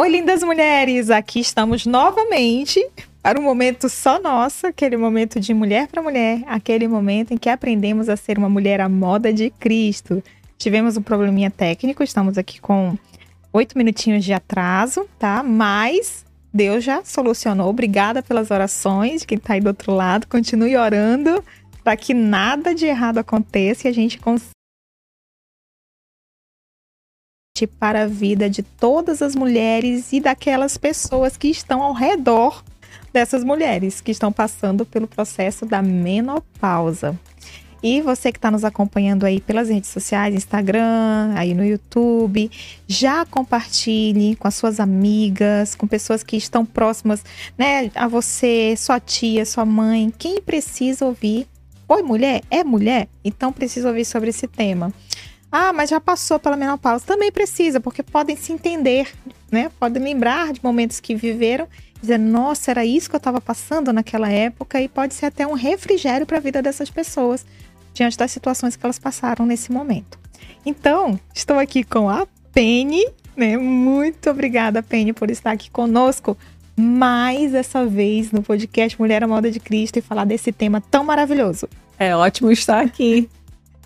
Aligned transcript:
Oi, 0.00 0.08
lindas 0.10 0.44
mulheres! 0.44 1.10
Aqui 1.10 1.40
estamos 1.40 1.84
novamente 1.84 2.88
para 3.20 3.36
um 3.36 3.42
momento 3.42 3.88
só 3.88 4.20
nosso, 4.20 4.64
aquele 4.64 4.96
momento 4.96 5.40
de 5.40 5.52
mulher 5.52 5.88
para 5.88 6.00
mulher, 6.00 6.44
aquele 6.46 6.86
momento 6.86 7.34
em 7.34 7.36
que 7.36 7.50
aprendemos 7.50 8.08
a 8.08 8.16
ser 8.16 8.38
uma 8.38 8.48
mulher 8.48 8.80
à 8.80 8.88
moda 8.88 9.32
de 9.32 9.50
Cristo. 9.50 10.22
Tivemos 10.56 10.96
um 10.96 11.02
probleminha 11.02 11.50
técnico, 11.50 12.04
estamos 12.04 12.38
aqui 12.38 12.60
com 12.60 12.96
oito 13.52 13.76
minutinhos 13.76 14.24
de 14.24 14.32
atraso, 14.32 15.04
tá? 15.18 15.42
Mas 15.42 16.24
Deus 16.54 16.84
já 16.84 17.04
solucionou. 17.04 17.68
Obrigada 17.68 18.22
pelas 18.22 18.52
orações 18.52 19.22
de 19.22 19.26
quem 19.26 19.38
está 19.38 19.54
aí 19.54 19.60
do 19.60 19.66
outro 19.66 19.92
lado. 19.92 20.28
Continue 20.28 20.76
orando 20.76 21.42
para 21.82 21.96
que 21.96 22.14
nada 22.14 22.72
de 22.72 22.86
errado 22.86 23.18
aconteça 23.18 23.88
e 23.88 23.90
a 23.90 23.94
gente 23.94 24.16
consiga 24.18 24.57
para 27.66 28.02
a 28.02 28.06
vida 28.06 28.48
de 28.48 28.62
todas 28.62 29.22
as 29.22 29.34
mulheres 29.34 30.12
e 30.12 30.20
daquelas 30.20 30.76
pessoas 30.76 31.36
que 31.36 31.48
estão 31.48 31.82
ao 31.82 31.92
redor 31.92 32.62
dessas 33.12 33.42
mulheres 33.42 34.00
que 34.00 34.10
estão 34.10 34.32
passando 34.32 34.84
pelo 34.84 35.06
processo 35.06 35.66
da 35.66 35.82
menopausa. 35.82 37.18
E 37.82 38.02
você 38.02 38.32
que 38.32 38.38
está 38.38 38.50
nos 38.50 38.64
acompanhando 38.64 39.24
aí 39.24 39.40
pelas 39.40 39.68
redes 39.68 39.90
sociais, 39.90 40.34
Instagram, 40.34 41.32
aí 41.36 41.54
no 41.54 41.64
YouTube, 41.64 42.50
já 42.88 43.24
compartilhe 43.24 44.34
com 44.34 44.48
as 44.48 44.56
suas 44.56 44.80
amigas, 44.80 45.76
com 45.76 45.86
pessoas 45.86 46.24
que 46.24 46.36
estão 46.36 46.66
próximas, 46.66 47.24
né, 47.56 47.90
a 47.94 48.08
você, 48.08 48.74
sua 48.76 48.98
tia, 48.98 49.46
sua 49.46 49.64
mãe, 49.64 50.12
quem 50.18 50.42
precisa 50.42 51.04
ouvir. 51.04 51.46
Oi, 51.88 52.02
mulher? 52.02 52.42
É 52.50 52.64
mulher? 52.64 53.08
Então 53.24 53.52
precisa 53.52 53.88
ouvir 53.88 54.04
sobre 54.04 54.30
esse 54.30 54.48
tema. 54.48 54.92
Ah, 55.50 55.72
mas 55.72 55.90
já 55.90 55.98
passou 56.00 56.38
pela 56.38 56.56
menopausa. 56.56 57.04
Também 57.04 57.32
precisa, 57.32 57.80
porque 57.80 58.02
podem 58.02 58.36
se 58.36 58.52
entender, 58.52 59.10
né? 59.50 59.70
Podem 59.80 60.02
lembrar 60.02 60.52
de 60.52 60.60
momentos 60.62 61.00
que 61.00 61.14
viveram, 61.14 61.66
dizer, 62.00 62.18
nossa, 62.18 62.70
era 62.70 62.84
isso 62.84 63.08
que 63.08 63.16
eu 63.16 63.18
estava 63.18 63.40
passando 63.40 63.92
naquela 63.92 64.28
época, 64.28 64.80
e 64.80 64.88
pode 64.88 65.14
ser 65.14 65.26
até 65.26 65.46
um 65.46 65.54
refrigério 65.54 66.26
para 66.26 66.36
a 66.36 66.40
vida 66.40 66.60
dessas 66.60 66.90
pessoas, 66.90 67.46
diante 67.94 68.16
das 68.16 68.30
situações 68.30 68.76
que 68.76 68.84
elas 68.84 68.98
passaram 68.98 69.46
nesse 69.46 69.72
momento. 69.72 70.18
Então, 70.64 71.18
estou 71.34 71.58
aqui 71.58 71.82
com 71.82 72.08
a 72.08 72.26
Penny, 72.52 73.04
né? 73.36 73.56
Muito 73.56 74.28
obrigada, 74.28 74.82
Penny, 74.82 75.12
por 75.12 75.30
estar 75.30 75.52
aqui 75.52 75.70
conosco 75.70 76.36
mais 76.76 77.54
essa 77.54 77.84
vez 77.84 78.30
no 78.30 78.42
podcast 78.42 79.00
Mulher 79.00 79.24
à 79.24 79.26
Moda 79.26 79.50
de 79.50 79.58
Cristo 79.58 79.98
e 79.98 80.02
falar 80.02 80.24
desse 80.24 80.52
tema 80.52 80.80
tão 80.80 81.02
maravilhoso. 81.02 81.68
É 81.98 82.14
ótimo 82.14 82.52
estar 82.52 82.80
aqui. 82.80 83.28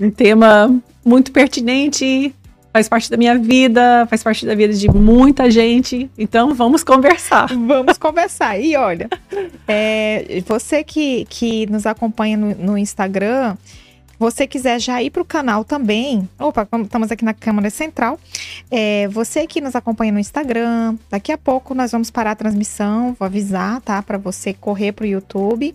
Um 0.01 0.11
tema 0.11 0.75
muito 1.05 1.33
pertinente, 1.33 2.35
faz 2.73 2.89
parte 2.89 3.11
da 3.11 3.17
minha 3.17 3.37
vida, 3.39 4.07
faz 4.09 4.23
parte 4.23 4.47
da 4.47 4.55
vida 4.55 4.73
de 4.73 4.89
muita 4.89 5.51
gente. 5.51 6.11
Então 6.17 6.55
vamos 6.55 6.83
conversar. 6.83 7.48
Vamos 7.53 7.98
conversar. 7.98 8.59
E 8.59 8.77
olha, 8.77 9.09
é, 9.69 10.43
você 10.47 10.83
que, 10.83 11.27
que 11.27 11.67
nos 11.67 11.87
acompanha 11.87 12.37
no, 12.37 12.55
no 12.55 12.79
Instagram, 12.79 13.57
você 14.23 14.47
quiser 14.47 14.81
já 14.81 15.03
ir 15.03 15.11
para 15.11 15.20
o 15.20 15.25
canal 15.25 15.65
também, 15.65 16.28
opa, 16.39 16.69
estamos 16.84 17.11
aqui 17.11 17.25
na 17.25 17.34
Câmara 17.34 17.69
Central. 17.70 18.20
É, 18.70 19.09
você 19.09 19.48
que 19.48 19.61
nos 19.61 19.75
acompanha 19.75 20.12
no 20.12 20.20
Instagram, 20.20 20.97
daqui 21.11 21.33
a 21.33 21.37
pouco 21.37 21.75
nós 21.75 21.91
vamos 21.91 22.09
parar 22.09 22.31
a 22.31 22.37
transmissão, 22.37 23.17
vou 23.19 23.27
avisar, 23.27 23.81
tá? 23.81 24.01
Para 24.01 24.19
você 24.19 24.55
correr 24.55 24.92
para 24.92 25.03
o 25.03 25.09
YouTube. 25.09 25.74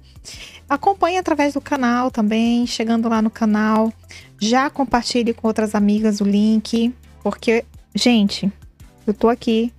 Acompanhe 0.69 1.17
através 1.17 1.55
do 1.55 1.59
canal 1.59 2.09
também, 2.09 2.66
chegando 2.66 3.09
lá 3.09 3.21
no 3.21 3.29
canal. 3.29 3.91
Já 4.39 4.69
compartilhe 4.69 5.33
com 5.33 5.45
outras 5.45 5.75
amigas 5.75 6.21
o 6.21 6.23
link, 6.23 6.95
porque, 7.21 7.66
gente, 7.94 8.50
eu 9.05 9.13
tô 9.13 9.27
aqui 9.27 9.73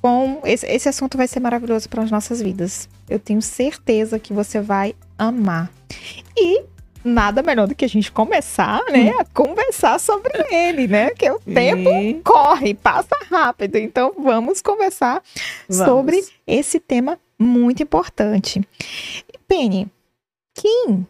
com. 0.00 0.40
Esse, 0.42 0.66
esse 0.66 0.88
assunto 0.88 1.18
vai 1.18 1.28
ser 1.28 1.40
maravilhoso 1.40 1.86
para 1.86 2.02
as 2.02 2.10
nossas 2.10 2.40
vidas. 2.40 2.88
Eu 3.10 3.18
tenho 3.18 3.42
certeza 3.42 4.18
que 4.18 4.32
você 4.32 4.58
vai 4.58 4.94
amar. 5.18 5.70
E 6.34 6.64
nada 7.06 7.42
melhor 7.42 7.66
do 7.66 7.74
que 7.74 7.84
a 7.84 7.88
gente 7.88 8.10
começar, 8.12 8.82
né, 8.90 9.10
a 9.18 9.24
conversar 9.24 9.98
sobre 9.98 10.32
ele, 10.50 10.86
né? 10.86 11.10
Que 11.10 11.30
o 11.30 11.38
tempo 11.40 11.88
e... 11.88 12.20
corre, 12.22 12.74
passa 12.74 13.16
rápido. 13.30 13.76
Então 13.76 14.12
vamos 14.18 14.60
conversar 14.60 15.22
vamos. 15.68 15.86
sobre 15.86 16.24
esse 16.46 16.80
tema 16.80 17.18
muito 17.38 17.82
importante. 17.82 18.60
Penny, 19.46 19.88
quem 20.54 21.06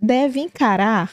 deve 0.00 0.40
encarar 0.40 1.10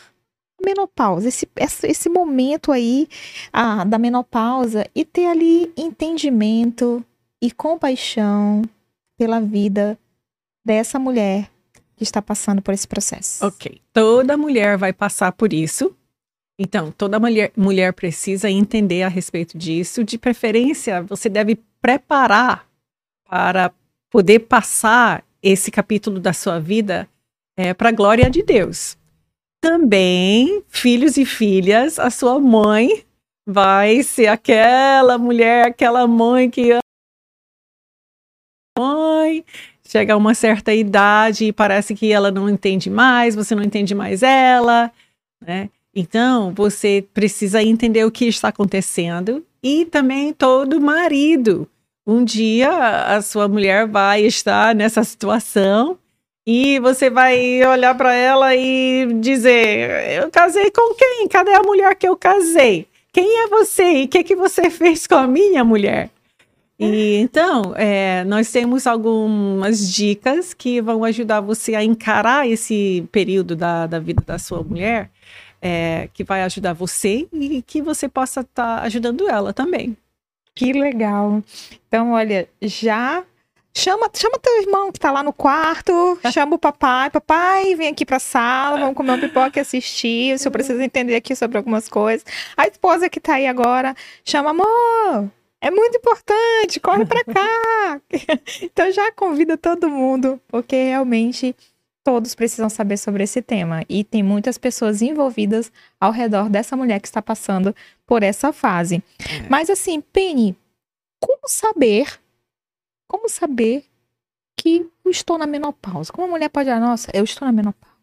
a 0.60 0.66
menopausa, 0.66 1.28
esse, 1.28 1.48
esse 1.84 2.10
momento 2.10 2.72
aí 2.72 3.08
ah, 3.52 3.84
da 3.84 3.98
menopausa 3.98 4.86
e 4.96 5.06
ter 5.06 5.28
ali 5.28 5.72
entendimento 5.78 7.04
e 7.42 7.52
compaixão 7.52 8.64
pela 9.18 9.40
vida 9.40 9.98
dessa 10.66 10.98
mulher 10.98 11.50
que 11.96 12.04
está 12.04 12.22
passando 12.22 12.62
por 12.62 12.74
esse 12.74 12.88
processo. 12.88 13.46
Ok. 13.46 13.82
Toda 13.94 14.38
mulher 14.38 14.78
vai 14.78 14.92
passar 14.92 15.32
por 15.32 15.54
isso. 15.54 15.96
Então, 16.58 16.92
toda 16.92 17.20
mulher, 17.20 17.52
mulher 17.56 17.94
precisa 17.94 18.50
entender 18.50 19.04
a 19.04 19.08
respeito 19.08 19.58
disso. 19.58 20.04
De 20.04 20.18
preferência, 20.18 21.02
você 21.04 21.30
deve 21.30 21.60
preparar 21.82 22.68
para 23.30 23.72
poder 24.10 24.40
passar 24.40 25.24
esse 25.42 25.70
capítulo 25.70 26.20
da 26.20 26.34
sua 26.34 26.60
vida 26.60 27.08
é, 27.58 27.74
para 27.74 27.90
a 27.90 27.92
glória 27.92 28.30
de 28.30 28.42
Deus. 28.42 28.98
Também, 29.62 30.64
filhos 30.68 31.18
e 31.18 31.26
filhas, 31.26 32.00
a 32.00 32.10
sua 32.10 32.40
mãe 32.40 33.06
vai 33.46 34.02
ser 34.04 34.28
aquela 34.28 35.18
mulher, 35.18 35.68
aquela 35.68 36.08
mãe 36.08 36.50
que 36.50 36.80
mãe 38.78 39.46
chega 39.88 40.14
a 40.14 40.18
uma 40.18 40.34
certa 40.34 40.74
idade 40.74 41.46
e 41.46 41.54
parece 41.54 41.94
que 41.96 42.12
ela 42.12 42.32
não 42.32 42.50
entende 42.50 42.90
mais, 42.90 43.36
você 43.36 43.54
não 43.56 43.64
entende 43.64 43.94
mais 43.94 44.24
ela, 44.24 44.92
né? 45.46 45.70
Então, 45.96 46.52
você 46.54 47.06
precisa 47.14 47.64
entender 47.64 48.04
o 48.04 48.12
que 48.12 48.26
está 48.26 48.50
acontecendo 48.50 49.46
e 49.64 49.86
também 49.86 50.34
todo 50.34 50.82
marido. 50.82 51.68
Um 52.06 52.24
dia 52.24 52.70
a 53.08 53.22
sua 53.22 53.48
mulher 53.48 53.88
vai 53.88 54.22
estar 54.24 54.76
nessa 54.76 55.04
situação 55.04 55.98
e 56.46 56.80
você 56.80 57.10
vai 57.10 57.66
olhar 57.66 57.96
para 57.96 58.14
ela 58.14 58.54
e 58.56 59.08
dizer: 59.20 60.22
Eu 60.22 60.30
casei 60.30 60.70
com 60.70 60.94
quem? 60.94 61.28
Cadê 61.28 61.54
a 61.54 61.64
mulher 61.64 61.96
que 61.96 62.08
eu 62.08 62.16
casei? 62.16 62.88
Quem 63.12 63.44
é 63.44 63.48
você? 63.48 64.02
E 64.02 64.04
o 64.04 64.08
que, 64.08 64.24
que 64.24 64.36
você 64.36 64.70
fez 64.70 65.08
com 65.08 65.16
a 65.16 65.26
minha 65.26 65.64
mulher? 65.64 66.10
E 66.78 67.18
então, 67.18 67.74
é, 67.76 68.24
nós 68.26 68.52
temos 68.52 68.86
algumas 68.86 69.94
dicas 69.94 70.54
que 70.54 70.82
vão 70.82 71.04
ajudar 71.06 71.40
você 71.40 71.74
a 71.74 71.84
encarar 71.84 72.48
esse 72.48 73.08
período 73.12 73.56
da, 73.56 73.88
da 73.88 73.98
vida 73.98 74.22
da 74.26 74.38
sua 74.38 74.62
mulher, 74.62 75.10
é, 75.62 76.10
que 76.14 76.24
vai 76.24 76.44
ajudar 76.44 76.74
você 76.74 77.28
e 77.32 77.62
que 77.62 77.82
você 77.82 78.10
possa 78.10 78.42
estar 78.42 78.80
tá 78.80 78.84
ajudando 78.84 79.30
ela 79.30 79.54
também. 79.54 79.96
Que 80.54 80.74
legal. 80.74 81.42
Então, 81.88 82.12
olha, 82.12 82.48
já 82.62 83.24
Chama, 83.78 84.10
chama 84.14 84.40
teu 84.40 84.62
irmão 84.62 84.90
que 84.90 84.98
tá 84.98 85.12
lá 85.12 85.22
no 85.22 85.34
quarto, 85.34 86.18
chama 86.32 86.56
o 86.56 86.58
papai, 86.58 87.10
papai, 87.10 87.76
vem 87.76 87.90
aqui 87.90 88.06
pra 88.06 88.20
sala, 88.20 88.80
vamos 88.80 88.96
comer 88.96 89.12
um 89.12 89.20
pipoca 89.20 89.60
e 89.60 89.62
assistir. 89.62 90.34
O 90.34 90.40
senhor 90.40 90.52
precisa 90.54 90.82
entender 90.82 91.14
aqui 91.14 91.36
sobre 91.36 91.58
algumas 91.58 91.90
coisas. 91.90 92.26
A 92.56 92.68
esposa 92.68 93.10
que 93.10 93.20
tá 93.20 93.34
aí 93.34 93.46
agora, 93.46 93.94
chama, 94.24 94.52
amor, 94.52 95.30
é 95.66 95.72
muito 95.72 95.98
importante, 95.98 96.80
corre 96.80 97.06
pra 97.06 97.24
cá. 97.24 98.02
então 98.62 98.92
já 98.92 99.12
convida 99.12 99.58
todo 99.58 99.90
mundo, 99.90 100.40
porque 100.48 100.76
realmente 100.76 101.56
todos 102.04 102.36
precisam 102.36 102.70
saber 102.70 102.98
sobre 102.98 103.24
esse 103.24 103.42
tema. 103.42 103.84
E 103.90 104.04
tem 104.04 104.22
muitas 104.22 104.58
pessoas 104.58 105.02
envolvidas 105.02 105.72
ao 106.00 106.12
redor 106.12 106.50
dessa 106.50 106.78
mulher 106.78 107.00
que 107.00 107.08
está 107.08 107.22
passando 107.22 107.76
por 108.06 108.22
essa 108.22 108.54
fase. 108.54 109.04
É. 109.20 109.50
Mas 109.50 109.70
assim, 109.70 110.02
Penny, 110.02 110.56
como 111.20 111.48
saber 111.48 112.20
como 113.08 113.30
saber 113.30 113.86
que 114.58 114.90
eu 115.04 115.12
estou 115.12 115.38
na 115.38 115.46
menopausa? 115.46 116.12
Como 116.12 116.28
a 116.28 116.30
mulher 116.32 116.50
pode 116.50 116.70
dizer, 116.70 116.80
nossa, 116.80 117.10
eu 117.14 117.24
estou 117.24 117.46
na 117.46 117.52
menopausa? 117.52 117.96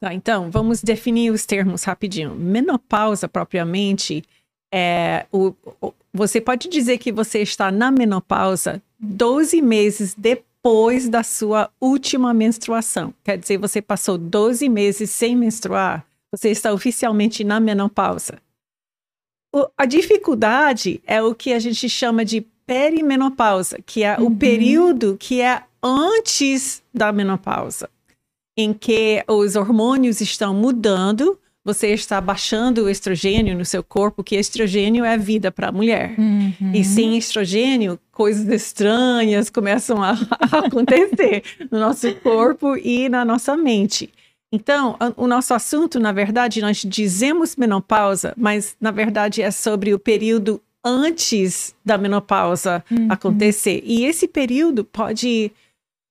Tá, 0.00 0.14
então, 0.14 0.50
vamos 0.50 0.80
definir 0.80 1.32
os 1.32 1.44
termos 1.44 1.82
rapidinho. 1.82 2.34
Menopausa, 2.34 3.28
propriamente, 3.28 4.22
é 4.72 5.26
o, 5.32 5.54
o, 5.80 5.92
você 6.12 6.40
pode 6.40 6.68
dizer 6.68 6.98
que 6.98 7.12
você 7.12 7.40
está 7.40 7.70
na 7.70 7.90
menopausa 7.90 8.82
12 8.98 9.62
meses 9.62 10.14
depois 10.16 11.08
da 11.08 11.22
sua 11.22 11.70
última 11.80 12.34
menstruação. 12.34 13.14
Quer 13.24 13.38
dizer, 13.38 13.58
você 13.58 13.80
passou 13.80 14.18
12 14.18 14.68
meses 14.68 15.10
sem 15.10 15.36
menstruar, 15.36 16.04
você 16.32 16.50
está 16.50 16.72
oficialmente 16.72 17.44
na 17.44 17.60
menopausa. 17.60 18.38
O, 19.54 19.66
a 19.76 19.86
dificuldade 19.86 21.00
é 21.06 21.22
o 21.22 21.34
que 21.34 21.52
a 21.52 21.58
gente 21.58 21.88
chama 21.88 22.24
de 22.24 22.42
perimenopausa, 22.66 23.78
que 23.84 24.02
é 24.02 24.18
uhum. 24.18 24.26
o 24.26 24.36
período 24.36 25.16
que 25.18 25.40
é 25.40 25.62
antes 25.82 26.82
da 26.92 27.10
menopausa, 27.12 27.88
em 28.56 28.74
que 28.74 29.24
os 29.26 29.56
hormônios 29.56 30.20
estão 30.20 30.52
mudando, 30.52 31.38
você 31.64 31.88
está 31.88 32.20
baixando 32.20 32.84
o 32.84 32.88
estrogênio 32.88 33.56
no 33.56 33.64
seu 33.64 33.82
corpo, 33.82 34.24
que 34.24 34.36
estrogênio 34.36 35.04
é 35.04 35.18
vida 35.18 35.50
para 35.50 35.68
a 35.68 35.72
mulher. 35.72 36.14
Uhum. 36.18 36.72
E 36.72 36.82
sem 36.84 37.16
estrogênio, 37.18 37.98
coisas 38.10 38.46
estranhas 38.48 39.50
começam 39.50 40.02
a, 40.02 40.12
a 40.50 40.58
acontecer 40.66 41.42
no 41.70 41.78
nosso 41.78 42.14
corpo 42.16 42.76
e 42.76 43.08
na 43.08 43.24
nossa 43.24 43.56
mente. 43.56 44.10
Então, 44.50 44.96
o 45.16 45.26
nosso 45.26 45.52
assunto, 45.52 46.00
na 46.00 46.10
verdade, 46.10 46.62
nós 46.62 46.78
dizemos 46.78 47.54
menopausa, 47.54 48.32
mas 48.34 48.74
na 48.80 48.90
verdade 48.90 49.42
é 49.42 49.50
sobre 49.50 49.92
o 49.92 49.98
período 49.98 50.58
antes 50.82 51.74
da 51.84 51.98
menopausa 51.98 52.82
Uhum. 52.90 53.08
acontecer. 53.10 53.82
E 53.84 54.06
esse 54.06 54.26
período 54.26 54.84
pode 54.84 55.52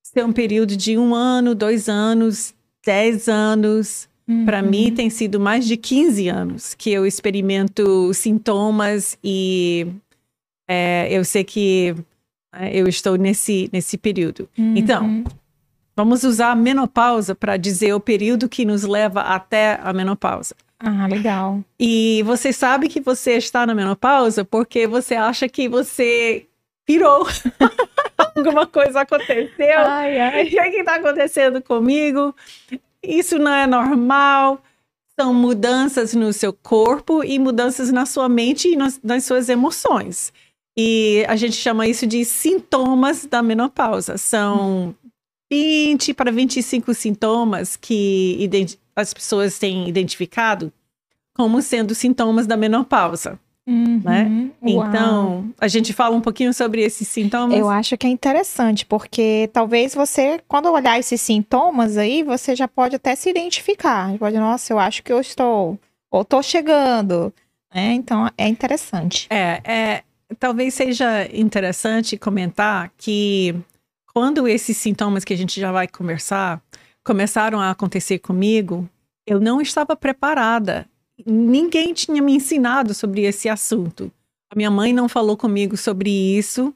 ser 0.03 0.23
um 0.23 0.31
período 0.31 0.77
de 0.77 0.97
um 0.99 1.15
ano, 1.15 1.55
dois 1.55 1.89
anos, 1.89 2.53
dez 2.85 3.27
anos. 3.27 4.07
Para 4.45 4.61
Uhum. 4.61 4.69
mim, 4.69 4.93
tem 4.93 5.09
sido 5.09 5.39
mais 5.39 5.65
de 5.65 5.77
15 5.77 6.27
anos 6.27 6.73
que 6.73 6.91
eu 6.91 7.05
experimento 7.05 8.13
sintomas 8.13 9.17
e 9.23 9.87
é, 10.67 11.07
eu 11.09 11.23
sei 11.23 11.43
que 11.45 11.95
é, 12.53 12.77
eu 12.77 12.87
estou 12.87 13.15
nesse, 13.15 13.69
nesse 13.71 13.97
período. 13.97 14.49
Então, 14.57 15.05
Uhum. 15.05 15.23
Vamos 15.95 16.23
usar 16.23 16.51
a 16.51 16.55
menopausa 16.55 17.33
para 17.33 17.57
dizer 17.57 17.91
o 17.91 17.99
período 17.99 18.47
que 18.47 18.63
nos 18.63 18.83
leva 18.83 19.21
até 19.21 19.79
a 19.81 19.91
menopausa. 19.91 20.55
Ah, 20.79 21.07
legal. 21.07 21.63
E 21.79 22.21
você 22.23 22.53
sabe 22.53 22.87
que 22.87 22.99
você 23.01 23.31
está 23.33 23.65
na 23.65 23.73
menopausa 23.73 24.45
porque 24.45 24.85
você 24.85 25.15
acha 25.15 25.49
que 25.49 25.67
você 25.67 26.45
pirou. 26.85 27.25
Alguma 28.37 28.67
coisa 28.67 29.01
aconteceu. 29.01 29.79
Ai, 29.79 30.19
ai. 30.19 30.45
O 30.45 30.49
que 30.51 30.59
é 30.59 30.79
está 30.79 30.97
acontecendo 30.97 31.63
comigo? 31.63 32.35
Isso 33.07 33.39
não 33.39 33.51
é 33.51 33.65
normal. 33.65 34.61
São 35.19 35.33
mudanças 35.33 36.13
no 36.13 36.31
seu 36.33 36.51
corpo 36.53 37.23
e 37.23 37.39
mudanças 37.39 37.91
na 37.91 38.05
sua 38.05 38.27
mente 38.27 38.67
e 38.67 38.75
nas, 38.75 38.99
nas 39.01 39.23
suas 39.23 39.49
emoções. 39.49 40.31
E 40.77 41.25
a 41.27 41.35
gente 41.35 41.55
chama 41.55 41.87
isso 41.87 42.05
de 42.05 42.23
sintomas 42.23 43.25
da 43.25 43.41
menopausa. 43.41 44.17
São 44.17 44.93
20 45.51 46.13
para 46.13 46.31
25 46.31 46.93
sintomas 46.93 47.75
que 47.75 48.47
as 48.95 49.13
pessoas 49.13 49.57
têm 49.57 49.87
identificado 49.87 50.71
como 51.33 51.61
sendo 51.61 51.95
sintomas 51.95 52.45
da 52.45 52.57
menopausa. 52.57 53.39
Uhum. 53.67 54.01
Né? 54.01 54.49
Uau. 54.61 54.87
Então, 54.87 55.53
a 55.59 55.67
gente 55.67 55.91
fala 55.91 56.15
um 56.15 56.21
pouquinho 56.21 56.53
sobre 56.53 56.81
esses 56.81 57.05
sintomas. 57.07 57.59
Eu 57.59 57.69
acho 57.69 57.97
que 57.97 58.07
é 58.07 58.09
interessante, 58.09 58.85
porque 58.85 59.49
talvez 59.51 59.93
você, 59.93 60.39
quando 60.47 60.71
olhar 60.71 60.97
esses 60.97 61.19
sintomas 61.19 61.97
aí, 61.97 62.23
você 62.23 62.55
já 62.55 62.67
pode 62.67 62.95
até 62.95 63.13
se 63.13 63.29
identificar. 63.29 64.17
Pode, 64.17 64.37
nossa, 64.37 64.71
eu 64.71 64.79
acho 64.79 65.03
que 65.03 65.11
eu 65.11 65.19
estou, 65.19 65.77
ou 66.09 66.21
estou 66.21 66.41
chegando. 66.41 67.33
né? 67.75 67.91
Então, 67.93 68.29
é 68.37 68.47
interessante. 68.47 69.27
É, 69.29 69.61
é, 69.65 70.03
talvez 70.39 70.73
seja 70.73 71.27
interessante 71.33 72.17
comentar 72.17 72.89
que 72.97 73.53
quando 74.13 74.47
esses 74.47 74.77
sintomas 74.77 75.25
que 75.25 75.33
a 75.33 75.37
gente 75.37 75.59
já 75.59 75.73
vai 75.73 75.89
conversar 75.89 76.61
começaram 77.03 77.59
a 77.59 77.69
acontecer 77.71 78.19
comigo, 78.19 78.89
eu 79.25 79.41
não 79.41 79.61
estava 79.61 79.95
preparada. 79.95 80.87
Ninguém 81.25 81.93
tinha 81.93 82.21
me 82.21 82.33
ensinado 82.33 82.93
sobre 82.93 83.21
esse 83.23 83.49
assunto. 83.49 84.11
A 84.49 84.55
minha 84.55 84.71
mãe 84.71 84.93
não 84.93 85.09
falou 85.09 85.35
comigo 85.35 85.75
sobre 85.75 86.09
isso. 86.09 86.73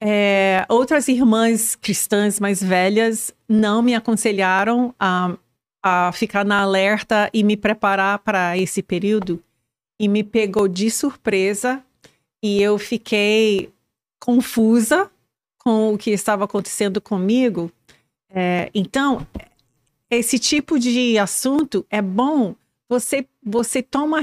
É, 0.00 0.64
outras 0.68 1.08
irmãs 1.08 1.76
cristãs 1.76 2.40
mais 2.40 2.62
velhas 2.62 3.34
não 3.48 3.82
me 3.82 3.94
aconselharam 3.94 4.94
a, 4.98 5.36
a 5.82 6.10
ficar 6.12 6.44
na 6.44 6.62
alerta 6.62 7.28
e 7.34 7.42
me 7.42 7.56
preparar 7.56 8.20
para 8.20 8.56
esse 8.56 8.82
período. 8.82 9.42
E 9.98 10.08
me 10.08 10.24
pegou 10.24 10.66
de 10.66 10.90
surpresa 10.90 11.84
e 12.42 12.62
eu 12.62 12.78
fiquei 12.78 13.70
confusa 14.18 15.10
com 15.58 15.92
o 15.92 15.98
que 15.98 16.10
estava 16.10 16.44
acontecendo 16.44 17.00
comigo. 17.00 17.70
É, 18.32 18.70
então, 18.74 19.26
esse 20.10 20.38
tipo 20.38 20.78
de 20.78 21.18
assunto 21.18 21.84
é 21.90 22.00
bom 22.00 22.54
você 22.90 23.24
você 23.40 23.82
toma 23.82 24.18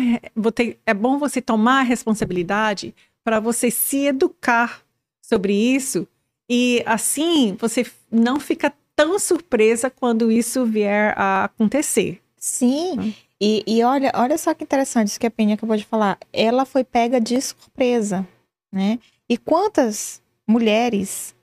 é 0.85 0.93
bom 0.93 1.17
você 1.17 1.41
tomar 1.41 1.79
a 1.79 1.83
responsabilidade 1.83 2.93
para 3.23 3.39
você 3.39 3.71
se 3.71 4.05
educar 4.05 4.81
sobre 5.21 5.53
isso 5.53 6.05
e 6.49 6.83
assim 6.85 7.55
você 7.57 7.85
não 8.11 8.41
fica 8.41 8.73
tão 8.93 9.17
surpresa 9.17 9.89
quando 9.89 10.29
isso 10.31 10.65
vier 10.65 11.13
a 11.17 11.45
acontecer. 11.45 12.21
Sim. 12.37 12.99
Hum. 12.99 13.13
E, 13.39 13.63
e 13.67 13.83
olha, 13.83 14.11
olha 14.15 14.37
só 14.37 14.53
que 14.53 14.63
interessante 14.63 15.09
isso 15.09 15.19
que 15.19 15.27
a 15.27 15.31
Penha 15.31 15.53
acabou 15.55 15.77
de 15.77 15.85
falar. 15.85 16.17
Ela 16.33 16.65
foi 16.65 16.83
pega 16.83 17.21
de 17.21 17.39
surpresa, 17.39 18.27
né? 18.71 18.99
E 19.29 19.37
quantas 19.37 20.21
mulheres 20.47 21.35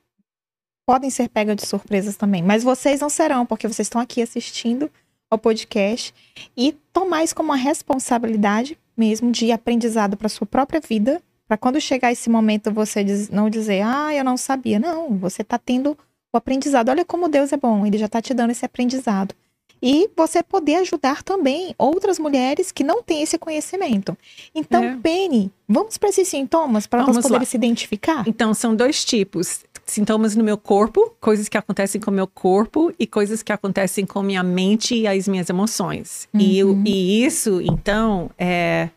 podem 0.84 1.08
ser 1.08 1.28
pegas 1.28 1.56
de 1.56 1.66
surpresas 1.66 2.16
também? 2.16 2.42
Mas 2.42 2.64
vocês 2.64 3.00
não 3.00 3.08
serão, 3.08 3.46
porque 3.46 3.68
vocês 3.68 3.86
estão 3.86 4.00
aqui 4.00 4.20
assistindo 4.20 4.90
ao 5.34 5.38
podcast 5.38 6.14
e 6.56 6.72
tomar 6.92 7.22
isso 7.24 7.34
como 7.34 7.50
uma 7.50 7.56
responsabilidade 7.56 8.78
mesmo 8.96 9.30
de 9.30 9.50
aprendizado 9.52 10.16
para 10.16 10.28
sua 10.28 10.46
própria 10.46 10.80
vida, 10.80 11.20
para 11.48 11.56
quando 11.56 11.80
chegar 11.80 12.12
esse 12.12 12.30
momento 12.30 12.70
você 12.72 13.02
diz- 13.04 13.28
não 13.28 13.50
dizer, 13.50 13.82
ah, 13.84 14.14
eu 14.14 14.24
não 14.24 14.36
sabia. 14.36 14.78
Não, 14.78 15.16
você 15.18 15.42
está 15.42 15.58
tendo 15.58 15.96
o 16.32 16.36
aprendizado. 16.36 16.88
Olha 16.88 17.04
como 17.04 17.28
Deus 17.28 17.52
é 17.52 17.56
bom, 17.56 17.84
ele 17.84 17.98
já 17.98 18.06
está 18.06 18.22
te 18.22 18.32
dando 18.32 18.50
esse 18.50 18.64
aprendizado 18.64 19.34
e 19.82 20.08
você 20.16 20.42
poder 20.42 20.76
ajudar 20.76 21.22
também 21.22 21.74
outras 21.76 22.18
mulheres 22.18 22.72
que 22.72 22.82
não 22.82 23.02
têm 23.02 23.22
esse 23.22 23.36
conhecimento. 23.36 24.16
Então, 24.54 24.82
É. 24.82 24.96
Penny, 25.02 25.50
vamos 25.68 25.98
para 25.98 26.08
esses 26.08 26.26
sintomas 26.28 26.86
para 26.86 27.04
nós 27.04 27.18
podermos 27.18 27.48
se 27.48 27.56
identificar? 27.56 28.26
Então, 28.26 28.54
são 28.54 28.74
dois 28.74 29.04
tipos: 29.04 29.64
sintomas 29.86 30.34
no 30.36 30.42
meu 30.44 30.56
corpo, 30.56 31.14
coisas 31.20 31.48
que 31.48 31.56
acontecem 31.58 32.00
com 32.00 32.10
o 32.10 32.14
meu 32.14 32.26
corpo, 32.26 32.92
e 32.98 33.06
coisas 33.06 33.42
que 33.42 33.52
acontecem 33.52 34.04
com 34.06 34.22
minha 34.22 34.42
mente 34.42 34.94
e 34.94 35.06
as 35.06 35.28
minhas 35.28 35.48
emoções. 35.50 36.28
E, 36.34 36.62
o- 36.64 36.70
Uhum. 36.72 36.84
e 36.86 37.24
isso, 37.24 37.60
então, 37.62 38.30
é, 38.38 38.88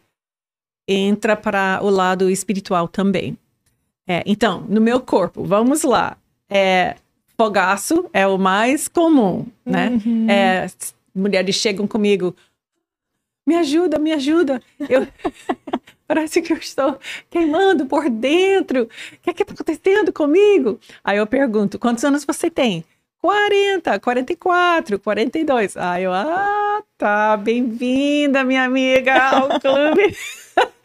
entra 0.88 1.36
para 1.36 1.80
o 1.84 1.90
lado 1.90 2.30
espiritual 2.30 2.88
também. 2.88 3.38
É, 4.08 4.24
então, 4.26 4.62
no 4.70 4.80
meu 4.80 5.00
corpo, 5.02 5.44
vamos 5.44 5.84
lá. 5.84 6.18
É, 6.50 6.96
fogaço 7.38 8.10
é 8.14 8.26
o 8.26 8.38
mais 8.38 8.88
comum, 8.88 9.46
né? 9.66 9.90
Uhum. 10.06 10.30
É, 10.30 10.66
mulheres 11.14 11.56
chegam 11.56 11.86
comigo, 11.86 12.34
me 13.46 13.56
ajuda, 13.56 14.00
me 14.00 14.14
ajuda. 14.14 14.62
Eu 14.90 15.06
parece 16.08 16.42
que 16.42 16.54
eu 16.54 16.58
estou 16.58 16.98
queimando 17.30 17.86
por 17.86 18.10
dentro. 18.10 18.84
O 18.84 18.88
que 19.22 19.30
é 19.30 19.34
que 19.34 19.42
está 19.44 19.54
acontecendo 19.54 20.12
comigo? 20.14 20.80
Aí 21.04 21.18
eu 21.18 21.28
pergunto, 21.28 21.78
quantos 21.78 22.04
anos 22.04 22.24
você 22.26 22.50
tem? 22.50 22.84
40, 23.22 24.00
44, 24.00 25.00
42. 25.00 25.76
Aí 25.76 26.04
eu, 26.04 26.14
ah, 26.14 26.82
tá, 26.98 27.36
bem-vinda, 27.36 28.44
minha 28.44 28.64
amiga, 28.64 29.14
ao 29.22 29.48
clube. 29.60 30.16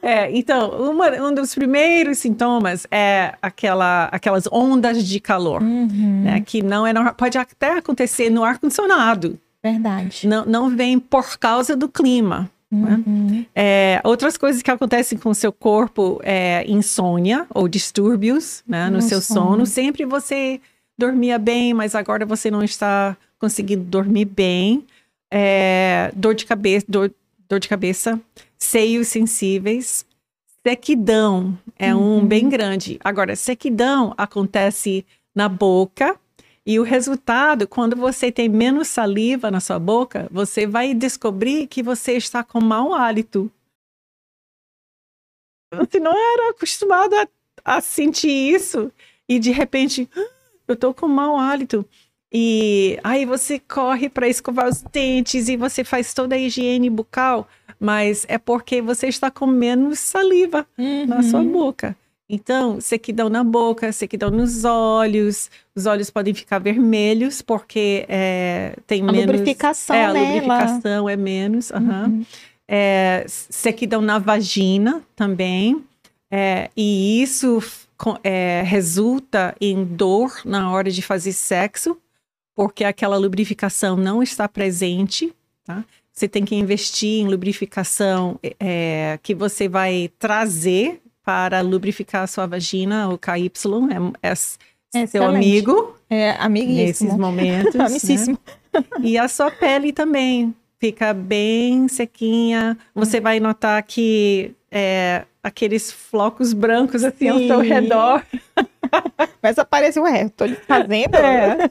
É, 0.00 0.30
então, 0.36 0.70
uma- 0.90 1.10
um 1.28 1.34
dos 1.34 1.54
primeiros 1.54 2.18
sintomas 2.18 2.86
é 2.90 3.34
aquela, 3.42 4.04
aquelas 4.06 4.48
ondas 4.50 5.04
de 5.06 5.20
calor, 5.20 5.62
Uhum. 5.62 6.22
né? 6.24 6.40
Que 6.40 6.62
não 6.62 6.86
é. 6.86 6.92
Pode 7.12 7.36
até 7.38 7.78
acontecer 7.78 8.30
no 8.30 8.42
ar-condicionado. 8.44 9.38
Verdade. 9.62 10.26
Não, 10.26 10.44
não 10.44 10.68
vem 10.70 10.98
por 10.98 11.36
causa 11.38 11.76
do 11.76 11.88
clima. 11.88 12.50
Uhum. 12.74 13.44
É, 13.54 14.00
outras 14.02 14.36
coisas 14.38 14.62
que 14.62 14.70
acontecem 14.70 15.18
com 15.18 15.28
o 15.30 15.34
seu 15.34 15.52
corpo 15.52 16.20
é 16.24 16.64
insônia 16.66 17.46
ou 17.54 17.68
distúrbios 17.68 18.62
né, 18.66 18.86
no 18.88 18.96
No 18.96 19.02
seu 19.02 19.20
sono. 19.20 19.50
sono. 19.50 19.66
Sempre 19.66 20.04
você 20.06 20.60
dormia 20.96 21.38
bem, 21.38 21.74
mas 21.74 21.94
agora 21.94 22.24
você 22.24 22.50
não 22.50 22.62
está 22.62 23.16
conseguindo 23.38 23.84
dormir 23.84 24.24
bem. 24.24 24.84
É, 25.30 26.10
dor 26.14 26.34
de 26.34 26.44
cabeça, 26.46 26.86
dor, 26.88 27.10
dor 27.48 27.60
de 27.60 27.68
cabeça, 27.68 28.20
seios 28.58 29.08
sensíveis, 29.08 30.04
sequidão 30.66 31.58
é 31.78 31.94
um 31.94 32.18
Uhum. 32.18 32.26
bem 32.26 32.48
grande. 32.48 32.98
Agora, 33.02 33.34
sequidão 33.36 34.14
acontece 34.16 35.04
na 35.34 35.48
boca 35.48 36.16
e 36.64 36.78
o 36.78 36.82
resultado, 36.82 37.66
quando 37.66 37.96
você 37.96 38.30
tem 38.30 38.48
menos 38.48 38.88
saliva 38.88 39.50
na 39.50 39.58
sua 39.60 39.78
boca, 39.78 40.28
você 40.30 40.66
vai 40.66 40.94
descobrir 40.94 41.66
que 41.66 41.82
você 41.82 42.12
está 42.12 42.44
com 42.44 42.60
mau 42.60 42.94
hálito. 42.94 43.50
Você 45.74 45.98
não 45.98 46.12
era 46.12 46.50
acostumado 46.50 47.14
a, 47.14 47.26
a 47.64 47.80
sentir 47.80 48.30
isso 48.30 48.92
e 49.28 49.38
de 49.38 49.50
repente, 49.50 50.08
"Ah, 50.16 50.28
eu 50.68 50.76
tô 50.76 50.92
com 50.94 51.08
mau 51.08 51.36
hálito. 51.38 51.84
E 52.30 52.98
aí 53.02 53.24
você 53.26 53.58
corre 53.58 54.08
para 54.08 54.28
escovar 54.28 54.68
os 54.68 54.80
dentes 54.82 55.48
e 55.48 55.56
você 55.56 55.84
faz 55.84 56.14
toda 56.14 56.34
a 56.34 56.38
higiene 56.38 56.88
bucal, 56.88 57.46
mas 57.78 58.24
é 58.28 58.38
porque 58.38 58.80
você 58.80 59.08
está 59.08 59.30
com 59.30 59.46
menos 59.46 59.98
saliva 59.98 60.66
na 61.06 61.22
sua 61.22 61.40
Uhum. 61.40 61.52
boca. 61.52 61.96
Então, 62.34 62.80
sequidão 62.80 63.28
na 63.28 63.44
boca, 63.44 63.92
sequidão 63.92 64.30
nos 64.30 64.64
olhos, 64.64 65.50
os 65.76 65.84
olhos 65.84 66.08
podem 66.08 66.32
ficar 66.32 66.58
vermelhos 66.58 67.42
porque 67.42 68.06
é, 68.08 68.74
tem 68.86 69.02
A 69.02 69.12
menos. 69.12 69.20
lubrificação, 69.26 69.94
é, 69.94 70.06
a 70.06 70.12
né? 70.14 70.20
lubrificação 70.20 71.08
é 71.10 71.14
menos. 71.14 71.70
aham. 71.70 72.06
Uhum. 72.06 72.26
É, 72.66 73.26
sequidão 73.28 74.00
na 74.00 74.18
vagina 74.18 75.02
também. 75.14 75.84
É, 76.30 76.70
e 76.74 77.22
isso 77.22 77.62
é, 78.24 78.62
resulta 78.64 79.54
em 79.60 79.84
dor 79.84 80.40
na 80.46 80.72
hora 80.72 80.90
de 80.90 81.02
fazer 81.02 81.32
sexo, 81.34 81.98
porque 82.56 82.82
aquela 82.82 83.18
lubrificação 83.18 83.94
não 83.94 84.22
está 84.22 84.48
presente. 84.48 85.34
Tá? 85.66 85.84
Você 86.10 86.26
tem 86.26 86.46
que 86.46 86.54
investir 86.54 87.20
em 87.20 87.28
lubrificação 87.28 88.40
é, 88.58 89.18
que 89.22 89.34
você 89.34 89.68
vai 89.68 90.10
trazer 90.18 91.02
para 91.24 91.60
lubrificar 91.60 92.22
a 92.22 92.26
sua 92.26 92.46
vagina, 92.46 93.08
o 93.08 93.18
KY, 93.18 93.50
é, 94.22 94.32
é 95.02 95.06
seu 95.06 95.24
amigo 95.24 95.96
É, 96.10 96.28
nesses 96.32 96.40
amiguíssimo. 96.44 97.18
momentos. 97.18 97.74
né? 97.74 97.84
Amicíssimo. 97.86 98.38
E 99.02 99.16
a 99.18 99.28
sua 99.28 99.50
pele 99.50 99.92
também 99.92 100.54
fica 100.80 101.12
bem 101.14 101.86
sequinha. 101.88 102.76
Você 102.94 103.20
vai 103.20 103.38
notar 103.38 103.82
que 103.82 104.52
é, 104.70 105.24
aqueles 105.42 105.92
flocos 105.92 106.52
brancos 106.52 107.04
assim 107.04 107.28
ao 107.28 107.38
seu 107.38 107.60
Sim. 107.60 107.68
redor. 107.68 108.24
Mas 109.42 109.58
apareceu, 109.58 110.02
ué, 110.02 110.28
tô 110.30 110.46
fazendo. 110.66 111.14
É. 111.16 111.70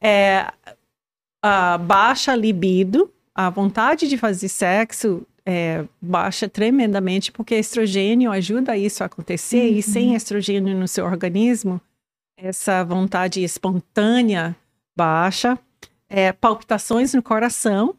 É, 0.00 0.46
a 1.42 1.76
baixa 1.78 2.34
libido, 2.36 3.10
a 3.34 3.50
vontade 3.50 4.08
de 4.08 4.16
fazer 4.18 4.48
sexo 4.48 5.26
é, 5.46 5.84
baixa 6.00 6.48
tremendamente, 6.48 7.30
porque 7.30 7.54
estrogênio 7.54 8.32
ajuda 8.32 8.76
isso 8.76 9.02
a 9.02 9.06
acontecer, 9.06 9.68
e 9.68 9.82
sem 9.82 10.14
estrogênio 10.14 10.76
no 10.76 10.88
seu 10.88 11.04
organismo, 11.04 11.80
essa 12.36 12.82
vontade 12.84 13.42
espontânea 13.42 14.56
baixa, 14.96 15.58
é, 16.08 16.32
palpitações 16.32 17.14
no 17.14 17.22
coração, 17.22 17.94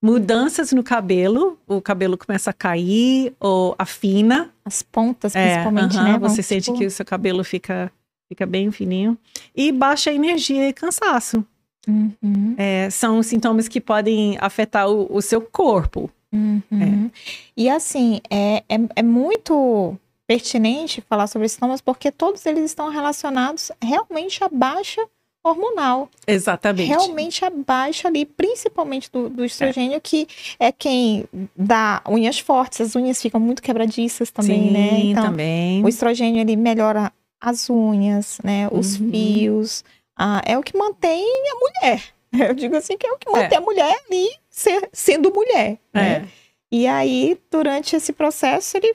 mudanças 0.00 0.72
no 0.72 0.82
cabelo, 0.82 1.58
o 1.66 1.80
cabelo 1.80 2.16
começa 2.16 2.50
a 2.50 2.52
cair 2.52 3.34
ou 3.40 3.74
afina, 3.78 4.50
As 4.64 4.82
pontas, 4.82 5.34
é, 5.34 5.48
principalmente, 5.48 5.96
aham, 5.96 6.04
né? 6.04 6.18
vão, 6.18 6.28
Você 6.28 6.42
sente 6.42 6.66
tipo, 6.66 6.78
que 6.78 6.86
o 6.86 6.90
seu 6.90 7.04
cabelo 7.04 7.42
fica, 7.42 7.90
fica 8.28 8.46
bem 8.46 8.70
fininho. 8.70 9.18
E 9.54 9.72
baixa 9.72 10.12
energia 10.12 10.68
e 10.68 10.72
cansaço. 10.72 11.44
Uhum, 11.88 12.54
É, 12.56 12.90
são 12.90 13.22
sintomas 13.22 13.68
que 13.68 13.80
podem 13.80 14.36
afetar 14.40 14.88
o, 14.88 15.06
o 15.08 15.22
seu 15.22 15.40
corpo. 15.40 16.10
Uhum. 16.32 17.10
E 17.56 17.68
assim, 17.68 18.20
é, 18.30 18.64
é, 18.68 18.78
é 18.96 19.02
muito 19.02 19.96
pertinente 20.26 21.00
falar 21.08 21.26
sobre 21.28 21.48
sintomas 21.48 21.80
porque 21.80 22.10
todos 22.10 22.44
eles 22.46 22.64
estão 22.64 22.90
relacionados 22.90 23.70
realmente 23.80 24.42
à 24.42 24.48
baixa 24.48 25.06
hormonal. 25.44 26.10
Exatamente. 26.26 26.88
Realmente 26.88 27.44
a 27.44 27.50
baixa 27.50 28.08
ali, 28.08 28.26
principalmente 28.26 29.10
do, 29.12 29.28
do 29.30 29.44
estrogênio, 29.44 30.00
que 30.00 30.26
é 30.58 30.72
quem 30.72 31.24
dá 31.56 32.02
unhas 32.08 32.38
fortes, 32.40 32.80
as 32.80 32.96
unhas 32.96 33.22
ficam 33.22 33.38
muito 33.40 33.62
quebradiças 33.62 34.30
também, 34.30 34.66
Sim, 34.66 34.70
né? 34.72 34.98
Então, 35.04 35.24
também. 35.26 35.84
o 35.84 35.88
estrogênio 35.88 36.40
ele 36.40 36.56
melhora 36.56 37.12
as 37.40 37.70
unhas, 37.70 38.38
né? 38.42 38.68
Os 38.72 38.98
Uhum. 38.98 39.10
fios. 39.10 39.84
Ah, 40.18 40.42
é 40.44 40.58
o 40.58 40.62
que 40.62 40.76
mantém 40.76 41.24
a 41.24 41.54
mulher. 41.54 42.02
Eu 42.50 42.54
digo 42.54 42.74
assim 42.76 42.98
que 42.98 43.06
é 43.06 43.12
o 43.12 43.18
que 43.18 43.30
mantém 43.30 43.56
a 43.58 43.60
mulher 43.60 43.94
ali 44.10 44.28
ser- 44.56 44.88
sendo 44.92 45.32
mulher. 45.32 45.78
Né? 45.92 46.12
É, 46.16 46.24
E 46.72 46.86
aí, 46.86 47.38
durante 47.50 47.94
esse 47.94 48.12
processo, 48.12 48.76
ele 48.76 48.92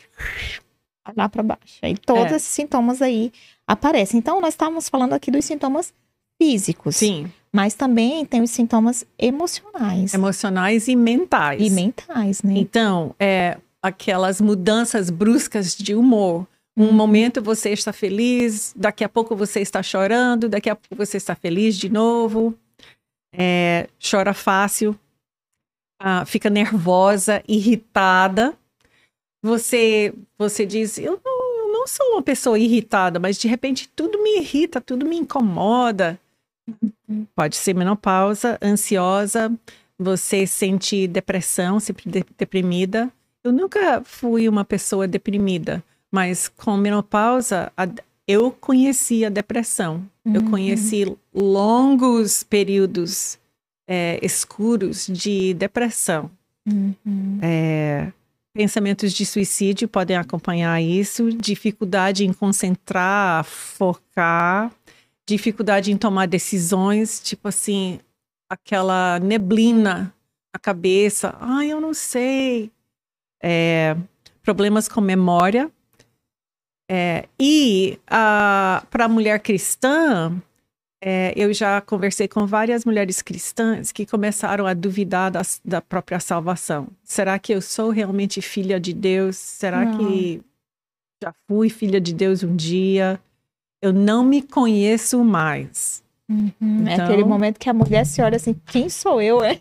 lá 1.15 1.29
para 1.29 1.41
baixo. 1.41 1.79
Aí 1.81 1.95
todos 1.97 2.31
É. 2.31 2.35
esses 2.35 2.49
sintomas 2.49 3.01
aí 3.01 3.31
aparecem. 3.65 4.17
Então, 4.17 4.41
nós 4.41 4.53
estávamos 4.53 4.89
falando 4.89 5.13
aqui 5.13 5.31
dos 5.31 5.45
sintomas 5.45 5.93
físicos. 6.41 6.95
sim, 6.97 7.31
Mas 7.53 7.73
também 7.73 8.25
tem 8.25 8.41
os 8.41 8.49
sintomas 8.51 9.05
emocionais 9.17 10.13
emocionais 10.13 10.87
e 10.87 10.95
mentais. 10.95 11.61
e 11.61 11.69
mentais, 11.69 12.41
né? 12.43 12.53
Então, 12.55 13.13
é, 13.19 13.57
aquelas 13.81 14.39
mudanças 14.41 15.09
bruscas 15.09 15.75
de 15.75 15.93
humor. 15.95 16.47
Um 16.77 16.85
Uhum. 16.85 16.93
momento 16.93 17.41
você 17.41 17.69
está 17.71 17.91
feliz, 17.93 18.73
daqui 18.75 19.03
a 19.03 19.09
pouco 19.09 19.35
você 19.35 19.59
está 19.59 19.83
chorando, 19.83 20.47
daqui 20.49 20.69
a 20.69 20.75
pouco 20.75 20.95
você 20.95 21.17
está 21.17 21.35
feliz 21.35 21.77
de 21.77 21.89
novo. 21.89 22.53
É, 23.33 23.87
chora 24.01 24.33
fácil, 24.33 24.97
ah, 26.03 26.25
fica 26.25 26.49
nervosa, 26.49 27.43
irritada. 27.47 28.53
Você, 29.43 30.13
você 30.37 30.65
diz, 30.65 30.97
eu 30.97 31.19
não, 31.23 31.57
eu 31.67 31.73
não 31.73 31.87
sou 31.87 32.05
uma 32.13 32.21
pessoa 32.21 32.59
irritada, 32.59 33.19
mas 33.19 33.37
de 33.37 33.47
repente 33.47 33.89
tudo 33.95 34.21
me 34.21 34.37
irrita, 34.37 34.79
tudo 34.79 35.05
me 35.05 35.15
incomoda. 35.17 36.19
Pode 37.35 37.55
ser 37.55 37.73
menopausa, 37.73 38.57
ansiosa, 38.61 39.51
você 39.97 40.45
sente 40.45 41.07
depressão, 41.07 41.79
sempre 41.79 42.09
de- 42.09 42.25
deprimida. 42.37 43.11
Eu 43.43 43.51
nunca 43.51 44.01
fui 44.05 44.47
uma 44.47 44.63
pessoa 44.63 45.07
deprimida, 45.07 45.83
mas 46.11 46.47
com 46.47 46.77
menopausa 46.77 47.71
a- 47.75 47.87
eu 48.27 48.51
conheci 48.51 49.25
a 49.25 49.29
depressão. 49.29 50.03
Eu 50.23 50.41
Uhum. 50.41 50.51
conheci 50.51 51.17
longos 51.33 52.43
períodos 52.43 53.39
é, 53.87 54.19
escuros 54.21 55.07
de 55.07 55.53
depressão. 55.53 56.29
Uhum. 56.65 57.39
É, 57.41 58.11
pensamentos 58.53 59.13
de 59.13 59.25
suicídio 59.25 59.87
podem 59.87 60.17
acompanhar 60.17 60.81
isso, 60.81 61.31
dificuldade 61.31 62.25
em 62.25 62.33
concentrar, 62.33 63.43
focar, 63.43 64.71
dificuldade 65.27 65.91
em 65.91 65.97
tomar 65.97 66.27
decisões, 66.27 67.19
tipo 67.19 67.47
assim, 67.47 67.99
aquela 68.49 69.19
neblina 69.19 70.13
na 70.53 70.59
cabeça. 70.59 71.35
Ai, 71.39 71.71
eu 71.71 71.79
não 71.79 71.93
sei. 71.93 72.71
É, 73.41 73.95
problemas 74.43 74.87
com 74.87 75.01
memória. 75.01 75.71
É, 76.89 77.29
e 77.39 77.97
para 78.05 79.05
a 79.05 79.07
mulher 79.07 79.39
cristã, 79.39 80.41
é, 81.01 81.33
eu 81.35 81.51
já 81.53 81.81
conversei 81.81 82.27
com 82.27 82.45
várias 82.45 82.85
mulheres 82.85 83.21
cristãs 83.21 83.91
que 83.91 84.05
começaram 84.05 84.67
a 84.67 84.73
duvidar 84.73 85.31
das- 85.31 85.59
da, 85.65 85.81
própria 85.81 86.19
salvação. 86.19 86.87
Será 87.03 87.39
que 87.39 87.51
eu 87.53 87.61
sou 87.61 87.89
realmente 87.89 88.41
filha 88.41 88.79
de 88.79 88.93
Deus? 88.93 89.35
Será 89.35 89.83
Não. 89.83 89.97
que 89.97 90.41
já 91.23 91.33
fui 91.47 91.69
filha 91.69 91.99
de 91.99 92.13
Deus 92.13 92.43
um 92.43 92.55
dia? 92.55 93.19
Eu 93.81 93.91
não 93.91 94.23
me 94.23 94.41
conheço 94.43 95.23
mais. 95.23 96.03
Uhum. 96.29 96.87
É 96.87 96.93
Então- 96.93 97.05
aquele 97.05 97.23
momento 97.25 97.59
que 97.59 97.69
a 97.69 97.73
mulher 97.73 98.05
se 98.05 98.21
olha 98.21 98.35
assim, 98.37 98.55
quem 98.67 98.87
sou 98.87 99.21
eu? 99.21 99.43
é? 99.43 99.59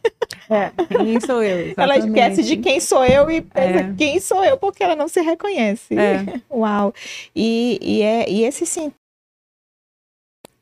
Quem 0.89 1.19
sou 1.21 1.43
eu? 1.43 1.73
Ela 1.77 1.97
esquece 1.97 2.43
de 2.43 2.53
Exatamente. 2.53 2.57
quem 2.63 2.81
sou 2.81 3.05
eu 3.05 3.31
e 3.31 3.41
pensa 3.41 3.79
É. 3.81 3.95
quem 3.97 4.21
sou 4.21 4.45
eu 4.45 4.57
porque 4.57 4.83
ela 4.85 4.95
não 4.95 5.09
se 5.09 5.21
reconhece. 5.21 5.97
É. 5.99 6.23
Uau! 6.51 6.93
E, 7.35 7.79
e, 7.83 8.03
é, 8.03 8.31
e 8.31 8.45
esses 8.45 8.69
sintomas 8.69 8.95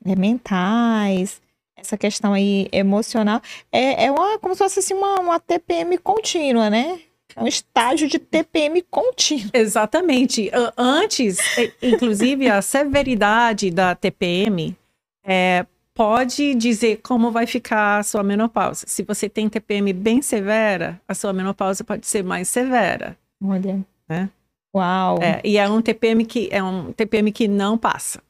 né, 0.08 0.16
mentais, 0.16 1.40
essa 1.76 1.96
questão 1.96 2.32
aí 2.32 2.68
emocional, 2.72 3.40
é, 3.70 4.06
é 4.06 4.10
uma, 4.10 4.38
como 4.38 4.54
se 4.54 4.58
fosse 4.58 4.78
assim, 4.80 4.94
uma, 4.94 5.20
uma 5.20 5.40
TPM 5.40 5.96
contínua, 5.98 6.68
né? 6.68 7.00
É 7.36 7.42
um 7.42 7.46
estágio 7.46 8.08
de 8.08 8.18
TPM 8.18 8.82
contínuo. 8.82 9.50
Exatamente. 9.52 10.50
Antes, 10.76 11.38
inclusive, 11.80 12.48
a 12.48 12.60
severidade 12.60 13.70
da 13.70 13.94
TPM 13.94 14.76
é, 15.24 15.64
pode 15.94 16.54
dizer 16.54 17.00
como 17.02 17.30
vai 17.30 17.46
ficar 17.46 17.98
a 17.98 18.02
sua 18.02 18.22
menopausa. 18.22 18.86
Se 18.88 19.02
você 19.02 19.28
tem 19.28 19.48
TPM 19.48 19.92
bem 19.92 20.22
severa, 20.22 21.00
a 21.06 21.14
sua 21.14 21.32
menopausa 21.32 21.84
pode 21.84 22.06
ser 22.06 22.24
mais 22.24 22.48
severa. 22.48 23.16
Olha. 23.44 23.84
É. 24.08 24.28
Uau! 24.74 25.18
É, 25.22 25.40
e 25.44 25.58
é 25.58 25.68
um 25.68 25.80
TPM 25.80 26.24
que 26.24 26.48
é 26.50 26.62
um 26.62 26.92
TPM 26.92 27.30
que 27.30 27.46
não 27.46 27.76
passa. 27.76 28.22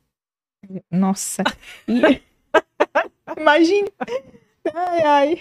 Nossa. 0.91 1.43
E- 1.87 2.21
Imagine. 3.39 3.89
Ai, 4.75 5.03
ai. 5.03 5.39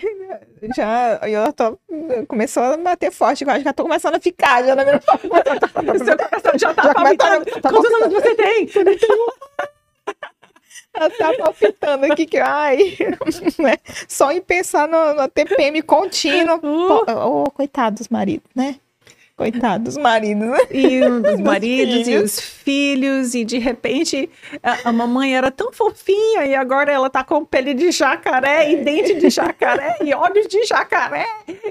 Já, 0.75 1.19
eu 1.27 1.51
tô, 1.53 1.77
começou 2.27 2.63
a 2.63 2.77
bater 2.77 3.12
forte, 3.12 3.43
eu 3.43 3.50
acho 3.50 3.60
que 3.60 3.65
já 3.65 3.74
tô 3.74 3.84
começando 3.84 4.15
a 4.15 4.19
ficar 4.19 4.63
já 4.63 4.75
na 4.75 4.84
minha 4.86 5.01
Seu 6.05 6.17
coração 6.17 6.51
já 6.57 6.74
tá 6.74 6.84
Já 6.84 6.93
palpitando. 6.93 7.46
tá 7.62 7.69
Quantos 7.69 7.93
anos 7.93 8.13
você 8.13 8.36
tem? 8.36 8.69
Ela 10.93 11.10
tá 11.12 11.34
palpitando 11.38 12.05
aqui 12.12 12.25
que, 12.25 12.38
ai, 12.38 12.98
né? 13.60 13.75
Só 14.07 14.31
em 14.31 14.41
pensar 14.41 14.88
no, 14.88 15.13
no 15.13 15.27
TPM 15.27 15.81
contínuo. 15.84 16.57
Uh, 16.57 17.03
oh, 17.46 17.51
coitado 17.51 17.98
dos 17.98 18.07
maridos, 18.07 18.50
né? 18.55 18.79
Coitado 19.38 19.84
dos 19.84 19.98
maridos, 19.98 20.48
né? 20.48 20.58
e 20.72 21.03
um 21.03 21.22
dos 21.24 21.39
maridos 21.39 21.96
e 22.00 22.03
filhos. 22.06 22.24
os 22.24 22.39
filhos, 22.39 23.36
e 23.36 23.46
de 23.46 23.60
repente 23.60 24.27
a, 24.63 24.89
a 24.89 24.91
mamãe 24.91 25.38
era 25.38 25.51
tão 25.51 25.72
fofinha 25.72 26.44
e 26.46 26.56
agora 26.56 26.91
ela 26.91 27.08
tá 27.08 27.24
com 27.24 27.46
pele 27.46 27.75
de 27.75 27.91
jacaré 27.91 28.72
e 28.72 28.84
dente 28.84 29.13
de 29.13 29.29
jacaré 29.29 29.98
e 30.03 30.12
olhos 30.13 30.48
de 30.48 30.65
jacaré. 30.65 31.27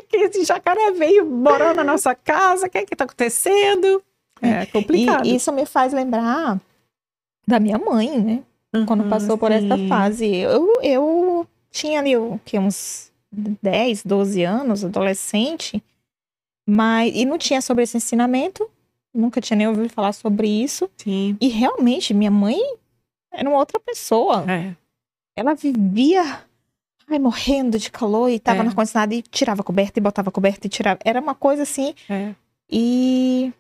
Que 0.09 0.17
esse 0.19 0.45
jacaré 0.45 0.93
veio 0.93 1.27
morar 1.27 1.75
na 1.75 1.83
nossa 1.83 2.15
casa, 2.15 2.69
o 2.69 2.71
que 2.71 2.79
é 2.79 2.87
que 2.87 2.95
tá 2.95 3.05
acontecendo? 3.05 4.01
É 4.41 4.65
complicado. 4.67 5.27
E 5.27 5.35
isso 5.35 5.53
me 5.53 5.67
faz 5.67 5.93
lembrar 5.93 6.61
da 7.49 7.59
minha 7.59 7.79
mãe, 7.79 8.21
né? 8.21 8.43
Quando 8.87 9.03
Uhum, 9.03 9.11
passou 9.11 9.37
por 9.37 9.51
essa 9.51 9.77
fase. 9.89 10.37
Eu, 10.37 10.73
eu 10.83 11.47
tinha 11.71 11.99
ali 11.99 12.17
o 12.17 12.39
que, 12.45 12.59
uns 12.59 13.11
10, 13.33 14.05
12 14.05 14.43
anos, 14.45 14.85
adolescente, 14.85 15.83
mas 16.67 17.13
e 17.15 17.25
não 17.25 17.39
tinha 17.39 17.61
sobre 17.63 17.85
esse 17.85 17.97
ensinamento, 17.97 18.69
nunca 19.15 19.41
tinha 19.41 19.57
nem 19.57 19.69
ouvido 19.69 19.89
falar 19.89 20.13
sobre 20.13 20.49
isso. 20.49 20.91
Sim. 20.97 21.37
E 21.41 21.49
realmente, 21.49 22.13
minha 22.13 22.31
mãe 22.31 22.59
era 23.33 23.49
uma 23.49 23.59
outra 23.59 23.79
pessoa. 23.81 24.45
É. 24.51 24.75
Ela 25.37 25.55
vivia 25.55 26.41
ai, 27.09 27.19
morrendo 27.19 27.79
de 27.79 27.91
calor 27.91 28.29
e 28.29 28.41
tava 28.41 28.61
É. 28.61 28.63
no 28.65 28.69
ar-condicionado 28.71 29.15
e 29.15 29.23
tirava 29.23 29.61
a 29.61 29.65
coberta 29.65 29.99
e 29.99 30.03
botava 30.03 30.29
a 30.29 30.33
coberta 30.33 30.67
e 30.67 30.71
tirava. 30.71 30.99
Era 31.05 31.21
uma 31.21 31.35
coisa 31.35 31.63
assim. 31.63 31.95
É. 32.11 32.35
E, 32.69 33.53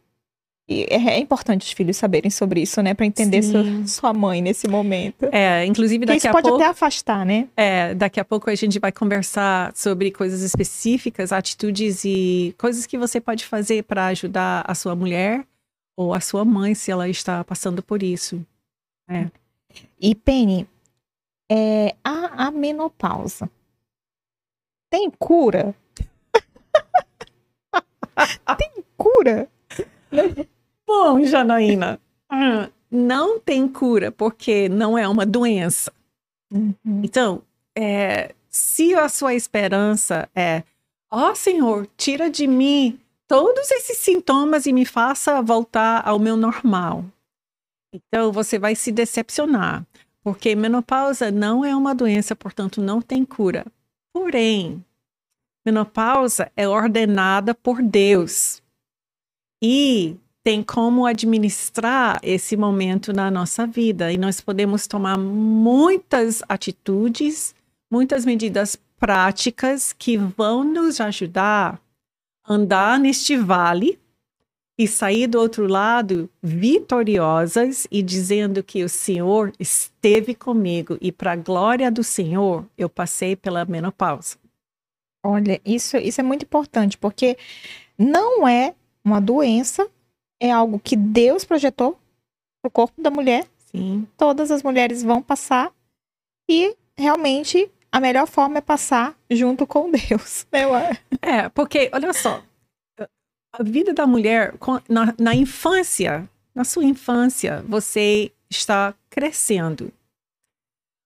e 0.68 0.82
é, 0.90 0.96
é 0.96 1.18
importante 1.18 1.62
os 1.62 1.73
filhos 1.73 1.96
saberem 1.96 2.30
sobre 2.30 2.61
isso, 2.61 2.82
né? 2.82 2.92
Pra 2.92 3.06
entender 3.06 3.42
sua, 3.42 3.62
sua 3.87 4.12
mãe 4.12 4.42
nesse 4.42 4.66
momento. 4.66 5.26
É, 5.30 5.64
inclusive 5.64 6.04
daqui 6.04 6.18
isso 6.18 6.28
a 6.28 6.32
pode 6.32 6.49
pouco. 6.49 6.61
até 6.61 6.70
afastar, 6.70 7.25
né? 7.25 7.49
É, 7.56 7.94
daqui 7.94 8.18
a 8.18 8.25
pouco 8.25 8.50
a 8.50 8.54
gente 8.54 8.80
vai 8.80 8.90
conversar 8.90 9.73
sobre 9.76 10.11
coisas 10.11 10.42
específicas, 10.42 11.32
atitudes 11.32 12.04
e 12.04 12.52
coisas 12.58 12.85
que 12.85 12.99
você 12.99 13.20
pode 13.20 13.44
fazer 13.44 13.85
para 13.85 14.06
ajudar 14.06 14.64
a 14.66 14.75
sua 14.75 14.96
mulher 14.96 15.46
ou 15.96 16.12
a 16.12 16.20
sua 16.20 16.44
mãe 16.44 16.75
se 16.75 16.90
ela 16.90 17.08
está 17.08 17.44
passando 17.44 17.80
por 17.80 18.02
isso. 18.02 18.44
E 20.00 20.14
Penny, 20.16 20.66
é, 21.49 21.94
a, 22.02 22.46
a 22.46 22.50
menopausa 22.50 23.49
tem 24.90 25.08
cura? 25.12 25.73
tem 28.58 28.85
cura? 28.96 29.49
Bom, 30.87 31.25
Janaína, 31.25 32.00
hum, 32.33 32.69
não 32.90 33.40
tem 33.40 33.66
cura 33.66 34.12
porque 34.12 34.69
não 34.69 34.97
é 34.97 35.09
uma 35.09 35.26
doença. 35.26 35.93
Então, 36.85 37.43
é, 37.76 38.35
se 38.49 38.95
a 38.95 39.09
sua 39.09 39.35
esperança 39.35 40.28
é, 40.35 40.62
ó 41.11 41.35
Senhor, 41.35 41.88
tira 41.97 42.31
de 42.31 42.47
mim 42.47 42.99
todos 43.26 43.71
esses 43.71 43.99
sintomas 43.99 44.66
e 44.66 44.73
me 44.73 44.85
faça 44.85 45.43
voltar 45.43 46.07
ao 46.07 46.19
meu 46.19 46.37
normal. 46.37 47.05
Então, 47.93 48.31
você 48.31 48.59
vai 48.59 48.75
se 48.75 48.93
decepcionar, 48.93 49.85
porque 50.23 50.55
menopausa 50.55 51.31
não 51.31 51.64
é 51.64 51.75
uma 51.75 51.95
doença, 51.95 52.37
portanto, 52.37 52.81
não 52.81 53.00
tem 53.00 53.25
cura. 53.25 53.64
Porém, 54.12 54.85
menopausa 55.64 56.50
é 56.57 56.69
ordenada 56.69 57.55
por 57.55 57.83
Deus 57.83 58.62
e 59.62 60.16
tem 60.46 60.62
como 60.62 61.06
administrar 61.06 62.20
esse 62.22 62.56
momento 62.56 63.12
na 63.12 63.32
nossa 63.32 63.66
vida. 63.66 64.12
E 64.12 64.16
nós 64.16 64.40
podemos 64.40 64.86
tomar 64.86 65.18
muitas 65.18 66.40
atitudes, 66.48 67.52
muitas 67.90 68.24
medidas 68.24 68.78
práticas 68.96 69.92
que 69.92 70.16
vão 70.16 70.62
nos 70.62 71.00
ajudar 71.00 71.80
a 72.44 72.54
andar 72.54 72.96
neste 73.00 73.36
vale 73.36 73.98
e 74.78 74.86
sair 74.86 75.26
do 75.26 75.40
outro 75.40 75.66
lado 75.66 76.30
vitoriosas 76.40 77.88
e 77.90 78.00
dizendo 78.00 78.62
que 78.62 78.84
o 78.84 78.88
Senhor 78.88 79.52
esteve 79.58 80.32
comigo 80.32 80.96
e 81.00 81.10
para 81.10 81.32
a 81.32 81.36
glória 81.36 81.90
do 81.90 82.04
Senhor 82.04 82.64
eu 82.78 82.88
passei 82.88 83.34
pela 83.34 83.64
menopausa. 83.64 84.36
Olha, 85.24 85.60
isso, 85.66 85.96
isso 85.96 86.20
é 86.20 86.24
muito 86.24 86.44
importante, 86.44 86.96
porque 86.96 87.36
não 87.98 88.46
é 88.46 88.76
uma 89.04 89.20
doença, 89.20 89.90
é 90.40 90.50
algo 90.50 90.78
que 90.78 90.97
Deus 90.97 91.45
projetou 91.45 91.99
pro 92.62 92.71
corpo 92.71 93.00
da 93.00 93.11
mulher. 93.11 93.47
Sim, 93.66 94.07
Todas 94.16 94.50
as 94.50 94.62
mulheres 94.62 95.02
vão 95.02 95.22
passar 95.22 95.72
e 96.49 96.77
realmente 96.96 97.70
a 97.90 98.01
melhor 98.01 98.27
forma 98.27 98.59
é 98.59 98.61
passar 98.61 99.16
junto 99.31 99.66
com 99.66 99.90
Deus. 99.90 100.46
né? 100.53 100.99
É, 101.22 101.49
porque, 101.49 101.90
olha 101.92 102.12
só, 102.12 102.42
a 103.53 103.62
vida 103.62 103.92
da 103.92 104.07
mulher, 104.07 104.55
na, 104.88 105.14
na 105.18 105.35
infância, 105.35 106.29
na 106.55 106.64
sua 106.64 106.85
infância, 106.85 107.62
você 107.66 108.31
está 108.51 108.94
crescendo. 109.09 109.92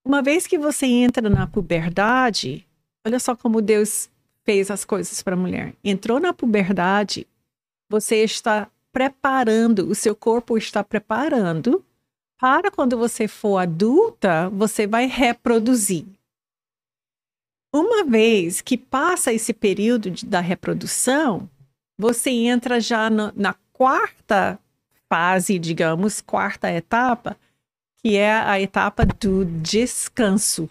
Uma 0.05 0.23
vez 0.23 0.47
que 0.47 0.59
você 0.59 0.87
entra 0.87 1.29
na 1.29 1.47
puberdade, 1.47 2.67
olha 3.07 3.21
só 3.21 3.37
como 3.37 3.63
Deus 3.63 4.11
fez 4.45 4.71
as 4.71 4.85
coisas 4.85 5.23
para 5.23 5.35
a 5.35 5.39
mulher. 5.39 5.75
Entrou 5.85 6.19
na 6.19 6.33
puberdade, 6.33 7.27
você 7.89 8.25
está 8.25 8.69
preparando, 8.93 9.89
o 9.89 9.95
seu 9.95 10.15
corpo 10.15 10.57
está 10.59 10.83
preparando 10.83 11.85
para 12.39 12.71
quando 12.71 12.97
você 12.97 13.29
for 13.29 13.59
adulta, 13.59 14.49
você 14.51 14.87
vai 14.87 15.07
reproduzir. 15.07 16.07
Uma 17.73 18.05
vez 18.05 18.61
que 18.61 18.77
passa 18.77 19.33
esse 19.33 19.53
período 19.53 20.11
de- 20.11 20.27
da 20.27 20.41
reprodução, 20.41 21.49
você 21.99 22.31
entra 22.31 22.81
já 22.81 23.09
no- 23.11 23.33
na 23.37 23.55
quarta 23.73 24.59
fase, 25.09 25.59
digamos, 25.59 26.21
quarta 26.21 26.71
etapa, 26.71 27.37
que 27.99 28.17
é 28.17 28.33
a 28.33 28.61
etapa 28.61 29.05
do 29.05 29.45
descanso. 29.45 30.69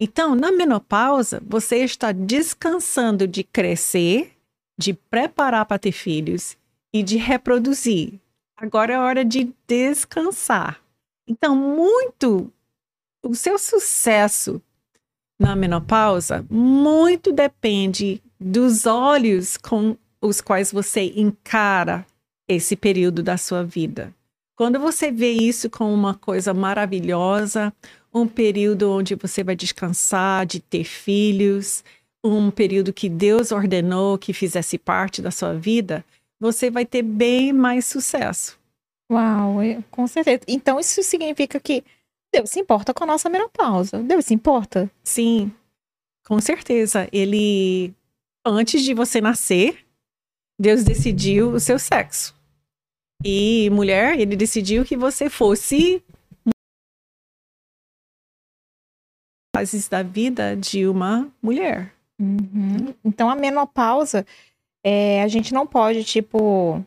Então, 0.00 0.34
na 0.34 0.50
menopausa, 0.52 1.42
você 1.44 1.78
está 1.84 2.12
descansando 2.12 3.26
de 3.26 3.44
crescer, 3.44 4.32
de 4.78 4.94
preparar 4.94 5.66
para 5.66 5.78
ter 5.78 5.92
filhos 5.92 6.56
e 6.92 7.02
de 7.02 7.16
reproduzir. 7.16 8.14
Agora 8.56 8.92
é 8.92 8.98
hora 8.98 9.24
de 9.24 9.52
descansar. 9.66 10.80
Então, 11.26 11.54
muito 11.54 12.52
o 13.24 13.34
seu 13.34 13.58
sucesso 13.58 14.60
na 15.38 15.56
menopausa 15.56 16.44
muito 16.50 17.32
depende 17.32 18.22
dos 18.38 18.84
olhos 18.84 19.56
com 19.56 19.96
os 20.20 20.40
quais 20.40 20.70
você 20.70 21.12
encara 21.16 22.04
esse 22.46 22.76
período 22.76 23.22
da 23.22 23.38
sua 23.38 23.64
vida. 23.64 24.12
Quando 24.54 24.78
você 24.78 25.10
vê 25.10 25.32
isso 25.32 25.70
como 25.70 25.94
uma 25.94 26.14
coisa 26.14 26.52
maravilhosa, 26.52 27.72
um 28.12 28.26
período 28.26 28.90
onde 28.90 29.14
você 29.14 29.42
vai 29.42 29.56
descansar, 29.56 30.44
de 30.44 30.60
ter 30.60 30.84
filhos, 30.84 31.82
um 32.22 32.50
período 32.50 32.92
que 32.92 33.08
Deus 33.08 33.52
ordenou 33.52 34.18
que 34.18 34.34
fizesse 34.34 34.76
parte 34.76 35.22
da 35.22 35.30
sua 35.30 35.54
vida, 35.54 36.04
você 36.40 36.70
vai 36.70 36.86
ter 36.86 37.02
bem 37.02 37.52
mais 37.52 37.84
sucesso. 37.84 38.58
Uau, 39.12 39.60
é- 39.60 39.82
com 39.90 40.06
certeza. 40.06 40.40
Então 40.48 40.80
isso 40.80 41.02
significa 41.02 41.60
que 41.60 41.84
Deus 42.32 42.50
se 42.50 42.60
importa 42.60 42.94
com 42.94 43.04
a 43.04 43.06
nossa 43.06 43.28
menopausa. 43.28 44.02
Deus 44.02 44.24
se 44.24 44.34
importa. 44.34 44.90
Sim, 45.02 45.52
com 46.26 46.40
certeza. 46.40 47.08
Ele, 47.12 47.92
antes 48.46 48.82
de 48.82 48.94
você 48.94 49.20
nascer, 49.20 49.84
Deus 50.58 50.84
decidiu 50.84 51.52
o 51.52 51.60
seu 51.60 51.78
sexo. 51.78 52.34
E 53.24 53.68
mulher, 53.70 54.18
ele 54.18 54.36
decidiu 54.36 54.84
que 54.84 54.96
você 54.96 55.28
fosse 55.28 56.02
fases 59.54 59.88
da 59.88 60.02
vida 60.02 60.56
de 60.56 60.86
uma 60.86 61.30
mulher. 61.42 61.92
Uhum. 62.18 62.94
Então 63.04 63.28
a 63.28 63.34
menopausa, 63.34 64.26
é, 64.84 65.22
a 65.22 65.28
gente 65.28 65.52
não 65.52 65.66
pode, 65.66 66.04
tipo, 66.04 66.84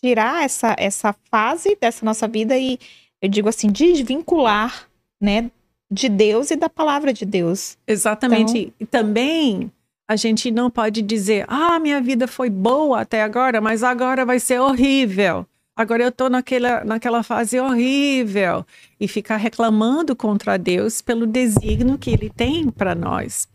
tirar 0.00 0.44
essa, 0.44 0.74
essa 0.78 1.14
fase 1.30 1.76
dessa 1.80 2.04
nossa 2.04 2.26
vida 2.26 2.56
e, 2.56 2.78
eu 3.20 3.28
digo 3.28 3.48
assim, 3.48 3.68
desvincular, 3.68 4.88
né, 5.20 5.50
de 5.90 6.08
Deus 6.08 6.50
e 6.50 6.56
da 6.56 6.68
palavra 6.68 7.12
de 7.12 7.24
Deus. 7.24 7.76
Exatamente. 7.86 8.72
E 8.78 8.86
também 8.86 9.70
a 10.08 10.16
gente 10.16 10.50
não 10.50 10.70
pode 10.70 11.02
dizer, 11.02 11.44
ah, 11.48 11.78
minha 11.78 12.00
vida 12.00 12.26
foi 12.26 12.48
boa 12.48 13.00
até 13.00 13.22
agora, 13.22 13.60
mas 13.60 13.82
agora 13.82 14.24
vai 14.24 14.38
ser 14.38 14.60
horrível. 14.60 15.46
Agora 15.76 16.02
eu 16.02 16.12
tô 16.12 16.28
naquela, 16.28 16.84
naquela 16.84 17.22
fase 17.22 17.58
horrível. 17.58 18.66
E 19.00 19.08
ficar 19.08 19.36
reclamando 19.36 20.14
contra 20.14 20.58
Deus 20.58 21.00
pelo 21.00 21.26
desígnio 21.26 21.96
que 21.96 22.10
ele 22.10 22.28
tem 22.28 22.70
para 22.70 22.94
nós. 22.94 23.48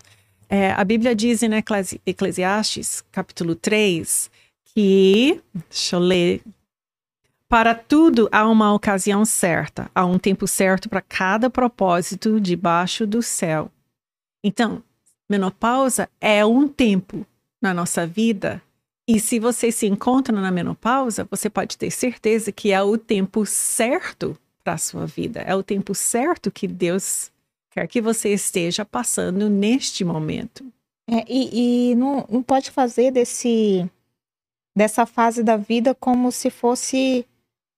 É, 0.49 0.71
a 0.71 0.83
Bíblia 0.83 1.15
diz 1.15 1.41
em 1.43 1.53
Eclesi- 1.53 2.01
Eclesiastes, 2.05 3.03
capítulo 3.11 3.55
3, 3.55 4.29
que, 4.73 5.41
deixa 5.69 5.95
eu 5.95 5.99
ler, 5.99 6.41
para 7.49 7.73
tudo 7.73 8.27
há 8.31 8.47
uma 8.47 8.73
ocasião 8.73 9.25
certa, 9.25 9.89
há 9.93 10.05
um 10.05 10.19
tempo 10.19 10.47
certo 10.47 10.89
para 10.89 11.01
cada 11.01 11.49
propósito 11.49 12.39
debaixo 12.39 13.07
do 13.07 13.21
céu. 13.21 13.71
Então, 14.43 14.83
menopausa 15.29 16.09
é 16.19 16.45
um 16.45 16.67
tempo 16.67 17.25
na 17.61 17.73
nossa 17.73 18.05
vida. 18.05 18.61
E 19.07 19.19
se 19.19 19.39
você 19.39 19.71
se 19.71 19.85
encontra 19.85 20.35
na 20.39 20.51
menopausa, 20.51 21.27
você 21.29 21.49
pode 21.49 21.77
ter 21.77 21.91
certeza 21.91 22.51
que 22.51 22.71
é 22.71 22.81
o 22.81 22.97
tempo 22.97 23.45
certo 23.45 24.37
para 24.63 24.73
a 24.73 24.77
sua 24.77 25.05
vida. 25.05 25.41
É 25.41 25.55
o 25.55 25.63
tempo 25.63 25.93
certo 25.93 26.51
que 26.51 26.67
Deus 26.67 27.31
quer 27.75 27.87
que 27.87 27.99
você 28.01 28.29
esteja 28.33 28.85
passando 28.85 29.49
neste 29.49 30.05
momento. 30.05 30.65
É, 31.09 31.23
e 31.27 31.91
e 31.91 31.95
não, 31.95 32.25
não 32.29 32.41
pode 32.41 32.71
fazer 32.71 33.11
desse, 33.11 33.87
dessa 34.75 35.05
fase 35.05 35.43
da 35.43 35.57
vida 35.57 35.93
como 35.93 36.31
se 36.31 36.49
fosse 36.49 37.25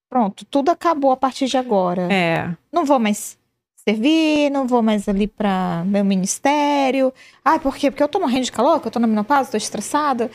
pronto, 0.10 0.46
tudo 0.46 0.70
acabou 0.70 1.12
a 1.12 1.18
partir 1.18 1.48
de 1.48 1.58
agora. 1.58 2.08
É. 2.14 2.56
Não 2.72 2.86
vou 2.86 3.00
mais 3.00 3.38
servir, 3.76 4.50
não 4.52 4.68
vou 4.68 4.82
mais 4.82 5.10
ali 5.10 5.28
para 5.28 5.84
meu 5.86 6.06
ministério. 6.06 7.14
Ah, 7.44 7.60
por 7.60 7.76
quê? 7.76 7.90
Porque 7.92 8.04
eu 8.04 8.08
tô 8.08 8.20
morrendo 8.20 8.46
de 8.46 8.52
calor, 8.52 8.80
que 8.80 8.88
eu 8.88 8.92
tô 8.92 9.00
na 9.00 9.08
menopausa, 9.08 9.52
tô 9.52 9.58
estressada, 9.58 10.32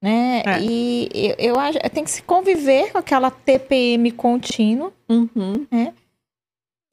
né? 0.00 0.42
É. 0.46 0.60
E 0.60 1.08
eu, 1.12 1.34
eu 1.38 1.58
acho 1.58 1.78
tem 1.92 2.04
que 2.04 2.10
se 2.10 2.22
conviver 2.22 2.92
com 2.92 2.98
aquela 2.98 3.30
TPM 3.30 4.12
contínua, 4.12 4.92
Uhum. 5.08 5.66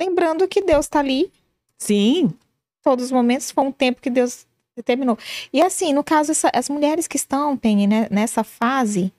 lembrando 0.02 0.48
que 0.48 0.62
Deus 0.64 0.88
tá 0.88 1.00
ali 1.00 1.32
Sim. 1.84 2.34
todos 2.82 3.06
os 3.06 3.12
momentos, 3.12 3.50
foi 3.52 3.64
um 3.64 3.72
tempo 3.72 4.02
que 4.02 4.10
Deus 4.10 4.46
determinou. 4.76 5.18
E 5.54 5.62
assim, 5.62 5.94
no 5.94 6.04
caso, 6.04 6.32
essa- 6.32 6.52
as 6.54 6.68
mulheres 6.68 7.08
que 7.08 7.16
estão, 7.16 7.56
Penny, 7.56 7.88
né, 7.88 8.08
nessa 8.12 8.44
fase 8.44 9.12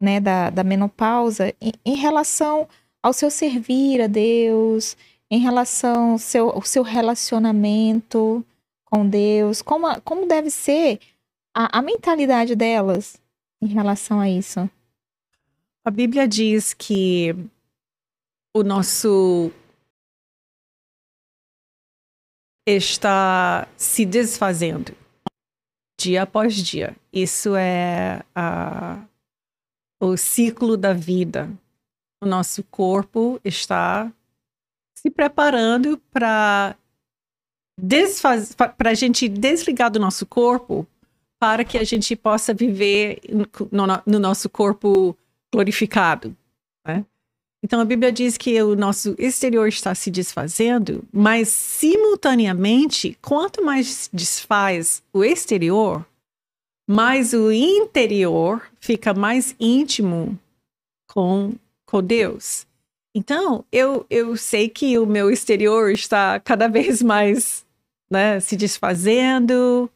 né, 0.00 0.20
da, 0.20 0.50
da 0.50 0.62
menopausa, 0.62 1.54
em, 1.60 1.72
em 1.84 1.94
relação 1.94 2.68
ao 3.02 3.14
seu 3.14 3.30
servir 3.30 4.02
a 4.02 4.06
Deus, 4.06 4.94
em 5.30 5.38
relação 5.38 6.12
ao 6.12 6.18
seu, 6.18 6.50
ao 6.50 6.60
seu 6.62 6.82
relacionamento 6.82 8.44
com 8.84 9.08
Deus, 9.08 9.62
como, 9.62 9.86
a- 9.86 10.00
como 10.00 10.26
deve 10.26 10.50
ser 10.50 11.00
a, 11.54 11.78
a 11.78 11.82
mentalidade 11.82 12.54
delas 12.54 13.16
em 13.62 13.66
relação 13.68 14.20
a 14.20 14.28
isso. 14.28 14.68
A 15.84 15.90
Bíblia 15.90 16.28
diz 16.28 16.74
que 16.74 17.34
o 18.54 18.62
nosso 18.62 19.50
está 22.66 23.68
se 23.76 24.04
desfazendo 24.04 24.92
dia 25.98 26.22
após 26.22 26.54
dia. 26.54 26.96
Isso 27.12 27.54
é 27.56 28.22
a- 28.34 29.02
o 30.02 30.16
ciclo 30.16 30.76
da 30.76 30.92
vida. 30.92 31.50
O 32.22 32.26
nosso 32.26 32.62
corpo 32.64 33.40
está 33.44 34.12
se 34.98 35.10
preparando 35.10 35.98
para 36.10 36.76
para 38.78 38.90
a 38.90 38.94
gente 38.94 39.28
desligar 39.28 39.90
do 39.90 40.00
nosso 40.00 40.24
corpo 40.24 40.86
para 41.38 41.62
que 41.62 41.76
a 41.76 41.84
gente 41.84 42.16
possa 42.16 42.54
viver 42.54 43.20
no, 43.28 43.46
no- 43.86 44.02
no 44.06 44.18
nosso 44.18 44.48
corpo 44.48 45.14
glorificado. 45.52 46.34
Então 47.66 47.80
a 47.80 47.84
Bíblia 47.84 48.12
diz 48.12 48.36
que 48.36 48.62
o 48.62 48.76
nosso 48.76 49.16
exterior 49.18 49.66
está 49.66 49.92
se 49.92 50.08
desfazendo, 50.08 51.02
mas 51.12 51.48
simultaneamente, 51.48 53.18
quanto 53.20 53.60
mais 53.64 54.08
desfaz 54.12 55.02
o 55.12 55.24
exterior, 55.24 56.06
mais 56.88 57.32
o 57.32 57.50
interior 57.50 58.62
fica 58.78 59.12
mais 59.12 59.56
íntimo 59.58 60.38
com, 61.08 61.54
com 61.84 62.00
Deus. 62.00 62.68
Então, 63.12 63.64
eu, 63.72 64.06
eu 64.08 64.36
sei 64.36 64.68
que 64.68 64.96
o 64.96 65.04
meu 65.04 65.28
exterior 65.28 65.90
está 65.90 66.38
cada 66.38 66.68
vez 66.70 67.02
mais 67.02 67.66
né, 68.08 68.38
se 68.38 68.56
desfazendo, 68.56 69.90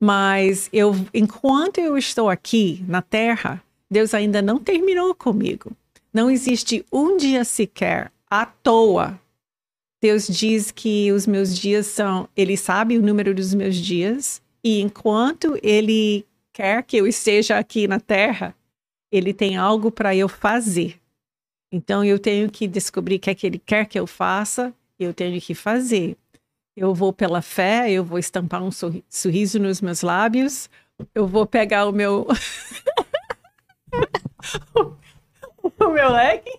mas 0.00 0.70
eu, 0.72 0.94
enquanto 1.12 1.76
eu 1.76 1.98
estou 1.98 2.30
aqui 2.30 2.82
na 2.88 3.02
Terra, 3.02 3.62
Deus 3.90 4.14
ainda 4.14 4.40
não 4.40 4.58
terminou 4.58 5.14
comigo. 5.14 5.76
Não 6.12 6.30
existe 6.30 6.84
um 6.92 7.16
dia 7.16 7.44
sequer 7.44 8.12
à 8.28 8.44
toa. 8.44 9.18
Deus 10.02 10.26
diz 10.26 10.70
que 10.70 11.12
os 11.12 11.26
meus 11.26 11.56
dias 11.56 11.86
são. 11.86 12.28
Ele 12.36 12.56
sabe 12.56 12.96
o 12.96 13.02
número 13.02 13.34
dos 13.34 13.54
meus 13.54 13.76
dias, 13.76 14.42
e 14.64 14.80
enquanto 14.80 15.58
Ele 15.62 16.26
quer 16.52 16.82
que 16.82 16.96
eu 16.96 17.06
esteja 17.06 17.58
aqui 17.58 17.86
na 17.86 18.00
Terra, 18.00 18.54
Ele 19.12 19.32
tem 19.32 19.56
algo 19.56 19.90
para 19.90 20.14
eu 20.16 20.28
fazer. 20.28 20.98
Então 21.72 22.04
eu 22.04 22.18
tenho 22.18 22.50
que 22.50 22.66
descobrir 22.66 23.16
o 23.16 23.20
que 23.20 23.30
é 23.30 23.34
que 23.34 23.46
Ele 23.46 23.58
quer 23.58 23.86
que 23.86 23.98
eu 23.98 24.06
faça, 24.06 24.74
eu 24.98 25.14
tenho 25.14 25.40
que 25.40 25.54
fazer. 25.54 26.16
Eu 26.76 26.94
vou 26.94 27.12
pela 27.12 27.42
fé, 27.42 27.90
eu 27.90 28.02
vou 28.02 28.18
estampar 28.18 28.62
um 28.62 28.70
sorri- 28.70 29.04
sorriso 29.08 29.58
nos 29.58 29.80
meus 29.80 30.02
lábios, 30.02 30.68
eu 31.14 31.26
vou 31.26 31.46
pegar 31.46 31.86
o 31.86 31.92
meu. 31.92 32.26
o 35.80 35.88
meu 35.88 36.12
leque. 36.12 36.58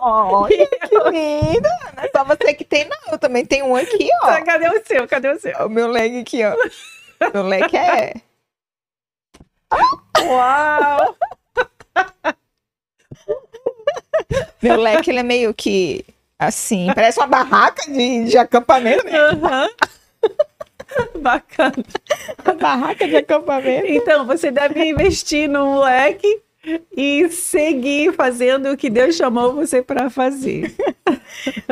Olha 0.00 0.66
que 0.66 1.10
lindo! 1.10 1.68
Não 1.96 2.04
é 2.04 2.10
só 2.14 2.24
você 2.24 2.54
que 2.54 2.64
tem, 2.64 2.88
não. 2.88 3.12
Eu 3.12 3.18
também 3.18 3.44
tenho 3.44 3.66
um 3.66 3.76
aqui, 3.76 4.08
ó. 4.22 4.44
Cadê 4.44 4.68
o 4.68 4.84
seu? 4.84 5.08
Cadê 5.08 5.28
o 5.30 5.40
seu? 5.40 5.66
O 5.66 5.68
meu 5.68 5.88
leg 5.88 6.20
aqui, 6.20 6.42
ó. 6.44 6.54
Meu 7.32 7.44
leg 7.44 7.76
é. 7.76 8.14
Uau! 10.22 11.16
Meu 14.62 14.80
leque, 14.80 15.10
ele 15.10 15.20
é 15.20 15.22
meio 15.22 15.54
que 15.54 16.04
assim, 16.38 16.88
parece 16.94 17.18
uma 17.18 17.26
barraca 17.26 17.90
de, 17.90 18.24
de 18.24 18.38
acampamento? 18.38 19.06
Aham. 19.08 19.68
Bacana. 21.20 21.74
Uma 22.44 22.54
barraca 22.54 23.08
de 23.08 23.16
acampamento. 23.16 23.86
Então, 23.86 24.26
você 24.26 24.50
deve 24.50 24.84
investir 24.84 25.48
no 25.48 25.80
leque 25.80 26.42
e 26.96 27.28
seguir 27.30 28.12
fazendo 28.12 28.70
o 28.70 28.76
que 28.76 28.90
Deus 28.90 29.16
chamou 29.16 29.54
você 29.54 29.82
para 29.82 30.10
fazer. 30.10 30.74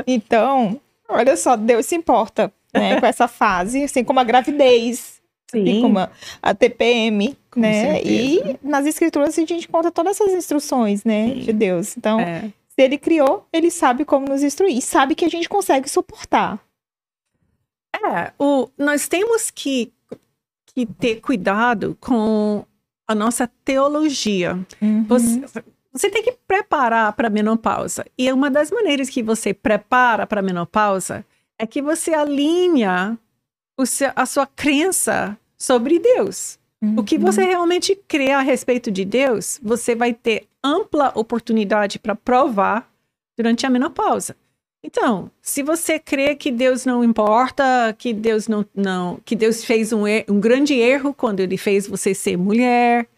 Então, 0.07 0.81
olha 1.09 1.37
só, 1.37 1.57
Deus 1.57 1.85
se 1.87 1.95
importa, 1.97 2.53
né, 2.73 3.01
com 3.01 3.07
essa 3.07 3.27
fase, 3.27 3.85
assim 3.85 4.05
como 4.05 4.21
a 4.21 4.25
gravidez, 4.25 5.21
assim 5.53 5.83
como 5.83 5.99
a, 5.99 6.11
a 6.41 6.55
TPM, 6.55 7.37
Com 7.51 7.61
né? 7.61 7.95
certeza. 7.95 8.09
E 8.15 8.59
nas 8.63 8.87
escrituras 8.87 9.31
a 9.37 9.41
gente 9.41 9.69
encontra 9.69 9.91
todas 9.91 10.21
essas 10.21 10.33
instruções, 10.33 11.05
né, 11.05 11.29
Sim. 11.29 11.41
de 11.41 11.53
Deus. 11.53 11.97
Então, 11.97 12.21
É. 12.21 12.43
se 12.69 12.83
ele 12.83 12.97
criou, 12.99 13.47
ele 13.53 13.71
sabe 13.71 14.05
como 14.05 14.27
nos 14.29 14.43
instruir, 14.43 14.77
e 14.77 14.83
sabe 14.83 15.15
que 15.15 15.25
a 15.25 15.31
gente 15.31 15.49
consegue 15.49 15.89
suportar. 15.89 16.59
É, 17.97 18.33
o, 18.39 18.69
nós 18.79 19.09
temos 19.09 19.51
que, 19.51 19.93
que 20.75 20.87
ter 20.87 21.21
cuidado 21.21 21.97
com 22.01 22.65
a 23.09 23.15
nossa 23.15 23.51
teologia. 23.65 24.59
Você, 25.09 25.43
você 25.93 26.11
tem 26.11 26.23
que 26.23 26.33
preparar 26.47 27.13
para 27.15 27.29
a 27.29 27.31
menopausa. 27.31 28.05
E 28.19 28.31
uma 28.31 28.51
das 28.51 28.71
maneiras 28.71 29.09
que 29.09 29.23
você 29.23 29.55
prepara 29.55 30.27
para 30.27 30.41
a 30.41 30.43
menopausa 30.43 31.25
é 31.59 31.67
que 31.67 31.81
você 31.81 32.13
alinha 32.15 33.19
seu- 33.87 34.13
a 34.15 34.27
sua 34.27 34.47
crença 34.47 35.37
sobre 35.57 35.99
Deus. 35.99 36.59
O 36.97 37.03
que 37.03 37.19
você 37.19 37.43
realmente 37.43 37.97
crê 38.07 38.31
a 38.31 38.41
respeito 38.41 38.91
de 38.91 39.05
Deus, 39.05 39.59
você 39.63 39.95
vai 39.97 40.13
ter 40.15 40.47
ampla 40.63 41.11
oportunidade 41.17 41.99
para 41.99 42.15
provar 42.15 42.89
durante 43.37 43.67
a 43.67 43.71
menopausa. 43.71 44.37
Então, 44.83 45.31
se 45.43 45.63
você 45.63 45.99
crê 45.99 46.35
que 46.37 46.53
Deus 46.53 46.85
não 46.85 47.03
importa, 47.03 47.95
que 47.99 48.13
Deus 48.15 48.47
não, 48.47 48.65
não 48.75 49.21
que 49.25 49.35
Deus 49.35 49.65
fez 49.65 49.93
um, 49.93 50.05
um 50.29 50.39
grande 50.39 50.75
erro 50.75 51.13
quando 51.13 51.41
ele 51.41 51.57
fez 51.57 51.87
você 51.87 52.15
ser 52.15 52.37
mulher, 52.37 53.09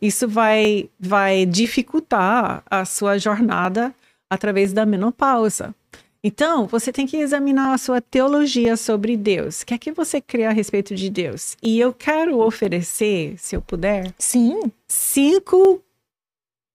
isso 0.00 0.28
vai, 0.28 0.90
vai 0.98 1.46
dificultar 1.46 2.62
a 2.70 2.84
sua 2.84 3.18
jornada 3.18 3.94
através 4.28 4.72
da 4.72 4.84
menopausa. 4.84 5.74
Então, 6.22 6.66
você 6.66 6.92
tem 6.92 7.06
que 7.06 7.18
examinar 7.18 7.72
a 7.72 7.78
sua 7.78 8.00
teologia 8.00 8.76
sobre 8.76 9.16
Deus. 9.16 9.62
O 9.62 9.66
que 9.66 9.74
é 9.74 9.78
que 9.78 9.92
você 9.92 10.20
crê 10.20 10.44
a 10.44 10.50
respeito 10.50 10.94
de 10.94 11.08
Deus? 11.08 11.56
E 11.62 11.78
eu 11.78 11.92
quero 11.92 12.40
oferecer, 12.40 13.36
se 13.38 13.54
eu 13.54 13.62
puder, 13.62 14.12
Sim, 14.18 14.60
cinco 14.88 15.80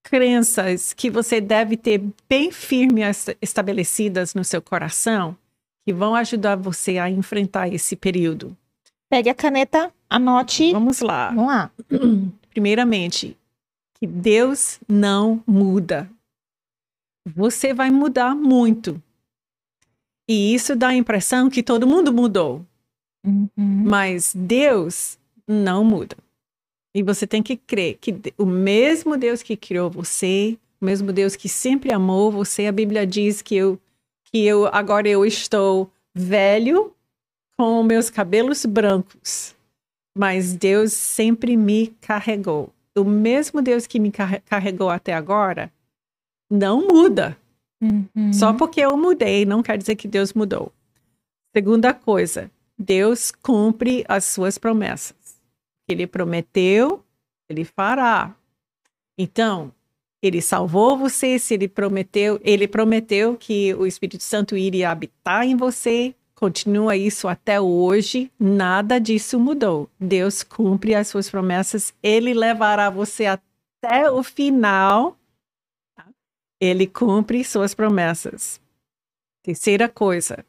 crenças 0.04 0.94
que 0.94 1.10
você 1.10 1.40
deve 1.40 1.78
ter 1.78 2.02
bem 2.30 2.52
firmes 2.52 3.28
estabelecidas 3.42 4.34
no 4.34 4.44
seu 4.44 4.62
coração 4.62 5.38
que 5.86 5.94
vão 5.94 6.14
ajudar 6.16 6.56
você 6.56 6.98
a 6.98 7.10
enfrentar 7.10 7.68
esse 7.74 7.96
período. 7.96 8.56
pegue 9.10 9.30
a 9.30 9.36
caneta, 9.36 9.92
anote. 10.10 10.72
Vamos 10.72 11.00
lá. 11.02 11.30
Vamos 11.30 11.48
lá. 11.48 11.72
Primeiramente, 12.52 13.38
que 14.00 14.06
Deus 14.08 14.80
não 14.88 15.42
muda. 15.48 16.10
Você 17.36 17.74
vai 17.74 17.90
mudar 17.92 18.36
muito. 18.36 19.02
E 20.30 20.54
isso 20.54 20.76
dá 20.76 20.90
a 20.90 20.96
impressão 20.96 21.50
que 21.50 21.62
todo 21.64 21.88
mundo 21.88 22.14
mudou, 22.14 22.66
Uhum. 23.24 23.50
mas 23.58 24.34
Deus 24.36 25.18
não 25.48 25.84
muda. 25.84 26.16
E 26.94 27.02
você 27.02 27.26
tem 27.26 27.42
que 27.42 27.56
crer 27.56 27.98
que 28.00 28.14
o 28.38 28.46
mesmo 28.46 29.18
Deus 29.18 29.42
que 29.42 29.56
criou 29.56 29.90
você, 29.90 30.58
o 30.82 30.86
mesmo 30.86 31.14
Deus 31.14 31.36
que 31.36 31.48
sempre 31.48 31.94
amou 31.94 32.32
você, 32.32 32.68
a 32.68 32.72
Bíblia 32.72 33.06
diz 33.08 33.42
que 33.42 33.56
eu 33.56 33.80
que 34.26 34.46
eu 34.46 34.66
agora 34.68 35.10
eu 35.10 35.26
estou 35.26 35.92
velho 36.14 36.94
com 37.58 37.84
meus 37.84 38.10
cabelos 38.10 38.66
brancos, 38.66 39.54
mas 40.18 40.54
Deus 40.54 40.94
sempre 40.94 41.58
me 41.58 41.88
carregou. 42.00 42.70
O 42.98 43.04
mesmo 43.04 43.62
Deus 43.62 43.86
que 43.86 44.00
me 44.00 44.12
carre- 44.12 44.42
carregou 44.46 44.90
até 44.90 45.14
agora 45.14 45.72
não 46.50 46.88
muda. 46.88 47.38
Uhum. 47.82 48.34
Só 48.34 48.54
porque 48.54 48.82
eu 48.82 48.96
mudei 48.98 49.46
não 49.46 49.64
quer 49.64 49.78
dizer 49.78 49.96
que 49.96 50.08
Deus 50.08 50.34
mudou. 50.34 50.72
Segunda 51.56 51.94
coisa, 51.94 52.50
Deus 52.78 53.32
cumpre 53.32 54.06
as 54.08 54.26
suas 54.26 54.58
promessas. 54.58 55.16
Ele 55.92 56.08
prometeu, 56.08 57.04
ele 57.50 57.64
fará. 57.64 58.36
Então, 59.18 59.74
ele 60.22 60.42
salvou 60.42 60.98
você, 60.98 61.40
se 61.40 61.56
ele 61.56 61.68
prometeu, 61.68 62.40
ele 62.44 62.68
prometeu 62.68 63.36
que 63.36 63.74
o 63.74 63.88
Espírito 63.88 64.24
Santo 64.24 64.56
iria 64.56 64.92
habitar 64.92 65.46
em 65.46 65.56
você, 65.56 66.14
continua 66.36 66.96
isso 66.96 67.28
até 67.28 67.60
hoje, 67.60 68.32
nada 68.40 69.00
disso 69.00 69.40
mudou. 69.40 69.90
Deus 70.00 70.44
cumpre 70.44 70.94
as 70.94 71.08
suas 71.08 71.30
promessas, 71.30 71.94
ele 72.04 72.34
levará 72.34 72.90
você 72.90 73.26
até 73.26 74.12
o 74.12 74.22
final. 74.22 75.18
Tá? 75.96 76.08
Ele 76.60 76.86
cumpre 76.86 77.44
suas 77.44 77.74
promessas. 77.74 78.62
Terceira 79.44 79.90
coisa, 79.90 80.46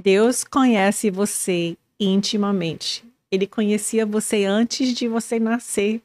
Deus 0.00 0.44
conhece 0.44 1.10
você 1.10 1.76
intimamente. 1.98 3.04
Ele 3.30 3.46
conhecia 3.46 4.04
você 4.04 4.44
antes 4.44 4.92
de 4.94 5.06
você 5.06 5.38
nascer. 5.38 6.02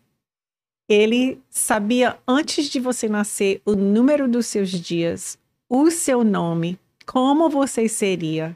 Ele 0.88 1.42
sabia 1.50 2.20
antes 2.28 2.70
de 2.70 2.80
você 2.80 3.10
nascer 3.10 3.62
o 3.66 3.76
número 3.76 4.28
dos 4.28 4.46
seus 4.46 4.70
dias, 4.70 5.38
o 5.68 5.90
seu 5.90 6.24
nome, 6.24 6.80
como 7.06 7.50
você 7.50 7.90
seria. 7.90 8.56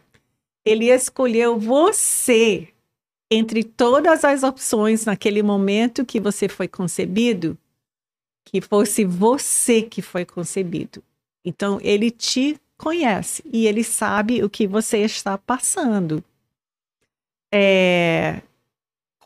Ele 0.64 0.92
escolheu 0.92 1.58
você 1.58 2.68
entre 3.32 3.64
todas 3.64 4.24
as 4.24 4.44
opções 4.44 5.06
naquele 5.06 5.42
momento 5.42 6.06
que 6.06 6.20
você 6.20 6.48
foi 6.48 6.68
concebido, 6.68 7.58
que 8.46 8.62
fosse 8.62 9.06
você 9.06 9.82
que 9.82 10.02
foi 10.02 10.26
concebido. 10.26 11.04
Então, 11.46 11.80
ele 11.82 12.12
te 12.12 12.60
conhece 12.78 13.44
e 13.52 13.68
ele 13.68 13.84
sabe 13.84 14.44
o 14.44 14.50
que 14.50 14.68
você 14.68 15.00
está 15.00 15.38
passando. 15.38 16.24
É... 17.52 18.42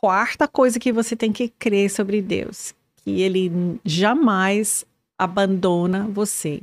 Quarta 0.04 0.46
coisa 0.46 0.78
que 0.78 0.92
você 0.92 1.16
tem 1.16 1.32
que 1.32 1.48
crer 1.48 1.90
sobre 1.90 2.20
Deus, 2.20 2.74
que 2.96 3.22
ele 3.22 3.80
jamais 3.82 4.84
abandona 5.18 6.06
você. 6.06 6.60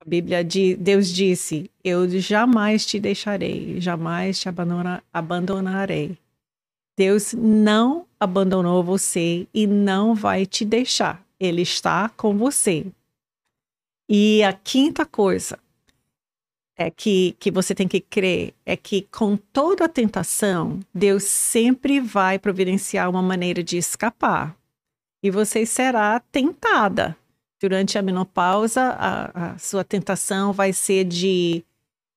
A 0.00 0.08
Bíblia 0.08 0.42
diz, 0.42 0.74
Deus 0.78 1.08
disse: 1.08 1.70
Eu 1.84 2.08
jamais 2.08 2.86
te 2.86 2.98
deixarei, 2.98 3.78
jamais 3.82 4.40
te 4.40 4.48
abandona, 4.48 5.04
abandonarei. 5.12 6.16
Deus 6.96 7.34
não 7.34 8.06
abandonou 8.18 8.82
você 8.82 9.46
e 9.52 9.66
não 9.66 10.14
vai 10.14 10.46
te 10.46 10.64
deixar. 10.64 11.22
Ele 11.38 11.60
está 11.60 12.08
com 12.08 12.34
você. 12.34 12.86
E 14.08 14.42
a 14.42 14.54
quinta 14.54 15.04
coisa 15.04 15.58
é 16.76 16.90
que, 16.90 17.36
que 17.38 17.50
você 17.50 17.74
tem 17.74 17.86
que 17.86 18.00
crer 18.00 18.52
é 18.66 18.76
que 18.76 19.02
com 19.10 19.36
toda 19.36 19.84
a 19.84 19.88
tentação, 19.88 20.80
Deus 20.92 21.24
sempre 21.24 22.00
vai 22.00 22.38
providenciar 22.38 23.08
uma 23.08 23.22
maneira 23.22 23.62
de 23.62 23.76
escapar 23.76 24.56
e 25.22 25.30
você 25.30 25.64
será 25.64 26.20
tentada. 26.20 27.16
Durante 27.60 27.96
a 27.96 28.02
menopausa, 28.02 28.94
a, 28.98 29.52
a 29.54 29.58
sua 29.58 29.82
tentação 29.82 30.52
vai 30.52 30.72
ser 30.72 31.04
de 31.04 31.64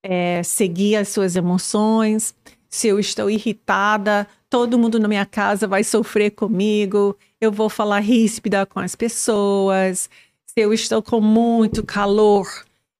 é, 0.03 0.43
seguir 0.43 0.97
as 0.97 1.07
suas 1.07 1.37
emoções. 1.37 2.35
Se 2.69 2.89
eu 2.89 2.99
estou 2.99 3.29
irritada, 3.29 4.27
todo 4.49 4.77
mundo 4.77 4.99
na 4.99 5.07
minha 5.07 5.25
casa 5.25 5.67
vai 5.67 5.85
sofrer 5.85 6.31
comigo, 6.31 7.15
eu 7.39 7.49
vou 7.49 7.69
falar 7.69 7.99
ríspida 7.99 8.65
com 8.65 8.79
as 8.79 8.93
pessoas. 8.93 10.09
Se 10.45 10.59
eu 10.59 10.73
estou 10.73 11.01
com 11.01 11.21
muito 11.21 11.85
calor, 11.85 12.45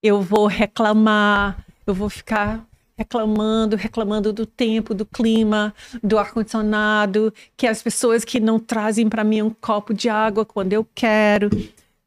eu 0.01 0.21
vou 0.21 0.47
reclamar, 0.47 1.65
eu 1.85 1.93
vou 1.93 2.09
ficar 2.09 2.65
reclamando, 2.97 3.75
reclamando 3.75 4.33
do 4.33 4.45
tempo, 4.45 4.93
do 4.93 5.05
clima, 5.05 5.73
do 6.03 6.17
ar-condicionado, 6.17 7.33
que 7.55 7.67
as 7.67 7.81
pessoas 7.81 8.25
que 8.25 8.39
não 8.39 8.59
trazem 8.59 9.07
para 9.07 9.23
mim 9.23 9.43
um 9.43 9.51
copo 9.51 9.93
de 9.93 10.09
água 10.09 10.43
quando 10.43 10.73
eu 10.73 10.85
quero. 10.95 11.49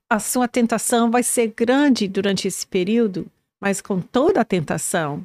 A 0.09 0.19
sua 0.19 0.49
tentação 0.49 1.11
vai 1.11 1.23
ser 1.23 1.55
grande 1.57 2.09
durante 2.09 2.49
esse 2.49 2.67
período, 2.67 3.27
mas 3.61 3.81
com 3.81 4.01
toda 4.01 4.41
a 4.41 4.45
tentação, 4.45 5.25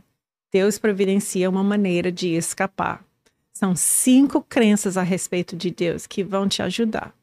Deus 0.54 0.78
providencia 0.78 1.50
uma 1.50 1.64
maneira 1.64 2.12
de 2.12 2.30
escapar. 2.30 3.04
São 3.52 3.76
cinco 3.76 4.42
crenças 4.42 4.98
a 4.98 5.02
respeito 5.02 5.56
de 5.56 5.72
Deus 5.72 6.06
que 6.06 6.24
vão 6.24 6.48
te 6.48 6.62
ajudar. 6.62 7.14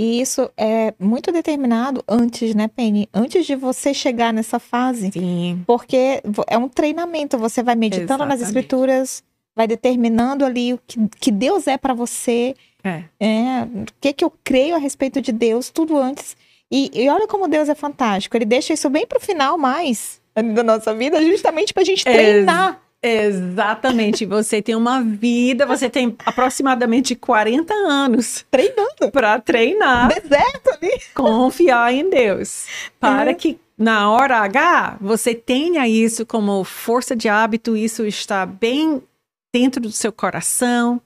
E 0.00 0.18
isso 0.18 0.50
é 0.56 0.94
muito 0.98 1.30
determinado 1.30 2.02
antes, 2.08 2.54
né, 2.54 2.68
Penny? 2.68 3.06
Antes 3.12 3.44
de 3.44 3.54
você 3.54 3.92
chegar 3.92 4.32
nessa 4.32 4.58
fase. 4.58 5.12
Sim. 5.12 5.62
Porque 5.66 6.22
é 6.46 6.56
um 6.56 6.70
treinamento, 6.70 7.36
você 7.36 7.62
vai 7.62 7.74
meditando 7.74 8.04
Exatamente. 8.04 8.38
nas 8.38 8.48
escrituras, 8.48 9.22
vai 9.54 9.66
determinando 9.66 10.42
ali 10.42 10.72
o 10.72 10.80
que, 10.86 10.98
que 11.20 11.30
Deus 11.30 11.66
é 11.66 11.76
para 11.76 11.92
você. 11.92 12.54
É. 12.82 13.02
é. 13.20 13.62
O 13.64 13.84
que, 14.00 14.14
que 14.14 14.24
eu 14.24 14.32
creio 14.42 14.74
a 14.74 14.78
respeito 14.78 15.20
de 15.20 15.32
Deus, 15.32 15.68
tudo 15.68 15.98
antes. 15.98 16.34
E, 16.72 16.90
e 16.94 17.06
olha 17.10 17.28
como 17.28 17.46
Deus 17.46 17.68
é 17.68 17.74
fantástico. 17.74 18.34
Ele 18.38 18.46
deixa 18.46 18.72
isso 18.72 18.88
bem 18.88 19.06
pro 19.06 19.20
final 19.20 19.58
mais 19.58 20.18
da 20.34 20.62
nossa 20.62 20.94
vida, 20.94 21.22
justamente 21.22 21.74
pra 21.74 21.84
gente 21.84 22.04
treinar. 22.04 22.80
Exatamente. 23.02 24.26
Você 24.26 24.60
tem 24.60 24.74
uma 24.74 25.02
vida, 25.02 25.64
você 25.64 25.88
tem 25.88 26.14
aproximadamente 26.24 27.14
40 27.14 27.72
anos. 27.72 28.44
Treinando. 28.50 29.10
Para 29.10 29.40
treinar. 29.40 30.08
Deserto 30.08 30.70
ali. 30.70 31.00
Confiar 31.14 31.94
em 31.94 32.10
Deus. 32.10 32.66
Para 32.98 33.30
é. 33.30 33.34
que 33.34 33.58
na 33.76 34.10
hora 34.10 34.38
H 34.38 34.98
você 35.00 35.34
tenha 35.34 35.88
isso 35.88 36.26
como 36.26 36.62
força 36.64 37.16
de 37.16 37.28
hábito, 37.28 37.74
isso 37.76 38.04
está 38.04 38.44
bem 38.44 39.02
dentro 39.52 39.80
do 39.80 39.90
seu 39.90 40.12
coração. 40.12 41.00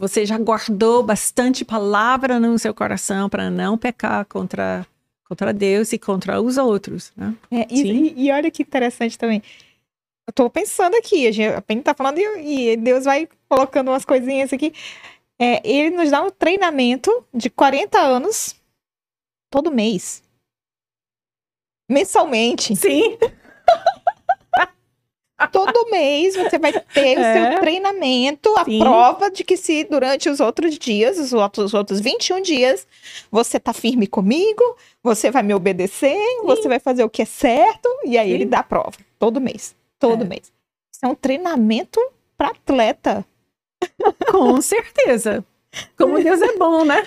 Você 0.00 0.26
já 0.26 0.36
guardou 0.38 1.02
bastante 1.02 1.64
palavra 1.64 2.40
no 2.40 2.58
seu 2.58 2.74
coração 2.74 3.28
para 3.28 3.48
não 3.50 3.78
pecar 3.78 4.24
contra, 4.26 4.84
contra 5.28 5.52
Deus 5.52 5.92
e 5.92 5.98
contra 5.98 6.40
os 6.40 6.56
outros. 6.56 7.12
Né? 7.16 7.34
É, 7.50 7.66
e, 7.70 8.26
e 8.26 8.32
olha 8.32 8.50
que 8.50 8.62
interessante 8.62 9.16
também 9.16 9.42
eu 10.28 10.32
tô 10.32 10.50
pensando 10.50 10.94
aqui, 10.94 11.26
a, 11.26 11.32
gente, 11.32 11.54
a 11.54 11.62
Penny 11.62 11.80
tá 11.80 11.94
falando 11.94 12.18
e, 12.18 12.72
e, 12.72 12.76
Deus 12.76 13.06
vai 13.06 13.26
colocando 13.48 13.88
umas 13.88 14.04
coisinhas 14.04 14.52
aqui. 14.52 14.74
É, 15.38 15.66
ele 15.66 15.96
nos 15.96 16.10
dá 16.10 16.22
um 16.22 16.28
treinamento 16.28 17.24
de 17.32 17.48
40 17.48 17.98
anos 17.98 18.54
todo 19.50 19.72
mês. 19.72 20.22
Mensalmente. 21.90 22.76
Sim. 22.76 23.16
todo 25.50 25.90
mês 25.90 26.36
você 26.36 26.58
vai 26.58 26.72
ter 26.72 27.06
é. 27.06 27.12
o 27.12 27.14
seu 27.14 27.44
é. 27.44 27.60
treinamento, 27.60 28.54
a 28.58 28.66
Sim. 28.66 28.80
prova 28.80 29.30
de 29.30 29.42
que 29.42 29.56
se 29.56 29.82
durante 29.84 30.28
os 30.28 30.40
outros 30.40 30.78
dias, 30.78 31.18
os 31.18 31.32
outros, 31.32 31.66
os 31.66 31.74
outros 31.74 32.00
21 32.00 32.42
dias, 32.42 32.86
você 33.30 33.58
tá 33.58 33.72
firme 33.72 34.06
comigo, 34.06 34.62
você 35.02 35.30
vai 35.30 35.42
me 35.42 35.54
obedecer, 35.54 36.18
Sim. 36.18 36.42
você 36.44 36.68
vai 36.68 36.80
fazer 36.80 37.02
o 37.02 37.08
que 37.08 37.22
é 37.22 37.24
certo, 37.24 37.88
e 38.04 38.18
aí 38.18 38.28
Sim. 38.28 38.34
ele 38.34 38.44
dá 38.44 38.58
a 38.58 38.64
prova, 38.64 38.98
todo 39.18 39.40
mês 39.40 39.77
todo 39.98 40.24
é. 40.24 40.26
mês. 40.26 40.52
Isso 40.92 41.04
é 41.04 41.08
um 41.08 41.14
treinamento 41.14 42.00
para 42.36 42.48
atleta. 42.48 43.24
Com 44.30 44.60
certeza. 44.60 45.44
Como 45.96 46.22
Deus 46.22 46.40
é 46.40 46.56
bom, 46.56 46.84
né? 46.84 47.06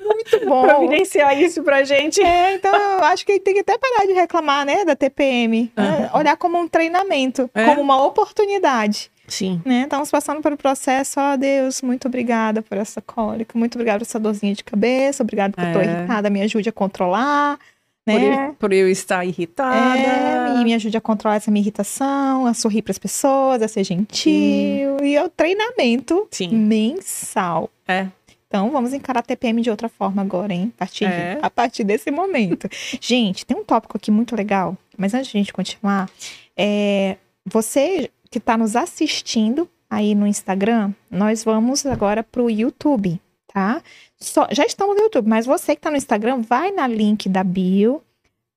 Muito 0.00 0.44
bom. 0.44 0.62
Providenciar 0.62 1.40
isso 1.40 1.62
pra 1.62 1.84
gente. 1.84 2.20
É, 2.20 2.54
então 2.54 2.74
eu 2.74 3.04
acho 3.04 3.24
que 3.24 3.38
tem 3.38 3.54
que 3.54 3.60
até 3.60 3.78
parar 3.78 4.06
de 4.06 4.12
reclamar, 4.12 4.66
né, 4.66 4.84
da 4.84 4.96
TPM. 4.96 5.72
Uhum. 5.76 5.84
Né? 5.84 6.10
Olhar 6.12 6.36
como 6.36 6.58
um 6.58 6.68
treinamento, 6.68 7.48
é. 7.54 7.64
como 7.64 7.80
uma 7.80 8.04
oportunidade. 8.04 9.10
Sim. 9.28 9.62
Né? 9.64 9.82
Estamos 9.82 10.10
passando 10.10 10.42
pelo 10.42 10.56
processo, 10.56 11.20
ó 11.20 11.34
oh, 11.34 11.36
Deus, 11.36 11.80
muito 11.82 12.08
obrigada 12.08 12.62
por 12.62 12.76
essa 12.76 13.00
cólica, 13.00 13.56
muito 13.56 13.76
obrigada 13.76 14.00
por 14.00 14.04
essa 14.04 14.18
dorzinha 14.18 14.52
de 14.54 14.64
cabeça, 14.64 15.22
obrigada 15.22 15.52
porque 15.52 15.66
é. 15.66 15.70
eu 15.70 15.74
tô 15.74 15.80
irritada, 15.80 16.28
me 16.28 16.42
ajude 16.42 16.68
a 16.68 16.72
controlar. 16.72 17.56
Né? 18.06 18.14
Por, 18.14 18.22
eu, 18.22 18.54
por 18.54 18.72
eu 18.72 18.88
estar 18.88 19.24
irritada. 19.24 19.98
É, 19.98 20.60
e 20.60 20.64
me 20.64 20.74
ajude 20.74 20.96
a 20.96 21.00
controlar 21.00 21.36
essa 21.36 21.50
minha 21.50 21.62
irritação, 21.62 22.46
a 22.46 22.54
sorrir 22.54 22.82
para 22.82 22.92
as 22.92 22.98
pessoas, 22.98 23.62
a 23.62 23.68
ser 23.68 23.84
gentil. 23.84 24.96
Sim. 24.98 25.04
E 25.04 25.16
é 25.16 25.22
o 25.22 25.28
treinamento 25.28 26.26
Sim. 26.30 26.48
mensal. 26.54 27.70
É. 27.86 28.08
Então, 28.50 28.70
vamos 28.70 28.92
encarar 28.92 29.20
a 29.20 29.22
TPM 29.22 29.62
de 29.62 29.70
outra 29.70 29.88
forma 29.88 30.20
agora, 30.22 30.52
hein? 30.52 30.72
A 30.74 30.78
partir, 30.80 31.04
é. 31.04 31.38
a 31.40 31.48
partir 31.48 31.84
desse 31.84 32.10
momento. 32.10 32.68
gente, 33.00 33.46
tem 33.46 33.56
um 33.56 33.64
tópico 33.64 33.96
aqui 33.96 34.10
muito 34.10 34.34
legal, 34.34 34.76
mas 34.98 35.14
antes 35.14 35.30
de 35.30 35.36
a 35.36 35.40
gente 35.40 35.52
continuar, 35.52 36.10
é, 36.56 37.16
você 37.46 38.10
que 38.28 38.38
está 38.38 38.56
nos 38.58 38.74
assistindo 38.74 39.68
aí 39.88 40.16
no 40.16 40.26
Instagram, 40.26 40.92
nós 41.08 41.44
vamos 41.44 41.86
agora 41.86 42.24
para 42.24 42.42
o 42.42 42.50
YouTube, 42.50 43.20
tá? 43.52 43.82
Só, 44.18 44.46
já 44.50 44.64
estamos 44.64 44.96
no 44.96 45.02
YouTube, 45.02 45.28
mas 45.28 45.46
você 45.46 45.74
que 45.74 45.80
está 45.80 45.90
no 45.90 45.96
Instagram, 45.96 46.42
vai 46.42 46.70
na 46.70 46.86
link 46.86 47.28
da 47.28 47.42
bio, 47.42 48.02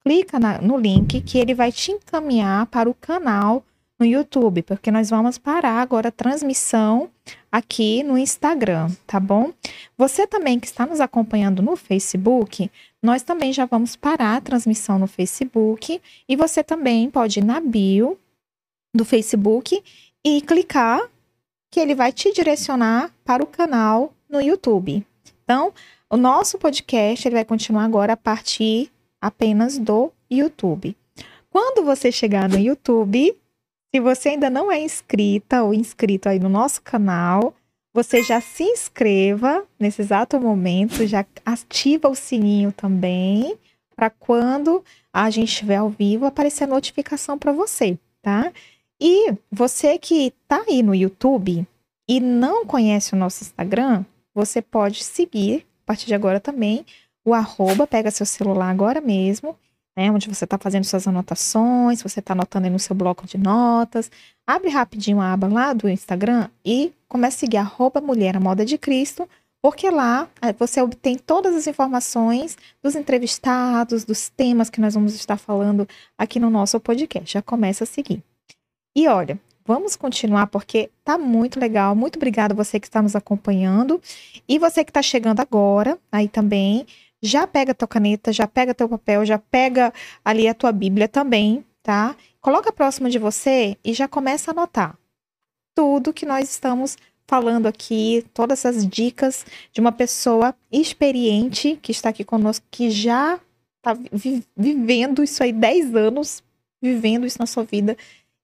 clica 0.03 0.39
na, 0.39 0.61
no 0.61 0.77
link 0.77 1.21
que 1.21 1.37
ele 1.37 1.53
vai 1.53 1.71
te 1.71 1.91
encaminhar 1.91 2.65
para 2.67 2.89
o 2.89 2.93
canal 2.93 3.63
no 3.99 4.05
YouTube, 4.05 4.63
porque 4.63 4.91
nós 4.91 5.09
vamos 5.09 5.37
parar 5.37 5.81
agora 5.81 6.09
a 6.09 6.11
transmissão 6.11 7.09
aqui 7.51 8.03
no 8.03 8.17
Instagram, 8.17 8.89
tá 9.07 9.19
bom? 9.19 9.53
Você 9.97 10.27
também 10.27 10.59
que 10.59 10.67
está 10.67 10.85
nos 10.85 10.99
acompanhando 10.99 11.61
no 11.61 11.75
Facebook, 11.75 12.69
nós 13.01 13.23
também 13.23 13.53
já 13.53 13.65
vamos 13.65 13.95
parar 13.95 14.37
a 14.37 14.41
transmissão 14.41 14.99
no 14.99 15.07
Facebook 15.07 16.01
e 16.27 16.35
você 16.35 16.63
também 16.63 17.09
pode 17.09 17.39
ir 17.39 17.43
na 17.43 17.59
bio 17.59 18.17
do 18.95 19.05
Facebook 19.05 19.81
e 20.23 20.41
clicar 20.41 21.01
que 21.71 21.79
ele 21.79 21.95
vai 21.95 22.11
te 22.11 22.31
direcionar 22.31 23.11
para 23.25 23.43
o 23.43 23.47
canal 23.47 24.13
no 24.33 24.41
YouTube. 24.41 25.05
Então, 25.43 25.71
O 26.13 26.17
nosso 26.17 26.59
podcast 26.59 27.27
ele 27.27 27.33
vai 27.33 27.43
continuar 27.43 27.85
agora 27.85 28.13
a 28.13 28.17
partir 28.17 28.91
apenas 29.19 29.79
do 29.79 30.11
YouTube. 30.29 30.95
Quando 31.49 31.83
você 31.83 32.11
chegar 32.11 32.47
no 32.47 32.59
YouTube, 32.59 33.35
se 33.89 33.99
você 33.99 34.29
ainda 34.29 34.47
não 34.47 34.71
é 34.71 34.79
inscrita 34.79 35.63
ou 35.63 35.73
inscrito 35.73 36.29
aí 36.29 36.37
no 36.37 36.49
nosso 36.49 36.83
canal, 36.83 37.55
você 37.91 38.21
já 38.21 38.39
se 38.39 38.61
inscreva 38.61 39.65
nesse 39.79 40.03
exato 40.03 40.39
momento, 40.39 41.07
já 41.07 41.25
ativa 41.43 42.07
o 42.07 42.13
sininho 42.13 42.71
também, 42.71 43.57
para 43.95 44.11
quando 44.11 44.85
a 45.11 45.31
gente 45.31 45.49
estiver 45.49 45.77
ao 45.77 45.89
vivo 45.89 46.27
aparecer 46.27 46.65
a 46.65 46.67
notificação 46.67 47.39
para 47.39 47.51
você, 47.51 47.97
tá? 48.21 48.53
E 49.01 49.33
você 49.51 49.97
que 49.97 50.27
está 50.27 50.63
aí 50.67 50.83
no 50.83 50.93
YouTube 50.93 51.67
e 52.07 52.19
não 52.19 52.67
conhece 52.67 53.15
o 53.15 53.17
nosso 53.17 53.43
Instagram, 53.43 54.05
você 54.33 54.61
pode 54.61 55.03
seguir 55.03 55.65
a 55.83 55.87
partir 55.87 56.07
de 56.07 56.13
agora 56.13 56.39
também 56.39 56.85
o 57.25 57.33
arroba, 57.33 57.87
pega 57.87 58.11
seu 58.11 58.25
celular 58.25 58.69
agora 58.69 58.99
mesmo, 58.99 59.57
né, 59.95 60.11
onde 60.11 60.27
você 60.27 60.43
está 60.43 60.57
fazendo 60.57 60.83
suas 60.83 61.07
anotações, 61.07 62.01
você 62.01 62.19
está 62.19 62.33
anotando 62.33 62.65
aí 62.65 62.71
no 62.71 62.79
seu 62.79 62.95
bloco 62.95 63.25
de 63.25 63.37
notas, 63.37 64.11
abre 64.45 64.69
rapidinho 64.69 65.21
a 65.21 65.31
aba 65.31 65.47
lá 65.47 65.73
do 65.73 65.87
Instagram 65.87 66.49
e 66.65 66.91
começa 67.07 67.37
a 67.37 67.39
seguir 67.39 67.57
arroba 67.57 68.01
Mulher 68.01 68.39
Moda 68.39 68.65
de 68.65 68.77
Cristo, 68.77 69.29
porque 69.61 69.89
lá 69.89 70.27
eh, 70.41 70.51
você 70.51 70.81
obtém 70.81 71.17
todas 71.17 71.55
as 71.55 71.67
informações 71.67 72.57
dos 72.81 72.95
entrevistados, 72.95 74.03
dos 74.03 74.27
temas 74.27 74.69
que 74.69 74.81
nós 74.81 74.93
vamos 74.93 75.15
estar 75.15 75.37
falando 75.37 75.87
aqui 76.17 76.37
no 76.37 76.49
nosso 76.49 76.77
podcast. 76.81 77.31
Já 77.31 77.41
começa 77.41 77.85
a 77.85 77.87
seguir. 77.87 78.21
E 78.93 79.07
olha, 79.07 79.39
vamos 79.65 79.95
continuar 79.95 80.47
porque 80.47 80.89
tá 81.03 81.17
muito 81.17 81.59
legal. 81.59 81.95
Muito 81.95 82.17
obrigada 82.17 82.53
você 82.53 82.79
que 82.79 82.87
está 82.87 83.01
nos 83.01 83.15
acompanhando 83.15 84.01
e 84.47 84.59
você 84.59 84.83
que 84.83 84.91
está 84.91 85.01
chegando 85.01 85.39
agora 85.39 85.97
aí 86.11 86.27
também. 86.27 86.85
Já 87.21 87.47
pega 87.47 87.73
tua 87.73 87.87
caneta, 87.87 88.33
já 88.33 88.47
pega 88.47 88.73
teu 88.73 88.89
papel, 88.89 89.25
já 89.25 89.39
pega 89.39 89.93
ali 90.25 90.47
a 90.47 90.53
tua 90.53 90.71
Bíblia 90.71 91.07
também, 91.07 91.65
tá? 91.81 92.15
Coloca 92.41 92.71
próximo 92.71 93.09
de 93.09 93.17
você 93.17 93.77
e 93.83 93.93
já 93.93 94.07
começa 94.07 94.51
a 94.51 94.53
anotar 94.53 94.97
tudo 95.73 96.13
que 96.13 96.25
nós 96.25 96.49
estamos 96.49 96.97
falando 97.25 97.67
aqui, 97.67 98.25
todas 98.33 98.65
as 98.65 98.87
dicas 98.87 99.45
de 99.71 99.81
uma 99.81 99.91
pessoa 99.91 100.55
experiente 100.71 101.79
que 101.81 101.91
está 101.91 102.09
aqui 102.09 102.23
conosco, 102.23 102.65
que 102.69 102.91
já 102.91 103.39
está 103.77 103.93
vi 104.11 104.43
vivendo 104.55 105.23
isso 105.23 105.41
aí 105.41 105.51
10 105.51 105.95
anos, 105.95 106.43
vivendo 106.81 107.25
isso 107.25 107.39
na 107.39 107.45
sua 107.45 107.63
vida 107.63 107.97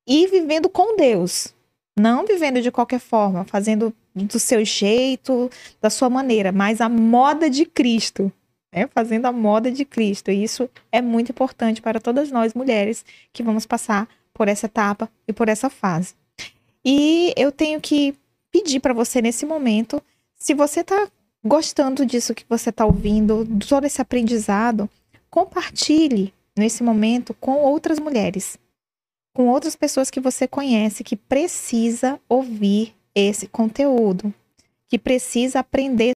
e 0.09 0.25
vivendo 0.25 0.67
com 0.67 0.97
Deus. 0.97 1.53
Não 1.95 2.25
vivendo 2.25 2.61
de 2.61 2.71
qualquer 2.71 2.99
forma, 2.99 3.45
fazendo 3.45 3.93
do 4.15 4.39
seu 4.39 4.65
jeito, 4.65 5.51
da 5.79 5.89
sua 5.91 6.09
maneira, 6.09 6.51
mas 6.51 6.81
a 6.81 6.89
moda 6.89 7.47
de 7.47 7.65
Cristo. 7.65 8.31
Né? 8.73 8.87
Fazendo 8.87 9.27
a 9.27 9.31
moda 9.31 9.71
de 9.71 9.85
Cristo. 9.85 10.31
E 10.31 10.43
isso 10.43 10.67
é 10.91 11.01
muito 11.01 11.31
importante 11.31 11.81
para 11.81 11.99
todas 11.99 12.31
nós 12.31 12.55
mulheres 12.55 13.05
que 13.31 13.43
vamos 13.43 13.67
passar 13.67 14.09
por 14.33 14.47
essa 14.47 14.65
etapa 14.65 15.09
e 15.27 15.33
por 15.33 15.47
essa 15.47 15.69
fase. 15.69 16.15
E 16.83 17.33
eu 17.37 17.51
tenho 17.51 17.79
que 17.79 18.15
pedir 18.51 18.79
para 18.79 18.93
você 18.93 19.21
nesse 19.21 19.45
momento, 19.45 20.01
se 20.35 20.55
você 20.55 20.79
está 20.79 21.07
gostando 21.43 22.05
disso 22.05 22.33
que 22.33 22.45
você 22.49 22.69
está 22.69 22.85
ouvindo, 22.85 23.47
todo 23.67 23.85
esse 23.85 24.01
aprendizado, 24.01 24.89
compartilhe 25.29 26.33
nesse 26.57 26.81
momento 26.81 27.33
com 27.35 27.57
outras 27.57 27.99
mulheres 27.99 28.57
com 29.33 29.47
outras 29.47 29.75
pessoas 29.75 30.09
que 30.09 30.19
você 30.19 30.47
conhece 30.47 31.03
que 31.03 31.15
precisa 31.15 32.19
ouvir 32.27 32.95
esse 33.13 33.47
conteúdo, 33.47 34.33
que 34.87 34.97
precisa 34.97 35.59
aprender, 35.59 36.11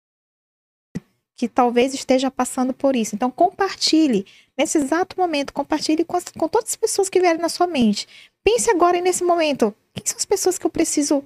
que 1.36 1.47
talvez 1.47 1.93
esteja 1.93 2.30
passando 2.32 2.73
por 2.73 2.95
isso. 2.95 3.15
Então, 3.15 3.30
compartilhe 3.30 4.26
nesse 4.58 4.78
exato 4.78 5.19
momento, 5.19 5.54
compartilhe 5.54 6.04
com, 6.04 6.17
as, 6.17 6.26
com 6.26 6.47
todas 6.47 6.71
as 6.71 6.76
pessoas 6.76 7.10
que 7.10 7.19
vierem 7.19 7.41
na 7.41 7.49
sua 7.49 7.67
mente. 7.67 8.08
Pense 8.43 8.69
agora 8.69 8.99
nesse 8.99 9.23
momento, 9.23 9.73
quem 9.93 10.06
são 10.06 10.17
as 10.17 10.26
pessoas 10.26 10.58
que 10.58 10.65
eu 10.65 10.69
preciso 10.69 11.23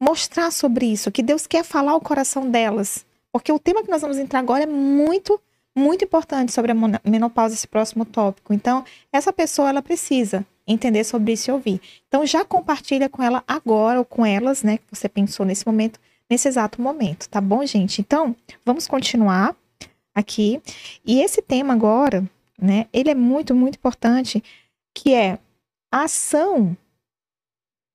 mostrar 0.00 0.50
sobre 0.50 0.86
isso, 0.86 1.10
que 1.10 1.22
Deus 1.22 1.46
quer 1.46 1.64
falar 1.64 1.92
ao 1.92 2.00
coração 2.00 2.50
delas? 2.50 3.04
Porque 3.32 3.52
o 3.52 3.58
tema 3.58 3.82
que 3.82 3.90
nós 3.90 4.00
vamos 4.00 4.18
entrar 4.18 4.38
agora 4.40 4.64
é 4.64 4.66
muito 4.66 5.40
muito 5.78 6.04
importante 6.04 6.52
sobre 6.52 6.72
a 6.72 6.74
menopausa, 7.04 7.54
esse 7.54 7.68
próximo 7.68 8.04
tópico. 8.04 8.52
Então, 8.52 8.84
essa 9.12 9.32
pessoa, 9.32 9.68
ela 9.68 9.80
precisa 9.80 10.44
entender 10.68 11.02
sobre 11.02 11.32
isso 11.32 11.50
e 11.50 11.52
ouvir. 11.52 11.80
Então, 12.06 12.26
já 12.26 12.44
compartilha 12.44 13.08
com 13.08 13.22
ela 13.22 13.42
agora, 13.48 13.98
ou 13.98 14.04
com 14.04 14.24
elas, 14.24 14.62
né, 14.62 14.76
que 14.78 14.84
você 14.90 15.08
pensou 15.08 15.44
nesse 15.44 15.66
momento, 15.66 15.98
nesse 16.30 16.46
exato 16.46 16.80
momento, 16.80 17.28
tá 17.28 17.40
bom, 17.40 17.64
gente? 17.64 18.00
Então, 18.00 18.36
vamos 18.64 18.86
continuar 18.86 19.56
aqui. 20.14 20.60
E 21.04 21.20
esse 21.20 21.40
tema 21.40 21.72
agora, 21.72 22.28
né, 22.60 22.86
ele 22.92 23.10
é 23.10 23.14
muito, 23.14 23.54
muito 23.54 23.76
importante, 23.76 24.44
que 24.94 25.14
é 25.14 25.38
a 25.90 26.02
ação 26.02 26.76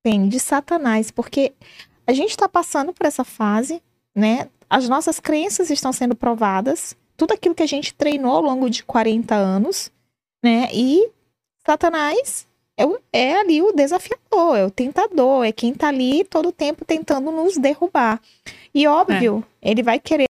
bem, 0.03 0.27
de 0.27 0.39
Satanás, 0.39 1.12
porque 1.12 1.53
a 2.05 2.12
gente 2.12 2.31
está 2.31 2.49
passando 2.49 2.91
por 2.93 3.05
essa 3.05 3.23
fase, 3.23 3.81
né? 4.13 4.49
As 4.69 4.89
nossas 4.89 5.19
crenças 5.19 5.69
estão 5.69 5.93
sendo 5.93 6.15
provadas, 6.15 6.95
tudo 7.15 7.33
aquilo 7.33 7.55
que 7.55 7.63
a 7.63 7.67
gente 7.67 7.93
treinou 7.93 8.36
ao 8.36 8.41
longo 8.41 8.69
de 8.69 8.83
40 8.83 9.33
anos, 9.33 9.91
né? 10.43 10.67
E 10.73 11.09
Satanás 11.65 12.47
é, 12.77 12.83
é 13.12 13.39
ali 13.39 13.62
o 13.62 13.71
desafiador, 13.71 14.57
é 14.57 14.65
o 14.65 14.71
tentador, 14.71 15.45
é 15.45 15.51
quem 15.51 15.73
tá 15.73 15.89
ali 15.89 16.23
todo 16.23 16.49
o 16.49 16.51
tempo 16.51 16.83
tentando 16.86 17.31
nos 17.31 17.57
derrubar. 17.57 18.21
E 18.73 18.88
óbvio, 18.88 19.43
é. 19.62 19.71
ele 19.71 19.83
vai 19.83 19.99
querer. 19.99 20.25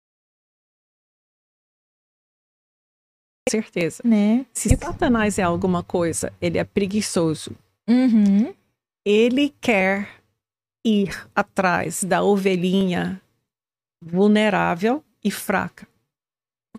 Certeza. 3.49 4.03
Né? 4.05 4.47
Se 4.53 4.71
Satanás 4.77 5.39
é 5.39 5.43
alguma 5.43 5.83
coisa, 5.83 6.33
ele 6.41 6.59
é 6.59 6.65
preguiçoso. 6.65 7.55
Uhum. 7.89 8.55
Ele 9.05 9.55
quer 9.61 10.09
ir 10.85 11.29
atrás 11.35 12.03
da 12.03 12.23
ovelhinha 12.23 13.21
vulnerável 14.01 15.05
e 15.23 15.31
fraca 15.31 15.87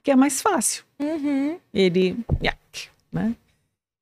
porque 0.03 0.11
é 0.11 0.15
mais 0.17 0.41
fácil. 0.41 0.83
Uhum. 0.99 1.57
Ele. 1.73 2.17
Né? 3.09 3.33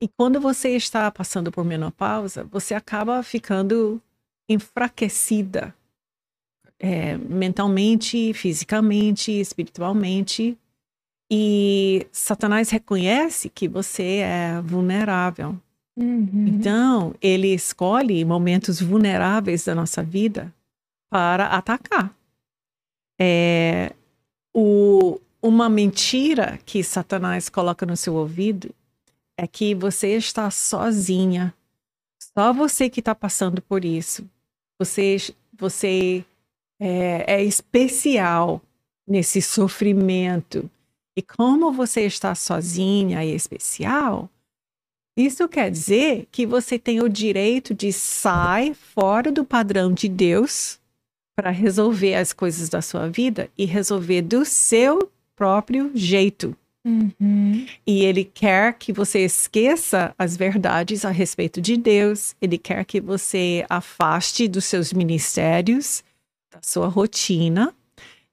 E 0.02 0.08
quando 0.08 0.40
você 0.40 0.70
está 0.70 1.08
passando 1.12 1.52
por 1.52 1.64
menopausa, 1.64 2.42
você 2.50 2.74
acaba 2.74 3.22
ficando 3.22 4.02
enfraquecida 4.48 5.72
é, 6.76 7.16
mentalmente, 7.16 8.34
fisicamente, 8.34 9.30
espiritualmente. 9.30 10.58
E 11.30 12.04
Satanás 12.10 12.68
reconhece 12.70 13.48
que 13.48 13.68
você 13.68 14.22
é 14.24 14.60
vulnerável. 14.60 15.56
Uhum. 15.96 16.46
Então, 16.48 17.14
ele 17.22 17.54
escolhe 17.54 18.24
momentos 18.24 18.80
vulneráveis 18.80 19.64
da 19.64 19.72
nossa 19.72 20.02
vida 20.02 20.52
para 21.08 21.46
atacar. 21.46 22.12
É, 23.20 23.92
o, 24.52 25.20
uma 25.40 25.68
mentira 25.68 26.58
que 26.66 26.82
Satanás 26.82 27.48
coloca 27.48 27.86
no 27.86 27.96
seu 27.96 28.16
ouvido 28.16 28.74
é 29.42 29.46
que 29.48 29.74
você 29.74 30.16
está 30.16 30.52
sozinha. 30.52 31.52
Só 32.32 32.52
você 32.52 32.88
que 32.88 33.00
está 33.00 33.12
passando 33.12 33.60
por 33.60 33.84
isso. 33.84 34.24
Você, 34.78 35.16
você 35.52 36.24
é, 36.80 37.24
é 37.34 37.42
especial 37.42 38.62
nesse 39.04 39.42
sofrimento. 39.42 40.70
E 41.16 41.22
como 41.22 41.72
você 41.72 42.02
está 42.02 42.36
sozinha 42.36 43.24
e 43.24 43.34
especial, 43.34 44.30
isso 45.16 45.48
quer 45.48 45.72
dizer 45.72 46.28
que 46.30 46.46
você 46.46 46.78
tem 46.78 47.02
o 47.02 47.08
direito 47.08 47.74
de 47.74 47.92
sair 47.92 48.74
fora 48.74 49.32
do 49.32 49.44
padrão 49.44 49.92
de 49.92 50.08
Deus 50.08 50.78
para 51.34 51.50
resolver 51.50 52.14
as 52.14 52.32
coisas 52.32 52.68
da 52.68 52.80
sua 52.80 53.08
vida 53.08 53.50
e 53.58 53.64
resolver 53.64 54.22
do 54.22 54.44
seu 54.44 55.10
próprio 55.34 55.90
jeito. 55.96 56.56
Uhum. 56.84 57.66
E 57.86 58.04
ele 58.04 58.24
quer 58.24 58.74
que 58.74 58.92
você 58.92 59.20
esqueça 59.24 60.14
as 60.18 60.36
verdades 60.36 61.04
a 61.04 61.10
respeito 61.10 61.60
de 61.60 61.76
Deus, 61.76 62.34
ele 62.42 62.58
quer 62.58 62.84
que 62.84 63.00
você 63.00 63.64
afaste 63.70 64.48
dos 64.48 64.64
seus 64.64 64.92
ministérios, 64.92 66.02
da 66.52 66.60
sua 66.60 66.88
rotina, 66.88 67.72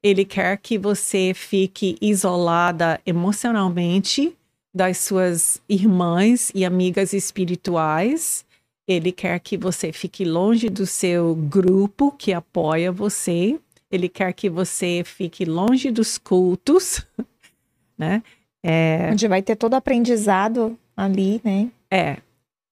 ele 0.02 0.24
quer 0.24 0.58
que 0.58 0.78
você 0.78 1.34
fique 1.36 1.98
isolada 2.02 3.00
emocionalmente 3.06 4.36
das 4.74 5.00
suas 5.00 5.62
irmãs 5.68 6.52
e 6.56 6.64
amigas 6.64 7.12
espirituais. 7.12 8.46
Ele 8.88 9.12
quer 9.12 9.40
que 9.40 9.58
você 9.58 9.92
fique 9.92 10.24
longe 10.24 10.70
do 10.70 10.86
seu 10.86 11.36
grupo 11.36 12.12
que 12.14 12.32
apoia 12.32 12.92
você. 12.92 13.60
Ele 13.92 14.08
quer 14.08 14.34
que 14.34 14.50
você 14.50 15.04
fique 15.06 15.44
longe 15.44 15.92
dos 15.92 16.18
cultos, 16.18 17.06
né? 17.98 18.24
É... 18.64 19.10
Onde 19.12 19.28
vai 19.28 19.42
ter 19.42 19.56
todo 19.56 19.74
aprendizado 19.74 20.78
ali, 20.96 21.42
né? 21.44 21.72
É. 21.90 22.18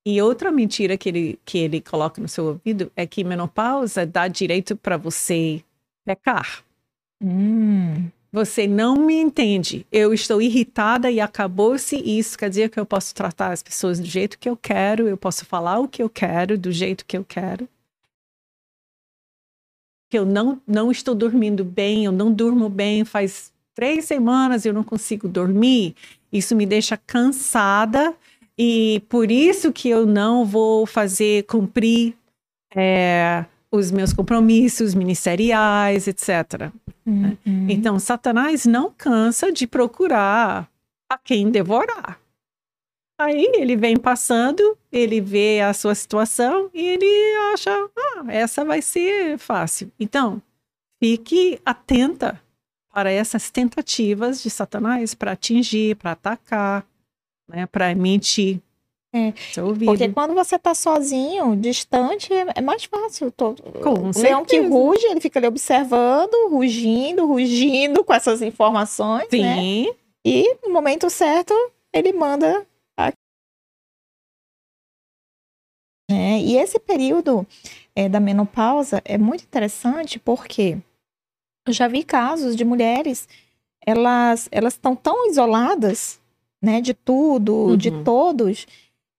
E 0.06 0.22
outra 0.22 0.52
mentira 0.52 0.98
que 0.98 1.10
ele, 1.10 1.40
que 1.44 1.58
ele 1.58 1.82
coloca 1.82 2.22
no 2.22 2.28
seu 2.28 2.46
ouvido 2.46 2.92
é 2.96 3.06
que 3.06 3.24
menopausa 3.24 4.06
dá 4.06 4.28
direito 4.28 4.76
para 4.76 4.96
você 4.96 5.62
pecar. 6.06 6.64
Hum. 7.22 8.10
você 8.32 8.68
não 8.68 8.96
me 8.96 9.16
entende. 9.16 9.86
Eu 9.92 10.14
estou 10.14 10.42
irritada 10.42 11.10
e 11.10 11.20
acabou-se 11.20 11.96
isso. 11.98 12.38
Quer 12.38 12.50
dizer 12.50 12.70
que 12.70 12.80
eu 12.80 12.86
posso 12.86 13.14
tratar 13.14 13.52
as 13.52 13.64
pessoas 13.64 14.00
do 14.00 14.06
jeito 14.06 14.38
que 14.38 14.48
eu 14.48 14.56
quero, 14.56 15.08
eu 15.08 15.18
posso 15.18 15.46
falar 15.46 15.80
o 15.80 15.88
que 15.88 16.02
eu 16.02 16.10
quero, 16.10 16.58
do 16.58 16.72
jeito 16.72 17.06
que 17.06 17.18
eu 17.18 17.26
quero. 17.26 17.68
Que 20.10 20.18
eu 20.20 20.26
não, 20.26 20.62
não 20.66 20.90
estou 20.90 21.16
dormindo 21.16 21.66
bem, 21.66 22.06
eu 22.06 22.12
não 22.12 22.32
durmo 22.32 22.70
bem, 22.70 23.04
faz 23.04 23.52
três 23.78 24.06
semanas 24.06 24.66
eu 24.66 24.74
não 24.74 24.84
consigo 24.84 25.28
dormir. 25.28 25.96
Isso 26.34 26.56
me 26.56 26.66
deixa 26.66 26.98
cansada 26.98 28.12
e 28.58 29.04
por 29.08 29.30
isso 29.30 29.72
que 29.72 29.88
eu 29.88 30.04
não 30.04 30.44
vou 30.44 30.88
fazer 30.88 31.44
cumprir 31.44 32.16
é, 32.76 33.46
os 33.72 33.92
meus 33.92 34.12
compromissos 34.14 34.96
ministeriais, 34.96 36.08
etc. 36.08 36.72
Uhum. 37.06 37.38
Então, 37.70 38.00
Satanás 38.00 38.66
não 38.66 38.92
cansa 38.98 39.52
de 39.52 39.68
procurar 39.68 40.68
a 41.08 41.16
quem 41.16 41.52
devorar. 41.52 42.20
Aí 43.20 43.52
ele 43.54 43.76
vem 43.76 43.96
passando, 43.96 44.76
ele 44.92 45.22
vê 45.22 45.62
a 45.62 45.72
sua 45.72 45.94
situação 45.94 46.72
e 46.74 46.84
ele 46.84 47.36
acha, 47.54 47.72
ah, 47.72 48.26
essa 48.30 48.66
vai 48.66 48.82
ser 48.82 49.38
fácil. 49.38 49.92
Então, 50.00 50.42
fique 51.00 51.60
atenta 51.64 52.42
para 52.98 53.12
essas 53.12 53.52
tentativas 53.52 54.41
de 54.41 54.50
Satanás 54.50 55.14
para 55.14 55.34
atingir, 55.34 55.95
para 55.98 56.14
atacar, 56.14 56.84
né, 57.48 57.68
para 57.68 57.93
mentir. 57.93 58.60
É, 59.14 59.32
porque 59.86 60.10
quando 60.10 60.34
você 60.34 60.58
tá 60.58 60.74
sozinho, 60.74 61.56
distante, 61.56 62.34
é, 62.34 62.48
é 62.56 62.62
mais 62.62 62.86
fácil. 62.86 63.32
Todo, 63.32 63.62
com 63.84 64.10
o 64.10 64.20
leão 64.20 64.43
que 64.43 64.60
ruge, 64.62 65.06
ele 65.06 65.22
fica 65.22 65.38
ali 65.38 65.45
observando, 65.45 66.50
rugindo, 66.50 67.28
rugindo 67.28 68.04
com 68.04 68.12
essas 68.12 68.41
informações. 68.41 69.30
Né? 69.32 69.56
Sim. 69.56 69.86
Né? 69.86 69.95
E 70.26 70.58
no 70.64 70.74
momento 70.74 71.08
certo, 71.08 71.54
ele 71.93 72.12
manda. 72.12 72.66
A... 73.00 73.14
É, 76.10 76.39
e 76.39 76.58
esse 76.58 76.80
período 76.80 77.45
é, 77.95 78.10
da 78.10 78.20
menopausa 78.20 79.04
é 79.06 79.20
muito 79.20 79.43
interessante 79.43 80.18
porque 80.18 80.80
já 81.72 81.88
vi 81.88 82.03
casos 82.03 82.55
de 82.55 82.65
mulheres, 82.65 83.28
elas 83.86 84.47
elas 84.51 84.74
estão 84.74 84.95
tão 84.95 85.30
isoladas, 85.30 86.20
né, 86.61 86.82
de 86.82 86.93
tudo, 86.93 87.53
uhum. 87.53 87.78
de 87.78 87.91
todos 88.03 88.68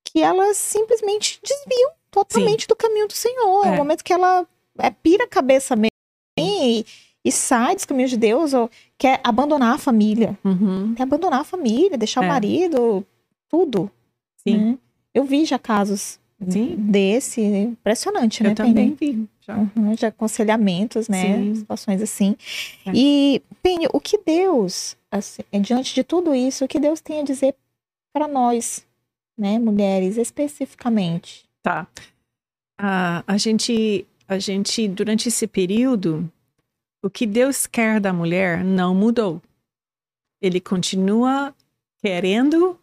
que 0.05 0.21
elas 0.21 0.57
simplesmente 0.57 1.39
desviam 1.43 1.93
totalmente 2.11 2.63
Sim. 2.63 2.69
do 2.69 2.77
caminho 2.77 3.07
do 3.07 3.13
Senhor. 3.13 3.67
É. 3.67 3.69
é 3.69 3.73
o 3.73 3.77
momento 3.77 4.03
que 4.03 4.13
ela 4.13 4.47
é, 4.79 4.91
pira 4.91 5.25
a 5.25 5.29
cabeça 5.29 5.77
mesmo 5.77 5.91
e, 6.39 6.85
e 7.25 7.33
sai 7.33 7.75
dos 7.75 7.85
caminhos 7.85 8.11
de 8.11 8.17
Deus 8.17 8.55
ou 8.55 8.71
quer 8.97 9.21
abandonar 9.23 9.75
a 9.75 9.79
família. 9.79 10.39
Uhum. 10.45 10.95
Quer 10.95 11.03
abandonar 11.03 11.41
a 11.41 11.45
família, 11.45 11.99
deixar 11.99 12.23
é. 12.23 12.27
o 12.27 12.29
marido, 12.29 13.07
tudo. 13.49 13.91
Sim. 14.37 14.57
Né? 14.57 14.79
Eu 15.15 15.25
vi 15.25 15.45
já 15.45 15.59
casos 15.59 16.19
Sim. 16.47 16.77
desse, 16.77 17.41
impressionante, 17.41 18.43
Eu 18.43 18.51
né? 18.51 18.55
também 18.55 18.95
vi. 18.95 19.29
Já. 19.41 19.57
Uhum, 19.57 19.95
de 19.95 20.07
aconselhamentos, 20.07 21.09
né? 21.09 21.37
Sim. 21.37 21.55
Situações 21.57 22.03
assim. 22.03 22.37
É. 22.87 22.93
E, 22.95 23.43
Penny, 23.63 23.87
o 23.93 24.01
que 24.01 24.19
Deus, 24.19 24.97
assim, 25.11 25.43
diante 25.61 25.95
de 25.95 26.05
tudo 26.05 26.35
isso, 26.35 26.65
o 26.65 26.69
que 26.69 26.79
Deus 26.79 27.01
tem 27.01 27.21
a 27.21 27.25
dizer 27.25 27.57
para 28.13 28.29
nós 28.29 28.87
né, 29.37 29.59
mulheres 29.59 30.17
especificamente? 30.17 31.45
Tá. 31.63 31.89
Ah, 32.79 33.25
a 33.27 33.37
gente, 33.37 34.07
a 34.29 34.39
gente 34.39 34.87
durante 34.87 35.29
esse 35.29 35.47
período, 35.47 36.31
o 37.03 37.11
que 37.11 37.27
Deus 37.27 37.67
quer 37.67 38.01
da 38.01 38.13
mulher 38.13 38.63
não 38.65 38.95
mudou. 38.95 39.43
Ele 40.41 40.61
continua 40.61 41.53
querendo, 42.01 42.79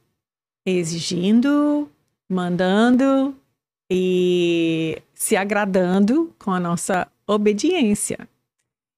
exigindo, 0.66 1.90
mandando 2.30 3.34
e 3.90 5.02
se 5.14 5.36
agradando 5.36 6.34
com 6.40 6.52
a 6.52 6.60
nossa 6.60 7.08
obediência. 7.28 8.28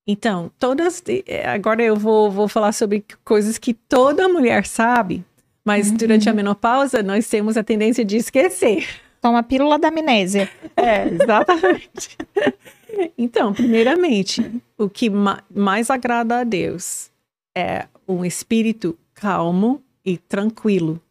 Então, 0.08 0.50
todas. 0.58 1.04
Agora 1.46 1.84
eu 1.84 1.96
vou, 1.96 2.32
vou 2.32 2.48
falar 2.48 2.72
sobre 2.72 3.04
coisas 3.26 3.58
que 3.58 3.74
toda 3.74 4.30
mulher 4.30 4.66
sabe, 4.66 5.24
mas 5.66 5.90
uhum. 5.90 5.98
durante 5.98 6.30
a 6.30 6.34
menopausa, 6.34 7.04
nós 7.04 7.28
temos 7.28 7.58
a 7.58 7.64
tendência 7.64 8.06
de 8.06 8.16
esquecer. 8.16 8.88
Toma 9.22 9.40
a 9.40 9.44
pílula 9.44 9.78
da 9.78 9.90
amnésia. 9.90 10.50
É, 10.78 11.08
exatamente. 11.10 12.18
então, 13.18 13.54
primeiramente, 13.54 14.62
o 14.78 14.90
que 14.90 15.10
ma 15.10 15.44
mais 15.54 15.90
agrada 15.90 16.40
a 16.40 16.44
Deus 16.46 17.12
é 17.56 17.88
um 18.08 18.24
espírito 18.24 18.98
calmo 19.14 19.84
e 20.06 20.18
tranquilo. 20.18 21.02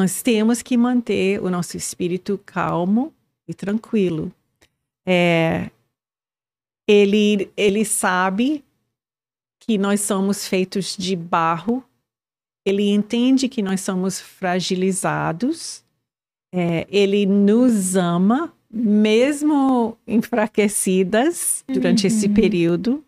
Nós 0.00 0.22
temos 0.22 0.62
que 0.62 0.76
manter 0.76 1.42
o 1.42 1.50
nosso 1.50 1.76
espírito 1.76 2.38
calmo 2.44 3.12
e 3.46 3.54
tranquilo. 3.54 4.32
É, 5.06 5.70
ele, 6.88 7.50
ele 7.56 7.84
sabe 7.84 8.64
que 9.60 9.76
nós 9.78 10.00
somos 10.00 10.46
feitos 10.46 10.96
de 10.96 11.14
barro 11.14 11.84
ele 12.64 12.90
entende 12.90 13.48
que 13.48 13.62
nós 13.62 13.80
somos 13.80 14.20
fragilizados, 14.20 15.82
é, 16.52 16.86
ele 16.90 17.26
nos 17.26 17.96
ama, 17.96 18.52
mesmo 18.72 19.96
enfraquecidas 20.06 21.64
durante 21.66 22.06
uhum. 22.06 22.08
esse 22.08 22.28
período. 22.28 23.04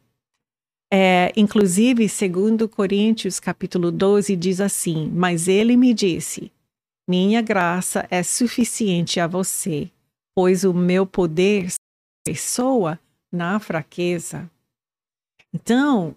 É, 0.93 1.33
inclusive, 1.37 2.09
segundo 2.09 2.69
Coríntios, 2.69 3.41
capítulo 3.41 3.91
12, 3.91 4.37
diz 4.37 4.61
assim, 4.61 5.11
mas 5.15 5.49
ele 5.49 5.77
me 5.77 5.95
disse, 5.95 6.52
minha 7.09 7.43
graça 7.43 8.07
é 8.11 8.23
suficiente 8.23 9.19
a 9.19 9.27
você, 9.27 9.91
pois 10.35 10.65
o 10.65 10.73
meu 10.73 11.07
poder 11.07 11.73
pessoa 12.25 12.99
na 13.33 13.59
fraqueza. 13.59 14.51
Então, 15.53 16.15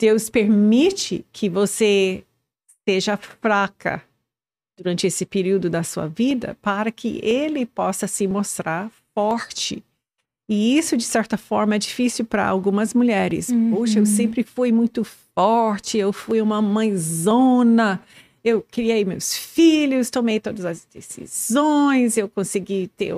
Deus 0.00 0.28
permite 0.28 1.24
que 1.32 1.48
você 1.48 2.24
seja 2.88 3.16
fraca 3.16 4.02
durante 4.76 5.06
esse 5.06 5.24
período 5.24 5.70
da 5.70 5.82
sua 5.82 6.08
vida 6.08 6.56
para 6.60 6.90
que 6.90 7.20
ele 7.22 7.64
possa 7.64 8.06
se 8.06 8.26
mostrar 8.26 8.90
forte. 9.14 9.82
E 10.48 10.76
isso, 10.76 10.96
de 10.96 11.04
certa 11.04 11.36
forma, 11.36 11.76
é 11.76 11.78
difícil 11.78 12.24
para 12.24 12.46
algumas 12.46 12.92
mulheres. 12.92 13.48
Uhum. 13.48 13.70
Poxa, 13.70 14.00
eu 14.00 14.06
sempre 14.06 14.42
fui 14.42 14.72
muito 14.72 15.04
forte, 15.34 15.96
eu 15.98 16.12
fui 16.12 16.40
uma 16.40 16.60
mãezona, 16.60 18.02
eu 18.44 18.62
criei 18.62 19.04
meus 19.04 19.36
filhos, 19.36 20.10
tomei 20.10 20.40
todas 20.40 20.64
as 20.64 20.84
decisões, 20.84 22.16
eu 22.16 22.28
consegui 22.28 22.88
ter 22.88 23.14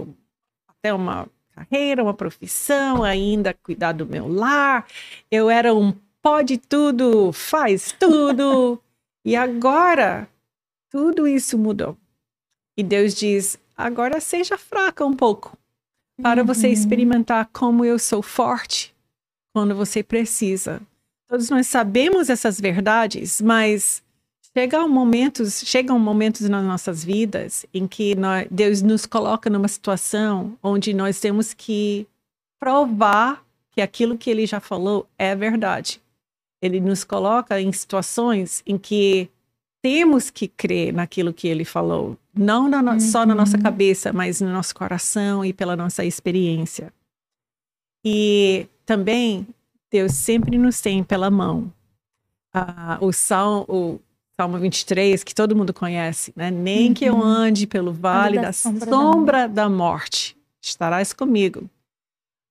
até 0.68 0.92
uma 0.92 1.26
carreira, 1.52 2.02
uma 2.02 2.14
profissão, 2.14 3.02
ainda 3.02 3.54
cuidar 3.54 3.92
do 3.92 4.06
meu 4.06 4.28
lar. 4.28 4.86
Eu 5.30 5.48
era 5.48 5.74
um 5.74 5.94
pode 6.20 6.58
tudo, 6.58 7.32
faz 7.32 7.92
tudo. 7.92 8.80
e 9.24 9.34
agora 9.34 10.28
tudo 10.90 11.26
isso 11.26 11.58
mudou. 11.58 11.96
E 12.76 12.82
Deus 12.82 13.14
diz: 13.14 13.58
agora 13.76 14.20
seja 14.20 14.58
fraca 14.58 15.06
um 15.06 15.14
pouco, 15.14 15.56
para 16.22 16.42
uhum. 16.42 16.46
você 16.46 16.68
experimentar 16.68 17.48
como 17.52 17.84
eu 17.84 17.98
sou 17.98 18.22
forte 18.22 18.94
quando 19.54 19.74
você 19.74 20.02
precisa. 20.02 20.82
Todos 21.26 21.48
nós 21.48 21.66
sabemos 21.66 22.28
essas 22.28 22.60
verdades, 22.60 23.40
mas 23.40 24.03
chegam 24.56 24.88
momentos, 24.88 25.62
chegam 25.64 25.98
momentos 25.98 26.48
nas 26.48 26.64
nossas 26.64 27.04
vidas 27.04 27.66
em 27.74 27.86
que 27.86 28.14
nós, 28.14 28.46
Deus 28.50 28.82
nos 28.82 29.04
coloca 29.06 29.50
numa 29.50 29.68
situação 29.68 30.56
onde 30.62 30.94
nós 30.94 31.20
temos 31.20 31.52
que 31.52 32.06
provar 32.58 33.44
que 33.70 33.80
aquilo 33.80 34.16
que 34.16 34.30
Ele 34.30 34.46
já 34.46 34.60
falou 34.60 35.06
é 35.18 35.34
verdade. 35.34 36.00
Ele 36.62 36.80
nos 36.80 37.04
coloca 37.04 37.60
em 37.60 37.70
situações 37.72 38.62
em 38.66 38.78
que 38.78 39.28
temos 39.84 40.30
que 40.30 40.48
crer 40.48 40.94
naquilo 40.94 41.30
que 41.30 41.46
ele 41.46 41.62
falou, 41.62 42.16
não 42.34 42.66
na 42.70 42.80
uhum. 42.80 42.98
só 42.98 43.26
na 43.26 43.34
nossa 43.34 43.58
uhum. 43.58 43.62
cabeça, 43.62 44.14
mas 44.14 44.40
no 44.40 44.50
nosso 44.50 44.74
coração 44.74 45.44
e 45.44 45.52
pela 45.52 45.76
nossa 45.76 46.02
experiência. 46.02 46.90
E 48.02 48.66
também 48.86 49.46
Deus 49.90 50.12
sempre 50.12 50.56
nos 50.56 50.80
tem 50.80 51.04
pela 51.04 51.30
mão. 51.30 51.70
Ah, 52.50 52.96
o, 53.02 53.12
Salmo, 53.12 53.66
o 53.68 54.00
Salmo 54.40 54.58
23, 54.58 55.22
que 55.22 55.34
todo 55.34 55.54
mundo 55.54 55.72
conhece, 55.72 56.32
né? 56.34 56.50
Nem 56.50 56.88
uhum. 56.88 56.94
que 56.94 57.04
eu 57.04 57.14
uhum. 57.14 57.22
ande 57.22 57.66
pelo 57.66 57.92
vale 57.92 58.36
da, 58.36 58.42
da, 58.42 58.52
sombra, 58.52 58.90
sombra 58.90 59.48
da, 59.48 59.64
da 59.64 59.68
morte, 59.68 60.36
estarás 60.60 61.12
comigo. 61.12 61.70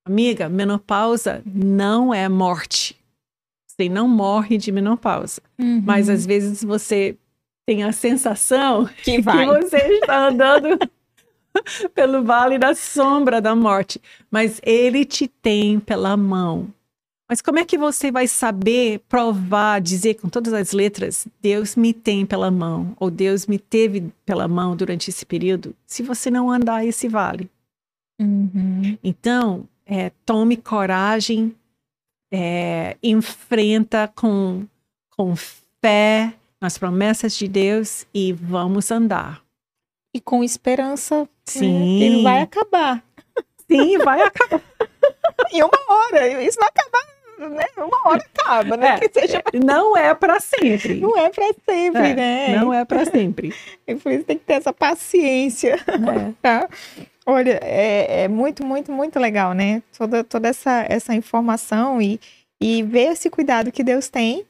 Amiga, 0.06 0.48
menopausa 0.50 1.42
não 1.46 2.14
é 2.14 2.28
morte. 2.30 2.98
Você 3.68 3.90
não 3.90 4.08
morre 4.08 4.58
de 4.58 4.72
menopausa. 4.72 5.42
Uhum. 5.60 5.82
Mas 5.84 6.10
às 6.10 6.26
vezes 6.26 6.64
você 6.64 7.18
tem 7.66 7.84
a 7.84 7.92
sensação 7.92 8.86
que, 8.86 9.22
que 9.22 9.22
você 9.22 9.78
está 9.78 10.28
andando 10.28 10.78
pelo 11.96 12.24
vale 12.24 12.58
da 12.58 12.76
sombra 12.76 13.42
da 13.42 13.56
morte. 13.56 14.00
Mas 14.30 14.60
ele 14.64 15.06
te 15.06 15.28
tem 15.28 15.80
pela 15.80 16.16
mão. 16.16 16.68
Mas 17.34 17.42
como 17.42 17.58
é 17.58 17.66
que 17.66 17.80
você 17.80 18.12
vai 18.12 18.28
saber 18.28 19.00
provar, 19.10 19.82
dizer 19.82 20.14
com 20.14 20.30
todas 20.30 20.54
as 20.54 20.72
letras, 20.72 21.28
Deus 21.42 21.76
me 21.76 21.92
tem 21.92 22.28
pela 22.28 22.52
mão, 22.52 22.96
ou 23.00 23.10
Deus 23.10 23.48
me 23.48 23.58
teve 23.58 24.12
pela 24.24 24.48
mão 24.48 24.76
durante 24.76 25.10
esse 25.10 25.26
período, 25.26 25.76
se 25.84 26.04
você 26.04 26.30
não 26.30 26.52
andar 26.52 26.86
esse 26.86 27.08
vale? 27.08 27.50
Uhum. 28.22 29.00
Então, 29.04 29.68
é, 29.84 30.12
tome 30.24 30.58
coragem, 30.58 31.56
é, 32.32 32.98
enfrenta 33.02 34.08
com, 34.14 34.68
com 35.10 35.36
fé 35.82 36.36
nas 36.62 36.78
promessas 36.78 37.36
de 37.36 37.48
Deus 37.48 38.06
e 38.14 38.32
vamos 38.32 38.92
andar. 38.92 39.42
E 40.14 40.22
com 40.22 40.44
esperança. 40.44 41.22
né, 41.22 41.28
Sim. 41.46 41.98
que 41.98 42.10
não 42.12 42.22
vai 42.22 42.42
acabar. 42.44 43.04
Sim, 43.68 43.98
vai 43.98 44.22
acabar. 44.22 44.62
Em 45.52 45.64
uma 45.64 45.80
hora. 45.90 46.44
Isso 46.44 46.60
não 46.60 46.68
acaba, 46.68 47.13
né? 47.50 47.66
Uma 47.78 48.10
hora 48.10 48.26
acaba, 48.34 48.78
né? 48.78 48.96
É, 48.96 49.00
que 49.08 49.20
seja. 49.20 49.42
Não 49.64 49.96
é 49.98 50.14
para 50.14 50.40
sempre. 50.40 50.96
Não 50.96 51.18
é 51.18 51.30
pra 51.30 51.46
sempre, 51.68 52.02
É, 52.02 52.14
né? 52.16 52.58
Não 52.60 52.74
é 52.74 52.84
para 52.86 53.06
sempre. 53.06 53.54
E 53.88 53.96
por 53.96 54.12
isso 54.12 54.24
tem 54.24 54.38
que 54.38 54.46
ter 54.46 54.54
essa 54.54 54.72
paciência. 54.74 55.76
É. 55.76 56.34
tá? 56.42 56.70
Olha, 57.26 57.60
é, 57.64 58.24
é 58.24 58.28
muito, 58.28 58.66
muito, 58.66 58.92
muito 58.92 59.20
legal, 59.20 59.54
né? 59.54 59.82
Toda, 59.98 60.24
toda 60.24 60.50
essa, 60.50 60.86
essa 60.90 61.14
informação 61.16 62.02
e, 62.02 62.20
e 62.62 62.84
ver 62.84 63.12
esse 63.14 63.30
cuidado 63.30 63.72
que 63.72 63.84
Deus 63.84 64.10
tem 64.10 64.46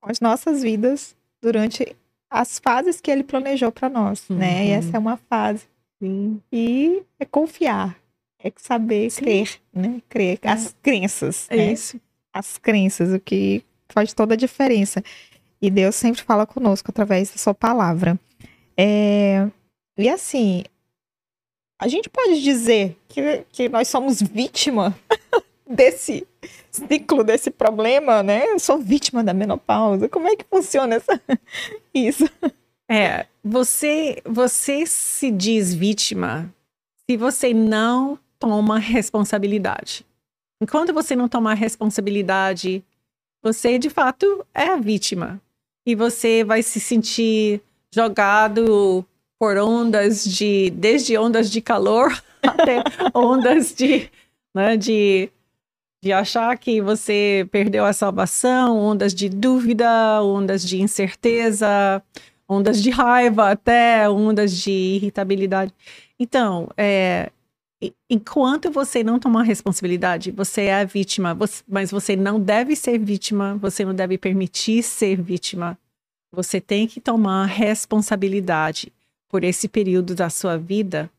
com 0.00 0.10
as 0.10 0.20
nossas 0.20 0.62
vidas 0.62 1.16
durante 1.42 1.96
as 2.30 2.58
fases 2.58 3.00
que 3.00 3.10
Ele 3.10 3.22
planejou 3.24 3.72
para 3.72 3.88
nós, 3.88 4.24
né? 4.28 4.66
E 4.66 4.68
Uhum. 4.70 4.74
essa 4.78 4.96
é 4.96 5.00
uma 5.00 5.16
fase. 5.16 5.64
Sim. 6.02 6.40
E 6.52 7.02
é 7.18 7.24
confiar, 7.24 7.96
é 8.44 8.52
saber 8.56 9.10
Sim. 9.10 9.22
crer, 9.22 9.50
né? 9.72 10.02
Crer, 10.08 10.38
as 10.44 10.76
crenças, 10.82 11.46
É 11.50 11.56
né? 11.56 11.72
isso. 11.72 11.98
As 12.38 12.56
crenças, 12.56 13.12
o 13.12 13.18
que 13.18 13.64
faz 13.88 14.12
toda 14.12 14.34
a 14.34 14.36
diferença. 14.36 15.02
E 15.60 15.70
Deus 15.70 15.96
sempre 15.96 16.22
fala 16.22 16.46
conosco 16.46 16.90
através 16.90 17.30
da 17.30 17.36
sua 17.36 17.54
palavra. 17.54 18.18
É, 18.76 19.48
E 19.96 20.08
assim, 20.08 20.62
a 21.80 21.88
gente 21.88 22.08
pode 22.08 22.40
dizer 22.40 22.96
que, 23.08 23.44
que 23.50 23.68
nós 23.68 23.88
somos 23.88 24.22
vítima 24.22 24.96
desse 25.68 26.26
ciclo, 26.70 27.24
desse 27.24 27.50
problema, 27.50 28.22
né? 28.22 28.48
Eu 28.48 28.60
sou 28.60 28.78
vítima 28.78 29.24
da 29.24 29.34
menopausa. 29.34 30.08
Como 30.08 30.28
é 30.28 30.36
que 30.36 30.44
funciona 30.48 30.94
essa... 30.94 31.20
isso? 31.92 32.30
É, 32.88 33.26
você, 33.44 34.22
você 34.24 34.86
se 34.86 35.30
diz 35.30 35.74
vítima 35.74 36.54
se 37.10 37.16
você 37.16 37.52
não 37.52 38.18
toma 38.38 38.78
responsabilidade. 38.78 40.06
Enquanto 40.60 40.92
você 40.92 41.14
não 41.14 41.28
tomar 41.28 41.54
responsabilidade, 41.54 42.84
você 43.42 43.78
de 43.78 43.88
fato 43.88 44.44
é 44.54 44.68
a 44.68 44.76
vítima. 44.76 45.40
E 45.86 45.94
você 45.94 46.44
vai 46.44 46.62
se 46.62 46.80
sentir 46.80 47.62
jogado 47.94 49.06
por 49.38 49.56
ondas 49.56 50.24
de, 50.24 50.70
desde 50.70 51.16
ondas 51.16 51.50
de 51.50 51.60
calor 51.60 52.12
até 52.42 52.82
ondas 53.14 53.72
de, 53.72 54.10
né, 54.54 54.76
de, 54.76 55.30
de 56.02 56.12
achar 56.12 56.58
que 56.58 56.80
você 56.80 57.48
perdeu 57.50 57.84
a 57.84 57.92
salvação, 57.92 58.76
ondas 58.78 59.14
de 59.14 59.28
dúvida, 59.28 60.22
ondas 60.22 60.62
de 60.62 60.82
incerteza, 60.82 62.02
ondas 62.48 62.82
de 62.82 62.90
raiva 62.90 63.50
até 63.50 64.10
ondas 64.10 64.56
de 64.56 64.70
irritabilidade. 64.70 65.72
Então, 66.18 66.68
é, 66.76 67.30
enquanto 68.10 68.70
você 68.70 69.04
não 69.04 69.18
tomar 69.18 69.42
responsabilidade, 69.42 70.30
você 70.30 70.62
é 70.62 70.80
a 70.80 70.84
vítima, 70.84 71.34
você- 71.34 71.62
mas 71.68 71.90
você 71.90 72.16
não 72.16 72.40
deve 72.40 72.74
ser 72.74 72.98
vítima, 72.98 73.56
você 73.60 73.84
não 73.84 73.94
deve 73.94 74.18
permitir 74.18 74.82
ser 74.82 75.20
vítima. 75.20 75.78
Você 76.32 76.60
tem 76.60 76.86
que 76.86 77.00
tomar 77.00 77.46
responsabilidade 77.46 78.92
por 79.28 79.44
esse 79.44 79.68
período 79.68 80.14
da 80.14 80.28
sua 80.28 80.56
vida 80.58 81.10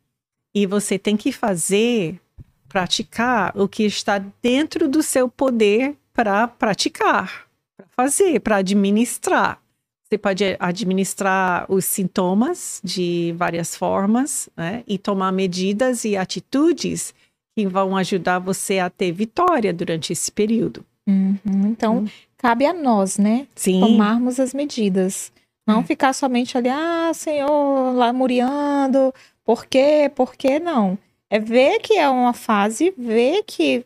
e 0.53 0.65
você 0.65 0.99
tem 0.99 1.15
que 1.15 1.31
fazer, 1.31 2.19
praticar 2.67 3.51
o 3.55 3.67
que 3.67 3.83
está 3.83 4.19
dentro 4.41 4.87
do 4.87 5.01
seu 5.01 5.29
poder 5.29 5.95
para 6.13 6.47
praticar, 6.47 7.47
para 7.77 7.87
fazer, 7.95 8.39
para 8.41 8.57
administrar. 8.57 9.61
Você 10.09 10.17
pode 10.17 10.43
administrar 10.59 11.65
os 11.71 11.85
sintomas 11.85 12.81
de 12.83 13.31
várias 13.37 13.75
formas, 13.75 14.49
né? 14.57 14.83
E 14.87 14.97
tomar 14.97 15.31
medidas 15.31 16.03
e 16.03 16.17
atitudes 16.17 17.13
que 17.55 17.67
vão 17.67 17.95
ajudar 17.95 18.39
você 18.39 18.79
a 18.79 18.89
ter 18.89 19.11
vitória 19.11 19.71
durante 19.71 20.11
esse 20.11 20.31
período. 20.31 20.83
Uhum, 21.07 21.37
Então, 21.45 22.05
cabe 22.37 22.65
a 22.65 22.73
nós, 22.73 23.19
né? 23.19 23.45
Sim. 23.55 23.79
tomarmos 23.81 24.39
as 24.39 24.51
medidas. 24.51 25.31
Não 25.67 25.81
É. 25.81 25.83
ficar 25.83 26.13
somente 26.13 26.57
ali, 26.57 26.69
ah, 26.69 27.11
Senhor, 27.13 27.93
lamuriando, 27.95 29.13
por 29.45 29.67
quê, 29.67 30.11
por 30.15 30.35
quê, 30.35 30.57
não. 30.59 30.97
É 31.29 31.37
ver 31.37 31.79
que 31.81 31.93
é 31.93 32.09
uma 32.09 32.33
fase, 32.33 32.91
ver 32.97 33.43
que 33.45 33.85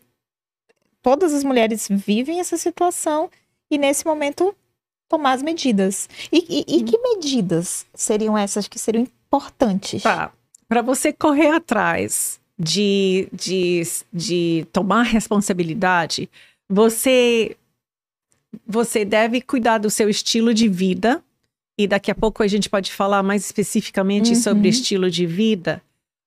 todas 1.02 1.34
as 1.34 1.44
mulheres 1.44 1.86
vivem 1.90 2.40
essa 2.40 2.56
situação 2.56 3.28
e 3.70 3.76
nesse 3.76 4.06
momento 4.06 4.54
tomar 5.16 5.32
as 5.32 5.42
medidas. 5.42 6.08
E, 6.32 6.38
e- 6.48 6.76
e 6.78 6.82
que 6.82 6.98
medidas 6.98 7.86
seriam 7.94 8.36
essas 8.36 8.66
que 8.68 8.78
seriam 8.78 9.02
importantes? 9.26 10.02
Tá. 10.02 10.32
Para 10.68 10.82
você 10.82 11.12
correr 11.12 11.48
atrás 11.48 12.40
de, 12.58 13.28
de, 13.32 13.82
de 14.12 14.66
tomar 14.72 15.02
responsabilidade, 15.02 16.28
você, 16.68 17.56
você 18.66 19.04
deve 19.04 19.40
cuidar 19.40 19.78
do 19.78 19.90
seu 19.90 20.08
estilo 20.08 20.52
de 20.54 20.68
vida. 20.68 21.22
E 21.76 21.88
daqui 21.88 22.10
a 22.10 22.14
pouco 22.14 22.42
a 22.42 22.46
gente 22.46 22.70
pode 22.70 22.92
falar 22.92 23.22
mais 23.22 23.44
especificamente 23.44 24.30
Uhum. 24.30 24.34
sobre 24.36 24.68
estilo 24.68 25.10
de 25.10 25.26
vida. 25.26 25.82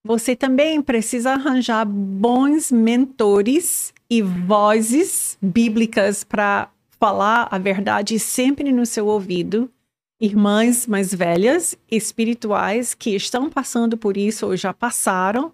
Você 0.05 0.35
também 0.35 0.81
precisa 0.81 1.31
arranjar 1.31 1.85
bons 1.85 2.69
mentores 2.71 3.93
e 4.09 4.21
vozes 4.21 5.37
bíblicas 5.41 6.23
para 6.23 6.69
falar 6.99 7.47
a 7.51 7.57
verdade 7.57 8.19
sempre 8.19 8.71
no 8.71 8.85
seu 8.85 9.07
ouvido 9.07 9.71
irmãs 10.19 10.87
mais 10.87 11.13
velhas, 11.13 11.77
espirituais, 11.89 12.93
que 12.93 13.15
estão 13.15 13.49
passando 13.49 13.97
por 13.97 14.17
isso 14.17 14.47
ou 14.47 14.57
já 14.57 14.73
passaram, 14.73 15.53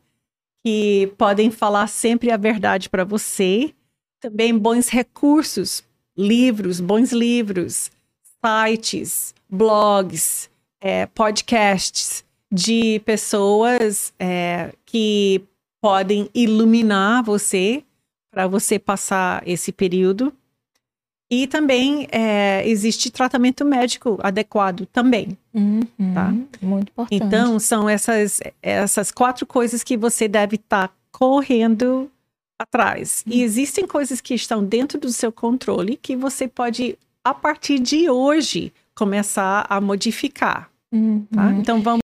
que 0.65 1.11
podem 1.17 1.51
falar 1.51 1.87
sempre 1.87 2.31
a 2.31 2.37
verdade 2.37 2.89
para 2.89 3.03
você. 3.03 3.73
Também 4.21 4.57
bons 4.57 4.87
recursos, 4.87 5.83
livros, 6.17 6.79
bons 6.79 7.11
livros, 7.11 7.91
sites, 8.43 9.35
blogs, 9.49 10.49
eh, 10.79 11.07
podcasts 11.07 12.23
de 12.49 13.01
pessoas 13.01 14.13
eh, 14.17 14.73
que 14.85 15.41
podem 15.81 16.29
iluminar 16.33 17.21
você 17.23 17.83
para 18.31 18.47
você 18.47 18.79
passar 18.79 19.45
esse 19.45 19.73
período. 19.73 20.33
E 21.33 21.47
também 21.47 22.07
eh, 22.11 22.61
existe 22.69 23.09
tratamento 23.09 23.65
médico 23.65 24.19
adequado 24.21 24.85
também. 24.85 25.35
Uhum, 25.51 25.81
Tá. 26.13 26.31
Muito 26.61 26.91
importante. 26.91 27.23
Então, 27.23 27.59
são 27.59 27.89
essas, 27.89 28.39
essas 28.61 29.09
quatro 29.09 29.43
coisas 29.43 29.83
que 29.83 29.97
você 29.97 30.27
deve 30.27 30.57
estar 30.57 30.95
correndo 31.11 32.11
atrás. 32.61 33.23
E 33.25 33.41
existem 33.41 33.87
coisas 33.87 34.21
que 34.21 34.35
estão 34.35 34.63
dentro 34.63 34.99
do 34.99 35.11
seu 35.11 35.31
controle 35.31 35.97
que 35.97 36.15
você 36.15 36.47
pode, 36.47 36.99
a 37.23 37.33
partir 37.33 37.79
de 37.79 38.11
hoje, 38.11 38.71
começar 38.93 39.65
a 39.67 39.81
modificar. 39.81 40.69
Uhum. 40.93 41.25
Tá? 41.33 41.51
Então, 41.53 41.81
vamos. 41.81 42.03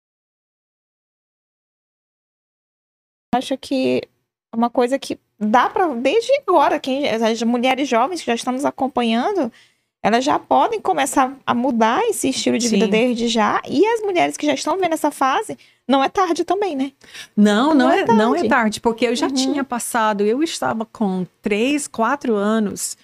acho 3.36 3.56
que 3.56 3.98
é 3.98 4.11
uma 4.54 4.70
coisa 4.70 4.98
que 4.98 5.18
dá 5.38 5.68
para 5.68 5.88
desde 5.88 6.30
agora, 6.46 6.78
quem 6.78 7.08
as 7.08 7.42
mulheres 7.42 7.88
jovens 7.88 8.20
que 8.20 8.26
já 8.26 8.34
estamos 8.34 8.64
acompanhando, 8.64 9.50
elas 10.02 10.24
já 10.24 10.38
podem 10.38 10.80
começar 10.80 11.32
a 11.46 11.54
mudar 11.54 12.02
esse 12.08 12.28
estilo 12.28 12.58
de 12.58 12.68
vida 12.68 12.86
Sim. 12.86 12.90
desde 12.90 13.28
já. 13.28 13.60
E 13.68 13.86
as 13.86 14.00
mulheres 14.02 14.36
que 14.36 14.46
já 14.46 14.54
estão 14.54 14.76
vendo 14.78 14.92
essa 14.94 15.10
fase, 15.10 15.56
não 15.86 16.02
é 16.02 16.08
tarde 16.08 16.44
também, 16.44 16.74
né? 16.76 16.92
Não, 17.36 17.68
não, 17.68 17.86
Não 17.86 17.90
é 17.90 18.00
é, 18.00 18.04
não 18.06 18.34
é 18.34 18.38
tarde. 18.38 18.48
tarde, 18.48 18.80
porque 18.80 19.06
eu 19.06 19.14
já 19.16 19.26
Uhum. 19.26 19.34
tinha 19.34 19.64
passado, 19.64 20.24
eu 20.24 20.42
estava 20.42 20.84
com 20.84 21.24
três, 21.40 21.86
quatro 21.86 22.34
anos 22.34 22.96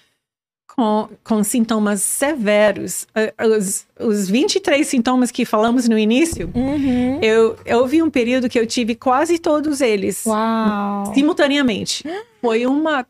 com, 0.79 1.09
com 1.23 1.43
sintomas 1.43 2.01
severos. 2.01 3.05
Eh, 3.13 3.33
Os, 3.45 3.85
os 3.99 4.29
23 4.29 4.87
sintomas 4.87 5.29
que 5.29 5.43
falamos 5.45 5.89
no 5.89 5.97
início, 5.99 6.49
Uhum. 6.55 7.19
eu, 7.21 7.57
eu 7.65 7.85
vi 7.85 8.01
um 8.01 8.09
período 8.09 8.47
que 8.47 8.57
eu 8.57 8.65
tive 8.65 8.95
quase 8.95 9.37
todos 9.37 9.81
eles. 9.81 10.25
Uau. 10.25 11.13
simultaneamente. 11.13 12.03
Foi 12.41 12.65
uma 12.65 13.03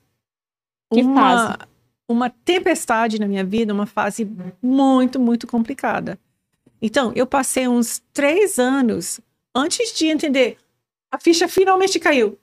Que 0.91 1.01
uma, 1.01 1.59
uma 2.07 2.29
tempestade 2.43 3.19
na 3.19 3.27
minha 3.27 3.43
vida, 3.43 3.71
uma 3.71 3.85
fase 3.85 4.27
muito, 4.61 5.19
muito 5.19 5.45
complicada. 5.45 6.17
Então, 6.81 7.11
eu 7.15 7.27
passei 7.27 7.67
uns 7.67 8.01
três 8.11 8.57
anos 8.57 9.19
antes 9.53 9.93
de 9.93 10.07
entender. 10.07 10.57
A 11.11 11.19
ficha 11.19 11.47
finalmente 11.47 11.99
caiu. 11.99 12.35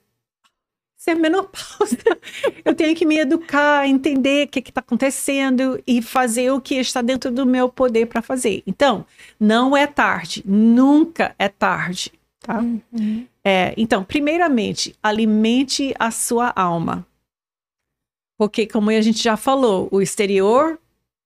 Ser 1.07 1.15
menopausa. 1.15 1.97
eu 2.65 2.75
tenho 2.75 2.93
que 2.93 3.05
me 3.05 3.17
educar, 3.17 3.87
entender 3.87 4.47
o 4.47 4.49
que 4.49 4.59
está 4.59 4.81
acontecendo 4.81 5.81
e 5.87 6.01
fazer 6.01 6.51
o 6.51 6.59
que 6.59 6.75
está 6.75 7.01
dentro 7.01 7.31
do 7.31 7.45
meu 7.45 7.69
poder 7.69 8.07
para 8.07 8.21
fazer. 8.21 8.61
Então, 8.67 9.05
não 9.39 9.75
é 9.75 9.87
tarde, 9.87 10.43
nunca 10.45 11.33
é 11.39 11.47
tarde, 11.47 12.11
tá? 12.41 12.59
Uhum. 12.59 13.25
É, 13.43 13.73
então, 13.77 14.03
primeiramente, 14.03 14.93
alimente 15.01 15.93
a 15.97 16.11
sua 16.11 16.51
alma. 16.53 17.07
Porque, 18.37 18.67
como 18.67 18.89
a 18.89 19.01
gente 19.01 19.23
já 19.23 19.37
falou, 19.37 19.87
o 19.89 20.01
exterior 20.01 20.77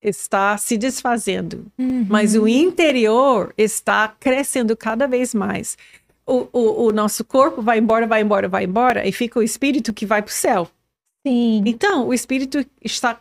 está 0.02 0.58
se 0.58 0.78
desfazendo, 0.78 1.68
uhum. 1.78 2.06
mas 2.10 2.36
o 2.36 2.48
interior 2.48 3.54
está 3.56 4.08
crescendo 4.08 4.76
cada 4.76 5.08
vez 5.08 5.34
mais 5.34 5.78
o, 6.26 6.48
o, 6.52 6.88
o 6.88 6.92
nosso 6.92 7.24
corpo 7.26 7.62
vai 7.62 7.80
embora, 7.80 8.08
vai 8.08 8.22
embora, 8.22 8.48
vai 8.48 8.64
embora, 8.66 9.08
e 9.08 9.12
fica 9.12 9.40
o 9.40 9.44
espírito 9.44 9.94
que 9.94 10.06
vai 10.06 10.22
para 10.22 10.30
o 10.30 10.34
céu. 10.34 10.70
Sim. 11.26 11.64
Então, 11.66 12.08
o 12.08 12.14
espírito 12.14 12.66
está 12.84 13.20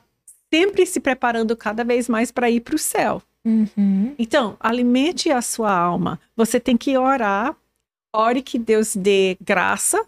sempre 0.53 0.87
se 0.87 1.01
preparando 1.01 1.57
cada 1.57 1.85
vez 1.85 2.09
mais 2.09 2.31
para 2.31 2.51
ir 2.51 2.61
para 2.61 2.75
o 2.75 2.79
céu. 2.79 3.23
Uhum. 3.45 4.15
Então, 4.19 4.57
alimente 4.61 5.31
a 5.31 5.41
sua 5.41 5.73
alma. 5.73 6.21
Você 6.37 6.59
tem 6.61 6.77
que 6.77 6.97
orar. 6.97 7.57
Ore 8.13 8.43
que 8.43 8.59
Deus 8.59 8.97
dê 8.97 9.37
graça, 9.41 10.05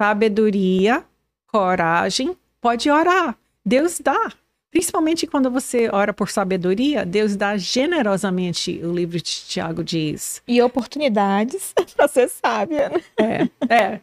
sabedoria, 0.00 1.04
coragem. 1.46 2.36
Pode 2.60 2.90
orar. 2.90 3.36
Deus 3.64 4.00
dá. 4.00 4.32
Principalmente 4.70 5.26
quando 5.26 5.50
você 5.50 5.88
ora 5.92 6.12
por 6.12 6.30
sabedoria, 6.30 7.04
Deus 7.04 7.34
dá 7.34 7.56
generosamente, 7.56 8.80
o 8.84 8.92
livro 8.92 9.16
de 9.16 9.22
Tiago 9.24 9.82
diz. 9.82 10.40
E 10.46 10.62
oportunidades 10.62 11.74
para 11.96 12.06
ser 12.06 12.28
sábia. 12.28 12.88
Né? 13.18 13.50
É, 13.68 13.74
é. 13.74 14.00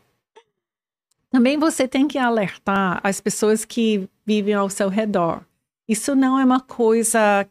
Também 1.29 1.57
você 1.57 1.87
tem 1.87 2.07
que 2.07 2.17
alertar 2.17 2.99
as 3.03 3.21
pessoas 3.21 3.63
que 3.63 4.09
vivem 4.25 4.53
ao 4.53 4.69
seu 4.69 4.89
redor. 4.89 5.41
Isso 5.87 6.15
não 6.15 6.37
é 6.37 6.43
uma 6.43 6.59
coisa 6.59 7.47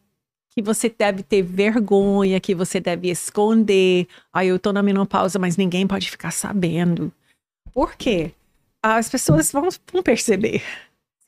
que 0.50 0.62
você 0.62 0.88
deve 0.88 1.22
ter 1.22 1.42
vergonha, 1.42 2.40
que 2.40 2.54
você 2.54 2.80
deve 2.80 3.10
esconder. 3.10 4.06
Ah, 4.32 4.44
eu 4.44 4.58
tô 4.58 4.72
na 4.72 4.82
menopausa, 4.82 5.38
mas 5.38 5.56
ninguém 5.56 5.86
pode 5.86 6.10
ficar 6.10 6.30
sabendo. 6.30 7.12
Por 7.72 7.94
quê? 7.94 8.32
As 8.82 9.08
pessoas 9.08 9.52
vão, 9.52 9.68
vão 9.92 10.02
perceber. 10.02 10.62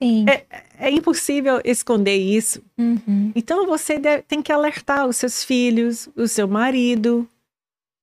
Sim. 0.02 0.26
É, 0.28 0.44
é 0.78 0.90
impossível 0.90 1.60
esconder 1.64 2.16
isso. 2.16 2.62
Uhum. 2.78 3.32
Então 3.34 3.66
você 3.66 3.98
deve, 3.98 4.22
tem 4.22 4.40
que 4.40 4.52
alertar 4.52 5.06
os 5.06 5.16
seus 5.16 5.42
filhos, 5.42 6.08
o 6.14 6.28
seu 6.28 6.46
marido, 6.46 7.28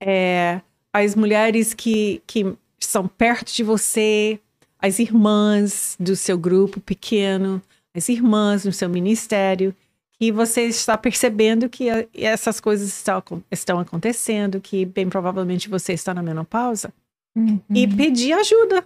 é, 0.02 0.62
as 0.92 1.16
mulheres 1.16 1.74
que, 1.74 2.22
que 2.28 2.56
são 2.80 3.08
perto 3.08 3.54
de 3.54 3.64
você, 3.64 4.40
as 4.80 5.00
irmãs 5.00 5.96
do 6.00 6.16
seu 6.16 6.38
grupo 6.38 6.80
pequeno, 6.82 7.62
as 7.96 8.10
irmãs 8.10 8.64
do 8.64 8.74
seu 8.74 8.90
ministério, 8.90 9.74
que 10.20 10.32
você 10.32 10.64
está 10.64 10.98
percebendo 10.98 11.70
que 11.70 11.88
essas 12.14 12.60
coisas 12.60 12.90
estão, 12.90 13.24
estão 13.52 13.80
acontecendo, 13.80 14.60
que 14.60 14.86
bem 14.86 15.10
provavelmente 15.10 15.70
você 15.70 15.94
está 15.94 16.14
na 16.14 16.22
menopausa, 16.22 16.94
uhum. 17.36 17.60
e 17.74 17.88
pedir 17.88 18.34
ajuda 18.34 18.86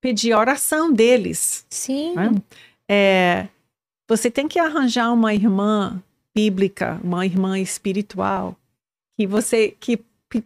pedir 0.00 0.34
oração 0.34 0.92
deles. 0.92 1.66
Sim. 1.68 2.14
Né? 2.14 2.30
É, 2.88 3.48
você 4.08 4.30
tem 4.30 4.48
que 4.48 4.58
arranjar 4.58 5.12
uma 5.12 5.34
irmã 5.34 6.02
bíblica, 6.34 7.00
uma 7.02 7.26
irmã 7.26 7.58
espiritual, 7.58 8.56
que 9.16 9.26
você 9.26 9.74
que, 9.78 9.98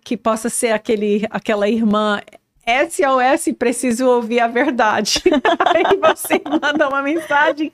que 0.03 0.17
possa 0.17 0.49
ser 0.49 0.73
aquele, 0.73 1.27
aquela 1.31 1.69
irmã 1.69 2.21
SOS, 2.65 3.53
preciso 3.59 4.07
ouvir 4.07 4.41
a 4.41 4.47
verdade. 4.47 5.23
Aí 5.75 5.99
você 5.99 6.41
manda 6.49 6.89
uma 6.89 7.03
mensagem 7.03 7.73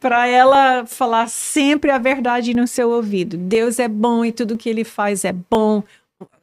para 0.00 0.26
ela 0.26 0.84
falar 0.84 1.28
sempre 1.28 1.90
a 1.90 1.98
verdade 1.98 2.52
no 2.52 2.66
seu 2.66 2.90
ouvido. 2.90 3.36
Deus 3.36 3.78
é 3.78 3.88
bom 3.88 4.24
e 4.24 4.32
tudo 4.32 4.58
que 4.58 4.68
ele 4.68 4.84
faz 4.84 5.24
é 5.24 5.32
bom. 5.32 5.82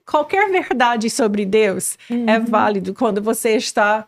Qualquer 0.05 0.49
verdade 0.49 1.09
sobre 1.09 1.45
Deus 1.45 1.97
é 2.09 2.13
uhum. 2.13 2.29
é 2.29 2.39
válido 2.39 2.93
quando 2.93 3.21
você 3.21 3.55
está 3.55 4.07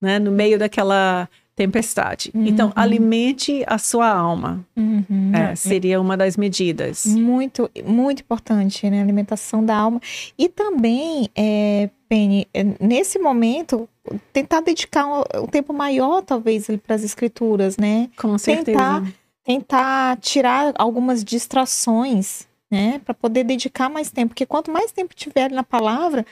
né, 0.00 0.18
no 0.18 0.30
meio 0.30 0.58
daquela 0.58 1.28
tempestade. 1.60 2.30
Uhum. 2.34 2.46
Então, 2.46 2.72
alimente 2.74 3.62
a 3.66 3.76
sua 3.76 4.08
alma. 4.08 4.64
Uhum. 4.74 5.32
É, 5.34 5.54
seria 5.54 6.00
uma 6.00 6.16
das 6.16 6.34
medidas. 6.36 7.04
Muito, 7.04 7.70
muito 7.84 8.20
importante, 8.22 8.88
né? 8.88 9.02
Alimentação 9.02 9.62
da 9.62 9.76
alma. 9.76 10.00
E 10.38 10.48
também, 10.48 11.28
é, 11.36 11.90
Penny, 12.08 12.48
é, 12.54 12.64
nesse 12.80 13.18
momento, 13.18 13.86
tentar 14.32 14.62
dedicar 14.62 15.06
um, 15.06 15.42
um 15.42 15.46
tempo 15.46 15.74
maior, 15.74 16.22
talvez, 16.22 16.66
para 16.86 16.96
as 16.96 17.04
escrituras, 17.04 17.76
né? 17.76 18.08
Com 18.16 18.38
certeza. 18.38 18.64
Tentar, 18.64 19.12
tentar 19.44 20.16
tirar 20.16 20.72
algumas 20.78 21.22
distrações, 21.22 22.48
né? 22.70 23.02
Para 23.04 23.12
poder 23.12 23.44
dedicar 23.44 23.90
mais 23.90 24.10
tempo. 24.10 24.28
Porque 24.28 24.46
quanto 24.46 24.70
mais 24.70 24.92
tempo 24.92 25.14
tiver 25.14 25.50
na 25.50 25.62
palavra, 25.62 26.24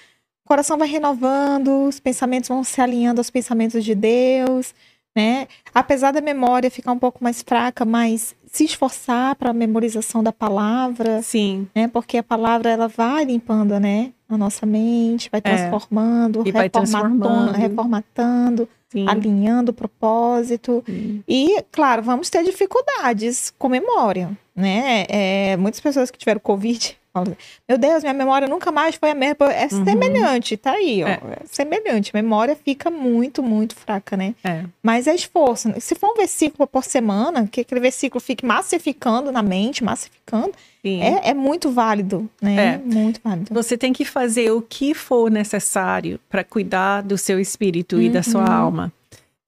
o 0.48 0.56
coração 0.56 0.78
vai 0.78 0.88
renovando, 0.88 1.86
os 1.86 2.00
pensamentos 2.00 2.48
vão 2.48 2.64
se 2.64 2.80
alinhando 2.80 3.20
aos 3.20 3.28
pensamentos 3.28 3.84
de 3.84 3.94
Deus, 3.94 4.74
né? 5.14 5.46
Apesar 5.74 6.10
da 6.10 6.22
memória 6.22 6.70
ficar 6.70 6.90
um 6.90 6.98
pouco 6.98 7.22
mais 7.22 7.42
fraca, 7.42 7.84
mas 7.84 8.34
se 8.46 8.64
esforçar 8.64 9.36
para 9.36 9.50
a 9.50 9.52
memorização 9.52 10.22
da 10.22 10.32
palavra, 10.32 11.20
sim, 11.20 11.68
né? 11.74 11.86
Porque 11.86 12.16
a 12.16 12.22
palavra 12.22 12.70
ela 12.70 12.88
vai 12.88 13.26
limpando, 13.26 13.78
né? 13.78 14.10
A 14.26 14.38
nossa 14.38 14.64
mente, 14.64 15.28
vai 15.30 15.40
é. 15.40 15.42
transformando, 15.42 16.48
é. 16.48 16.50
vai 16.50 16.70
transformando, 16.70 17.52
reformatando, 17.52 18.66
sim. 18.88 19.06
alinhando 19.06 19.70
o 19.72 19.74
propósito. 19.74 20.82
Sim. 20.86 21.22
E, 21.28 21.62
claro, 21.70 22.02
vamos 22.02 22.30
ter 22.30 22.42
dificuldades 22.42 23.52
com 23.58 23.68
memória, 23.68 24.30
né? 24.58 25.06
É, 25.08 25.56
muitas 25.56 25.80
pessoas 25.80 26.10
que 26.10 26.18
tiveram 26.18 26.40
Covid 26.40 26.98
meu 27.66 27.78
Deus, 27.78 28.02
minha 28.02 28.14
memória 28.14 28.46
nunca 28.46 28.70
mais 28.70 28.94
foi 28.94 29.10
a 29.10 29.14
mesma. 29.14 29.52
É 29.52 29.68
uhum. 29.72 29.84
semelhante, 29.84 30.56
tá 30.56 30.72
aí, 30.72 31.02
ó. 31.02 31.08
É. 31.08 31.12
é. 31.12 31.38
semelhante. 31.44 32.10
A 32.14 32.22
memória 32.22 32.56
fica 32.56 32.90
muito, 32.90 33.42
muito 33.42 33.74
fraca, 33.74 34.16
né? 34.16 34.34
É. 34.44 34.64
Mas 34.82 35.06
é 35.06 35.14
esforço. 35.14 35.68
Se 35.80 35.94
for 35.94 36.12
um 36.12 36.16
versículo 36.16 36.66
por 36.66 36.84
semana, 36.84 37.46
que 37.46 37.60
aquele 37.60 37.80
versículo 37.80 38.20
fique 38.20 38.44
massificando 38.44 39.32
na 39.32 39.42
mente, 39.42 39.82
massificando, 39.82 40.52
é, 40.84 41.30
é, 41.30 41.34
muito 41.34 41.70
válido, 41.70 42.28
né? 42.40 42.74
É. 42.74 42.78
Muito 42.78 43.20
válido. 43.22 43.52
Você 43.52 43.76
tem 43.76 43.92
que 43.92 44.04
fazer 44.04 44.50
o 44.50 44.62
que 44.62 44.94
for 44.94 45.30
necessário 45.30 46.20
para 46.28 46.44
cuidar 46.44 47.02
do 47.02 47.18
seu 47.18 47.38
espírito 47.40 47.96
uhum. 47.96 48.02
e 48.02 48.08
da 48.08 48.22
sua 48.22 48.44
uhum. 48.44 48.52
alma. 48.52 48.92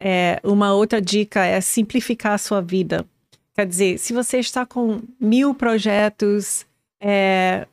É, 0.03 0.41
uma 0.43 0.73
outra 0.75 1.01
dica 1.01 1.45
é 1.45 1.61
simplificar 1.61 2.33
a 2.33 2.39
sua 2.39 2.61
vida. 2.61 3.07
Quer 3.61 3.67
dizer, 3.67 3.99
se 3.99 4.15
você 4.15 4.39
está 4.39 4.65
com 4.65 5.03
mil 5.21 5.55
projetos, 5.55 6.65
é, 6.99 7.67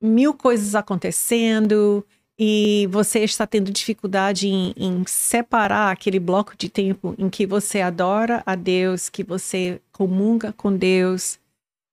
mil 0.00 0.32
coisas 0.32 0.76
acontecendo 0.76 2.06
e 2.38 2.86
você 2.92 3.24
está 3.24 3.44
tendo 3.44 3.72
dificuldade 3.72 4.46
em, 4.46 4.72
em, 4.76 5.02
separar 5.04 5.90
aquele 5.90 6.20
bloco 6.20 6.56
de 6.56 6.68
tempo 6.68 7.12
em 7.18 7.28
que 7.28 7.44
você 7.44 7.80
adora 7.80 8.40
a 8.46 8.54
Deus, 8.54 9.08
que 9.08 9.24
você 9.24 9.80
comunga 9.90 10.52
com 10.52 10.72
Deus, 10.72 11.40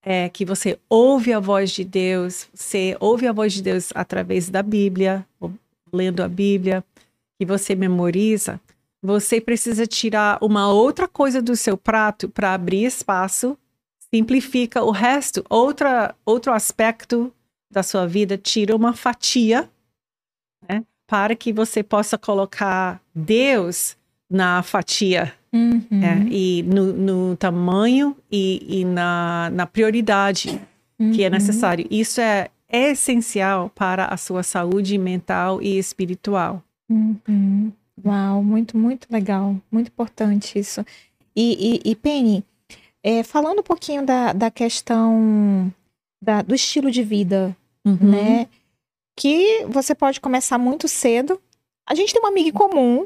é, 0.06 0.30
que 0.30 0.46
você 0.46 0.78
ouve 0.88 1.34
a 1.34 1.40
voz 1.40 1.72
de 1.72 1.84
Deus, 1.84 2.48
você 2.54 2.96
ouve 3.00 3.26
a 3.26 3.32
voz 3.32 3.52
de 3.52 3.64
Deus 3.64 3.90
através 3.96 4.48
da 4.48 4.62
Bíblia, 4.62 5.26
lendo 5.92 6.22
a 6.22 6.28
Bíblia, 6.28 6.84
que 7.40 7.48
você 7.48 7.74
memoriza, 7.74 8.62
você 9.04 9.42
precisa 9.42 9.86
tirar 9.86 10.38
uma 10.42 10.72
outra 10.72 11.10
coisa 11.10 11.42
do 11.42 11.58
seu 11.58 11.76
prato 11.76 12.30
para 12.30 12.54
abrir 12.54 12.86
espaço 12.86 13.58
simplifica 14.00 14.82
o 14.82 14.92
resto. 14.92 15.44
Outra, 15.50 16.16
outro 16.26 16.54
aspecto 16.54 17.34
da 17.70 17.84
sua 17.84 18.08
vida, 18.08 18.38
tira 18.38 18.76
uma 18.76 18.94
fatia, 18.94 19.70
né, 20.70 20.86
para 21.06 21.36
que 21.36 21.52
você 21.52 21.84
possa 21.84 22.18
colocar 22.18 23.02
Deus 23.14 23.98
na 24.30 24.64
fatia. 24.64 25.34
Uhum. 25.52 25.84
É, 26.02 26.26
e 26.32 26.64
no, 26.64 26.94
no, 26.94 27.36
tamanho 27.36 28.16
e, 28.32 28.82
e 28.82 28.86
na, 28.86 29.52
na 29.54 29.68
prioridade 29.68 30.60
uhum. 31.00 31.12
que 31.12 31.24
é 31.24 31.28
uhum. 31.28 31.34
necessário. 31.34 31.86
Isso 31.92 32.22
é, 32.22 32.50
é, 32.68 32.92
essencial 32.92 33.70
para 33.70 34.06
a 34.06 34.18
sua 34.18 34.44
saúde 34.44 34.98
mental 34.98 35.62
e 35.62 35.78
espiritual. 35.78 36.64
Uhum. 36.90 37.72
Uau, 38.04 38.44
muito, 38.44 38.78
muito 38.78 39.08
legal. 39.12 39.56
Muito 39.72 39.88
importante 39.88 40.58
isso. 40.58 40.86
E, 41.36 41.82
e, 41.86 41.92
e 41.92 41.96
Penny, 41.96 42.44
é, 43.04 43.24
falando 43.24 43.60
um 43.60 43.64
pouquinho 43.64 44.06
da, 44.06 44.34
da 44.34 44.50
questão 44.50 45.74
da, 46.22 46.42
do 46.42 46.56
estilo 46.56 46.90
de 46.90 47.04
vida, 47.04 47.56
uhum. 47.86 47.98
né? 48.02 48.48
Que 49.16 49.66
você 49.68 49.94
pode 49.94 50.22
começar 50.22 50.58
muito 50.58 50.88
cedo. 50.88 51.40
A 51.86 51.94
gente 51.94 52.14
tem 52.14 52.22
uma 52.22 52.30
amiga 52.30 52.50
em 52.50 52.54
comum, 52.54 53.06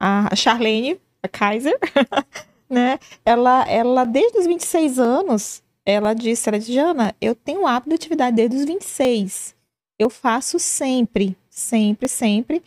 a 0.00 0.34
Charlene, 0.34 0.98
a 1.22 1.28
Kaiser, 1.28 1.78
né? 2.68 2.98
Ela, 3.24 3.68
ela, 3.68 4.04
desde 4.04 4.38
os 4.38 4.46
26 4.46 4.98
anos, 4.98 5.62
ela 5.84 6.14
disse, 6.14 6.48
ela 6.48 6.58
disse, 6.58 6.72
Jana, 6.72 7.14
eu 7.20 7.34
tenho 7.34 7.62
o 7.62 7.66
hábito 7.66 7.90
de 7.90 7.94
atividade 7.94 8.36
desde 8.36 8.56
os 8.56 8.64
26. 8.64 9.54
Eu 9.98 10.10
faço 10.10 10.58
sempre, 10.58 11.36
sempre, 11.48 12.08
sempre. 12.08 12.62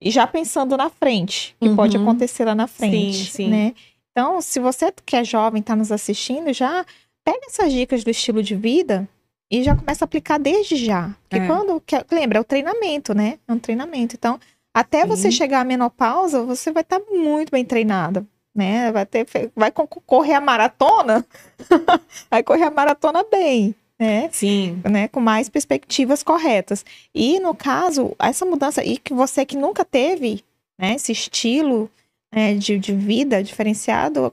E 0.00 0.10
já 0.10 0.26
pensando 0.26 0.76
na 0.76 0.88
frente, 0.88 1.54
que 1.60 1.68
Uhum. 1.68 1.76
pode 1.76 1.96
acontecer 1.96 2.44
lá 2.44 2.54
na 2.54 2.66
frente, 2.66 3.16
Sim, 3.16 3.30
sim. 3.30 3.48
né? 3.48 3.74
Então, 4.12 4.40
se 4.40 4.58
você 4.58 4.92
que 5.04 5.14
é 5.16 5.22
jovem 5.24 5.60
está 5.60 5.76
nos 5.76 5.92
assistindo, 5.92 6.52
já 6.52 6.84
pega 7.24 7.46
essas 7.46 7.72
dicas 7.72 8.02
do 8.02 8.10
estilo 8.10 8.42
de 8.42 8.54
vida 8.56 9.08
e 9.50 9.62
já 9.62 9.76
começa 9.76 10.04
a 10.04 10.06
aplicar 10.06 10.38
desde 10.38 10.76
já. 10.76 11.14
Porque 11.28 11.44
É. 11.44 11.46
quando, 11.46 11.82
lembra, 12.10 12.38
é 12.38 12.40
o 12.40 12.44
treinamento, 12.44 13.14
né? 13.14 13.38
É 13.46 13.52
um 13.52 13.58
treinamento. 13.58 14.16
Então, 14.16 14.38
até 14.74 15.04
você 15.04 15.30
Sim. 15.30 15.36
chegar 15.36 15.60
à 15.60 15.64
menopausa, 15.64 16.42
você 16.44 16.72
vai 16.72 16.82
estar 16.82 17.00
muito 17.10 17.50
bem 17.50 17.64
treinada, 17.64 18.24
né? 18.54 18.90
Vai 18.90 19.04
ter, 19.06 19.26
vai 19.54 19.70
co- 19.70 19.86
correr 19.86 20.34
a 20.34 20.40
maratona, 20.40 21.24
vai 22.30 22.42
correr 22.42 22.64
a 22.64 22.70
maratona 22.70 23.24
bem, 23.30 23.74
né? 24.00 24.30
Sim. 24.32 24.80
né, 24.90 25.08
com 25.08 25.20
mais 25.20 25.50
perspectivas 25.50 26.22
corretas. 26.22 26.86
E 27.14 27.38
no 27.38 27.54
caso, 27.54 28.16
essa 28.18 28.46
mudança, 28.46 28.82
e 28.82 28.96
que 28.96 29.12
você 29.12 29.44
que 29.44 29.58
nunca 29.58 29.84
teve 29.84 30.42
né, 30.78 30.94
esse 30.94 31.12
estilo 31.12 31.90
né, 32.32 32.54
de, 32.54 32.78
de 32.78 32.94
vida 32.94 33.42
diferenciado, 33.42 34.32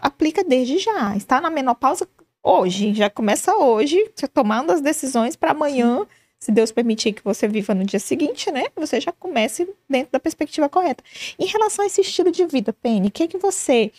aplica 0.00 0.44
desde 0.44 0.78
já. 0.78 1.16
Está 1.16 1.40
na 1.40 1.50
menopausa 1.50 2.08
hoje, 2.40 2.94
já 2.94 3.10
começa 3.10 3.56
hoje, 3.56 4.08
você 4.14 4.28
tomando 4.28 4.70
as 4.70 4.80
decisões 4.80 5.34
para 5.34 5.50
amanhã, 5.50 6.06
se 6.38 6.52
Deus 6.52 6.70
permitir 6.70 7.12
que 7.12 7.24
você 7.24 7.48
viva 7.48 7.74
no 7.74 7.84
dia 7.84 7.98
seguinte, 7.98 8.52
né? 8.52 8.66
Você 8.76 9.00
já 9.00 9.10
comece 9.10 9.68
dentro 9.90 10.12
da 10.12 10.20
perspectiva 10.20 10.68
correta. 10.68 11.02
Em 11.36 11.46
relação 11.46 11.84
a 11.84 11.86
esse 11.86 12.02
estilo 12.02 12.30
de 12.30 12.46
vida, 12.46 12.72
Penny, 12.72 13.08
o 13.08 13.10
que, 13.10 13.26
que 13.26 13.38
você, 13.38 13.90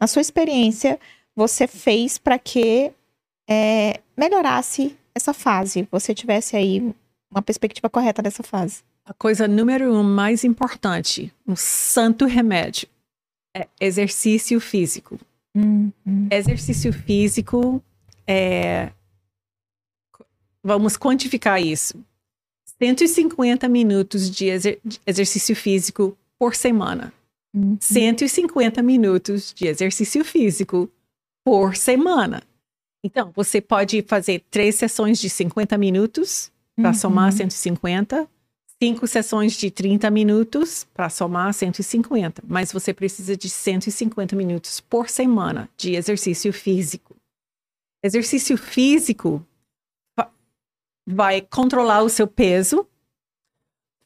na 0.00 0.08
sua 0.08 0.20
experiência, 0.20 0.98
você 1.36 1.68
fez 1.68 2.18
para 2.18 2.36
que 2.36 2.90
é, 3.48 4.00
melhorasse 4.16 4.96
essa 5.14 5.32
fase, 5.34 5.86
você 5.90 6.14
tivesse 6.14 6.56
aí 6.56 6.80
uma 7.30 7.42
perspectiva 7.42 7.88
correta 7.90 8.22
dessa 8.22 8.42
fase. 8.42 8.82
A 9.04 9.12
coisa 9.14 9.46
número 9.46 9.92
um 9.92 10.02
mais 10.02 10.44
importante, 10.44 11.32
um 11.46 11.54
santo 11.54 12.24
remédio, 12.24 12.88
é 13.56 13.68
exercício 13.80 14.58
físico. 14.60 15.18
Exercício 16.30 16.92
físico 16.92 17.82
é. 18.26 18.90
Vamos 20.64 20.96
quantificar 20.96 21.60
isso. 21.62 22.02
150 22.82 23.68
minutos 23.68 24.30
de, 24.30 24.46
exer- 24.46 24.80
de 24.84 24.98
exercício 25.06 25.54
físico 25.54 26.16
por 26.38 26.54
semana. 26.56 27.12
150 27.78 28.82
minutos 28.82 29.52
de 29.54 29.66
exercício 29.68 30.24
físico 30.24 30.90
por 31.44 31.76
semana. 31.76 32.42
Então, 33.04 33.30
você 33.36 33.60
pode 33.60 34.02
fazer 34.02 34.42
três 34.50 34.76
sessões 34.76 35.18
de 35.20 35.28
50 35.28 35.76
minutos 35.76 36.50
para 36.74 36.88
Uhum. 36.88 36.94
somar 36.94 37.32
150, 37.32 38.26
cinco 38.82 39.06
sessões 39.06 39.52
de 39.52 39.70
30 39.70 40.10
minutos 40.10 40.84
para 40.94 41.10
somar 41.10 41.52
150, 41.52 42.42
mas 42.48 42.72
você 42.72 42.94
precisa 42.94 43.36
de 43.36 43.48
150 43.50 44.34
minutos 44.34 44.80
por 44.80 45.10
semana 45.10 45.68
de 45.76 45.94
exercício 45.94 46.50
físico. 46.52 47.14
Exercício 48.02 48.56
físico 48.56 49.46
va- 50.18 50.32
vai 51.06 51.42
controlar 51.42 52.02
o 52.02 52.08
seu 52.08 52.26
peso, 52.26 52.88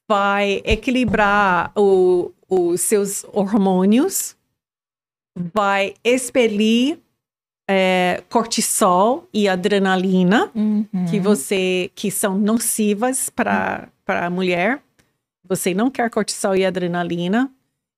vai 0.08 0.60
equilibrar 0.64 1.72
o- 1.78 2.32
os 2.48 2.80
seus 2.80 3.24
hormônios, 3.32 4.36
vai 5.54 5.94
expelir 6.02 6.98
é, 7.68 8.22
cortisol 8.30 9.28
e 9.32 9.48
adrenalina 9.48 10.50
Uhum. 10.54 10.86
que 11.10 11.20
você 11.20 11.90
que 11.94 12.10
são 12.10 12.38
nocivas 12.38 13.28
para 13.30 13.88
para 14.04 14.26
a 14.26 14.30
mulher. 14.30 14.80
Você 15.46 15.74
não 15.74 15.90
quer 15.90 16.08
cortisol 16.10 16.56
e 16.56 16.64
adrenalina. 16.64 17.50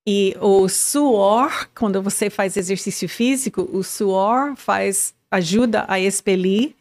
E 0.07 0.35
o 0.41 0.69
suor, 0.69 1.69
quando 1.75 2.03
você 2.03 2.29
faz 2.31 2.57
exercício 2.57 3.09
físico, 3.09 3.69
o 3.73 3.83
suor 3.85 4.57
faz 4.57 5.15
ajuda 5.31 5.85
a 5.87 6.01
expelir 6.01 6.75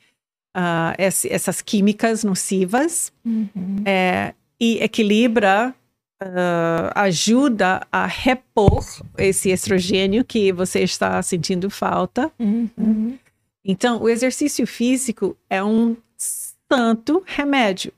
ah, 0.56 0.96
esse- 0.98 1.32
essas 1.32 1.62
químicas 1.62 2.24
nocivas 2.24 3.12
Uhum. 3.24 3.84
é, 3.86 4.34
e 4.60 4.80
equilibra, 4.84 5.76
ah, 6.22 6.92
ajuda 6.96 7.88
a 7.92 8.06
repor 8.06 8.84
esse 9.18 9.50
estrogênio 9.52 10.26
que 10.26 10.52
você 10.52 10.82
está 10.82 11.22
sentindo 11.22 11.70
falta. 11.70 12.32
Uhum. 12.38 13.18
Então, 13.64 14.02
o 14.02 14.10
exercício 14.10 14.68
físico 14.68 15.38
é 15.50 15.64
um 15.64 15.96
santo 16.18 17.24
remédio. 17.26 17.94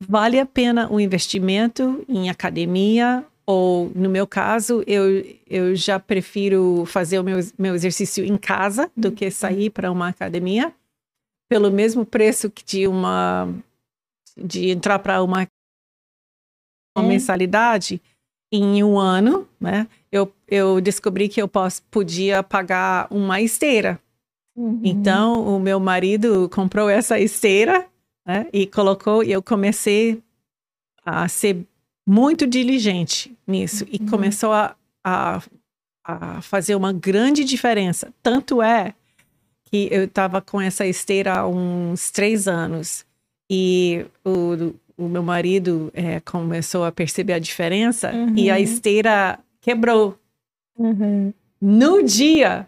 Vale 0.00 0.38
a 0.38 0.46
pena 0.46 0.90
o 0.90 0.98
investimento 0.98 2.04
em 2.08 2.30
academia, 2.30 3.24
ou 3.46 3.90
no 3.94 4.08
meu 4.08 4.26
caso, 4.26 4.82
eu, 4.86 5.24
eu 5.46 5.74
já 5.74 5.98
prefiro 5.98 6.84
fazer 6.86 7.18
o 7.18 7.24
meu, 7.24 7.38
meu 7.58 7.74
exercício 7.74 8.24
em 8.24 8.36
casa 8.36 8.90
do 8.96 9.12
que 9.12 9.30
sair 9.30 9.70
para 9.70 9.92
uma 9.92 10.08
academia, 10.08 10.72
pelo 11.48 11.70
mesmo 11.70 12.04
preço 12.04 12.50
que 12.50 12.64
de 12.64 12.86
uma 12.86 13.48
de 14.36 14.68
entrar 14.68 14.98
para 14.98 15.22
uma, 15.22 15.46
uma 16.96 17.04
É. 17.04 17.08
mensalidade 17.08 18.00
em 18.52 18.82
um 18.82 18.98
ano, 18.98 19.46
né? 19.60 19.86
Eu, 20.10 20.32
eu 20.48 20.80
descobri 20.80 21.28
que 21.28 21.40
eu 21.42 21.48
posso, 21.48 21.82
podia 21.90 22.42
pagar 22.42 23.06
uma 23.10 23.40
esteira. 23.40 23.98
Uhum. 24.56 24.80
Então, 24.82 25.56
o 25.56 25.60
meu 25.60 25.78
marido 25.78 26.48
comprou 26.48 26.88
essa 26.88 27.18
esteira 27.20 27.86
né, 28.26 28.46
e 28.52 28.66
colocou, 28.66 29.22
e 29.22 29.30
eu 29.32 29.42
comecei 29.42 30.22
a 31.04 31.28
ser 31.28 31.58
muito 32.08 32.46
diligente 32.46 33.36
nisso 33.46 33.84
e 33.90 33.98
Uhum. 34.00 34.06
começou 34.08 34.52
a, 34.52 34.74
a, 35.04 35.42
a 36.04 36.40
fazer 36.40 36.74
uma 36.74 36.92
grande 36.92 37.44
diferença. 37.44 38.12
Tanto 38.22 38.62
é 38.62 38.94
que 39.64 39.88
eu 39.90 40.04
estava 40.04 40.40
com 40.40 40.60
essa 40.60 40.86
esteira 40.86 41.40
há 41.40 41.46
uns 41.48 42.10
três 42.10 42.46
anos 42.48 43.04
e 43.50 44.06
o, 44.24 44.72
o 44.96 45.08
meu 45.08 45.22
marido 45.22 45.90
eh, 45.94 46.20
começou 46.20 46.84
a 46.84 46.92
perceber 46.92 47.34
a 47.34 47.38
diferença 47.38 48.12
e 48.34 48.50
a 48.50 48.54
Uhum. 48.54 48.60
esteira 48.60 49.38
quebrou. 49.60 50.16
Uhum. 50.78 51.32
No 51.60 52.02
dia, 52.02 52.66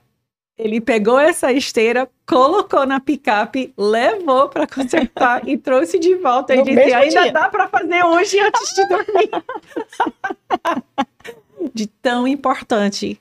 ele 0.56 0.80
pegou 0.80 1.18
essa 1.18 1.52
esteira, 1.52 2.08
colocou 2.26 2.84
na 2.86 3.00
picape, 3.00 3.72
levou 3.78 4.48
para 4.48 4.66
consertar 4.66 5.42
e 5.48 5.56
trouxe 5.56 5.98
de 5.98 6.14
volta. 6.16 6.54
E 6.54 6.62
disse: 6.62 6.92
ainda 6.92 7.22
dia." 7.22 7.32
dá 7.32 7.48
para 7.48 7.68
fazer 7.68 8.02
hoje 8.04 8.38
antes 8.40 8.74
de 8.74 8.88
dormir. 8.88 9.30
de 11.74 11.86
tão 11.86 12.26
importante. 12.26 13.20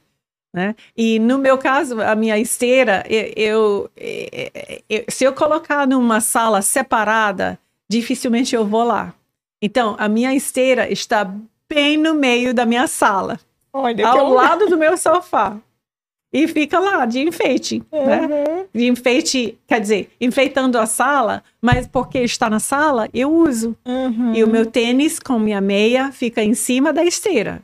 Né? 0.54 0.76
E 0.96 1.20
no 1.20 1.38
meu 1.38 1.58
caso, 1.58 2.02
a 2.02 2.16
minha 2.16 2.38
esteira, 2.40 3.04
eu, 3.08 3.34
eu- 3.36 3.90
eu- 3.98 4.82
eu- 4.90 5.06
se 5.10 5.24
eu 5.24 5.34
colocar 5.34 5.86
numa 5.86 6.20
sala 6.20 6.62
separada, 6.62 7.60
dificilmente 7.90 8.56
eu 8.56 8.66
vou 8.66 8.84
lá. 8.84 9.14
Então, 9.62 9.96
a 9.98 10.08
minha 10.08 10.34
esteira 10.34 10.92
está 10.92 11.34
bem 11.68 11.98
no 11.98 12.14
meio 12.14 12.54
da 12.54 12.66
minha 12.66 12.88
sala 12.88 13.40
Olha, 13.74 14.08
ao 14.08 14.30
lado 14.30 14.68
do 14.68 14.78
meu 14.78 14.98
sofá. 14.98 15.58
E 16.32 16.48
fica 16.48 16.78
lá, 16.78 17.06
de 17.06 17.20
enfeite, 17.20 17.82
né? 17.92 18.22
Uhum. 18.22 18.66
De 18.74 18.88
enfeite, 18.88 19.58
quer 19.66 19.80
dizer, 19.80 20.12
enfeitando 20.20 20.78
a 20.78 20.86
sala, 20.86 21.42
mas 21.62 21.88
porque 21.88 22.20
está 22.20 22.50
na 22.50 22.60
sala, 22.60 23.10
eu 23.14 23.32
uso. 23.32 23.78
Uhum. 23.86 24.34
E 24.36 24.44
o 24.44 24.48
meu 24.48 24.66
tênis 24.66 25.20
com 25.20 25.40
minha 25.40 25.62
meia 25.62 26.12
fica 26.12 26.44
em 26.44 26.54
cima 26.54 26.92
da 26.92 27.04
esteira. 27.04 27.64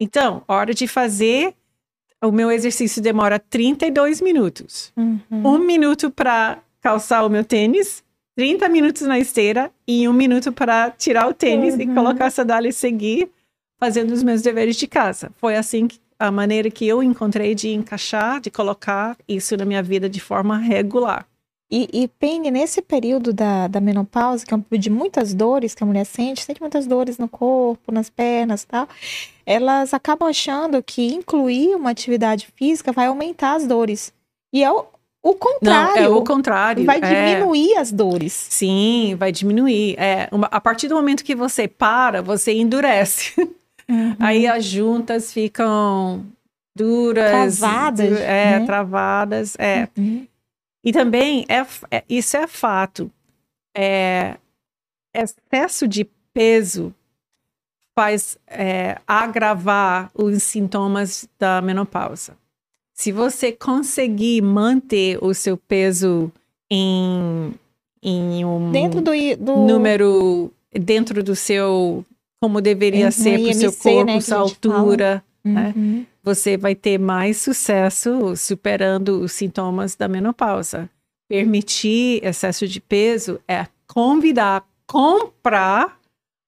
Então, 0.00 0.42
hora 0.48 0.74
de 0.74 0.88
fazer, 0.88 1.54
o 2.20 2.32
meu 2.32 2.50
exercício 2.50 3.00
demora 3.00 3.38
32 3.38 4.20
minutos. 4.20 4.92
Uhum. 4.96 5.20
Um 5.30 5.58
minuto 5.58 6.10
para 6.10 6.58
calçar 6.80 7.24
o 7.24 7.30
meu 7.30 7.44
tênis, 7.44 8.02
30 8.36 8.68
minutos 8.68 9.02
na 9.02 9.18
esteira 9.18 9.70
e 9.86 10.08
um 10.08 10.12
minuto 10.12 10.52
para 10.52 10.90
tirar 10.90 11.28
o 11.28 11.34
tênis 11.34 11.74
e 11.78 11.84
Uhum. 11.84 11.94
colocar 11.94 12.26
a 12.26 12.30
sandália 12.30 12.68
e 12.68 12.72
seguir 12.72 13.30
fazendo 13.78 14.12
os 14.12 14.22
meus 14.22 14.42
deveres 14.42 14.76
de 14.76 14.86
casa. 14.86 15.30
Foi 15.36 15.56
assim 15.56 15.88
que, 15.88 16.00
a 16.18 16.30
maneira 16.30 16.70
que 16.70 16.86
eu 16.86 17.02
encontrei 17.02 17.54
de 17.54 17.70
encaixar, 17.70 18.40
de 18.40 18.50
colocar 18.50 19.16
isso 19.28 19.56
na 19.56 19.64
minha 19.64 19.82
vida 19.82 20.08
de 20.08 20.20
forma 20.20 20.56
regular. 20.56 21.26
E, 21.70 21.88
e 21.90 22.06
Penny, 22.06 22.50
nesse 22.50 22.82
período 22.82 23.32
da, 23.32 23.66
da 23.66 23.80
menopausa, 23.80 24.44
que 24.44 24.52
é 24.52 24.56
um 24.56 24.60
período 24.60 24.82
de 24.82 24.90
muitas 24.90 25.32
dores 25.34 25.74
que 25.74 25.82
a 25.82 25.86
mulher 25.86 26.04
sente, 26.04 26.44
sente 26.44 26.60
muitas 26.60 26.86
dores 26.86 27.16
no 27.18 27.26
corpo, 27.26 27.90
nas 27.90 28.08
pernas 28.10 28.62
e 28.62 28.66
tal, 28.66 28.86
elas 29.46 29.92
acabam 29.94 30.28
achando 30.28 30.82
que 30.82 31.12
incluir 31.12 31.74
uma 31.74 31.90
atividade 31.90 32.46
física 32.54 32.92
vai 32.92 33.06
aumentar 33.06 33.54
as 33.56 33.66
dores. 33.66 34.12
E 34.52 34.62
é 34.62 34.70
o, 34.70 34.84
o 35.22 35.34
contrário. 35.34 35.94
Não, 35.94 36.02
é 36.02 36.08
o 36.08 36.24
contrário. 36.24 36.84
Vai 36.84 36.98
é. 36.98 37.34
diminuir 37.34 37.76
as 37.76 37.92
dores. 37.92 38.32
Sim, 38.32 39.14
vai 39.18 39.30
diminuir. 39.30 39.94
É, 39.98 40.28
uma- 40.32 40.48
a 40.50 40.60
partir 40.60 40.88
do 40.88 40.94
momento 40.96 41.24
que 41.24 41.34
você 41.34 41.68
para, 41.68 42.20
você 42.22 42.52
endurece. 42.52 43.34
Aí 44.18 44.46
as 44.46 44.64
juntas 44.64 45.32
ficam 45.32 46.24
duras. 46.76 47.58
Travadas, 47.58 48.08
du- 48.10 48.16
É, 48.16 48.58
né? 48.60 48.66
travadas. 48.66 49.54
É. 49.58 49.88
Uhum. 49.96 50.26
E 50.84 50.92
também, 50.92 51.44
é, 51.48 51.64
é- 51.96 52.04
isso 52.08 52.36
é 52.36 52.46
fato. 52.46 53.10
É, 53.76 54.36
excesso 55.14 55.86
de 55.86 56.04
peso 56.34 56.92
faz 57.96 58.38
é, 58.46 58.98
agravar 59.06 60.10
os 60.14 60.42
sintomas 60.42 61.28
da 61.38 61.60
menopausa. 61.60 62.36
Se 63.02 63.10
você 63.10 63.50
conseguir 63.50 64.40
manter 64.42 65.18
o 65.20 65.34
seu 65.34 65.56
peso 65.56 66.30
em, 66.70 67.52
em 68.00 68.44
um 68.44 68.70
Dentro 68.70 69.00
do, 69.00 69.10
do... 69.40 69.56
número 69.56 70.52
dentro 70.72 71.20
do 71.20 71.34
seu 71.34 72.06
como 72.40 72.60
deveria 72.60 73.06
Uhum, 73.06 73.10
ser 73.10 73.40
para 73.40 73.50
o 73.50 73.54
seu 73.54 73.70
IMC, 73.70 73.82
corpo, 73.82 74.04
né, 74.04 74.20
sua 74.20 74.38
altura, 74.38 75.24
né? 75.42 75.74
Uhum. 75.74 76.06
Você 76.22 76.56
vai 76.56 76.76
ter 76.76 76.96
mais 76.96 77.38
sucesso 77.38 78.36
superando 78.36 79.20
os 79.22 79.32
sintomas 79.32 79.96
da 79.96 80.06
menopausa. 80.06 80.88
Permitir 81.28 82.24
excesso 82.24 82.68
de 82.68 82.80
peso 82.80 83.40
é 83.48 83.66
convidar, 83.88 84.64
comprar 84.86 85.98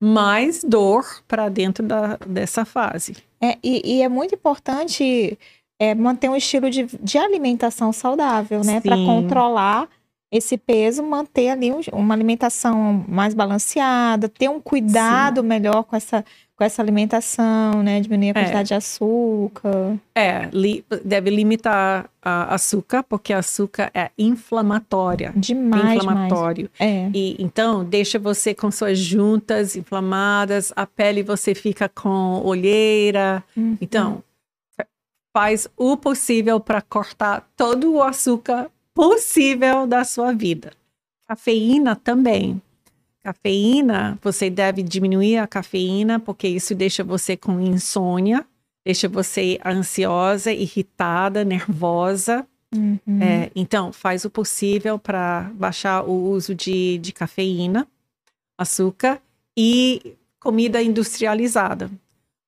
mais 0.01 0.63
dor 0.63 1.05
para 1.27 1.49
dentro 1.49 1.85
da, 1.85 2.17
dessa 2.25 2.65
fase. 2.65 3.17
É, 3.41 3.59
e, 3.61 3.97
e 3.97 4.03
é 4.03 4.09
muito 4.09 4.37
importante 4.37 5.37
é, 5.79 5.95
manter 5.95 6.29
um 6.29 6.37
estilo 6.37 6.71
de, 6.71 6.85
de 7.01 7.19
alimentação 7.19 7.93
saudável, 7.93 8.63
né? 8.65 8.81
Para 8.81 8.97
Sim. 8.97 9.07
controlar 9.07 9.89
esse 10.33 10.57
peso, 10.59 11.03
manter 11.03 11.51
ali 11.51 11.71
um- 11.73 11.81
uma 11.93 12.13
alimentação 12.15 13.05
mais 13.09 13.35
balanceada, 13.35 14.29
ter 14.29 14.49
um 14.49 14.61
cuidado 14.61 15.45
melhor 15.45 15.85
com 15.85 15.95
essa, 15.95 16.25
com 16.57 16.65
essa 16.65 16.83
alimentação, 16.83 17.83
né? 17.85 18.01
Diminuir 18.01 18.29
a 18.29 18.31
É. 18.31 18.35
quantidade 18.43 18.69
de 18.69 18.75
açúcar. 18.75 19.97
É, 20.15 20.49
li- 20.53 20.85
deve 21.05 21.31
limitar 21.31 22.11
a 22.21 22.55
açúcar, 22.55 23.05
porque 23.05 23.33
açúcar 23.33 23.91
é 23.95 24.11
inflamatória. 24.19 25.33
Demais, 25.37 25.83
demais. 25.83 25.97
inflamatório. 25.99 26.71
É. 26.81 27.09
E 27.15 27.37
então 27.39 27.85
deixa 27.85 28.19
você 28.19 28.55
com 28.55 28.71
suas 28.73 28.99
juntas 28.99 29.77
inflamadas, 29.77 30.73
a 30.75 30.85
pele 30.87 31.23
você 31.23 31.55
fica 31.55 31.89
com 31.89 32.41
olheira. 32.45 33.43
Uhum. 33.57 33.77
Então, 33.81 34.23
faz 35.35 35.67
o 35.77 35.97
possível 35.97 36.61
para 36.61 36.81
cortar 36.81 37.51
todo 37.57 37.95
o 37.95 38.03
açúcar 38.03 38.71
possível 38.95 39.85
da 39.85 40.05
sua 40.05 40.33
vida. 40.33 40.73
Cafeína 41.27 41.97
também. 41.97 42.63
Cafeína, 43.21 44.17
você 44.23 44.49
deve 44.49 44.83
diminuir 44.83 45.39
a 45.39 45.47
cafeína, 45.47 46.21
porque 46.21 46.47
isso 46.47 46.73
deixa 46.73 47.03
você 47.03 47.37
com 47.37 47.61
insônia, 47.61 48.47
deixa 48.85 49.09
você 49.09 49.59
ansiosa, 49.65 50.53
irritada, 50.53 51.43
nervosa. 51.43 52.47
Uhum. 52.73 53.01
É, 53.21 53.51
então, 53.57 53.93
faz 53.93 54.25
o 54.25 54.31
possível 54.31 54.99
para 55.01 55.51
baixar 55.55 56.05
o 56.05 56.31
uso 56.31 56.55
de, 56.55 56.99
de 56.99 57.13
cafeína, 57.13 57.89
açúcar 58.57 59.21
e 59.57 60.15
comida 60.39 60.83
industrializada, 60.83 61.91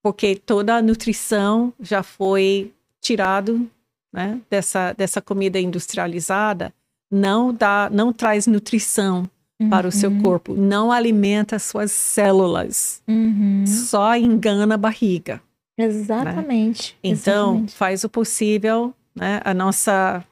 porque 0.02 0.36
toda 0.36 0.76
a 0.76 0.82
nutrição 0.82 1.72
já 1.80 2.02
foi 2.02 2.72
tirado 3.06 3.68
né, 4.12 4.40
dessa, 4.50 4.92
dessa 4.92 5.20
comida 5.20 5.58
industrializada, 5.60 6.72
não 7.10 7.52
dá, 7.54 7.88
não 7.92 8.12
traz 8.12 8.46
nutrição 8.46 9.28
para 9.70 9.86
o 9.88 9.92
seu 9.92 10.10
Uhum. 10.10 10.22
corpo, 10.22 10.54
não 10.54 10.90
alimenta 10.92 11.58
suas 11.58 11.90
células, 11.92 13.02
Uhum. 13.08 13.64
só 13.66 14.14
engana 14.16 14.74
a 14.74 14.78
barriga. 14.78 15.40
Exatamente. 15.78 16.96
Então, 17.02 17.50
exatamente. 17.50 17.74
faz 17.74 18.04
o 18.04 18.08
possível, 18.08 18.92
né? 19.14 19.40
A 19.44 19.54
nossa, 19.54 20.24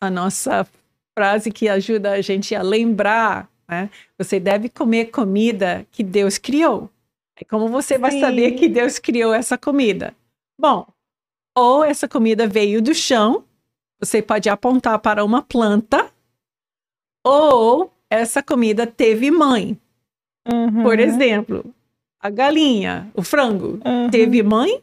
a 0.00 0.10
nossa 0.10 0.66
frase 1.16 1.50
que 1.50 1.68
ajuda 1.68 2.12
a 2.12 2.20
gente 2.22 2.54
a 2.54 2.62
lembrar, 2.62 3.48
né? 3.68 3.90
Você 4.18 4.40
deve 4.40 4.68
comer 4.68 5.06
comida 5.06 5.86
que 5.92 6.02
Deus 6.02 6.38
criou. 6.38 6.88
E 7.40 7.44
como 7.44 7.68
você 7.68 7.98
vai 7.98 8.12
Sim. 8.12 8.20
saber 8.20 8.52
que 8.52 8.68
Deus 8.68 8.98
criou 8.98 9.32
essa 9.34 9.56
comida? 9.58 10.14
Bom, 10.60 10.86
ou 11.56 11.84
essa 11.84 12.08
comida 12.08 12.46
veio 12.46 12.80
do 12.82 12.94
chão, 12.94 13.44
você 14.00 14.20
pode 14.22 14.48
apontar 14.48 14.98
para 14.98 15.24
uma 15.24 15.42
planta, 15.42 16.10
ou 17.24 17.92
essa 18.10 18.42
comida 18.42 18.86
teve 18.86 19.30
mãe. 19.30 19.78
Uhum. 20.50 20.82
Por 20.82 20.98
exemplo, 20.98 21.64
a 22.20 22.28
galinha, 22.30 23.10
o 23.14 23.22
frango, 23.22 23.78
Uhum. 23.84 24.10
Teve 24.10 24.42
mãe? 24.42 24.82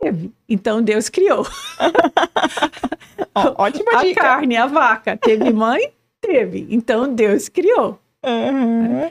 Teve. 0.00 0.32
Então 0.48 0.82
Deus 0.82 1.08
criou. 1.08 1.44
Ó, 3.34 3.54
ótima 3.64 3.98
A 3.98 4.02
dica. 4.04 4.20
carne, 4.20 4.56
a 4.56 4.66
vaca. 4.66 5.16
Teve 5.16 5.50
mãe? 5.52 5.92
Teve. 6.20 6.66
Então 6.70 7.12
Deus 7.12 7.48
criou. 7.48 7.98
Uhum. 8.24 9.10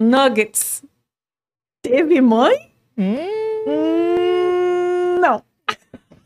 Nuggets. 0.00 0.84
Teve 1.82 2.20
mãe? 2.20 2.70
Hum. 2.96 3.16
Hum. 3.66 4.47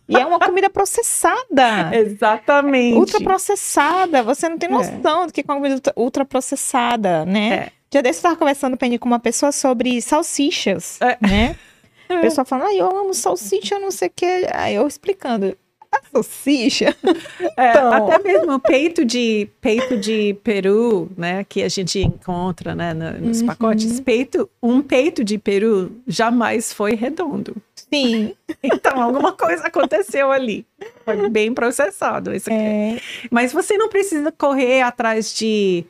E 0.09 0.17
é 0.17 0.27
uma 0.27 0.39
comida 0.39 0.69
processada. 0.69 1.91
Exatamente. 1.97 2.97
Ultraprocessada. 2.99 4.23
Você 4.23 4.49
não 4.49 4.59
tem 4.59 4.69
É. 4.69 4.73
noção 4.73 5.27
do 5.27 5.33
que 5.33 5.41
é 5.41 5.45
uma 5.47 5.57
comida 5.57 5.75
ultra- 5.75 5.93
ultraprocessada, 5.97 7.25
né? 7.25 7.55
É. 7.55 7.73
Dia 7.91 8.03
desse 8.03 8.19
eu 8.19 8.21
estava 8.21 8.37
conversando, 8.37 8.77
Penny, 8.77 8.99
com 8.99 9.07
uma 9.07 9.21
pessoa 9.21 9.53
sobre 9.53 10.01
salsichas, 10.01 10.99
É. 11.01 11.17
né? 11.21 11.57
A 12.09 12.21
pessoa 12.21 12.45
falando, 12.45 12.69
ah, 12.69 12.75
eu 12.75 12.95
amo 12.95 13.15
salsicha, 13.15 13.79
não 13.79 13.91
sei 13.91 14.09
o 14.09 14.13
quê. 14.15 14.47
Aí 14.53 14.75
eu 14.75 14.87
explicando, 14.87 15.57
a 15.91 16.01
salsicha? 16.13 16.95
É, 17.57 17.71
Então. 17.71 17.93
Até 17.93 18.19
mesmo 18.23 18.53
o 18.55 18.59
peito 18.61 19.05
de 19.05 19.49
peito 19.61 19.97
de 19.99 20.35
peru, 20.43 21.11
né, 21.17 21.45
que 21.45 21.63
a 21.63 21.69
gente 21.69 21.99
encontra, 22.01 22.75
né, 22.75 22.93
no- 22.95 23.27
nos 23.27 23.41
Uhum. 23.41 23.47
pacotes. 23.47 24.01
Peito, 24.01 24.49
um 24.63 24.81
peito 24.83 25.23
de 25.25 25.39
peru 25.39 25.93
jamais 26.07 26.73
foi 26.73 26.95
redondo. 26.95 27.55
Sim. 27.93 28.35
Então 28.65 29.03
alguma 29.03 29.33
coisa 29.33 29.67
aconteceu 29.67 30.31
ali. 30.31 30.65
Foi 31.05 31.29
bem 31.29 31.53
processado 31.53 32.33
isso 32.33 32.49
aqui. 32.49 32.57
É, 32.57 33.01
Mas 33.29 33.53
você 33.53 33.77
não 33.77 33.89
precisa 33.89 34.31
correr 34.31 34.83
atrás 34.83 35.35
de 35.35 35.85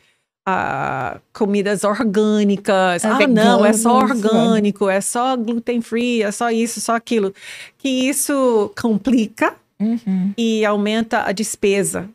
ah, 0.46 1.20
comidas 1.32 1.84
orgânicas. 1.84 3.04
É 3.04 3.08
ah, 3.08 3.26
não, 3.26 3.64
é 3.64 3.72
só 3.74 4.06
veganas, 4.06 4.24
orgânico, 4.24 4.88
é 4.88 5.00
só 5.02 5.36
gluten 5.36 5.82
free, 5.82 6.22
é 6.22 6.30
só 6.32 6.50
isso, 6.50 6.80
só 6.80 6.96
aquilo. 6.96 7.34
Que 7.76 7.88
isso 7.88 8.72
complica 8.80 9.54
uhum. 9.78 10.32
e 10.36 10.64
aumenta 10.64 11.24
a 11.24 11.32
despesa. 11.32 12.08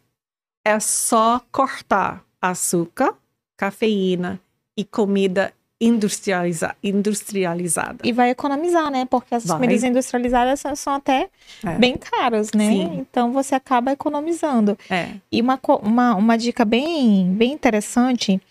É 0.65 0.79
só 0.79 1.39
cortar 1.51 2.23
açúcar, 2.41 3.13
cafeína 3.55 4.39
e 4.75 4.83
comida 4.83 5.53
industrializa 5.79 6.75
industrializada. 6.83 7.99
E 8.03 8.11
vai 8.11 8.31
economizar, 8.31 8.89
né? 8.89 9.05
Porque 9.05 9.35
as 9.35 9.45
Vai. 9.45 9.57
comidas 9.57 9.83
industrializadas 9.83 10.59
são, 10.59 10.75
são 10.75 10.93
até 10.93 11.29
É. 11.63 11.77
bem 11.77 11.95
caras, 11.95 12.51
né? 12.53 12.67
Sim. 12.69 12.97
Então 12.99 13.31
você 13.31 13.53
acaba 13.53 13.91
economizando. 13.91 14.77
É. 14.89 15.09
E 15.31 15.39
uma, 15.41 15.59
uma, 15.83 16.15
uma 16.15 16.37
dica 16.37 16.65
bem, 16.65 17.31
bem 17.33 17.51
interessante, 17.53 18.41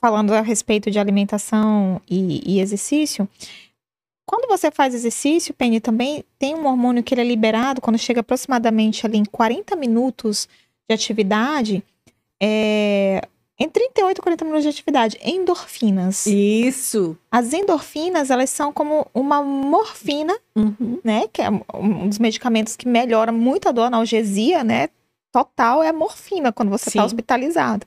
falando 0.00 0.32
a 0.32 0.40
respeito 0.42 0.90
de 0.90 0.98
alimentação 0.98 2.00
e, 2.08 2.40
e 2.54 2.60
exercício. 2.60 3.28
Quando 4.26 4.48
você 4.48 4.70
faz 4.70 4.94
exercício, 4.94 5.52
Penny, 5.52 5.80
também 5.80 6.24
tem 6.38 6.54
um 6.54 6.66
hormônio 6.66 7.02
que 7.02 7.12
ele 7.14 7.20
é 7.20 7.24
liberado 7.24 7.80
quando 7.80 7.98
chega 7.98 8.20
aproximadamente 8.20 9.04
ali 9.04 9.18
em 9.18 9.24
40 9.24 9.76
minutos 9.76 10.48
de 10.88 10.94
atividade, 10.94 11.82
é, 12.42 13.26
em 13.58 13.68
38 13.68 14.18
e 14.18 14.22
40 14.22 14.44
minutos 14.44 14.64
de 14.64 14.70
atividade, 14.70 15.18
endorfinas. 15.22 16.26
Isso. 16.26 17.16
As 17.30 17.52
endorfinas, 17.52 18.30
elas 18.30 18.50
são 18.50 18.72
como 18.72 19.06
uma 19.14 19.42
morfina 19.42 20.36
Uhum. 20.56 20.98
né? 21.02 21.28
Que 21.32 21.42
é 21.42 21.48
um 21.50 22.08
dos 22.08 22.18
medicamentos 22.18 22.76
que 22.76 22.86
melhora 22.88 23.30
muito 23.32 23.68
a 23.68 23.72
dor, 23.72 23.84
analgesia, 23.84 24.62
né? 24.64 24.88
Total 25.32 25.82
é 25.82 25.88
a 25.88 25.92
morfina 25.92 26.52
quando 26.52 26.68
você 26.70 26.88
está 26.90 27.00
Sim. 27.02 27.06
hospitalizado. 27.06 27.84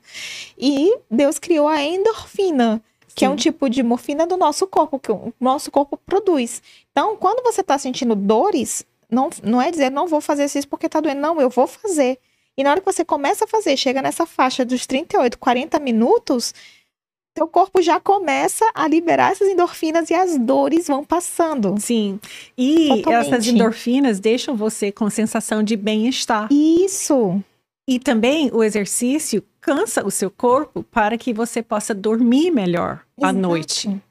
E 0.58 0.94
Deus 1.10 1.38
criou 1.38 1.66
a 1.66 1.82
endorfina, 1.82 2.82
que 3.14 3.24
é 3.24 3.28
um 3.28 3.32
Sim. 3.32 3.44
tipo 3.44 3.70
de 3.70 3.82
morfina 3.82 4.26
do 4.26 4.36
nosso 4.36 4.66
corpo, 4.66 4.98
que 4.98 5.10
o 5.10 5.32
nosso 5.40 5.70
corpo 5.70 5.96
produz. 5.96 6.62
Então, 6.92 7.16
quando 7.16 7.42
você 7.42 7.62
está 7.62 7.78
sentindo 7.78 8.14
dores, 8.14 8.84
não, 9.10 9.30
não 9.42 9.62
é 9.62 9.70
dizer 9.70 9.90
não 9.90 10.06
vou 10.06 10.20
fazer 10.20 10.44
isso 10.44 10.68
porque 10.68 10.86
está 10.86 11.00
doendo, 11.00 11.20
não, 11.22 11.40
eu 11.40 11.48
vou 11.48 11.66
fazer. 11.66 12.18
E 12.58 12.64
na 12.64 12.72
hora 12.72 12.80
que 12.80 12.92
você 12.92 13.04
começa 13.04 13.44
a 13.44 13.48
fazer, 13.48 13.76
chega 13.76 14.02
nessa 14.02 14.26
faixa 14.26 14.64
dos 14.64 14.84
38, 14.84 15.38
40 15.38 15.78
minutos, 15.78 16.52
teu 17.32 17.46
corpo 17.46 17.80
já 17.80 18.00
começa 18.00 18.68
a 18.74 18.88
liberar 18.88 19.30
essas 19.30 19.46
endorfinas 19.46 20.10
e 20.10 20.14
as 20.14 20.36
dores 20.36 20.88
vão 20.88 21.04
passando. 21.04 21.76
Sim. 21.78 22.18
E 22.56 22.88
Totalmente. 22.88 23.26
essas 23.28 23.46
endorfinas 23.46 24.18
deixam 24.18 24.56
você 24.56 24.90
com 24.90 25.08
sensação 25.08 25.62
de 25.62 25.76
bem-estar. 25.76 26.48
Isso. 26.50 27.40
E 27.88 28.00
também 28.00 28.50
o 28.52 28.64
exercício 28.64 29.40
cansa 29.60 30.04
o 30.04 30.10
seu 30.10 30.28
corpo 30.28 30.82
para 30.82 31.16
que 31.16 31.32
você 31.32 31.62
possa 31.62 31.94
dormir 31.94 32.50
melhor 32.50 33.04
à 33.22 33.28
Exato. 33.28 33.38
noite. 33.38 34.02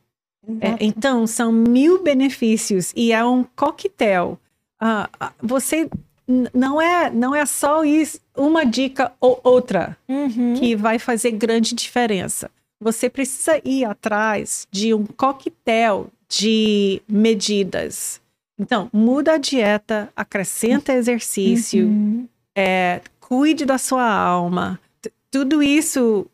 É, 0.62 0.78
então, 0.80 1.28
são 1.28 1.52
mil 1.52 2.02
benefícios 2.02 2.93
e 2.95 3.12
é 3.12 3.26
um 3.26 3.43
coquetel. 3.43 4.39
Ah, 4.80 5.10
ah, 5.20 5.34
você 5.43 5.89
não 6.53 6.82
é, 6.82 7.09
não 7.09 7.34
é 7.34 7.45
só 7.45 7.84
isso, 7.86 8.19
uma 8.36 8.65
dica 8.65 9.11
ou 9.19 9.39
outra 9.43 9.97
Uhum. 10.07 10.55
que 10.59 10.75
vai 10.75 10.99
fazer 10.99 11.32
grande 11.32 11.73
diferença. 11.73 12.49
Você 12.80 13.09
precisa 13.09 13.59
ir 13.65 13.86
atrás 13.86 14.67
de 14.71 14.93
um 14.93 15.05
coquetel 15.05 16.07
de 16.30 17.01
medidas. 17.07 18.21
Então, 18.59 18.89
muda 18.91 19.34
a 19.34 19.38
dieta, 19.38 20.09
acrescenta 20.15 20.93
exercício, 20.93 21.88
Uhum. 21.88 22.28
é, 22.55 23.01
cuide 23.19 23.65
da 23.65 23.78
sua 23.78 24.07
alma. 24.07 24.80
Tudo 25.32 25.61
isso 25.63 26.25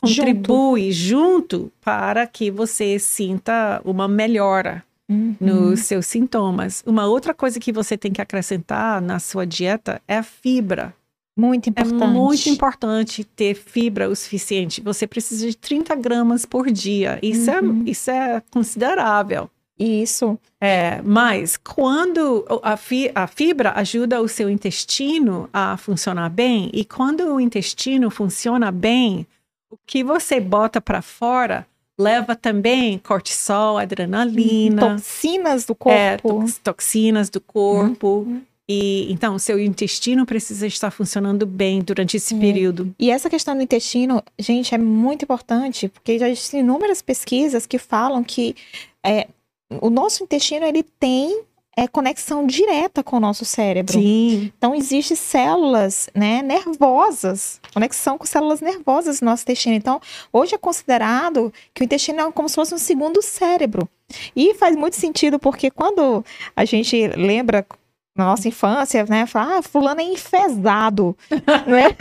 contribui 0.00 0.92
junto. 0.92 1.70
para 1.80 2.26
que 2.26 2.50
você 2.50 2.98
sinta 2.98 3.80
uma 3.84 4.06
melhora 4.06 4.84
Uhum. 5.12 5.36
nos 5.40 5.80
seus 5.80 6.06
sintomas. 6.06 6.82
Uma 6.86 7.06
outra 7.06 7.34
coisa 7.34 7.60
que 7.60 7.72
você 7.72 7.96
tem 7.98 8.12
que 8.12 8.20
acrescentar 8.22 9.00
na 9.00 9.18
sua 9.18 9.46
dieta 9.46 10.00
é 10.08 10.16
a 10.18 10.22
fibra. 10.22 10.94
Muito 11.36 11.70
importante. 11.70 12.02
É 12.02 12.06
muito 12.06 12.48
importante 12.50 13.24
ter 13.24 13.54
fibra 13.54 14.08
o 14.08 14.14
suficiente. 14.14 14.80
Você 14.82 15.06
precisa 15.06 15.46
de 15.46 15.56
30 15.56 15.94
gramas 15.94 16.44
por 16.44 16.70
dia. 16.70 17.18
Isso, 17.22 17.50
Uhum. 17.50 17.82
é, 17.86 17.90
isso 17.90 18.10
é 18.10 18.42
considerável. 18.50 19.48
Isso. 19.78 20.38
É, 20.60 21.00
mas 21.02 21.56
quando 21.56 22.44
a, 22.62 22.76
fi- 22.76 23.10
a 23.14 23.26
fibra 23.26 23.72
ajuda 23.74 24.20
o 24.20 24.28
seu 24.28 24.48
intestino 24.50 25.48
a 25.52 25.76
funcionar 25.76 26.28
bem, 26.28 26.70
e 26.72 26.84
quando 26.84 27.22
o 27.34 27.40
intestino 27.40 28.10
funciona 28.10 28.70
bem, 28.70 29.26
o 29.70 29.76
que 29.86 30.04
você 30.04 30.38
bota 30.38 30.80
para 30.82 31.00
fora 31.00 31.66
leva 31.98 32.34
também 32.34 32.98
cortisol, 32.98 33.78
adrenalina, 33.78 34.80
Toxinas 34.96 35.64
do 35.64 35.76
é, 35.86 36.16
corpo. 36.18 36.40
tox- 36.40 36.58
toxinas 36.58 37.28
do 37.30 37.40
corpo. 37.40 38.06
Uhum. 38.26 38.42
E 38.68 39.12
então, 39.12 39.38
seu 39.38 39.58
intestino 39.58 40.24
precisa 40.24 40.66
estar 40.66 40.90
funcionando 40.90 41.44
bem 41.44 41.82
durante 41.82 42.16
esse 42.16 42.34
É. 42.34 42.38
período. 42.38 42.94
E 42.98 43.10
essa 43.10 43.28
questão 43.28 43.56
do 43.56 43.62
intestino, 43.62 44.22
gente, 44.38 44.74
é 44.74 44.78
muito 44.78 45.24
importante, 45.24 45.88
porque 45.88 46.18
já 46.18 46.28
existem 46.28 46.60
inúmeras 46.60 47.02
pesquisas 47.02 47.66
que 47.66 47.76
falam 47.76 48.22
que 48.22 48.54
é, 49.04 49.26
o 49.80 49.90
nosso 49.90 50.22
intestino 50.22 50.64
ele 50.64 50.82
tem 50.98 51.42
é, 51.76 51.88
conexão 51.88 52.46
direta 52.46 53.02
com 53.02 53.16
o 53.16 53.20
nosso 53.20 53.44
cérebro. 53.44 53.94
Sim, 53.94 54.52
Então, 54.56 54.74
existem 54.74 55.16
células 55.16 56.08
né, 56.14 56.42
nervosas, 56.42 57.60
conexão 57.72 58.18
com 58.18 58.26
células 58.26 58.60
nervosas 58.60 59.20
no 59.20 59.30
nosso 59.30 59.42
intestino. 59.42 59.74
Então, 59.74 60.00
hoje 60.32 60.54
é 60.54 60.58
considerado 60.58 61.52
que 61.74 61.82
o 61.82 61.84
intestino 61.84 62.20
é 62.20 62.32
como 62.32 62.48
se 62.48 62.54
fosse 62.54 62.74
um 62.74 62.78
segundo 62.78 63.22
cérebro. 63.22 63.88
E 64.36 64.54
faz 64.54 64.76
muito 64.76 64.96
sentido, 64.96 65.38
porque 65.38 65.70
quando 65.70 66.24
a 66.54 66.64
gente 66.66 67.08
lembra 67.16 67.66
na 68.14 68.26
nossa 68.26 68.46
infância, 68.46 69.06
né, 69.08 69.24
fala, 69.24 69.58
ah, 69.58 69.62
fulano 69.62 70.00
é 70.00 70.04
enfesado, 70.04 71.16
né? 71.66 71.96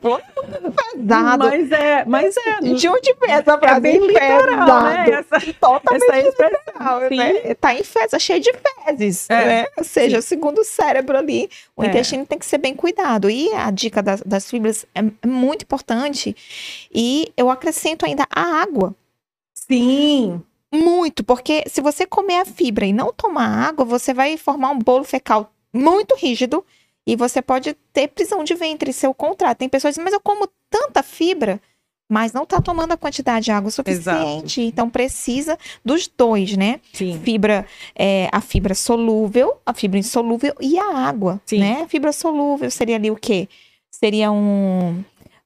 fulano 0.00 0.22
é 0.34 0.68
enfesado. 0.68 1.44
mas 1.44 1.70
é, 1.72 2.04
mas 2.06 2.34
é, 2.36 2.60
De 2.60 2.88
onde 2.88 3.14
vem 3.20 3.30
essa 3.30 3.52
é 3.52 3.58
frase? 3.58 3.80
bem 3.80 4.06
literal, 4.06 4.82
né? 4.84 5.10
Essa, 5.10 5.52
Totalmente 5.60 6.04
essa 6.04 6.18
expressão. 6.28 7.08
Sim. 7.08 7.16
né? 7.18 7.54
Tá 7.54 7.74
em 7.74 7.84
fezes, 7.84 8.22
cheio 8.22 8.40
de 8.40 8.52
fezes, 8.86 9.28
É, 9.28 9.44
né? 9.44 9.66
Ou 9.76 9.84
seja, 9.84 10.18
o 10.18 10.22
segundo 10.22 10.64
cérebro 10.64 11.16
ali, 11.18 11.50
o 11.76 11.84
É. 11.84 11.88
intestino 11.88 12.24
tem 12.24 12.38
que 12.38 12.46
ser 12.46 12.58
bem 12.58 12.74
cuidado. 12.74 13.28
E 13.28 13.52
a 13.54 13.70
dica 13.70 14.02
das, 14.02 14.22
das 14.22 14.48
fibras 14.48 14.86
é, 14.94 15.00
é 15.00 15.26
muito 15.26 15.62
importante. 15.62 16.34
E 16.92 17.30
eu 17.36 17.50
acrescento 17.50 18.06
ainda 18.06 18.26
a 18.34 18.62
água. 18.62 18.94
Sim, 19.54 20.42
Muito, 20.72 21.22
porque 21.22 21.64
se 21.66 21.82
você 21.82 22.06
comer 22.06 22.40
a 22.40 22.44
fibra 22.46 22.86
e 22.86 22.92
não 22.92 23.12
tomar 23.12 23.68
água, 23.68 23.84
você 23.84 24.14
vai 24.14 24.36
formar 24.38 24.70
um 24.70 24.78
bolo 24.78 25.04
fecal 25.04 25.52
muito 25.72 26.14
rígido 26.16 26.64
e 27.06 27.14
você 27.14 27.42
pode 27.42 27.76
ter 27.92 28.08
prisão 28.08 28.42
de 28.42 28.54
ventre, 28.54 28.92
se 28.92 29.06
o 29.06 29.12
contrário. 29.12 29.56
Tem 29.56 29.68
pessoas 29.68 29.94
que 29.94 30.00
dizem, 30.00 30.04
mas 30.04 30.14
eu 30.14 30.20
como 30.20 30.48
tanta 30.70 31.02
fibra, 31.02 31.60
mas 32.08 32.32
não 32.32 32.44
está 32.44 32.60
tomando 32.60 32.92
a 32.92 32.96
quantidade 32.96 33.46
de 33.46 33.50
água 33.50 33.70
suficiente. 33.70 34.62
Então 34.62 34.88
precisa 34.88 35.58
dos 35.84 36.06
dois, 36.08 36.56
né? 36.56 36.80
sim. 36.92 37.20
Fibra, 37.22 37.66
é, 37.94 38.28
a 38.32 38.40
fibra 38.40 38.74
solúvel, 38.74 39.58
a 39.66 39.74
fibra 39.74 39.98
insolúvel 39.98 40.54
e 40.60 40.78
a 40.78 40.96
água, 40.96 41.40
Sim. 41.44 41.58
né? 41.58 41.82
A 41.82 41.88
fibra 41.88 42.12
solúvel 42.12 42.70
seria 42.70 42.96
ali 42.96 43.10
o 43.10 43.16
quê? 43.16 43.48
Seria 43.90 44.30
um, 44.30 45.02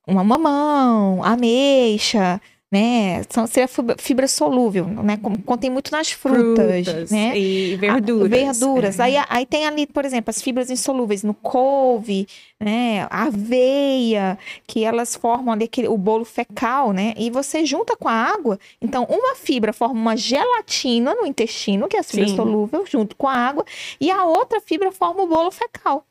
uma 0.07 0.23
mamão, 0.23 1.25
ameixa, 1.25 2.41
né? 2.71 3.23
São, 3.31 3.47
seria 3.47 3.69
fibra, 3.97 4.27
solúvel, 4.27 4.87
né? 4.87 5.17
Como 5.17 5.41
contém 5.43 5.71
muito 5.71 5.93
nas 5.93 6.11
frutas, 6.11 7.11
né? 7.11 7.39
e 7.39 7.77
verduras. 7.77 8.29
Verduras. 8.29 8.99
É. 8.99 9.03
Aí, 9.05 9.17
aí 9.29 9.47
tem 9.47 9.67
ali, 9.67 9.87
por 9.87 10.05
exemplo, 10.05 10.31
as 10.31 10.43
fibras 10.43 10.69
insolúveis 10.69 11.23
no 11.23 11.33
couve, 11.33 12.27
né? 12.61 13.07
Aveia, 13.09 14.37
que 14.67 14.83
elas 14.85 15.15
formam 15.15 15.53
ali 15.55 15.65
aquele, 15.65 15.87
o 15.87 15.97
bolo 15.97 16.25
fecal, 16.25 16.93
né? 16.93 17.15
E 17.17 17.31
você 17.31 17.65
junta 17.65 17.97
com 17.97 18.09
a 18.09 18.13
água. 18.13 18.59
Então, 18.81 19.05
uma 19.05 19.37
fibra 19.37 19.73
forma 19.73 20.01
uma 20.01 20.17
gelatina 20.17 21.15
no 21.15 21.25
intestino, 21.25 21.87
que 21.87 21.97
é 21.97 22.01
a 22.01 22.03
fibra 22.03 22.29
Sim. 22.29 22.37
solúvel, 22.37 22.85
junto 22.85 23.15
com 23.15 23.29
a 23.29 23.35
água, 23.35 23.65
e 24.01 24.11
a 24.11 24.25
outra 24.25 24.61
fibra 24.61 24.91
forma 24.91 25.23
o 25.23 25.29
bolo 25.29 25.53
fecal. 25.53 26.05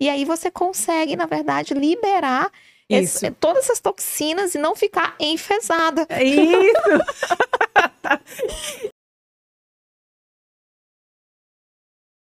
E 0.00 0.08
aí 0.08 0.24
você 0.24 0.50
consegue, 0.50 1.14
na 1.14 1.26
verdade, 1.26 1.74
liberar 1.74 2.50
esse- 2.90 3.26
Isso. 3.26 3.36
todas 3.40 3.64
essas 3.64 3.80
toxinas 3.80 4.54
e 4.54 4.58
não 4.58 4.74
ficar 4.76 5.14
enfesada. 5.20 6.06
É 6.08 6.22
Isso. 6.24 6.80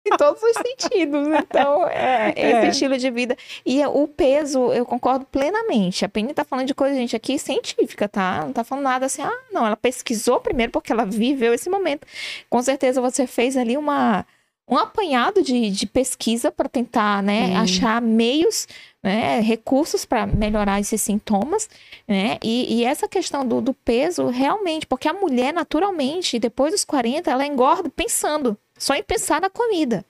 em 0.06 0.18
todos 0.18 0.41
os 0.43 0.51
sentidos. 0.58 1.28
Então, 1.28 1.88
é, 1.88 2.32
esse 2.36 2.66
É. 2.66 2.70
estilo 2.70 2.97
de 2.97 3.10
vida. 3.10 3.38
E 3.66 3.84
o 3.86 4.08
peso, 4.08 4.72
eu 4.74 4.86
concordo 4.86 5.26
plenamente. 5.26 6.04
A 6.04 6.10
Penny 6.10 6.34
tá 6.34 6.43
falando 6.43 6.68
de 6.68 6.76
coisa, 6.76 6.93
gente, 6.95 7.16
aqui 7.16 7.39
científica, 7.39 8.10
tá? 8.10 8.41
Não 8.43 8.51
tá 8.51 8.64
falando 8.66 8.84
nada 8.84 9.06
assim, 9.06 9.22
ah, 9.22 9.39
não. 9.51 9.66
Ela 9.66 9.78
pesquisou 9.78 10.41
primeiro 10.41 10.72
porque 10.74 10.91
ela 10.91 11.06
viveu 11.06 11.54
esse 11.54 11.70
momento. 11.70 12.06
Com 12.49 12.62
certeza 12.62 12.99
você 13.01 13.26
fez 13.26 13.56
ali 13.56 13.78
uma. 13.78 14.26
Um 14.66 14.78
apanhado 14.78 15.43
de, 15.43 15.70
de 15.70 15.86
pesquisa 15.86 16.49
para 16.49 16.70
tentar, 16.70 17.22
né, 17.22 17.54
achar 17.58 18.01
meios, 18.01 18.66
né, 19.04 19.41
recursos 19.41 20.06
para 20.06 20.26
melhorar 20.26 20.80
esses 20.80 21.01
sintomas, 21.01 21.70
né? 22.08 22.38
E, 22.41 22.76
e 22.80 22.84
essa 22.86 23.08
questão 23.08 23.45
do, 23.45 23.60
do 23.60 23.74
peso, 23.74 24.28
realmente, 24.28 24.88
porque 24.88 25.08
a 25.10 25.14
mulher, 25.14 25.54
naturalmente, 25.54 26.39
depois 26.39 26.72
dos 26.72 26.86
40, 26.86 27.30
ela 27.30 27.45
engorda 27.45 27.89
pensando, 27.89 28.58
só 28.78 28.95
em 28.95 29.04
pensar 29.04 29.41
na 29.41 29.49
comida. 29.49 30.06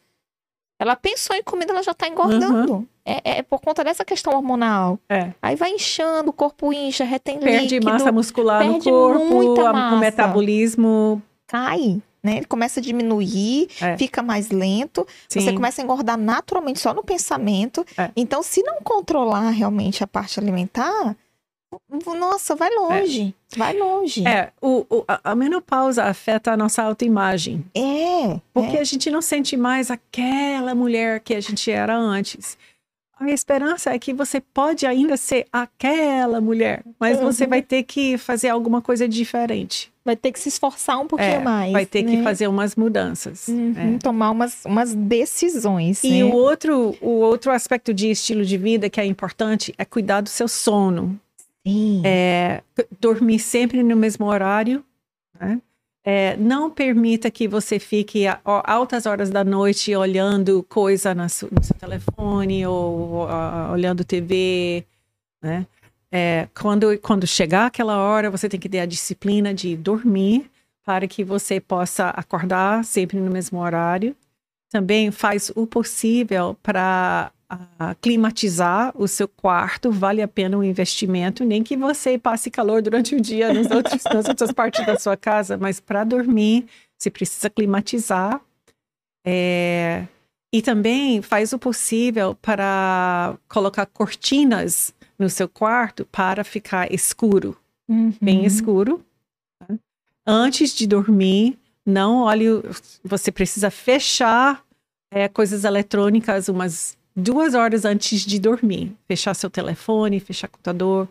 Ela 0.79 0.95
pensou 0.95 1.35
em 1.35 1.41
comida, 1.43 1.71
ela 1.71 1.81
já 1.83 1.93
tá 1.93 2.07
engordando. 2.07 2.87
É, 3.05 3.37
é 3.39 3.41
por 3.41 3.59
conta 3.61 3.83
dessa 3.83 4.03
questão 4.05 4.33
hormonal. 4.33 4.99
É. 5.09 5.31
Aí 5.41 5.55
vai 5.55 5.71
inchando, 5.71 6.29
o 6.29 6.33
corpo 6.33 6.71
incha, 6.73 7.03
retém 7.03 7.39
Perde 7.39 7.75
líquido, 7.75 7.85
massa 7.91 8.11
muscular 8.11 8.63
no 8.65 8.73
perde 8.73 8.89
corpo, 8.89 9.25
muita 9.25 9.61
a- 9.67 9.71
o 9.71 9.73
massa. 9.73 9.95
metabolismo. 9.97 11.21
cai, 11.47 12.01
né? 12.23 12.37
Ele 12.37 12.45
começa 12.45 12.79
a 12.79 12.83
diminuir, 12.83 13.67
É. 13.81 13.97
fica 13.97 14.23
mais 14.23 14.49
lento. 14.49 15.05
Você 15.27 15.41
Sim. 15.41 15.55
começa 15.55 15.81
a 15.81 15.83
engordar 15.83 16.17
naturalmente 16.17 16.79
só 16.79 16.93
no 16.93 17.03
pensamento. 17.03 17.85
É. 17.97 18.09
Então, 18.15 18.41
se 18.41 18.63
não 18.63 18.77
controlar 18.81 19.49
realmente 19.49 20.03
a 20.03 20.07
parte 20.07 20.39
alimentar, 20.39 21.15
nossa, 22.19 22.55
vai 22.55 22.69
longe. 22.69 23.33
Vai 23.57 23.75
longe. 23.77 24.27
É, 24.27 24.51
o, 24.61 24.85
o- 24.89 25.03
a, 25.07 25.31
a 25.31 25.35
menopausa 25.35 26.03
afeta 26.03 26.51
a 26.51 26.57
nossa 26.57 26.83
autoimagem. 26.83 27.65
É. 27.75 28.39
Porque 28.53 28.77
é. 28.77 28.79
a 28.79 28.83
gente 28.83 29.09
não 29.09 29.21
sente 29.21 29.57
mais 29.57 29.89
aquela 29.91 30.73
mulher 30.75 31.19
que 31.19 31.33
a 31.33 31.41
gente 31.41 31.69
era 31.71 31.95
antes. 31.97 32.57
A 33.19 33.29
esperança 33.29 33.91
é 33.93 33.99
que 33.99 34.11
você 34.13 34.41
pode 34.41 34.85
ainda 34.85 35.15
ser 35.15 35.45
aquela 35.53 36.41
mulher, 36.41 36.83
mas 36.99 37.19
você 37.19 37.43
Uhum. 37.43 37.49
vai 37.51 37.61
ter 37.61 37.83
que 37.83 38.17
fazer 38.17 38.49
alguma 38.49 38.81
coisa 38.81 39.07
diferente. 39.07 39.93
Vai 40.03 40.15
ter 40.15 40.31
que 40.31 40.39
se 40.39 40.49
esforçar 40.49 40.99
um 40.99 41.07
pouquinho 41.07 41.35
É, 41.35 41.39
mais. 41.39 41.71
vai 41.71 41.85
ter 41.85 42.03
que 42.03 42.17
né? 42.17 42.23
fazer 42.23 42.47
umas 42.47 42.75
mudanças. 42.75 43.47
Uhum, 43.47 43.95
É. 43.95 43.97
tomar 43.99 44.31
umas, 44.31 44.65
umas 44.65 44.93
decisões. 44.93 46.03
E 46.03 46.09
né? 46.19 46.23
o 46.25 46.33
outro, 46.33 46.95
o 46.99 47.11
outro 47.19 47.51
aspecto 47.51 47.93
de 47.93 48.09
estilo 48.11 48.43
de 48.43 48.57
vida 48.57 48.89
que 48.89 48.99
é 48.99 49.05
importante 49.05 49.73
é 49.77 49.85
cuidar 49.85 50.19
do 50.21 50.29
seu 50.29 50.47
sono. 50.47 51.17
Sim. 51.65 52.01
É, 52.03 52.61
dormir 52.99 53.39
sempre 53.39 53.81
no 53.83 53.95
mesmo 53.95 54.25
horário. 54.25 54.83
né? 55.39 55.61
É, 56.05 56.35
não 56.35 56.69
permita 56.69 57.31
que 57.31 57.47
você 57.47 57.79
fique 57.79 58.27
a, 58.27 58.39
a 58.43 58.73
altas 58.73 59.05
horas 59.05 59.29
da 59.29 59.43
noite 59.43 59.95
olhando 59.95 60.61
coisa 60.63 61.15
su- 61.29 61.47
no 61.49 61.63
seu 61.63 61.75
telefone 61.75 62.65
ou 62.67 63.25
ah, 63.27 63.69
olhando 63.71 64.03
TV. 64.03 64.85
Né? 65.41 65.65
É, 66.11 66.47
quando, 66.53 66.97
quando 66.99 67.25
chegar 67.25 67.67
aquela 67.67 67.97
hora, 67.97 68.29
você 68.29 68.49
tem 68.49 68.59
que 68.59 68.67
ter 68.67 68.81
a 68.81 68.85
disciplina 68.85 69.53
de 69.53 69.77
dormir 69.77 70.51
para 70.85 71.07
que 71.07 71.23
você 71.23 71.61
possa 71.61 72.09
acordar 72.09 72.83
sempre 72.83 73.17
no 73.19 73.31
mesmo 73.31 73.59
horário. 73.59 74.13
Também 74.69 75.09
faz 75.09 75.51
o 75.55 75.65
possível 75.65 76.57
para 76.61 77.31
ah, 77.79 77.95
climatizar 77.95 78.91
o 78.95 79.07
seu 79.07 79.27
quarto, 79.27 79.91
vale 79.91 80.21
a 80.21 80.27
pena 80.27 80.57
um 80.57 80.63
investimento, 80.63 81.43
nem 81.43 81.63
que 81.63 81.75
você 81.77 82.17
passe 82.17 82.49
calor 82.51 82.81
durante 82.81 83.15
o 83.15 83.21
dia 83.21 83.51
nos 83.53 83.69
outros, 83.71 84.07
nas 84.11 84.27
outras 84.27 84.51
partes 84.51 84.85
da 84.85 84.95
sua 84.95 85.15
casa, 85.17 85.57
mas 85.57 85.79
para 85.79 86.03
dormir, 86.03 86.65
você 86.97 87.09
precisa 87.09 87.49
climatizar. 87.49 88.41
É, 89.25 90.05
e 90.53 90.61
também 90.61 91.21
faz 91.21 91.53
o 91.53 91.59
possível 91.59 92.35
para 92.35 93.37
colocar 93.47 93.85
cortinas 93.85 94.93
no 95.17 95.29
seu 95.29 95.47
quarto 95.47 96.05
para 96.11 96.43
ficar 96.43 96.91
escuro, 96.93 97.57
bem 98.21 98.39
Uhum. 98.39 98.45
escuro. 98.45 99.05
tá? 99.59 99.75
Antes 100.25 100.75
de 100.75 100.85
dormir, 100.85 101.57
não 101.85 102.21
olhe. 102.21 102.45
Você 103.03 103.31
precisa 103.31 103.69
fechar 103.71 104.63
é, 105.11 105.27
coisas 105.27 105.63
eletrônicas 105.63 106.47
umas 106.49 106.97
duas 107.15 107.53
horas 107.53 107.85
antes 107.85 108.21
de 108.21 108.39
dormir. 108.39 108.91
Fechar 109.07 109.33
seu 109.33 109.49
telefone, 109.49 110.19
fechar 110.19 110.47
computador, 110.47 111.07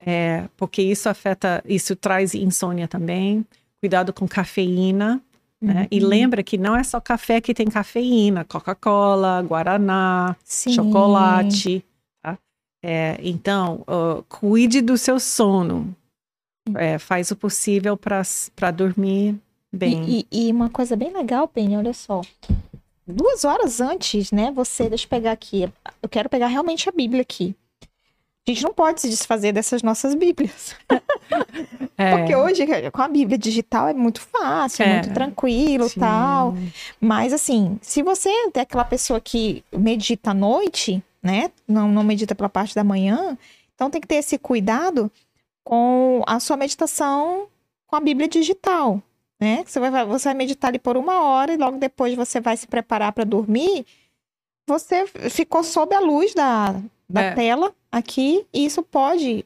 é, 0.00 0.48
porque 0.56 0.82
isso 0.82 1.08
afeta, 1.08 1.62
isso 1.66 1.94
traz 1.96 2.34
insônia 2.34 2.86
também. 2.88 3.44
Cuidado 3.80 4.12
com 4.12 4.26
cafeína. 4.28 5.20
Né? 5.60 5.88
E 5.90 6.00
Uhum. 6.00 6.08
lembra 6.08 6.42
que 6.44 6.56
não 6.56 6.76
é 6.76 6.84
só 6.84 7.00
café 7.00 7.40
que 7.40 7.52
tem 7.52 7.66
cafeína, 7.66 8.44
Coca-Cola, 8.44 9.42
Guaraná, 9.42 10.36
Sim. 10.44 10.70
chocolate. 10.72 11.84
Tá? 12.22 12.38
É, 12.80 13.18
então, 13.24 13.82
ó, 13.84 14.22
cuide 14.28 14.80
do 14.80 14.96
seu 14.96 15.18
sono. 15.18 15.92
É, 16.76 16.96
faz 16.98 17.32
o 17.32 17.36
possível 17.36 17.96
para 17.96 18.70
dormir 18.70 19.34
bem. 19.72 20.04
E, 20.06 20.26
e- 20.30 20.48
e 20.48 20.52
uma 20.52 20.68
coisa 20.70 20.94
bem 20.94 21.12
legal, 21.12 21.48
Penny, 21.48 21.76
olha 21.76 21.92
só. 21.94 22.20
Duas 23.08 23.44
horas 23.44 23.80
antes, 23.80 24.30
né? 24.30 24.52
Você, 24.52 24.88
deixa 24.88 25.06
eu 25.06 25.08
pegar 25.08 25.32
aqui. 25.32 25.68
Eu 26.02 26.08
quero 26.08 26.28
pegar 26.28 26.46
realmente 26.48 26.88
a 26.88 26.92
Bíblia 26.92 27.22
aqui. 27.22 27.54
A 28.46 28.50
gente 28.50 28.62
não 28.62 28.72
pode 28.72 29.00
se 29.00 29.08
desfazer 29.08 29.52
dessas 29.52 29.82
nossas 29.82 30.14
Bíblias. 30.14 30.74
É, 32.00 32.16
Porque 32.16 32.36
hoje, 32.36 32.64
com 32.92 33.02
a 33.02 33.08
Bíblia 33.08 33.36
digital, 33.36 33.88
é 33.88 33.92
muito 33.92 34.20
fácil, 34.20 34.84
É. 34.84 34.94
muito 34.94 35.12
tranquilo 35.12 35.86
e 35.86 35.88
sim. 35.88 35.98
tal. 35.98 36.54
Mas, 37.00 37.32
assim, 37.32 37.76
se 37.82 38.04
você 38.04 38.30
é 38.54 38.60
aquela 38.60 38.84
pessoa 38.84 39.20
que 39.20 39.64
medita 39.76 40.30
à 40.30 40.34
noite, 40.34 41.02
né? 41.20 41.50
Não, 41.66 41.88
não 41.88 42.04
medita 42.04 42.36
pela 42.36 42.48
parte 42.48 42.72
da 42.72 42.84
manhã, 42.84 43.36
então 43.74 43.90
tem 43.90 44.00
que 44.00 44.06
ter 44.06 44.14
esse 44.14 44.38
cuidado 44.38 45.10
com 45.64 46.22
a 46.24 46.38
sua 46.38 46.56
meditação 46.56 47.48
com 47.88 47.96
a 47.96 48.00
Bíblia 48.00 48.28
digital, 48.28 49.02
né? 49.40 49.64
Você 49.66 49.78
vai, 49.80 50.04
você 50.04 50.28
vai 50.28 50.34
meditar 50.34 50.68
ali 50.68 50.78
por 50.78 50.96
uma 50.96 51.22
hora 51.22 51.52
e 51.52 51.56
logo 51.56 51.78
depois 51.78 52.14
você 52.14 52.40
vai 52.40 52.56
se 52.56 52.66
preparar 52.66 53.12
para 53.12 53.24
dormir. 53.24 53.86
Você 54.66 55.06
ficou 55.30 55.62
sob 55.64 55.94
a 55.94 56.00
luz 56.00 56.34
da, 56.34 56.74
da 57.08 57.22
É. 57.22 57.34
tela 57.34 57.74
aqui 57.90 58.46
e 58.52 58.64
isso 58.66 58.82
pode 58.82 59.44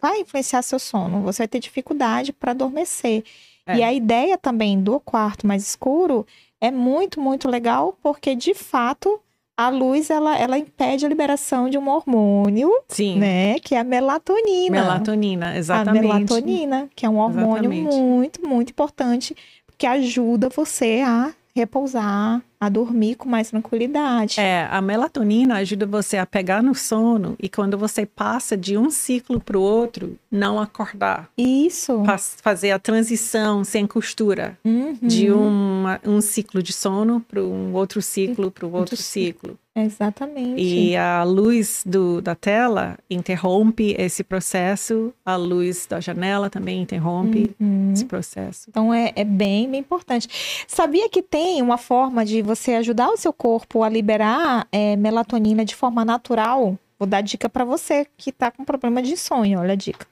vai 0.00 0.20
influenciar 0.20 0.62
seu 0.62 0.78
sono. 0.78 1.22
Você 1.22 1.38
vai 1.42 1.48
ter 1.48 1.58
dificuldade 1.58 2.32
para 2.32 2.52
adormecer. 2.52 3.24
É. 3.66 3.78
E 3.78 3.82
a 3.82 3.92
ideia 3.92 4.36
também 4.38 4.80
do 4.80 5.00
quarto 5.00 5.46
mais 5.46 5.62
escuro 5.66 6.26
é 6.60 6.70
muito, 6.70 7.20
muito 7.20 7.48
legal, 7.48 7.98
porque 8.02 8.34
de 8.36 8.54
fato 8.54 9.20
a 9.56 9.68
luz 9.70 10.10
ela, 10.10 10.36
ela 10.36 10.58
impede 10.58 11.06
a 11.06 11.08
liberação 11.08 11.70
de 11.70 11.78
um 11.78 11.88
hormônio, 11.88 12.70
Sim, 12.88 13.18
né? 13.18 13.58
Que 13.58 13.74
é 13.74 13.80
a 13.80 13.84
melatonina. 13.84 14.70
melatonina, 14.82 15.56
exatamente. 15.56 16.04
A 16.04 16.14
melatonina, 16.14 16.90
que 16.94 17.06
é 17.06 17.08
um 17.08 17.18
hormônio 17.18 17.72
Exatamente. 17.72 17.96
muito, 17.96 18.46
muito 18.46 18.70
importante, 18.70 19.34
que 19.78 19.86
ajuda 19.86 20.48
você 20.50 21.02
a 21.04 21.32
repousar, 21.54 22.42
a 22.60 22.68
dormir 22.68 23.16
com 23.16 23.28
mais 23.28 23.50
tranquilidade. 23.50 24.40
É, 24.40 24.66
a 24.70 24.80
melatonina 24.80 25.56
ajuda 25.56 25.86
você 25.86 26.16
a 26.16 26.26
pegar 26.26 26.62
no 26.62 26.74
sono 26.74 27.36
e 27.40 27.48
quando 27.48 27.76
você 27.78 28.06
passa 28.06 28.56
de 28.56 28.76
um 28.78 28.90
ciclo 28.90 29.40
para 29.40 29.58
o 29.58 29.62
outro, 29.62 30.16
não 30.30 30.58
acordar. 30.58 31.28
Isso. 31.36 32.02
Faz- 32.04 32.36
fazer 32.42 32.70
a 32.70 32.78
transição 32.78 33.62
sem 33.64 33.86
costura 33.86 34.58
Uhum. 34.64 34.94
de 35.02 35.30
uma- 35.30 36.00
um 36.04 36.20
ciclo 36.20 36.62
de 36.62 36.72
sono 36.72 37.20
para 37.20 37.42
um 37.42 37.72
outro 37.74 38.00
ciclo 38.00 38.50
para 38.50 38.66
o 38.66 38.72
outro 38.72 38.96
ciclo. 38.96 39.58
Exatamente. 39.78 40.58
E 40.62 40.96
a 40.96 41.22
luz 41.22 41.82
do, 41.84 42.22
da 42.22 42.34
tela 42.34 42.96
interrompe 43.10 43.94
esse 43.98 44.24
processo, 44.24 45.12
a 45.22 45.36
luz 45.36 45.86
da 45.86 46.00
janela 46.00 46.48
também 46.48 46.80
interrompe 46.80 47.54
Uhum. 47.60 47.92
esse 47.92 48.06
processo. 48.06 48.68
Então 48.70 48.92
é, 48.94 49.12
é 49.14 49.22
bem, 49.22 49.70
bem 49.70 49.80
importante. 49.80 50.28
Sabia 50.66 51.10
que 51.10 51.20
tem 51.20 51.60
uma 51.60 51.76
forma 51.76 52.24
de 52.24 52.40
você 52.46 52.74
ajudar 52.74 53.10
o 53.10 53.16
seu 53.16 53.32
corpo 53.32 53.82
a 53.82 53.88
liberar 53.88 54.66
é, 54.72 54.96
melatonina 54.96 55.64
de 55.64 55.74
forma 55.74 56.04
natural? 56.04 56.78
Vou 56.98 57.06
dar 57.06 57.20
dica 57.20 57.48
para 57.48 57.64
você 57.64 58.06
que 58.16 58.32
tá 58.32 58.50
com 58.50 58.64
problema 58.64 59.02
de 59.02 59.12
insônia. 59.12 59.60
Olha 59.60 59.72
a 59.72 59.76
dica. 59.76 60.06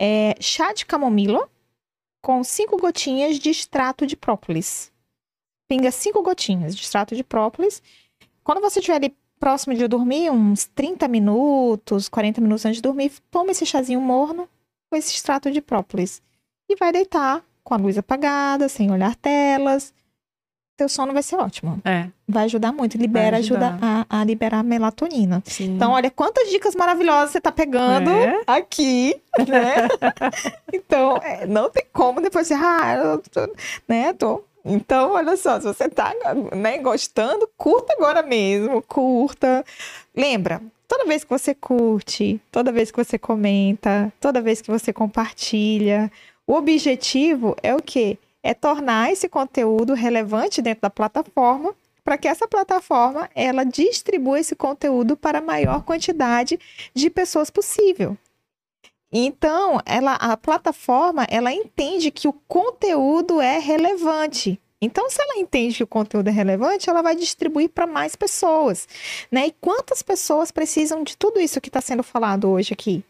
É 0.00 0.34
chá 0.40 0.72
de 0.72 0.86
camomila 0.86 1.48
com 2.22 2.44
cinco 2.44 2.76
gotinhas 2.76 3.38
de 3.38 3.50
extrato 3.50 4.06
de 4.06 4.16
própolis. 4.16 4.92
Pinga 5.68 5.90
cinco 5.90 6.22
gotinhas 6.22 6.76
de 6.76 6.82
extrato 6.82 7.16
de 7.16 7.24
própolis. 7.24 7.82
Quando 8.44 8.60
você 8.60 8.78
estiver 8.78 8.96
ali 8.96 9.16
próximo 9.38 9.74
de 9.74 9.88
dormir, 9.88 10.30
uns 10.30 10.66
30 10.66 11.08
minutos, 11.08 12.08
40 12.08 12.40
minutos 12.40 12.64
antes 12.66 12.76
de 12.76 12.82
dormir, 12.82 13.12
toma 13.30 13.52
esse 13.52 13.64
chazinho 13.64 14.00
morno 14.00 14.48
com 14.90 14.96
esse 14.96 15.14
extrato 15.14 15.50
de 15.50 15.60
própolis. 15.60 16.22
E 16.68 16.76
vai 16.76 16.92
deitar 16.92 17.44
com 17.64 17.74
a 17.74 17.76
luz 17.76 17.96
apagada, 17.96 18.68
sem 18.68 18.90
olhar 18.90 19.16
telas. 19.16 19.94
Teu 20.80 20.88
sono 20.88 21.12
vai 21.12 21.22
ser 21.22 21.36
ótimo. 21.36 21.78
É, 21.84 22.06
Vai 22.26 22.44
ajudar 22.44 22.72
muito. 22.72 22.96
Libera, 22.96 23.36
ajuda 23.36 23.76
a, 23.82 24.06
a 24.08 24.24
liberar 24.24 24.60
a 24.60 24.62
melatonina. 24.62 25.42
sim. 25.44 25.74
Então, 25.74 25.92
olha 25.92 26.10
quantas 26.10 26.48
dicas 26.48 26.74
maravilhosas 26.74 27.32
você 27.32 27.40
tá 27.40 27.52
pegando 27.52 28.08
É. 28.10 28.40
aqui, 28.46 29.14
né? 29.46 29.74
então, 30.72 31.18
é, 31.18 31.44
não 31.46 31.68
tem 31.68 31.84
como 31.92 32.22
depois 32.22 32.46
você, 32.46 32.54
ah, 32.54 32.94
eu 32.96 33.18
tô, 33.30 33.52
né, 33.86 34.14
tô. 34.14 34.42
Então, 34.64 35.12
olha 35.12 35.36
só, 35.36 35.60
se 35.60 35.66
você 35.66 35.86
tá, 35.86 36.14
né, 36.56 36.78
gostando, 36.78 37.46
curta 37.58 37.92
agora 37.92 38.22
mesmo, 38.22 38.80
curta. 38.80 39.62
Lembra, 40.16 40.62
toda 40.88 41.04
vez 41.04 41.24
que 41.24 41.30
você 41.30 41.54
curte, 41.54 42.40
toda 42.50 42.72
vez 42.72 42.90
que 42.90 42.96
você 43.04 43.18
comenta, 43.18 44.10
toda 44.18 44.40
vez 44.40 44.62
que 44.62 44.70
você 44.70 44.94
compartilha, 44.94 46.10
o 46.46 46.54
objetivo 46.54 47.54
é 47.62 47.74
o 47.74 47.82
quê? 47.82 48.16
É 48.42 48.54
tornar 48.54 49.12
esse 49.12 49.28
conteúdo 49.28 49.94
relevante 49.94 50.62
dentro 50.62 50.82
da 50.82 50.90
plataforma 50.90 51.74
para 52.02 52.18
que 52.18 52.26
essa 52.26 52.48
plataforma 52.48 53.28
ela 53.34 53.64
distribua 53.64 54.40
esse 54.40 54.56
conteúdo 54.56 55.16
para 55.16 55.38
a 55.38 55.42
maior 55.42 55.82
quantidade 55.82 56.58
de 56.94 57.10
pessoas 57.10 57.50
possível. 57.50 58.16
Então, 59.12 59.80
ela, 59.84 60.14
a 60.14 60.36
plataforma, 60.36 61.26
ela 61.28 61.52
entende 61.52 62.10
que 62.10 62.28
o 62.28 62.32
conteúdo 62.46 63.40
é 63.40 63.58
relevante. 63.58 64.60
Então, 64.80 65.10
se 65.10 65.20
ela 65.20 65.38
entende 65.38 65.76
que 65.76 65.82
o 65.82 65.86
conteúdo 65.86 66.28
é 66.28 66.30
relevante, 66.30 66.88
ela 66.88 67.02
vai 67.02 67.14
distribuir 67.14 67.68
para 67.68 67.86
mais 67.86 68.16
pessoas, 68.16 68.88
né? 69.30 69.48
E 69.48 69.54
quantas 69.60 70.00
pessoas 70.00 70.50
precisam 70.50 71.02
de 71.02 71.16
tudo 71.16 71.38
isso 71.38 71.60
que 71.60 71.68
está 71.68 71.80
sendo 71.80 72.02
falado 72.02 72.48
hoje 72.48 72.72
aqui? 72.72 73.04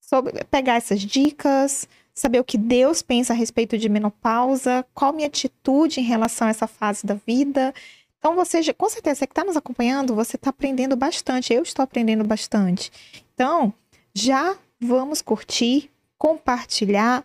Sobre 0.00 0.44
pegar 0.44 0.76
essas 0.76 1.00
dicas, 1.00 1.88
saber 2.16 2.40
o 2.40 2.44
que 2.44 2.56
Deus 2.56 3.02
pensa 3.02 3.34
a 3.34 3.36
respeito 3.36 3.76
de 3.76 3.88
menopausa, 3.90 4.84
qual 4.94 5.12
minha 5.12 5.28
atitude 5.28 6.00
em 6.00 6.04
relação 6.04 6.48
a 6.48 6.50
essa 6.50 6.66
fase 6.66 7.06
da 7.06 7.14
vida. 7.14 7.74
Então, 8.18 8.34
você, 8.34 8.72
com 8.72 8.88
certeza, 8.88 9.20
você 9.20 9.26
que 9.26 9.32
está 9.32 9.44
nos 9.44 9.56
acompanhando, 9.56 10.14
você 10.14 10.36
está 10.36 10.48
aprendendo 10.48 10.96
bastante. 10.96 11.52
Eu 11.52 11.62
estou 11.62 11.82
aprendendo 11.82 12.24
bastante. 12.24 12.90
Então, 13.34 13.72
já 14.14 14.56
vamos 14.80 15.20
curtir, 15.20 15.90
compartilhar, 16.16 17.22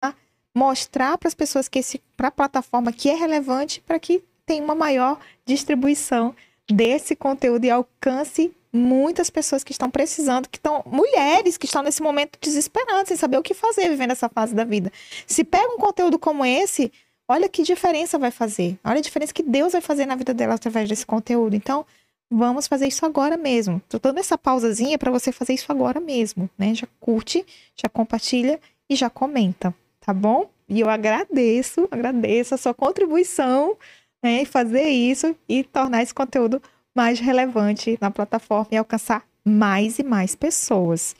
tá? 0.00 0.14
mostrar 0.54 1.18
para 1.18 1.28
as 1.28 1.34
pessoas 1.34 1.68
que 1.68 1.78
esse, 1.78 1.98
para 2.16 2.28
a 2.28 2.32
plataforma 2.32 2.92
que 2.92 3.10
é 3.10 3.14
relevante 3.14 3.82
para 3.82 3.98
que 3.98 4.24
tenha 4.46 4.64
uma 4.64 4.74
maior 4.74 5.20
distribuição 5.44 6.34
desse 6.68 7.14
conteúdo 7.14 7.64
e 7.64 7.70
alcance 7.70 8.54
muitas 8.76 9.30
pessoas 9.30 9.64
que 9.64 9.72
estão 9.72 9.90
precisando, 9.90 10.48
que 10.48 10.58
estão 10.58 10.82
mulheres 10.86 11.56
que 11.56 11.66
estão 11.66 11.82
nesse 11.82 12.02
momento 12.02 12.38
desesperadas, 12.40 13.08
sem 13.08 13.16
saber 13.16 13.38
o 13.38 13.42
que 13.42 13.54
fazer 13.54 13.88
vivendo 13.88 14.12
essa 14.12 14.28
fase 14.28 14.54
da 14.54 14.64
vida. 14.64 14.92
Se 15.26 15.42
pega 15.42 15.72
um 15.72 15.78
conteúdo 15.78 16.18
como 16.18 16.44
esse, 16.44 16.92
olha 17.28 17.48
que 17.48 17.62
diferença 17.62 18.18
vai 18.18 18.30
fazer. 18.30 18.78
Olha 18.84 18.98
a 18.98 19.02
diferença 19.02 19.32
que 19.32 19.42
Deus 19.42 19.72
vai 19.72 19.80
fazer 19.80 20.06
na 20.06 20.14
vida 20.14 20.32
dela 20.32 20.54
através 20.54 20.88
desse 20.88 21.06
conteúdo. 21.06 21.56
Então, 21.56 21.84
vamos 22.30 22.66
fazer 22.66 22.86
isso 22.86 23.04
agora 23.04 23.36
mesmo. 23.36 23.80
Tô 23.88 23.98
dando 23.98 24.18
essa 24.18 24.36
pausazinha 24.36 24.98
para 24.98 25.10
você 25.10 25.32
fazer 25.32 25.54
isso 25.54 25.70
agora 25.70 26.00
mesmo, 26.00 26.48
né? 26.58 26.74
Já 26.74 26.86
curte, 27.00 27.44
já 27.74 27.88
compartilha 27.88 28.60
e 28.88 28.94
já 28.94 29.10
comenta, 29.10 29.74
tá 30.00 30.12
bom? 30.12 30.48
E 30.68 30.80
eu 30.80 30.90
agradeço, 30.90 31.88
agradeço 31.90 32.54
a 32.54 32.58
sua 32.58 32.74
contribuição 32.74 33.76
né, 34.22 34.42
em 34.42 34.44
fazer 34.44 34.88
isso 34.88 35.36
e 35.48 35.62
tornar 35.62 36.02
esse 36.02 36.12
conteúdo 36.12 36.60
mais 36.96 37.20
relevante 37.20 37.98
na 38.00 38.10
plataforma 38.10 38.68
e 38.72 38.76
alcançar 38.76 39.22
mais 39.44 39.98
e 39.98 40.02
mais 40.02 40.34
pessoas. 40.34 41.14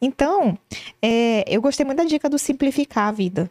Então, 0.00 0.58
é, 1.00 1.44
eu 1.46 1.62
gostei 1.62 1.86
muito 1.86 1.98
da 1.98 2.04
dica 2.04 2.28
do 2.28 2.38
simplificar 2.38 3.08
a 3.08 3.12
vida. 3.12 3.50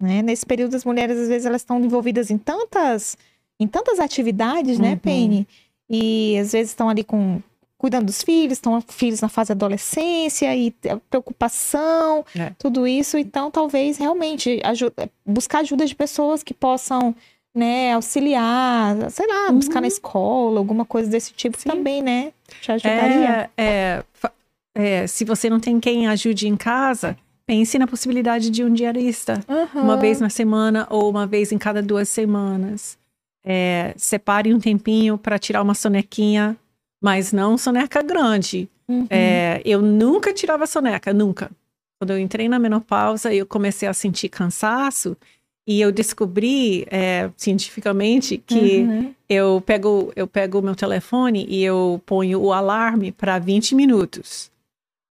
Né? 0.00 0.22
Nesse 0.22 0.44
período, 0.44 0.74
as 0.74 0.84
mulheres, 0.84 1.16
às 1.18 1.28
vezes, 1.28 1.46
elas 1.46 1.60
estão 1.60 1.78
envolvidas 1.78 2.30
em 2.30 2.38
tantas, 2.38 3.16
em 3.60 3.68
tantas 3.68 4.00
atividades, 4.00 4.78
né, 4.78 4.92
Uhum. 4.92 4.98
Penny? 4.98 5.46
E 5.88 6.36
às 6.40 6.52
vezes 6.52 6.70
estão 6.72 6.88
ali 6.88 7.04
com 7.04 7.40
cuidando 7.76 8.06
dos 8.06 8.22
filhos, 8.22 8.52
estão 8.54 8.80
filhos 8.80 9.20
na 9.20 9.28
fase 9.28 9.48
da 9.48 9.54
adolescência 9.54 10.54
e 10.56 10.72
preocupação, 11.10 12.24
É. 12.36 12.52
tudo 12.58 12.86
isso. 12.86 13.18
Então, 13.18 13.50
talvez 13.50 13.98
realmente 13.98 14.60
aju- 14.64 14.92
buscar 15.26 15.60
ajuda 15.60 15.84
de 15.86 15.94
pessoas 15.94 16.42
que 16.42 16.54
possam 16.54 17.14
né, 17.54 17.92
auxiliar, 17.92 19.10
sei 19.10 19.26
lá, 19.26 19.52
buscar 19.52 19.80
na 19.80 19.86
escola, 19.86 20.58
alguma 20.58 20.84
coisa 20.84 21.10
desse 21.10 21.32
tipo 21.32 21.58
Sim. 21.60 21.68
também, 21.68 22.02
né? 22.02 22.32
Te 22.60 22.72
ajudaria. 22.72 23.50
É, 23.56 23.62
é, 23.62 24.04
é, 24.74 25.06
se 25.06 25.24
você 25.24 25.50
não 25.50 25.60
tem 25.60 25.78
quem 25.78 26.06
ajude 26.06 26.48
em 26.48 26.56
casa, 26.56 27.16
pense 27.46 27.78
na 27.78 27.86
possibilidade 27.86 28.48
de 28.48 28.64
um 28.64 28.72
diarista. 28.72 29.40
Uhum. 29.48 29.82
Uma 29.82 29.96
vez 29.96 30.20
na 30.20 30.30
semana 30.30 30.86
ou 30.88 31.10
uma 31.10 31.26
vez 31.26 31.52
em 31.52 31.58
cada 31.58 31.82
duas 31.82 32.08
semanas. 32.08 32.96
É, 33.44 33.92
separe 33.96 34.54
um 34.54 34.60
tempinho 34.60 35.18
para 35.18 35.38
tirar 35.38 35.62
uma 35.62 35.74
sonequinha, 35.74 36.56
mas 37.02 37.32
não 37.32 37.58
soneca 37.58 38.02
grande. 38.02 38.68
Uhum. 38.88 39.06
É, 39.10 39.60
eu 39.64 39.82
nunca 39.82 40.32
tirava 40.32 40.66
soneca, 40.66 41.12
nunca. 41.12 41.50
Quando 42.00 42.10
eu 42.10 42.18
entrei 42.18 42.48
na 42.48 42.58
menopausa, 42.58 43.32
eu 43.32 43.46
comecei 43.46 43.88
a 43.88 43.92
sentir 43.92 44.28
cansaço 44.28 45.16
e 45.66 45.80
eu 45.80 45.92
descobri 45.92 46.86
é, 46.90 47.30
cientificamente 47.36 48.36
que 48.38 48.80
Uhum. 48.80 49.14
eu 49.28 49.62
pego 49.64 50.12
eu 50.16 50.26
pego 50.26 50.58
o 50.58 50.62
meu 50.62 50.74
telefone 50.74 51.46
e 51.48 51.62
eu 51.62 52.02
ponho 52.04 52.40
o 52.40 52.52
alarme 52.52 53.12
para 53.12 53.38
20 53.38 53.74
minutos. 53.74 54.50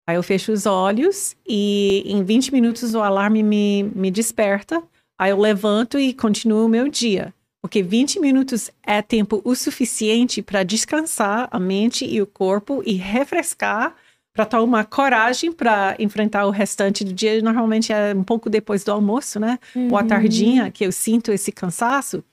Aí 0.08 0.16
eu 0.16 0.24
fecho 0.24 0.52
os 0.52 0.66
olhos 0.66 1.36
e 1.48 2.04
em 2.06 2.24
20 2.24 2.52
minutos 2.52 2.94
o 2.94 3.02
alarme 3.02 3.42
me, 3.44 3.84
me 3.96 4.12
desperta. 4.12 4.84
Aí 5.18 5.32
eu 5.32 5.40
levanto 5.40 5.98
e 6.00 6.14
continuo 6.14 6.66
o 6.66 6.70
meu 6.70 6.90
dia. 6.90 7.34
Porque 7.64 7.84
20 7.84 8.20
minutos 8.20 8.72
é 8.82 9.02
tempo 9.04 9.40
o 9.46 9.56
suficiente 9.56 10.42
para 10.42 10.64
descansar 10.64 11.48
a 11.52 11.60
mente 11.60 12.04
e 12.04 12.20
o 12.22 12.26
corpo 12.26 12.82
e 12.86 12.94
refrescar 12.94 13.96
para 14.34 14.46
tomar 14.46 14.86
coragem 14.86 15.52
para 15.52 15.96
enfrentar 16.00 16.46
o 16.46 16.50
restante 16.52 17.04
do 17.04 17.12
dia. 17.14 17.42
Normalmente 17.42 17.92
é 17.92 18.14
um 18.16 18.24
pouco 18.24 18.50
depois 18.50 18.84
do 18.84 18.92
almoço, 18.92 19.40
né? 19.40 19.60
Ou 19.90 19.98
à 19.98 20.02
Uhum. 20.02 20.08
tardinha 20.08 20.72
que 20.72 20.86
eu 20.86 20.92
sinto 20.92 21.32
esse 21.32 21.52
cansaço. 21.52 22.24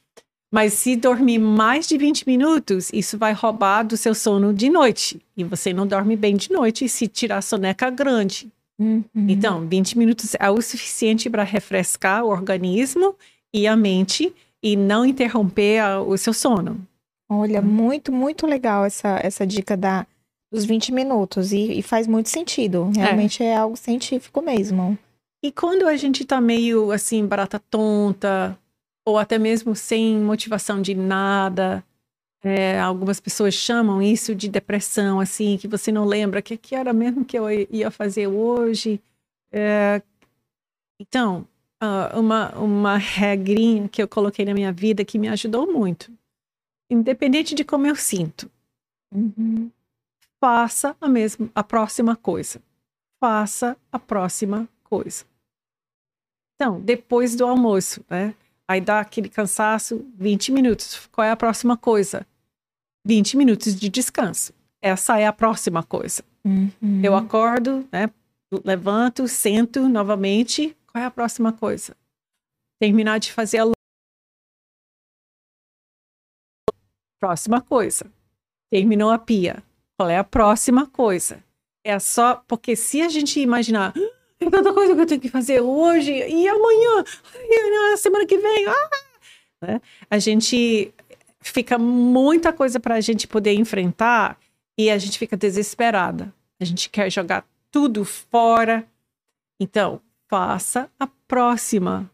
Mas 0.50 0.72
se 0.72 0.96
dormir 0.96 1.38
mais 1.38 1.86
de 1.86 1.98
20 1.98 2.26
minutos, 2.26 2.88
isso 2.92 3.18
vai 3.18 3.32
roubar 3.34 3.82
do 3.82 3.96
seu 3.98 4.14
sono 4.14 4.54
de 4.54 4.70
noite. 4.70 5.20
E 5.36 5.44
você 5.44 5.72
não 5.74 5.86
dorme 5.86 6.16
bem 6.16 6.36
de 6.36 6.50
noite 6.50 6.88
se 6.88 7.06
tirar 7.06 7.42
soneca 7.42 7.90
grande. 7.90 8.48
Uhum. 8.80 9.02
Então, 9.14 9.66
20 9.68 9.98
minutos 9.98 10.34
é 10.38 10.48
o 10.48 10.62
suficiente 10.62 11.28
para 11.28 11.42
refrescar 11.42 12.24
o 12.24 12.28
organismo 12.28 13.14
e 13.52 13.66
a 13.66 13.76
mente 13.76 14.32
e 14.62 14.76
não 14.76 15.04
interromper 15.04 15.80
a- 15.80 16.00
o 16.00 16.16
seu 16.16 16.32
sono. 16.32 16.80
Olha, 17.28 17.60
muito, 17.60 18.10
muito 18.10 18.46
legal 18.46 18.84
essa, 18.86 19.18
essa 19.22 19.46
dica 19.46 19.76
da, 19.76 20.06
dos 20.50 20.64
20 20.64 20.92
minutos. 20.92 21.52
E, 21.52 21.78
e 21.78 21.82
faz 21.82 22.06
muito 22.06 22.28
sentido. 22.28 22.90
Realmente 22.94 23.42
é. 23.42 23.56
algo 23.56 23.76
científico 23.76 24.40
mesmo. 24.42 24.98
E 25.42 25.52
quando 25.52 25.86
a 25.86 25.96
gente 25.96 26.24
tá 26.24 26.40
meio 26.40 26.90
assim, 26.90 27.24
barata 27.26 27.58
tonta, 27.70 28.58
ou 29.06 29.18
até 29.18 29.38
mesmo 29.38 29.74
sem 29.74 30.16
motivação 30.18 30.82
de 30.82 30.94
nada, 30.94 31.84
é, 32.42 32.78
algumas 32.80 33.20
pessoas 33.20 33.54
chamam 33.54 34.02
isso 34.02 34.34
de 34.34 34.48
depressão, 34.48 35.20
assim, 35.20 35.56
que 35.56 35.68
você 35.68 35.92
não 35.92 36.04
lembra 36.04 36.40
o 36.40 36.42
que, 36.42 36.56
que 36.56 36.74
era 36.74 36.92
mesmo 36.92 37.24
que 37.24 37.38
eu 37.38 37.48
ia 37.50 37.90
fazer 37.90 38.26
hoje. 38.26 39.00
É, 39.52 40.02
então, 41.00 41.46
ah, 41.80 42.12
uma, 42.16 42.50
uma 42.58 42.96
regrinha 42.96 43.88
que 43.88 44.02
eu 44.02 44.08
coloquei 44.08 44.44
na 44.44 44.54
minha 44.54 44.72
vida 44.72 45.04
que 45.04 45.18
me 45.18 45.28
ajudou 45.28 45.72
muito. 45.72 46.12
Independente 46.90 47.54
de 47.54 47.64
como 47.64 47.86
eu 47.86 47.94
sinto, 47.94 48.50
Uhum. 49.14 49.70
Faça 50.40 50.96
a 51.00 51.08
mesma, 51.08 51.50
a 51.54 51.62
próxima 51.62 52.16
coisa. 52.16 52.60
Faça 53.20 53.76
a 53.90 53.98
próxima 53.98 54.68
coisa. 54.84 55.24
Então, 56.54 56.80
depois 56.80 57.36
do 57.36 57.46
almoço, 57.46 58.04
né? 58.08 58.34
Aí 58.66 58.80
dá 58.80 59.00
aquele 59.00 59.28
cansaço, 59.28 60.04
20 60.14 60.52
minutos. 60.52 61.06
Qual 61.12 61.24
é 61.24 61.30
a 61.30 61.36
próxima 61.36 61.76
coisa? 61.76 62.26
20 63.06 63.36
minutos 63.36 63.74
de 63.74 63.88
descanso. 63.88 64.52
Essa 64.82 65.18
é 65.18 65.26
a 65.26 65.32
próxima 65.32 65.82
coisa. 65.82 66.22
Uhum. 66.44 67.02
Eu 67.02 67.16
acordo, 67.16 67.88
né? 67.90 68.10
Levanto, 68.64 69.26
sento 69.26 69.88
novamente. 69.88 70.76
Qual 70.86 71.02
é 71.02 71.06
a 71.06 71.10
próxima 71.10 71.52
coisa? 71.52 71.96
Terminar 72.80 73.18
de 73.18 73.32
fazer 73.32 73.60
a 73.60 73.72
próxima 77.18 77.60
coisa. 77.60 78.06
Terminou 78.70 79.10
a 79.10 79.18
pia. 79.18 79.62
Qual 79.98 80.08
é 80.08 80.16
a 80.16 80.22
próxima 80.22 80.86
coisa? 80.86 81.42
É 81.84 81.98
só 81.98 82.36
porque 82.46 82.76
se 82.76 83.02
a 83.02 83.08
gente 83.08 83.40
imaginar 83.40 83.92
"Ah, 83.96 84.10
tem 84.38 84.48
tanta 84.48 84.72
coisa 84.72 84.94
que 84.94 85.00
eu 85.00 85.06
tenho 85.06 85.20
que 85.20 85.28
fazer 85.28 85.60
hoje 85.60 86.12
e 86.12 86.46
amanhã, 86.46 87.04
e 87.34 87.90
na 87.90 87.96
semana 87.96 88.24
que 88.24 88.38
vem, 88.38 88.66
ah!", 88.68 88.90
né? 89.60 89.80
a 90.08 90.18
gente 90.20 90.94
fica 91.40 91.76
muita 91.76 92.52
coisa 92.52 92.78
para 92.78 92.94
a 92.94 93.00
gente 93.00 93.26
poder 93.26 93.54
enfrentar 93.54 94.38
e 94.78 94.88
a 94.88 94.98
gente 94.98 95.18
fica 95.18 95.36
desesperada. 95.36 96.32
A 96.60 96.64
gente 96.64 96.88
quer 96.88 97.10
jogar 97.10 97.44
tudo 97.68 98.04
fora. 98.04 98.86
Então, 99.60 100.00
faça 100.28 100.88
a 101.00 101.08
próxima 101.26 102.08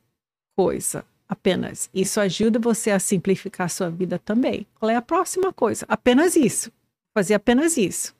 coisa 0.57 1.05
apenas. 1.29 1.91
Isso 1.93 2.19
ajuda 2.19 2.59
você 2.59 2.91
a 2.91 2.99
simplificar 2.99 3.67
a 3.67 3.69
sua 3.69 3.91
vida 3.91 4.19
também. 4.19 4.67
Qual 4.81 4.89
é 4.91 4.97
a 4.97 5.03
próxima 5.03 5.53
coisa? 5.53 5.85
Apenas 5.87 6.35
isso. 6.35 6.73
Fazer 7.15 7.35
apenas 7.35 7.77
isso. 7.77 8.15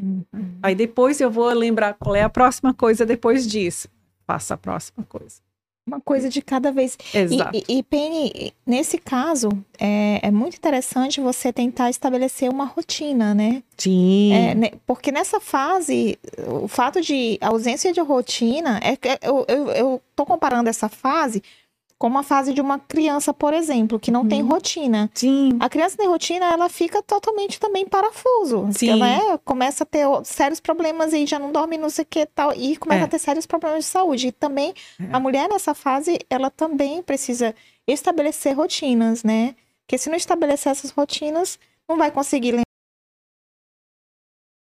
Uhum. 0.00 0.24
Aí 0.62 0.74
depois 0.74 1.20
eu 1.20 1.30
vou 1.30 1.48
lembrar 1.52 1.94
qual 1.94 2.14
é 2.14 2.22
a 2.22 2.30
próxima 2.30 2.72
coisa 2.72 3.04
depois 3.04 3.46
disso. 3.46 3.88
Faça 4.26 4.54
a 4.54 4.56
próxima 4.56 5.04
coisa. 5.04 5.40
Uma 5.84 6.00
coisa 6.00 6.28
de 6.28 6.40
cada 6.40 6.70
vez. 6.70 6.96
E- 7.12 7.18
Exato. 7.18 7.50
E, 7.56 7.78
e, 7.78 7.82
Penny, 7.82 8.52
nesse 8.64 8.98
caso, 8.98 9.48
é, 9.78 10.20
é 10.22 10.30
muito 10.30 10.56
interessante 10.56 11.20
você 11.20 11.52
tentar 11.52 11.90
estabelecer 11.90 12.48
uma 12.48 12.64
rotina, 12.64 13.34
né? 13.34 13.64
Sim. 13.76 14.32
É, 14.32 14.54
né, 14.54 14.70
porque 14.86 15.10
nessa 15.10 15.40
fase, 15.40 16.16
o 16.46 16.68
fato 16.68 17.00
de 17.00 17.36
ausência 17.40 17.92
de 17.92 18.00
rotina, 18.00 18.78
é, 18.80 18.94
que 18.96 19.08
eu, 19.22 19.44
eu, 19.48 19.68
eu 19.70 20.02
tô 20.14 20.24
comparando 20.24 20.70
essa 20.70 20.88
fase 20.88 21.42
com 22.02 22.08
uma 22.08 22.24
fase 22.24 22.52
de 22.52 22.60
uma 22.60 22.80
criança, 22.80 23.32
por 23.32 23.54
exemplo, 23.54 23.96
que 23.96 24.10
não 24.10 24.26
tem 24.26 24.42
Uhum. 24.42 24.48
rotina. 24.48 25.08
Sim. 25.14 25.50
A 25.60 25.68
criança 25.70 25.94
sem 25.94 26.08
rotina, 26.08 26.46
ela 26.46 26.68
fica 26.68 27.00
totalmente 27.00 27.60
também 27.60 27.86
parafuso. 27.86 28.66
Sim. 28.72 28.88
Ela 28.90 29.08
é, 29.08 29.38
começa 29.38 29.84
a 29.84 29.86
ter 29.86 30.04
sérios 30.24 30.58
problemas 30.58 31.12
e 31.12 31.24
já 31.26 31.38
não 31.38 31.52
dorme, 31.52 31.78
não 31.78 31.88
sei 31.88 32.02
o 32.02 32.06
que 32.10 32.26
tal, 32.26 32.52
e 32.56 32.76
começa 32.76 33.02
É. 33.02 33.04
a 33.04 33.08
ter 33.08 33.20
sérios 33.20 33.46
problemas 33.46 33.84
de 33.84 33.90
saúde. 33.90 34.26
E 34.26 34.32
também, 34.32 34.74
É. 34.98 35.14
a 35.14 35.20
mulher 35.20 35.48
nessa 35.48 35.74
fase, 35.76 36.18
ela 36.28 36.50
também 36.50 37.00
precisa 37.04 37.54
estabelecer 37.86 38.56
rotinas, 38.56 39.22
né? 39.22 39.54
Porque 39.86 39.96
se 39.96 40.10
não 40.10 40.16
estabelecer 40.16 40.72
essas 40.72 40.90
rotinas, 40.90 41.56
não 41.88 41.96
vai 41.96 42.10
conseguir 42.10 42.50
lembrar, 42.50 42.64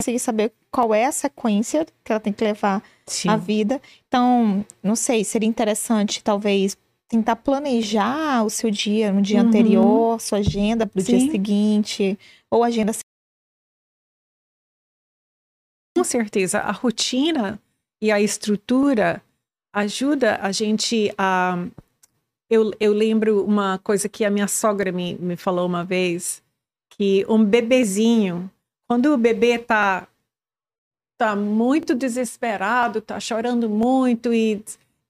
conseguir 0.01 0.21
saber 0.21 0.53
qual 0.71 0.95
é 0.95 1.05
a 1.07 1.11
sequência 1.13 1.85
que 2.05 2.13
ela 2.13 2.21
tem 2.21 2.33
que 2.33 2.45
levar 2.45 2.81
Sim. 3.09 3.29
a 3.29 3.37
vida. 3.37 3.83
Então, 4.07 4.65
não 4.81 4.95
sei, 4.95 5.25
seria 5.25 5.49
interessante 5.49 6.23
talvez 6.23 6.77
tentar 7.15 7.37
planejar 7.37 8.45
o 8.45 8.51
seu 8.51 8.71
dia 8.71 9.13
no 9.13 9.23
dia 9.23 9.41
Uhum. 9.41 9.47
anterior, 9.47 10.21
sua 10.21 10.39
agenda 10.39 10.85
para 10.85 11.01
o 11.01 11.05
dia 11.05 11.21
seguinte, 11.21 12.19
ou 12.51 12.65
agenda 12.65 12.93
Com 15.97 16.03
certeza, 16.03 16.59
a 16.59 16.73
rotina 16.73 17.61
e 18.03 18.11
a 18.11 18.21
estrutura 18.21 19.23
ajuda 19.73 20.41
a 20.43 20.51
gente 20.51 21.15
a. 21.17 21.57
Eu, 22.51 22.73
eu 22.81 22.93
lembro 22.93 23.45
uma 23.45 23.79
coisa 23.79 24.09
que 24.09 24.25
a 24.25 24.31
minha 24.31 24.49
sogra 24.49 24.91
me, 24.91 25.15
me 25.15 25.37
falou 25.37 25.67
uma 25.67 25.85
vez, 25.85 26.43
que 26.91 27.25
um 27.29 27.45
bebezinho, 27.45 28.51
quando 28.89 29.15
o 29.15 29.17
bebê 29.17 29.57
tá, 29.59 30.09
tá 31.17 31.35
muito 31.37 31.95
desesperado, 31.95 33.01
tá 33.01 33.19
chorando 33.21 33.71
muito 33.71 34.35
e, 34.35 34.63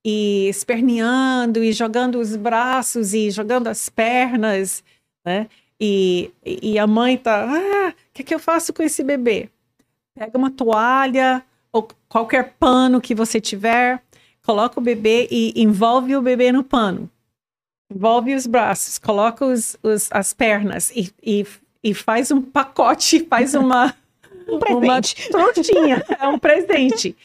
e 0.05 0.49
esperneando 0.49 1.63
e 1.65 1.73
jogando 1.73 2.19
os 2.21 2.37
braços 2.37 3.15
e 3.15 3.31
jogando 3.31 3.69
as 3.69 3.89
pernas, 3.89 4.83
né? 5.25 5.49
E, 5.81 6.31
e 6.45 6.79
a 6.79 6.87
mãe 6.87 7.17
tá, 7.19 7.47
ah, 7.49 7.89
o 7.91 7.95
que, 8.13 8.23
que 8.23 8.35
eu 8.35 8.39
faço 8.39 8.73
com 8.73 8.83
esse 8.83 9.03
bebê? 9.03 9.49
Pega 10.17 10.37
uma 10.39 10.51
toalha 10.51 11.43
ou 11.73 11.89
qualquer 12.09 12.55
pano 12.59 13.01
que 13.01 13.15
você 13.15 13.41
tiver, 13.41 14.01
coloca 14.45 14.79
o 14.79 14.83
bebê 14.83 15.27
e 15.31 15.53
envolve 15.61 16.15
o 16.15 16.23
bebê 16.23 16.53
no 16.53 16.63
pano. 16.63 17.11
Envolve 17.93 18.35
os 18.35 18.47
braços, 18.47 18.99
coloca 18.99 19.45
os, 19.45 19.77
os- 19.83 20.09
as 20.13 20.33
pernas 20.33 20.91
e, 20.95 21.11
e, 21.23 21.45
e 21.83 21.93
faz 21.95 22.31
um 22.31 22.41
pacote, 22.41 23.21
faz 23.29 23.55
uma, 23.55 23.95
um 24.49 24.53
uma 24.53 24.61
presente. 24.61 25.29
trouxinha, 25.31 26.05
é 26.21 26.29
um 26.29 26.39
presente. 26.39 27.17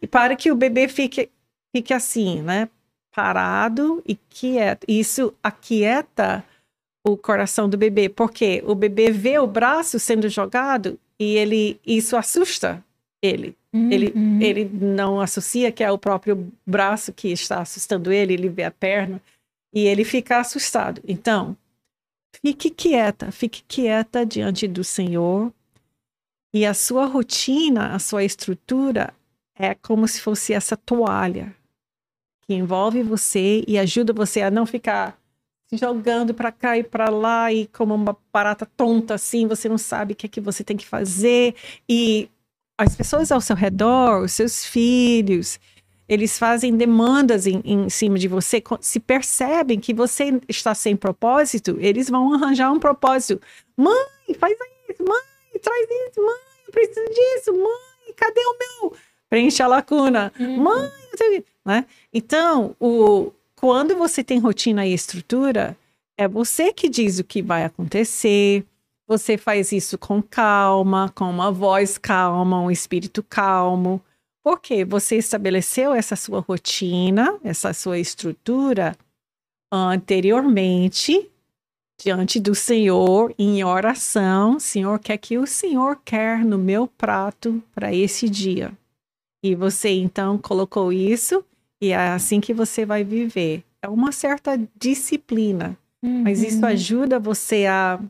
E 0.00 0.06
para 0.06 0.34
que 0.34 0.50
o 0.50 0.56
bebê 0.56 0.88
fique, 0.88 1.28
fique 1.74 1.92
assim, 1.92 2.42
né? 2.42 2.68
Parado 3.14 4.02
e 4.06 4.14
quieto. 4.14 4.84
Isso 4.88 5.34
aquieta 5.42 6.44
o 7.06 7.16
coração 7.16 7.68
do 7.68 7.78
bebê, 7.78 8.08
porque 8.08 8.62
o 8.66 8.74
bebê 8.74 9.10
vê 9.10 9.38
o 9.38 9.46
braço 9.46 9.98
sendo 9.98 10.28
jogado 10.28 10.98
e 11.18 11.36
ele 11.36 11.80
isso 11.86 12.16
assusta 12.16 12.84
ele. 13.22 13.56
Ele, 13.72 14.12
Uhum. 14.14 14.40
ele 14.40 14.64
não 14.64 15.20
associa 15.20 15.70
que 15.70 15.84
é 15.84 15.92
o 15.92 15.98
próprio 15.98 16.50
braço 16.66 17.12
que 17.12 17.28
está 17.28 17.60
assustando 17.60 18.10
ele, 18.10 18.32
ele 18.32 18.48
vê 18.48 18.64
a 18.64 18.70
perna 18.70 19.20
e 19.74 19.86
ele 19.86 20.04
fica 20.04 20.38
assustado. 20.38 21.02
Então, 21.06 21.54
fique 22.42 22.70
quieta, 22.70 23.30
fique 23.30 23.62
quieta 23.68 24.24
diante 24.24 24.66
do 24.66 24.82
Senhor 24.82 25.52
e 26.54 26.64
a 26.64 26.72
sua 26.72 27.04
rotina, 27.04 27.94
a 27.94 27.98
sua 27.98 28.24
estrutura 28.24 29.12
é 29.58 29.74
como 29.74 30.06
se 30.06 30.20
fosse 30.20 30.52
essa 30.52 30.76
toalha 30.76 31.54
que 32.42 32.54
envolve 32.54 33.02
você 33.02 33.62
e 33.66 33.78
ajuda 33.78 34.12
você 34.12 34.40
a 34.40 34.50
não 34.50 34.64
ficar 34.64 35.18
se 35.68 35.76
jogando 35.76 36.32
para 36.32 36.50
cá 36.50 36.78
e 36.78 36.82
para 36.82 37.10
lá 37.10 37.52
e 37.52 37.66
como 37.66 37.94
uma 37.94 38.16
barata 38.32 38.64
tonta 38.64 39.14
assim, 39.14 39.46
você 39.46 39.68
não 39.68 39.76
sabe 39.76 40.14
o 40.14 40.16
que 40.16 40.26
é 40.26 40.28
que 40.28 40.40
você 40.40 40.64
tem 40.64 40.76
que 40.76 40.86
fazer 40.86 41.54
e 41.86 42.30
as 42.78 42.96
pessoas 42.96 43.30
ao 43.30 43.40
seu 43.40 43.56
redor, 43.56 44.22
os 44.22 44.32
seus 44.32 44.64
filhos, 44.64 45.60
eles 46.08 46.38
fazem 46.38 46.74
demandas 46.74 47.46
em, 47.46 47.60
em 47.64 47.90
cima 47.90 48.18
de 48.18 48.28
você, 48.28 48.62
se 48.80 48.98
percebem 48.98 49.78
que 49.78 49.92
você 49.92 50.40
está 50.48 50.74
sem 50.74 50.96
propósito, 50.96 51.76
eles 51.80 52.08
vão 52.08 52.32
arranjar 52.32 52.72
um 52.72 52.78
propósito. 52.78 53.42
Mãe, 53.76 53.94
faz 54.38 54.56
isso, 54.88 55.04
mãe, 55.04 55.60
traz 55.60 55.86
isso, 55.90 56.24
mãe, 56.24 56.40
eu 56.66 56.72
preciso 56.72 57.06
disso, 57.10 57.52
mãe, 57.52 58.14
cadê 58.16 58.40
o 58.40 58.58
meu? 58.58 58.96
Preenche 59.28 59.62
a 59.62 59.66
lacuna. 59.66 60.32
Uhum. 60.38 60.56
Mãe, 60.58 60.90
né? 61.64 61.86
Então, 62.12 62.74
o, 62.80 63.32
quando 63.56 63.96
você 63.96 64.24
tem 64.24 64.38
rotina 64.38 64.86
e 64.86 64.94
estrutura, 64.94 65.76
é 66.16 66.26
você 66.26 66.72
que 66.72 66.88
diz 66.88 67.18
o 67.18 67.24
que 67.24 67.42
vai 67.42 67.64
acontecer. 67.64 68.64
Você 69.06 69.36
faz 69.38 69.72
isso 69.72 69.96
com 69.96 70.22
calma, 70.22 71.10
com 71.14 71.30
uma 71.30 71.50
voz 71.50 71.98
calma, 71.98 72.60
um 72.60 72.70
espírito 72.70 73.22
calmo. 73.22 74.00
Porque 74.42 74.84
você 74.84 75.16
estabeleceu 75.16 75.92
essa 75.92 76.16
sua 76.16 76.40
rotina, 76.40 77.38
essa 77.44 77.72
sua 77.74 77.98
estrutura 77.98 78.96
anteriormente 79.70 81.30
diante 82.00 82.38
do 82.38 82.54
Senhor 82.54 83.34
em 83.38 83.62
oração. 83.64 84.58
Senhor, 84.58 84.96
o 84.96 84.98
que 84.98 85.12
é 85.12 85.18
que 85.18 85.36
o 85.36 85.46
Senhor 85.46 86.00
quer 86.04 86.44
no 86.44 86.56
meu 86.56 86.86
prato 86.86 87.62
para 87.74 87.92
esse 87.92 88.28
dia? 88.28 88.72
E 89.42 89.54
você 89.54 89.90
então 89.90 90.36
colocou 90.38 90.92
isso 90.92 91.44
e 91.80 91.90
é 91.90 92.08
assim 92.08 92.40
que 92.40 92.52
você 92.52 92.84
vai 92.84 93.04
viver. 93.04 93.62
É 93.80 93.88
uma 93.88 94.10
certa 94.10 94.60
disciplina, 94.78 95.78
uhum. 96.02 96.22
mas 96.22 96.42
isso 96.42 96.58
uhum. 96.58 96.66
ajuda 96.66 97.18
você 97.18 97.66
a 97.66 98.00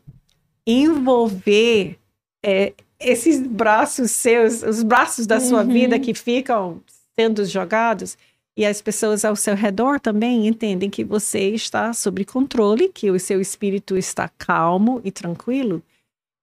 envolver 0.66 1.98
é, 2.44 2.72
esses 2.98 3.40
braços 3.40 4.10
seus, 4.10 4.62
os 4.62 4.82
braços 4.82 5.26
da 5.26 5.40
sua 5.40 5.62
uhum. 5.62 5.72
vida 5.72 5.98
que 5.98 6.14
ficam 6.14 6.80
sendo 7.18 7.44
jogados, 7.44 8.16
e 8.56 8.66
as 8.66 8.82
pessoas 8.82 9.24
ao 9.24 9.36
seu 9.36 9.54
redor 9.54 10.00
também 10.00 10.48
entendem 10.48 10.90
que 10.90 11.04
você 11.04 11.50
está 11.50 11.92
sob 11.92 12.24
controle, 12.24 12.88
que 12.88 13.08
o 13.08 13.20
seu 13.20 13.40
espírito 13.40 13.96
está 13.96 14.28
calmo 14.28 15.00
e 15.04 15.12
tranquilo. 15.12 15.80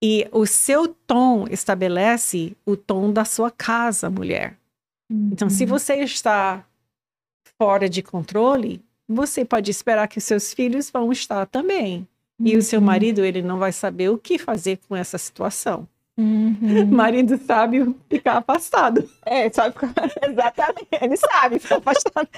E 0.02 0.26
o 0.32 0.46
seu 0.46 0.88
tom 0.88 1.46
estabelece 1.50 2.56
o 2.64 2.74
tom 2.74 3.12
da 3.12 3.26
sua 3.26 3.50
casa, 3.50 4.08
mulher. 4.08 4.56
Uhum. 5.10 5.30
Então, 5.32 5.48
se 5.48 5.64
uhum. 5.64 5.70
você 5.70 5.96
está 5.96 6.64
fora 7.58 7.88
de 7.88 8.02
controle, 8.02 8.84
você 9.08 9.44
pode 9.44 9.70
esperar 9.70 10.08
que 10.08 10.20
seus 10.20 10.52
filhos 10.52 10.90
vão 10.90 11.12
estar 11.12 11.46
também. 11.46 12.06
Uhum. 12.38 12.46
E 12.46 12.56
o 12.56 12.62
seu 12.62 12.80
uhum. 12.80 12.86
marido, 12.86 13.24
ele 13.24 13.42
não 13.42 13.58
vai 13.58 13.72
saber 13.72 14.10
o 14.10 14.18
que 14.18 14.38
fazer 14.38 14.78
com 14.88 14.96
essa 14.96 15.16
situação. 15.18 15.88
Uhum. 16.18 16.86
Marido 16.90 17.38
sabe 17.38 17.94
ficar 18.08 18.38
afastado. 18.38 19.08
É, 19.24 19.50
sabe 19.50 19.74
ficar... 19.74 19.92
Exatamente, 20.26 20.88
ele 21.00 21.16
sabe 21.16 21.58
ficar 21.58 21.76
afastado. 21.76 22.28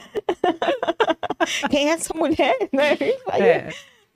Quem 1.71 1.91
é 1.91 1.93
essa 1.93 2.13
mulher, 2.13 2.57
né? 2.73 2.97
É. 3.35 3.69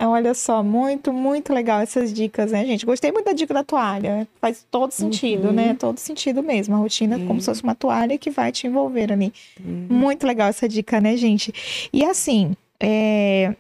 é. 0.03 0.07
Olha 0.07 0.35
só, 0.35 0.63
muito, 0.63 1.13
muito 1.13 1.53
legal 1.53 1.81
essas 1.81 2.13
dicas, 2.13 2.53
né, 2.53 2.65
gente? 2.65 2.85
Gostei 2.87 3.13
muito 3.13 3.27
da 3.27 3.33
dica 3.33 3.55
da 3.55 3.65
toalha. 3.65 4.27
Faz 4.41 4.67
todo 4.71 4.91
sentido, 4.91 5.49
uhum. 5.49 5.53
né? 5.53 5.75
Todo 5.75 5.99
sentido 5.99 6.43
mesmo. 6.43 6.75
A 6.75 6.79
rotina 6.79 7.17
é 7.17 7.27
como 7.27 7.41
se 7.41 7.47
fosse 7.47 7.63
uma 7.63 7.75
toalha 7.75 8.19
que 8.19 8.31
vai 8.31 8.53
te 8.53 8.67
envolver 8.67 9.13
ali. 9.13 9.33
Uhum. 9.61 9.87
Muito 9.91 10.27
legal 10.27 10.49
essa 10.49 10.69
dica, 10.69 11.01
né, 11.01 11.17
gente? 11.17 11.91
E 11.93 12.05
assim, 12.05 12.57
é... 12.81 13.55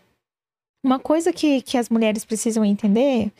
uma 0.84 0.98
coisa 0.98 1.32
que, 1.32 1.62
que 1.62 1.78
as 1.78 1.88
mulheres 1.88 2.24
precisam 2.24 2.64
entender 2.64 3.30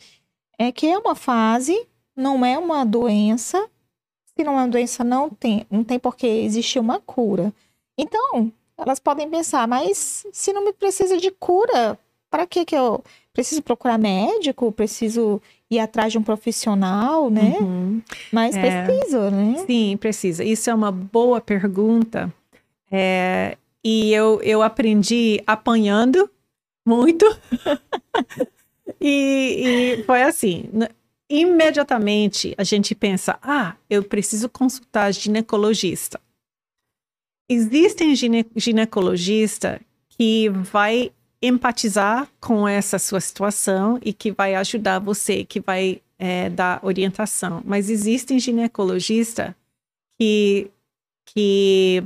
é 0.57 0.71
que 0.71 0.87
é 0.87 0.97
uma 0.97 1.15
fase 1.15 1.87
não 2.15 2.45
é 2.45 2.57
uma 2.57 2.85
doença. 2.85 3.69
Se 4.35 4.43
não 4.43 4.53
é 4.53 4.63
uma 4.63 4.67
doença, 4.67 5.03
não 5.03 5.29
tem, 5.29 5.65
não 5.69 5.83
tem 5.83 5.99
por 5.99 6.15
que 6.15 6.25
existir 6.27 6.79
uma 6.79 6.99
cura. 6.99 7.53
Então, 7.97 8.51
elas 8.77 8.99
podem 8.99 9.29
pensar, 9.29 9.67
mas 9.67 10.25
se 10.31 10.51
não 10.51 10.63
me 10.63 10.73
precisa 10.73 11.17
de 11.17 11.29
cura, 11.31 11.97
para 12.33 12.47
que 12.47 12.65
que 12.65 12.75
eu 12.75 13.03
preciso 13.31 13.61
procurar 13.61 13.99
médico? 13.99 14.71
Preciso 14.71 15.39
ir 15.69 15.77
atrás 15.77 16.11
de 16.11 16.17
um 16.17 16.23
profissional, 16.23 17.29
né? 17.29 17.55
Uhum. 17.61 18.01
Mas 18.31 18.55
é, 18.55 18.85
precisa, 18.85 19.29
né? 19.29 19.63
Sim, 19.67 19.95
precisa. 19.97 20.43
Isso 20.43 20.67
é 20.67 20.73
uma 20.73 20.91
boa 20.91 21.39
pergunta. 21.39 22.33
É, 22.91 23.55
e 23.83 24.11
eu, 24.11 24.41
eu 24.41 24.63
aprendi 24.63 25.43
apanhando 25.45 26.27
muito. 26.83 27.23
e, 28.99 29.99
e 29.99 30.03
foi 30.03 30.23
assim 30.23 30.67
imediatamente 31.29 32.55
a 32.57 32.63
gente 32.63 32.95
pensa: 32.95 33.37
ah, 33.43 33.75
eu 33.87 34.01
preciso 34.01 34.49
consultar 34.49 35.13
ginecologista. 35.13 36.19
Existem 37.47 38.15
gine 38.15 38.43
ginecologista 38.55 39.79
que 40.09 40.49
vai 40.49 41.11
empatizar 41.45 42.27
com 42.39 42.67
essa 42.67 42.97
sua 42.97 43.19
situação 43.19 43.99
e 44.01 44.13
que 44.13 44.31
vai 44.31 44.55
ajudar 44.55 44.99
você, 44.99 45.43
que 45.43 45.59
vai 45.59 46.01
é, 46.17 46.49
dar 46.49 46.79
orientação. 46.81 47.61
Mas 47.65 47.89
existem 47.89 48.39
ginecologista 48.39 49.55
que, 50.19 50.71
que 51.25 52.03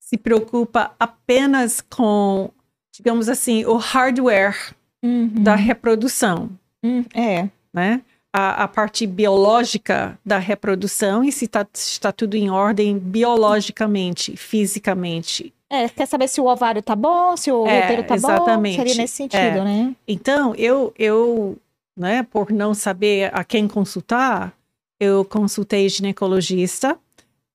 se 0.00 0.16
preocupa 0.16 0.94
apenas 0.98 1.80
com, 1.80 2.50
digamos 2.94 3.28
assim, 3.28 3.64
o 3.64 3.76
hardware 3.76 4.74
uhum. 5.02 5.28
da 5.42 5.54
reprodução. 5.56 6.50
Uhum. 6.84 7.04
É. 7.14 7.48
Né? 7.74 8.02
a, 8.32 8.64
a 8.64 8.68
parte 8.68 9.06
biológica 9.06 10.18
da 10.24 10.38
reprodução 10.38 11.24
e 11.24 11.32
se 11.32 11.48
tá, 11.48 11.66
está 11.74 12.12
tudo 12.12 12.36
em 12.36 12.50
ordem 12.50 12.98
biologicamente, 12.98 14.36
fisicamente. 14.36 15.52
É, 15.70 15.88
quer 15.88 16.06
saber 16.06 16.28
se 16.28 16.40
o 16.40 16.46
ovário 16.46 16.82
tá 16.82 16.96
bom, 16.96 17.36
se 17.36 17.52
o 17.52 17.66
é, 17.66 17.84
útero 17.84 18.04
tá 18.04 18.14
exatamente. 18.14 18.76
bom? 18.76 18.82
Seria 18.82 19.02
nesse 19.02 19.16
sentido, 19.16 19.40
é. 19.40 19.64
né? 19.64 19.96
Então, 20.06 20.54
eu, 20.54 20.94
eu, 20.98 21.58
né, 21.96 22.22
por 22.22 22.50
não 22.50 22.72
saber 22.72 23.30
a 23.34 23.44
quem 23.44 23.68
consultar, 23.68 24.54
eu 24.98 25.24
consultei 25.24 25.88
ginecologista 25.88 26.98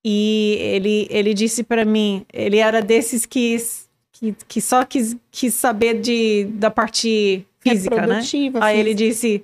e 0.06 0.58
ele, 0.60 1.08
ele 1.10 1.34
disse 1.34 1.64
para 1.64 1.84
mim, 1.84 2.24
ele 2.32 2.58
era 2.58 2.82
desses 2.82 3.26
que, 3.26 3.58
que, 4.12 4.36
que 4.48 4.62
só 4.62 4.86
quis, 4.86 5.18
quis 5.32 5.56
saber 5.56 6.00
de, 6.00 6.46
da 6.54 6.70
parte 6.70 7.46
física, 7.60 8.06
né? 8.06 8.22
Aí 8.62 8.80
ele 8.80 8.94
disse, 8.94 9.44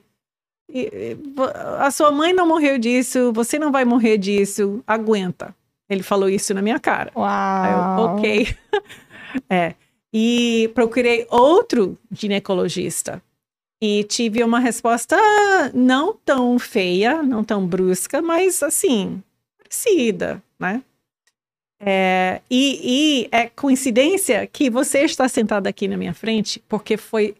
a 1.79 1.89
sua 1.89 2.11
mãe 2.11 2.33
não 2.33 2.47
morreu 2.47 2.77
disso, 2.77 3.33
você 3.33 3.57
não 3.57 3.71
vai 3.71 3.83
morrer 3.83 4.17
disso, 4.17 4.83
aguenta. 4.85 5.55
Ele 5.89 6.03
falou 6.03 6.29
isso 6.29 6.53
na 6.53 6.61
minha 6.61 6.79
cara. 6.79 7.11
Uau. 7.15 7.65
Eu, 7.65 8.05
ok. 8.15 8.55
é. 9.49 9.73
E 10.13 10.71
procurei 10.73 11.25
outro 11.29 11.97
ginecologista. 12.11 13.21
E 13.81 14.03
tive 14.03 14.43
uma 14.43 14.59
resposta 14.59 15.17
não 15.73 16.13
tão 16.13 16.59
feia, 16.59 17.23
não 17.23 17.43
tão 17.43 17.65
brusca, 17.65 18.21
mas 18.21 18.61
assim, 18.61 19.23
parecida, 19.57 20.43
né? 20.59 20.83
É, 21.81 22.41
e, 22.49 22.81
e, 23.23 23.29
é 23.31 23.47
coincidência 23.47 24.45
que 24.45 24.69
você 24.69 25.05
está 25.05 25.29
sentada 25.29 25.69
aqui 25.69 25.87
na 25.87 25.95
minha 25.95 26.13
frente, 26.13 26.61
porque 26.67 26.97
foi 26.97 27.35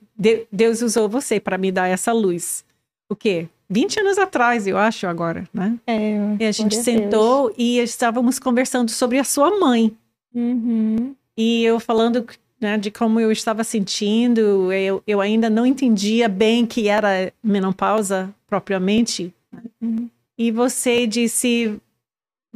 Deus 0.49 0.81
usou 0.81 1.09
você 1.09 1.41
para 1.41 1.57
me 1.57 1.73
dar 1.73 1.87
essa 1.87 2.13
luz 2.13 2.63
o 3.09 3.15
quê? 3.15 3.49
20 3.69 3.99
anos 3.99 4.17
atrás, 4.17 4.65
eu 4.65 4.77
acho, 4.77 5.05
agora, 5.05 5.47
né? 5.53 5.77
É, 5.85 6.35
e 6.39 6.45
a 6.45 6.51
gente 6.51 6.75
sentou 6.75 7.47
Deus. 7.47 7.55
e 7.57 7.79
estávamos 7.79 8.39
conversando 8.39 8.89
sobre 8.89 9.19
a 9.19 9.23
sua 9.23 9.59
mãe. 9.59 9.95
Uhum. 10.33 11.15
E 11.37 11.63
eu 11.63 11.79
falando 11.79 12.25
né, 12.59 12.77
de 12.77 12.91
como 12.91 13.19
eu 13.19 13.31
estava 13.31 13.63
sentindo, 13.63 14.73
eu, 14.73 15.03
eu 15.05 15.21
ainda 15.21 15.49
não 15.49 15.65
entendia 15.65 16.27
bem 16.27 16.65
que 16.65 16.87
era 16.87 17.31
menopausa 17.43 18.33
propriamente. 18.47 19.33
Uhum. 19.81 20.09
E 20.37 20.51
você 20.51 21.05
disse, 21.05 21.79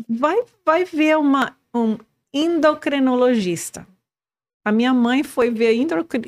vai, 0.10 0.42
vai 0.66 0.84
ver 0.84 1.18
uma, 1.18 1.56
um 1.74 1.98
endocrinologista. 2.34 3.88
A 4.66 4.72
minha 4.72 4.94
mãe 4.94 5.24
foi 5.24 5.50
ver 5.50 5.74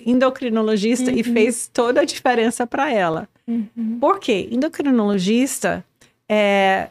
endocrinologista 0.06 1.10
uhum. 1.10 1.18
e 1.18 1.24
fez 1.24 1.70
toda 1.72 2.02
a 2.02 2.06
diferença 2.06 2.68
para 2.68 2.92
ela. 2.92 3.30
Uhum. 3.48 3.98
Por 4.00 4.20
quê? 4.20 4.50
Endocrinologista, 4.52 5.86
é, 6.30 6.90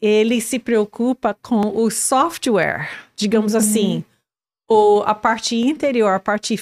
ele 0.00 0.40
se 0.40 0.58
preocupa 0.58 1.34
com 1.42 1.60
o 1.74 1.90
software, 1.90 2.90
digamos 3.16 3.52
uhum. 3.52 3.58
assim, 3.58 4.04
ou 4.68 5.02
a 5.04 5.14
parte 5.14 5.56
interior, 5.56 6.10
a 6.10 6.20
parte 6.20 6.60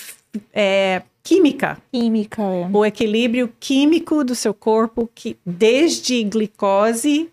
é, 0.52 1.02
química. 1.22 1.78
Química, 1.90 2.42
é. 2.42 2.68
O 2.72 2.84
equilíbrio 2.84 3.52
químico 3.58 4.22
do 4.22 4.34
seu 4.34 4.54
corpo, 4.54 5.10
que 5.12 5.36
desde 5.44 6.22
glicose, 6.22 7.28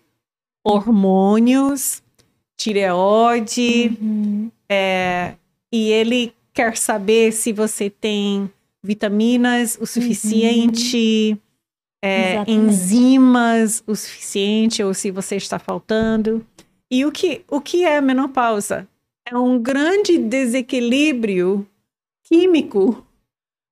hormônios, 0.64 2.02
tireoide, 2.56 3.96
Uhum. 4.00 4.50
é, 4.68 5.34
e 5.72 5.90
ele 5.90 6.34
quer 6.52 6.76
saber 6.76 7.32
se 7.32 7.52
você 7.52 7.90
tem 7.90 8.50
vitaminas 8.82 9.76
o 9.80 9.86
suficiente, 9.86 11.38
é, 12.02 12.34
Exatamente. 12.34 12.52
enzimas 12.52 13.82
o 13.86 13.94
suficiente, 13.94 14.82
ou 14.82 14.94
se 14.94 15.10
você 15.10 15.36
está 15.36 15.58
faltando. 15.58 16.44
E 16.90 17.04
o 17.04 17.12
que, 17.12 17.42
o 17.48 17.60
que 17.60 17.84
é 17.84 17.98
a 17.98 18.02
menopausa? 18.02 18.88
É 19.26 19.36
um 19.36 19.58
grande 19.58 20.18
desequilíbrio 20.18 21.66
químico 22.24 23.06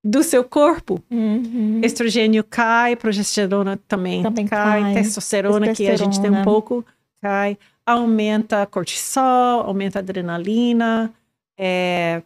do 0.04 0.22
seu 0.22 0.44
corpo. 0.44 1.02
Uhum. 1.10 1.80
Estrogênio 1.82 2.44
cai, 2.44 2.94
progesterona 2.96 3.78
também, 3.88 4.22
Também 4.22 4.46
cai, 4.46 4.82
cai. 4.82 4.94
testosterona, 4.94 5.74
que 5.74 5.88
a 5.88 5.96
gente 5.96 6.20
tem 6.20 6.30
um 6.30 6.42
pouco, 6.42 6.84
cai, 7.20 7.58
aumenta 7.84 8.66
cortisol, 8.66 9.62
aumenta 9.62 9.98
adrenalina, 9.98 11.12
é, 11.58 12.22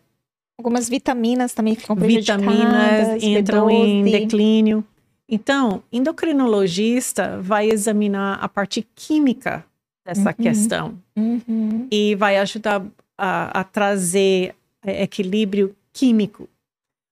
Algumas 0.63 0.89
vitaminas 0.89 1.53
também 1.53 1.75
ficam 1.75 1.97
prejudicadas. 1.97 2.45
vitaminas 2.47 3.23
entram 3.23 3.69
em 3.69 4.05
B12. 4.05 4.11
declínio. 4.13 4.85
Então, 5.29 5.83
endocrinologista 5.93 7.41
vai 7.41 7.69
examinar 7.69 8.35
a 8.41 8.49
parte 8.49 8.87
química 8.95 9.65
dessa 10.07 10.29
Uhum. 10.31 10.35
questão 10.35 10.99
Uhum. 11.17 11.89
e 11.91 12.15
vai 12.15 12.37
ajudar 12.39 12.81
a, 13.19 13.61
a 13.61 13.65
trazer 13.65 14.55
é, 14.85 15.03
equilíbrio 15.03 15.75
químico. 15.93 16.49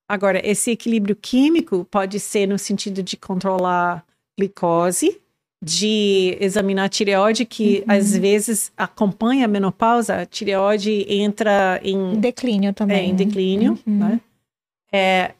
Agora, 0.08 0.40
esse 0.44 0.70
equilíbrio 0.70 1.16
químico 1.16 1.84
pode 1.90 2.18
ser 2.20 2.46
no 2.46 2.58
sentido 2.58 3.02
de 3.02 3.16
controlar 3.16 4.04
glicose, 4.38 5.19
de 5.62 6.36
examinar 6.40 6.84
a 6.84 6.88
tireoide, 6.88 7.44
que 7.44 7.84
Uhum. 7.86 7.94
às 7.94 8.16
vezes 8.16 8.72
acompanha 8.76 9.44
a 9.44 9.48
menopausa, 9.48 10.22
a 10.22 10.26
tireoide 10.26 11.04
entra 11.08 11.80
Em 11.84 12.18
declínio 12.18 12.70
é, 12.70 12.72
também. 12.72 13.10
em 13.10 13.14
declínio, 13.14 13.78
Uhum. 13.86 13.98
né? 13.98 14.20
É, 14.92 15.32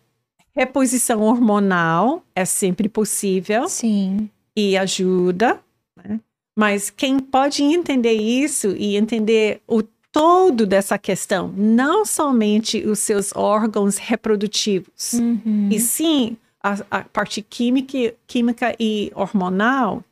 reposição 0.54 1.22
hormonal 1.22 2.22
é 2.34 2.44
sempre 2.44 2.88
possível 2.88 3.68
Sim. 3.68 4.28
e 4.54 4.76
ajuda, 4.76 5.58
né? 6.04 6.20
Mas 6.56 6.90
quem 6.90 7.18
pode 7.18 7.62
entender 7.62 8.12
isso 8.12 8.74
e 8.76 8.96
entender 8.96 9.62
o 9.66 9.82
todo 10.12 10.66
dessa 10.66 10.98
questão, 10.98 11.48
não 11.56 12.04
somente 12.04 12.84
os 12.86 12.98
seus 12.98 13.34
órgãos 13.34 13.96
reprodutivos, 13.96 15.14
Uhum. 15.14 15.68
e 15.70 15.78
sim 15.80 16.36
a, 16.62 16.76
a 16.90 17.00
parte 17.04 17.40
química, 17.40 18.12
química 18.26 18.74
e 18.78 19.10
hormonal 19.14 20.04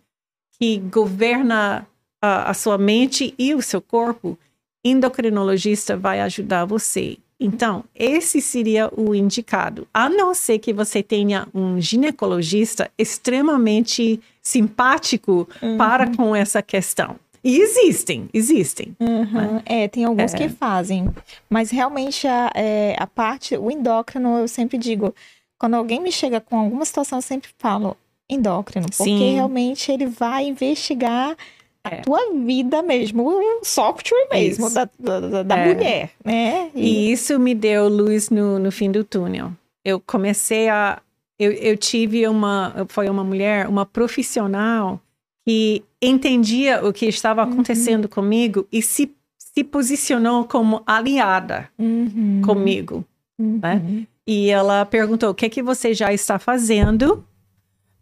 que 0.60 0.78
governa 0.78 1.86
a, 2.22 2.51
a 2.51 2.55
sua 2.55 2.76
mente 2.78 3.35
e 3.39 3.55
o 3.55 3.62
seu 3.62 3.80
corpo, 3.80 4.39
endocrinologista 4.85 5.97
vai 5.97 6.20
ajudar 6.20 6.64
você. 6.64 7.18
Então, 7.40 7.85
esse 7.94 8.40
seria 8.40 8.90
o 8.97 9.14
indicado. 9.14 9.86
A 9.94 10.09
não 10.09 10.35
ser 10.35 10.59
que 10.59 10.72
você 10.72 11.02
tenha 11.05 11.47
um 11.55 11.80
ginecologista 11.80 12.90
extremamente 12.98 14.20
simpático 14.43 15.48
Uhum. 15.62 15.76
para 15.76 16.14
com 16.16 16.35
essa 16.35 16.60
questão. 16.60 17.16
E 17.44 17.60
existem, 17.60 18.28
existem. 18.35 18.97
Uhum. 18.98 19.62
É, 19.64 19.86
tem 19.86 20.05
alguns 20.05 20.35
É. 20.35 20.36
que 20.36 20.48
fazem. 20.48 21.09
Mas 21.48 21.70
realmente 21.70 22.26
a, 22.26 22.51
é, 22.55 22.97
a 22.98 23.06
parte, 23.06 23.56
o 23.56 23.70
endócrino, 23.70 24.39
eu 24.39 24.48
sempre 24.48 24.76
digo, 24.76 25.14
quando 25.56 25.74
alguém 25.74 26.01
me 26.01 26.10
chega 26.10 26.40
com 26.40 26.59
alguma 26.59 26.85
situação, 26.85 27.18
eu 27.18 27.22
sempre 27.22 27.51
falo 27.56 27.97
endócrino, 28.30 28.86
porque 28.86 29.05
Sim. 29.05 29.32
realmente 29.34 29.90
ele 29.90 30.06
vai 30.06 30.46
investigar 30.46 31.36
a 31.84 31.94
É. 31.94 32.00
tua 32.02 32.20
vida 32.34 32.82
mesmo, 32.82 33.26
o 33.28 33.64
software 33.64 34.28
mesmo 34.30 34.66
Isso. 34.66 34.74
da, 34.74 34.88
da, 34.98 35.42
da 35.42 35.56
É. 35.59 35.74
mulher, 35.74 36.10
né? 36.24 36.70
E 36.74 37.10
isso 37.10 37.38
me 37.38 37.55
deu 37.55 37.88
luz 37.88 38.28
no, 38.30 38.59
no 38.59 38.70
fim 38.70 38.90
do 38.90 39.05
túnel. 39.05 39.52
Eu 39.84 39.98
comecei 40.00 40.68
a. 40.68 41.00
Eu, 41.38 41.52
eu 41.52 41.76
tive 41.76 42.26
uma. 42.28 42.86
Foi 42.88 43.09
uma 43.09 43.22
mulher, 43.24 43.68
uma 43.68 43.86
profissional 43.86 45.00
que 45.46 45.82
entendia 46.02 46.84
o 46.86 46.92
que 46.92 47.06
estava 47.06 47.44
Uhum. 47.44 47.52
acontecendo 47.52 48.09
comigo 48.09 48.66
e 48.70 48.82
se, 48.82 49.10
se 49.38 49.64
posicionou 49.64 50.44
como 50.44 50.82
aliada 50.86 51.68
Uhum. 51.78 52.42
comigo. 52.44 53.05
Uhum. 53.38 53.60
né? 53.62 54.05
E 54.26 54.50
ela 54.50 54.84
perguntou: 54.84 55.30
o 55.30 55.34
que, 55.34 55.46
é 55.46 55.48
que 55.48 55.62
você 55.62 55.94
já 55.94 56.12
está 56.12 56.38
fazendo 56.38 57.24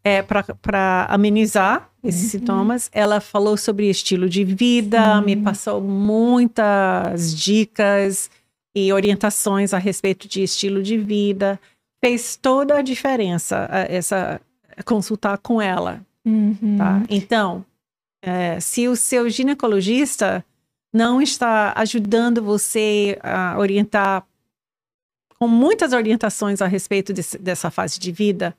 é, 0.07 0.23
para 0.23 1.07
amenizar 1.09 1.91
esses 2.05 2.25
Uhum. 2.25 2.29
sintomas? 2.41 2.89
Ela 2.93 3.21
falou 3.21 3.57
sobre 3.57 3.91
estilo 3.91 4.29
de 4.29 4.45
vida, 4.45 5.17
Sim. 5.19 5.25
me 5.25 5.37
passou 5.37 5.81
muitas 5.81 7.35
dicas 7.35 8.31
e 8.75 8.93
orientações 8.93 9.75
a 9.75 9.79
respeito 9.79 10.29
de 10.29 10.43
estilo 10.45 10.81
de 10.83 10.97
vida. 10.97 11.59
Fez 12.05 12.37
toda 12.37 12.79
a 12.79 12.83
diferença 12.83 13.69
essa 13.89 14.41
consultar 14.85 15.39
com 15.39 15.61
ela, 15.61 16.01
Uhum. 16.25 16.77
tá? 16.79 17.03
Então, 17.09 17.65
é, 18.23 18.61
se 18.61 18.87
o 18.87 18.95
seu 18.95 19.29
ginecologista 19.29 20.45
não 20.93 21.21
está 21.21 21.73
ajudando 21.77 22.43
você 22.43 23.19
a 23.23 23.57
orientar 23.59 24.25
com 25.39 25.49
muitas 25.49 25.93
orientações 25.93 26.63
a 26.63 26.67
respeito 26.67 27.13
desse- 27.13 27.39
dessa 27.39 27.71
fase 27.71 27.99
de 27.99 28.13
vida, 28.13 28.55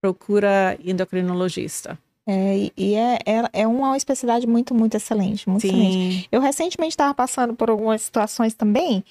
procura 0.00 0.78
endocrinologista. 0.84 1.98
É, 2.26 2.70
e- 2.76 2.94
é, 2.94 3.18
é, 3.26 3.62
é 3.62 3.66
uma 3.66 3.96
especialidade 3.96 4.46
muito, 4.46 4.74
muito 4.74 4.96
excelente, 4.96 5.48
muito 5.48 5.66
excelente. 5.66 5.92
Sim, 5.94 6.24
Eu 6.30 6.40
recentemente 6.40 6.92
estava 6.92 7.12
passando 7.14 7.54
por 7.54 7.70
algumas 7.70 8.02
situações 8.02 8.54
também, 8.54 9.04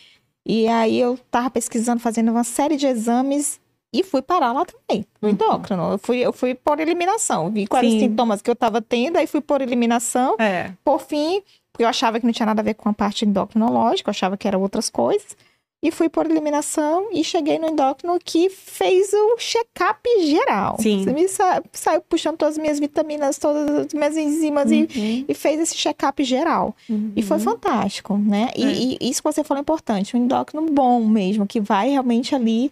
e 0.46 0.68
aí 0.68 1.00
eu 1.00 1.16
estava 1.16 1.50
pesquisando, 1.50 2.00
fazendo 2.00 2.32
uma 2.32 2.44
série 2.44 2.78
de 2.78 2.88
exames 2.88 3.60
e 3.92 4.04
fui 4.04 4.22
parar 4.22 4.52
lá 4.54 4.64
também, 4.66 5.06
no 5.22 5.28
Uhum. 5.28 5.34
endócrino. 5.34 5.92
Eu 5.92 5.98
fui, 5.98 6.20
eu 6.20 6.32
fui 6.32 6.54
por 6.56 6.80
eliminação, 6.80 7.50
vi 7.50 7.68
quais 7.68 7.88
os 7.94 8.00
sintomas 8.00 8.42
que 8.42 8.50
eu 8.50 8.54
estava 8.54 8.82
tendo, 8.82 9.18
aí 9.18 9.28
fui 9.28 9.42
por 9.42 9.62
eliminação. 9.62 10.36
é. 10.40 10.72
Por 10.84 11.02
fim, 11.02 11.42
porque 11.74 11.84
eu 11.84 11.88
achava 11.88 12.20
que 12.20 12.26
não 12.26 12.32
tinha 12.34 12.46
nada 12.46 12.62
a 12.62 12.64
ver 12.64 12.76
com 12.76 12.88
a 12.88 12.94
parte 12.94 13.26
endocrinológica, 13.26 14.10
eu 14.10 14.12
achava 14.12 14.38
que 14.38 14.48
eram 14.48 14.62
outras 14.62 14.90
coisas. 14.90 15.36
E 15.82 15.92
fui 15.92 16.10
por 16.10 16.26
eliminação 16.30 17.08
e 17.14 17.24
cheguei 17.24 17.58
no 17.58 17.70
endócrino 17.70 18.20
que 18.24 18.50
fez 18.50 19.14
o 19.14 19.38
check-up 19.38 20.02
geral. 20.26 20.76
Sim. 20.80 21.04
Você 21.06 21.14
me 21.14 21.28
sa 21.30 21.64
saiu 21.72 22.02
puxando 22.02 22.36
todas 22.38 22.56
as 22.56 22.58
minhas 22.62 22.80
vitaminas, 22.80 23.38
todas 23.38 23.70
as 23.88 23.94
minhas 23.94 24.18
enzimas 24.18 24.70
e, 24.72 24.82
Uhum, 24.94 25.26
e 25.28 25.34
fez 25.34 25.58
esse 25.60 25.76
check-up 25.76 26.22
geral. 26.24 26.76
E 27.16 27.22
foi 27.24 27.38
uhum. 27.38 27.44
fantástico, 27.44 28.18
né? 28.18 28.50
E, 28.58 28.66
É. 28.66 28.72
e 28.74 29.10
isso 29.10 29.24
que 29.24 29.32
você 29.32 29.42
falou 29.42 29.60
é 29.60 29.62
importante, 29.62 30.18
um 30.18 30.20
endócrino 30.20 30.66
bom 30.70 31.00
mesmo, 31.06 31.48
que 31.48 31.62
vai 31.62 31.90
realmente 31.92 32.36
ali 32.36 32.70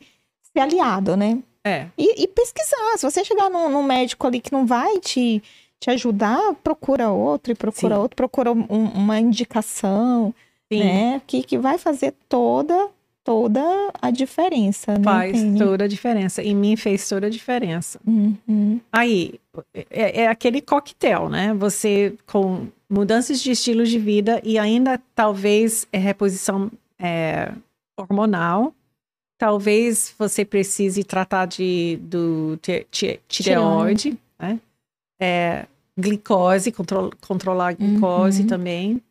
ser 0.54 0.60
aliado, 0.60 1.16
né? 1.16 1.40
É, 1.64 1.88
E, 1.98 2.24
e 2.24 2.28
pesquisar. 2.28 2.98
Se 2.98 3.10
você 3.10 3.24
chegar 3.24 3.50
num, 3.50 3.70
num 3.70 3.84
médico 3.84 4.28
ali 4.28 4.42
que 4.42 4.52
não 4.52 4.66
vai 4.66 5.00
te, 5.00 5.42
te 5.80 5.90
ajudar, 5.92 6.56
procura 6.64 7.10
outro 7.10 7.54
e 7.54 7.56
procura 7.56 7.96
Sim. 7.96 8.02
outro, 8.02 8.16
procura 8.18 8.52
um- 8.52 8.92
uma 8.96 9.18
indicação, 9.20 10.34
sim. 10.72 10.80
né? 10.80 11.22
Que, 11.26 11.42
que 11.44 11.58
vai 11.58 11.78
fazer 11.78 12.14
toda, 12.30 12.90
toda 13.28 13.62
a 14.02 14.10
diferença, 14.10 14.98
né? 14.98 15.04
Faz 15.04 15.34
Penny? 15.34 15.60
toda 15.60 15.84
a 15.84 15.88
diferença. 15.88 16.41
Em 16.41 16.56
mim 16.56 16.78
fez 16.78 17.10
toda 17.10 17.28
a 17.28 17.30
diferença. 17.30 17.99
Uhum. 18.08 18.80
Aí, 18.90 19.34
é, 19.90 20.22
é 20.22 20.28
aquele 20.30 20.62
coquetel, 20.62 21.28
né? 21.28 21.54
Você 21.56 22.14
com 22.26 22.68
mudanças 22.90 23.41
de 23.41 23.52
estilo 23.52 23.86
de 23.86 23.99
vida 23.99 24.40
e 24.45 24.58
ainda 24.58 24.98
talvez 25.14 25.86
é 25.91 25.98
reposição 25.98 26.72
é, 26.98 27.52
hormonal. 27.99 28.74
Talvez 29.38 30.16
você 30.18 30.45
precise 30.45 31.04
tratar 31.04 31.48
de, 31.48 31.99
do 32.02 32.58
ti- 32.62 32.88
ti- 32.90 33.20
tireoide, 33.28 34.18
né? 34.40 34.58
É, 35.22 35.66
glicose, 35.99 36.72
control- 36.72 37.12
controlar 37.28 37.68
a 37.68 37.74
glicose 37.74 38.44
Uhum. 38.44 38.48
também. 38.48 39.02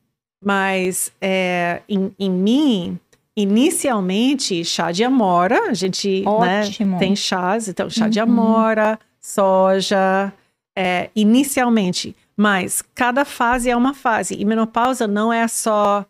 Mas 0.43 1.13
é, 1.21 1.83
em, 1.89 2.13
em 2.19 2.31
mim, 2.31 2.99
inicialmente, 3.37 4.65
chá 4.65 4.91
de 4.91 5.05
amora, 5.05 5.69
a 5.71 5.75
gente 5.75 6.25
né, 6.41 6.63
tem 6.99 7.15
chás, 7.15 7.69
então 7.69 7.91
chá 7.91 8.09
de 8.09 8.19
Uhum. 8.19 8.25
amora, 8.25 8.99
soja, 9.21 10.33
é, 10.77 11.11
inicialmente. 11.15 12.17
Mas 12.37 12.83
cada 12.95 13.25
fase 13.25 13.71
é 13.71 13.77
uma 13.77 13.95
fase. 13.95 14.35
E 14.35 14.45
menopausa 14.45 15.07
não 15.07 15.33
é 15.33 15.47
só 15.49 16.05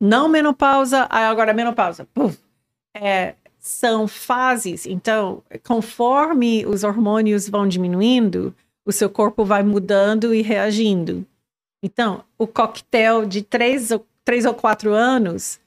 não 0.00 0.28
menopausa, 0.28 1.06
aí 1.10 1.24
agora 1.24 1.54
menopausa. 1.54 2.06
Puf. 2.12 2.38
É, 2.94 3.34
são 3.58 4.06
fases. 4.06 4.86
Então, 4.86 5.42
conforme 5.66 6.66
os 6.66 6.84
hormônios 6.84 7.48
vão 7.48 7.66
diminuindo, 7.66 8.54
o 8.86 8.92
seu 8.92 9.08
corpo 9.08 9.44
vai 9.44 9.62
mudando 9.62 10.34
e 10.34 10.42
reagindo. 10.42 11.26
Então, 11.82 12.22
o 12.38 12.46
coquetel 12.46 13.24
de 13.24 13.42
três 13.42 13.90
ou, 13.90 14.06
três 14.24 14.44
ou 14.44 14.52
quatro 14.54 14.92
anos 14.92 15.58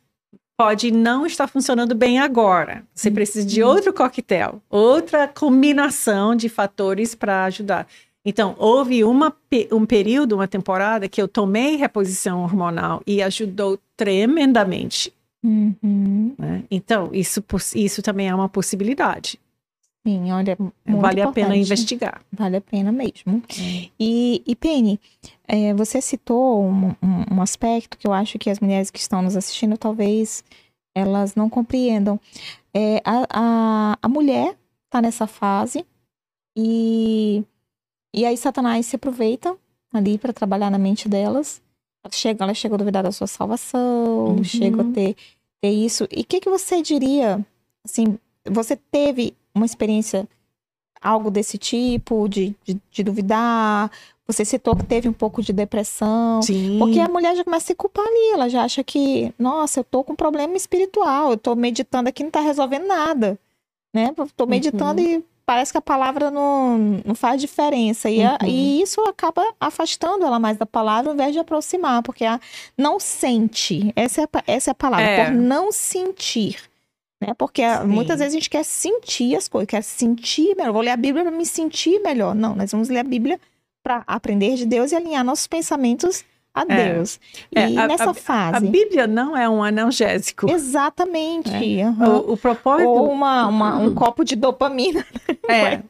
pode 0.57 0.89
não 0.89 1.25
estar 1.25 1.47
funcionando 1.47 1.93
bem 1.93 2.19
agora. 2.19 2.83
Você 2.93 3.11
precisa 3.11 3.45
de 3.45 3.61
outro 3.61 3.93
coquetel, 3.93 4.59
outra 4.69 5.27
combinação 5.27 6.35
de 6.35 6.49
fatores 6.49 7.13
para 7.13 7.45
ajudar. 7.45 7.87
Então, 8.25 8.55
houve 8.57 9.03
uma, 9.05 9.33
um 9.71 9.85
período, 9.85 10.33
uma 10.33 10.47
temporada, 10.47 11.07
que 11.07 11.21
eu 11.21 11.27
tomei 11.27 11.77
reposição 11.77 12.41
hormonal 12.41 13.01
e 13.07 13.21
ajudou 13.21 13.79
tremendamente. 13.95 15.13
Uhum. 15.41 16.35
Né? 16.37 16.63
Então, 16.69 17.09
isso, 17.13 17.41
isso 17.73 18.01
também 18.01 18.27
é 18.27 18.35
uma 18.35 18.49
possibilidade. 18.49 19.39
Sim, 20.07 20.31
olha, 20.31 20.57
vale 20.85 21.19
importante. 21.19 21.21
a 21.21 21.31
pena 21.33 21.57
investigar. 21.57 22.21
Vale 22.31 22.55
a 22.55 22.61
pena 22.61 22.93
mesmo. 22.93 23.43
E, 23.99 24.41
e 24.47 24.55
Penny, 24.55 24.97
é, 25.45 25.73
você 25.73 25.99
citou 25.99 26.63
um, 26.63 26.95
um, 27.03 27.35
um, 27.35 27.41
aspecto 27.41 27.97
que 27.97 28.07
eu 28.07 28.13
acho 28.13 28.39
que 28.39 28.49
as 28.49 28.61
mulheres 28.61 28.89
que 28.89 28.99
estão 28.99 29.21
nos 29.21 29.35
assistindo 29.35 29.77
talvez 29.77 30.45
elas 30.95 31.35
não 31.35 31.49
compreendam. 31.49 32.17
É, 32.73 33.01
a, 33.03 33.27
a, 33.29 33.99
a 34.01 34.07
mulher 34.07 34.55
está 34.85 35.01
nessa 35.01 35.27
fase 35.27 35.85
e, 36.57 37.43
e 38.15 38.25
aí 38.25 38.37
Satanás 38.37 38.85
se 38.85 38.95
aproveita 38.95 39.57
ali 39.93 40.17
para 40.17 40.31
trabalhar 40.31 40.71
na 40.71 40.77
mente 40.77 41.09
delas. 41.09 41.61
Ela 42.01 42.13
chega, 42.13 42.43
ela 42.45 42.53
chega 42.53 42.75
a 42.75 42.77
duvidar 42.77 43.03
da 43.03 43.11
sua 43.11 43.27
salvação, 43.27 44.37
uhum. 44.37 44.43
chega 44.45 44.83
a 44.83 44.85
ter, 44.85 45.17
ter 45.61 45.69
isso. 45.69 46.07
E 46.09 46.21
o 46.21 46.25
que, 46.25 46.39
que 46.39 46.49
você 46.49 46.81
diria, 46.81 47.45
assim, 47.83 48.17
você 48.49 48.77
teve 48.77 49.35
uma 49.57 49.65
experiência, 49.65 50.27
algo 51.01 51.29
desse 51.29 51.57
tipo, 51.57 52.27
de, 52.27 52.55
de, 52.63 52.79
de 52.91 53.03
duvidar? 53.03 53.91
Você 54.27 54.43
citou 54.43 54.75
que 54.75 54.83
teve 54.83 55.07
um 55.07 55.13
pouco 55.13 55.41
de 55.41 55.53
depressão. 55.53 56.41
Sim. 56.41 56.77
Porque 56.79 56.99
a 56.99 57.07
mulher 57.07 57.33
já 57.35 57.45
começa 57.45 57.63
a 57.63 57.67
se 57.67 57.75
culpar 57.75 58.05
ali. 58.05 58.33
Ela 58.33 58.49
já 58.49 58.63
acha 58.63 58.83
que, 58.83 59.33
nossa, 59.39 59.79
eu 59.79 59.83
tô 59.85 60.03
com 60.03 60.13
um 60.13 60.17
problema 60.17 60.55
espiritual. 60.57 61.31
Eu 61.31 61.37
tô 61.37 61.55
meditando 61.55 62.09
aqui 62.09 62.23
não 62.23 62.29
tá 62.29 62.41
resolvendo 62.41 62.85
nada. 62.85 63.39
Né? 63.93 64.13
Eu 64.17 64.27
tô 64.35 64.45
meditando 64.45 65.01
uhum. 65.01 65.07
e 65.07 65.25
parece 65.45 65.71
que 65.71 65.77
a 65.77 65.81
palavra 65.81 66.29
não, 66.29 66.77
não 67.05 67.15
faz 67.15 67.39
diferença. 67.39 68.09
E, 68.09 68.19
uhum. 68.19 68.27
a, 68.27 68.37
e 68.45 68.81
isso 68.81 68.99
acaba 69.01 69.41
afastando 69.61 70.25
ela 70.25 70.39
mais 70.39 70.57
da 70.57 70.65
palavra 70.65 71.09
ao 71.09 71.15
invés 71.15 71.31
de 71.31 71.39
aproximar. 71.39 72.03
Porque 72.03 72.25
a 72.25 72.37
não 72.77 72.99
sente. 72.99 73.93
Essa 73.95 74.23
é, 74.23 74.27
essa 74.45 74.71
é 74.71 74.73
a 74.73 74.75
palavra. 74.75 75.05
É. 75.05 75.25
Por 75.25 75.33
não 75.35 75.71
sentir 75.71 76.66
né? 77.21 77.33
Porque 77.37 77.63
Sim. 77.63 77.87
muitas 77.87 78.19
vezes 78.19 78.33
a 78.33 78.37
gente 78.37 78.49
quer 78.49 78.63
sentir 78.63 79.35
as 79.35 79.47
coisas, 79.47 79.67
quer 79.67 79.83
sentir 79.83 80.55
melhor. 80.55 80.71
Vou 80.71 80.81
ler 80.81 80.91
a 80.91 80.97
Bíblia 80.97 81.23
para 81.23 81.35
me 81.35 81.45
sentir 81.45 81.99
melhor. 81.99 82.35
Não, 82.35 82.55
nós 82.55 82.71
vamos 82.71 82.89
ler 82.89 82.99
a 82.99 83.03
Bíblia 83.03 83.39
para 83.83 84.03
aprender 84.05 84.55
de 84.55 84.65
Deus 84.65 84.91
e 84.91 84.95
alinhar 84.95 85.23
nossos 85.23 85.47
pensamentos 85.47 86.23
a 86.53 86.61
é. 86.67 86.93
Deus. 86.93 87.19
É, 87.55 87.69
e 87.69 87.75
nessa 87.75 88.11
a, 88.11 88.13
fase. 88.13 88.57
A 88.57 88.59
Bíblia 88.59 89.07
não 89.07 89.35
é 89.35 89.47
um 89.49 89.63
analgésico. 89.63 90.49
Exatamente. 90.49 91.49
É. 91.49 91.87
Uhum. 91.87 92.17
O, 92.17 92.33
o, 92.33 92.37
propósito. 92.37 92.89
Ou 92.89 93.11
uma, 93.11 93.47
uma, 93.47 93.77
um 93.77 93.93
copo 93.93 94.23
de 94.23 94.35
dopamina. 94.35 95.05
É. 95.49 95.81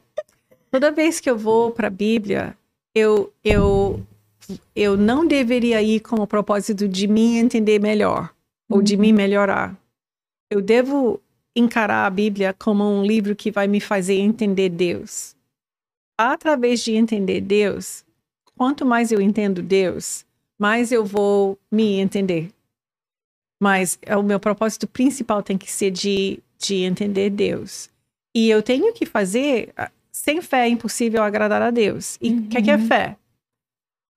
Toda 0.70 0.92
vez 0.92 1.18
que 1.18 1.28
eu 1.28 1.36
vou 1.36 1.72
para 1.72 1.88
a 1.88 1.90
Bíblia, 1.90 2.56
eu, 2.94 3.32
eu, 3.42 4.00
eu 4.76 4.96
não 4.96 5.26
deveria 5.26 5.82
ir 5.82 5.98
com 5.98 6.16
o 6.16 6.26
propósito 6.28 6.86
de 6.86 7.08
me 7.08 7.38
entender 7.38 7.80
melhor 7.80 8.30
ou 8.70 8.80
de 8.80 8.96
me 8.96 9.10
uhum. 9.10 9.16
melhorar 9.16 9.76
eu 10.50 10.60
devo 10.62 11.20
encarar 11.54 12.06
a 12.06 12.10
Bíblia 12.10 12.54
como 12.54 12.84
um 12.84 13.04
livro 13.04 13.34
que 13.34 13.50
vai 13.50 13.66
me 13.66 13.80
fazer 13.80 14.18
entender 14.18 14.68
Deus. 14.68 15.36
Através 16.16 16.82
de 16.82 16.94
entender 16.94 17.40
Deus, 17.40 18.04
quanto 18.56 18.84
mais 18.84 19.12
eu 19.12 19.20
entendo 19.20 19.62
Deus, 19.62 20.24
mais 20.58 20.90
eu 20.90 21.04
vou 21.04 21.58
me 21.70 21.98
entender. 21.98 22.50
Mas 23.60 23.98
o 24.16 24.22
meu 24.22 24.38
propósito 24.38 24.86
principal 24.86 25.42
tem 25.42 25.58
que 25.58 25.70
ser 25.70 25.90
de, 25.90 26.40
de 26.58 26.76
entender 26.76 27.30
Deus. 27.30 27.90
E 28.34 28.48
eu 28.48 28.62
tenho 28.62 28.92
que 28.92 29.04
fazer, 29.04 29.72
ah, 29.76 29.90
sem 30.12 30.40
fé 30.40 30.66
é 30.66 30.68
impossível 30.68 31.22
agradar 31.22 31.60
a 31.60 31.70
Deus. 31.70 32.18
E 32.20 32.30
o 32.30 32.34
uhum. 32.34 32.48
que, 32.48 32.58
é 32.58 32.62
que 32.62 32.70
é 32.70 32.76
uhum. 32.76 32.86
fé? 32.86 33.16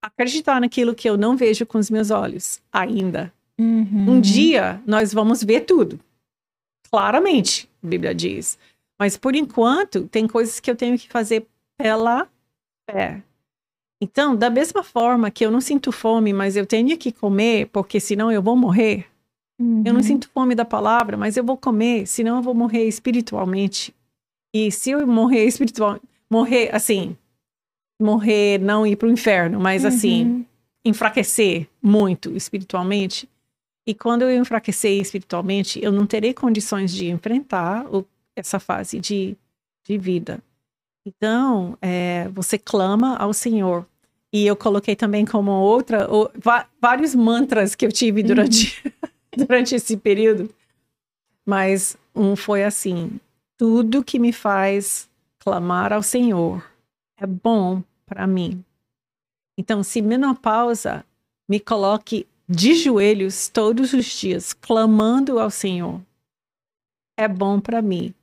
Acreditar 0.03 0.59
naquilo 0.61 0.95
que 0.95 1.09
eu 1.09 1.17
não 1.17 1.35
vejo 1.35 1.65
com 1.65 1.77
os 1.77 1.89
meus 1.89 2.09
olhos 2.11 2.61
ainda. 2.71 3.31
Uhum. 3.59 4.13
Um 4.13 4.21
dia 4.21 4.81
nós 4.85 5.13
vamos 5.13 5.43
ver 5.43 5.61
tudo 5.61 5.99
claramente, 6.91 7.69
a 7.83 7.87
Bíblia 7.87 8.13
diz. 8.13 8.57
Mas 8.99 9.17
por 9.17 9.35
enquanto, 9.35 10.07
tem 10.07 10.27
coisas 10.27 10.59
que 10.59 10.69
eu 10.69 10.75
tenho 10.75 10.97
que 10.97 11.09
fazer 11.09 11.47
pela 11.77 12.27
fé. 12.89 13.23
Então, 14.01 14.35
da 14.35 14.49
mesma 14.49 14.83
forma 14.83 15.29
que 15.29 15.45
eu 15.45 15.51
não 15.51 15.61
sinto 15.61 15.91
fome, 15.91 16.33
mas 16.33 16.55
eu 16.55 16.65
tenho 16.65 16.97
que 16.97 17.11
comer, 17.11 17.67
porque 17.67 17.99
senão 17.99 18.31
eu 18.31 18.41
vou 18.41 18.55
morrer. 18.55 19.05
Uhum. 19.59 19.83
Eu 19.85 19.93
não 19.93 20.01
sinto 20.01 20.27
fome 20.29 20.55
da 20.55 20.65
palavra, 20.65 21.15
mas 21.15 21.37
eu 21.37 21.43
vou 21.43 21.55
comer, 21.55 22.07
senão 22.07 22.37
eu 22.37 22.41
vou 22.41 22.55
morrer 22.55 22.87
espiritualmente. 22.87 23.93
E 24.53 24.71
se 24.71 24.89
eu 24.89 25.05
morrer 25.05 25.45
espiritualmente, 25.45 26.03
morrer 26.29 26.73
assim, 26.73 27.15
morrer, 28.01 28.59
não 28.59 28.85
ir 28.85 28.95
para 28.95 29.07
o 29.07 29.11
inferno, 29.11 29.59
mas 29.59 29.85
assim, 29.85 30.25
uhum. 30.25 30.45
enfraquecer 30.83 31.67
muito 31.81 32.35
espiritualmente, 32.35 33.29
e 33.91 33.93
quando 33.93 34.21
eu 34.21 34.33
enfraquecer 34.33 35.01
espiritualmente, 35.01 35.77
eu 35.83 35.91
não 35.91 36.07
terei 36.07 36.33
condições 36.33 36.93
de 36.93 37.09
enfrentar 37.09 37.85
o, 37.93 38.07
essa 38.33 38.57
fase 38.57 39.01
de, 39.01 39.35
de 39.83 39.97
vida. 39.97 40.41
Então, 41.05 41.77
é, 41.81 42.29
você 42.29 42.57
clama 42.57 43.17
ao 43.17 43.33
Senhor. 43.33 43.85
E 44.31 44.47
eu 44.47 44.55
coloquei 44.55 44.95
também 44.95 45.25
como 45.25 45.51
outra, 45.51 46.07
vários 46.79 47.13
mantras 47.13 47.75
que 47.75 47.85
eu 47.85 47.91
tive 47.91 48.23
durante, 48.23 48.81
uhum. 48.85 48.91
durante 49.45 49.75
esse 49.75 49.97
período. 49.97 50.49
Mas 51.45 51.97
um 52.15 52.37
foi 52.37 52.63
assim: 52.63 53.19
tudo 53.57 54.05
que 54.05 54.17
me 54.17 54.31
faz 54.31 55.09
clamar 55.37 55.91
ao 55.91 56.01
Senhor 56.01 56.65
é 57.17 57.27
bom 57.27 57.83
para 58.05 58.25
mim. 58.25 58.63
Então, 59.57 59.83
se 59.83 60.01
menopausa 60.01 61.03
me 61.51 61.59
coloque 61.59 62.25
de 62.51 62.73
joelhos 62.75 63.47
todos 63.47 63.93
os 63.93 64.05
dias, 64.05 64.51
clamando 64.51 65.39
ao 65.39 65.49
Senhor, 65.49 66.01
é 67.17 67.25
bom 67.25 67.61
para 67.61 67.81
mim. 67.81 68.13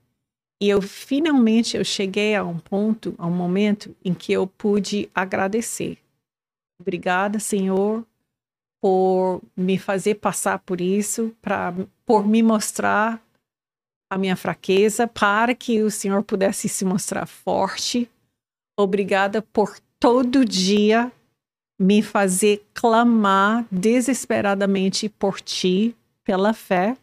E 0.61 0.69
eu 0.69 0.83
finalmente 0.83 1.79
eu 1.79 1.85
cheguei 1.85 2.35
a 2.35 2.45
um 2.45 2.59
ponto, 2.59 3.15
a 3.17 3.27
um 3.27 3.35
momento 3.35 3.97
em 4.05 4.13
que 4.13 4.31
eu 4.31 4.47
pude 4.47 5.09
agradecer. 5.15 5.97
Obrigada, 6.79 7.41
Senhor, 7.41 8.07
por 8.83 9.41
me 9.57 9.79
fazer 9.79 10.17
passar 10.17 10.59
por 10.59 10.79
isso, 10.79 11.35
para 11.41 11.73
por 12.05 12.27
me 12.27 12.43
mostrar 12.43 13.23
a 14.13 14.19
minha 14.19 14.37
fraqueza, 14.37 15.07
para 15.07 15.55
que 15.55 15.83
o 15.83 15.91
Senhor 15.91 16.23
pudesse 16.23 16.69
se 16.69 16.85
mostrar 16.85 17.25
forte. 17.25 18.11
Obrigada 18.79 19.41
por 19.41 19.79
todo 19.99 20.45
dia 20.45 21.11
me 21.79 22.03
fazer 22.03 22.67
clamar 22.75 23.65
desesperadamente 23.71 25.09
por 25.09 25.41
ti, 25.41 25.95
pela 26.25 26.53
fé, 26.53 26.97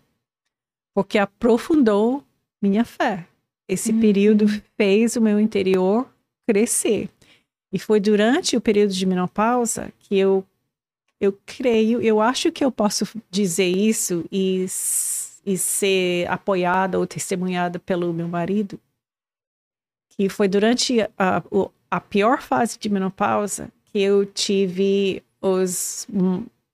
porque 0.94 1.18
aprofundou 1.18 2.24
minha 2.62 2.84
fé. 2.84 3.26
Esse 3.68 3.92
uhum. 3.92 4.00
período 4.00 4.46
fez 4.78 5.16
o 5.16 5.22
meu 5.22 5.40
interior 5.40 6.08
crescer. 6.48 7.10
E 7.72 7.80
foi 7.80 8.00
durante 8.00 8.56
o 8.56 8.62
período 8.62 8.94
de 8.94 9.06
menopausa 9.06 9.92
que 10.00 10.18
eu 10.18 10.46
eu 11.20 11.38
creio, 11.46 12.02
eu 12.02 12.20
acho 12.20 12.52
que 12.52 12.64
eu 12.64 12.70
posso 12.70 13.08
dizer 13.32 13.70
isso 13.70 14.26
e, 14.30 14.66
e 15.46 15.58
ser 15.58 16.30
apoiada 16.30 17.00
ou 17.00 17.08
testemunhada 17.08 17.80
pelo 17.80 18.14
meu 18.14 18.28
marido, 18.28 18.80
que 20.10 20.28
foi 20.28 20.50
durante 20.50 21.02
a, 21.02 21.10
a, 21.18 21.44
a 21.90 22.02
pior 22.02 22.42
fase 22.42 22.78
de 22.78 22.90
menopausa 22.90 23.72
que 23.96 24.02
eu 24.02 24.26
tive 24.26 25.24
os, 25.42 26.06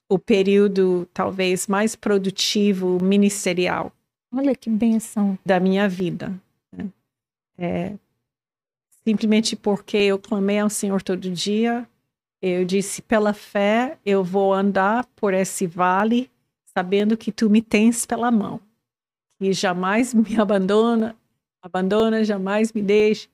o 0.10 0.18
período 0.18 1.08
talvez 1.14 1.68
mais 1.68 1.96
produtivo 1.96 2.98
ministerial. 3.00 3.94
Olha 4.34 4.56
que 4.56 4.72
benção. 4.72 5.38
Da 5.46 5.60
minha 5.60 5.88
vida. 5.88 6.34
Né? 6.76 6.90
É, 7.60 7.94
simplesmente 9.04 9.56
porque 9.56 9.98
eu 9.98 10.18
clamei 10.18 10.58
ao 10.58 10.70
Senhor 10.70 11.04
todo 11.04 11.30
dia, 11.30 11.88
eu 12.42 12.66
disse, 12.66 13.04
pela 13.04 13.34
fé, 13.34 14.00
eu 14.04 14.24
vou 14.24 14.52
andar 14.52 15.06
por 15.16 15.32
esse 15.32 15.68
vale, 15.68 16.28
sabendo 16.76 17.16
que 17.16 17.32
tu 17.32 17.52
me 17.52 17.62
tens 17.62 18.04
pela 18.04 18.32
mão, 18.32 18.60
que 19.38 19.54
jamais 19.54 20.12
me 20.12 20.38
abandona, 20.42 21.16
abandona, 21.62 22.24
jamais 22.24 22.74
me 22.74 22.82
deixe, 22.82 23.30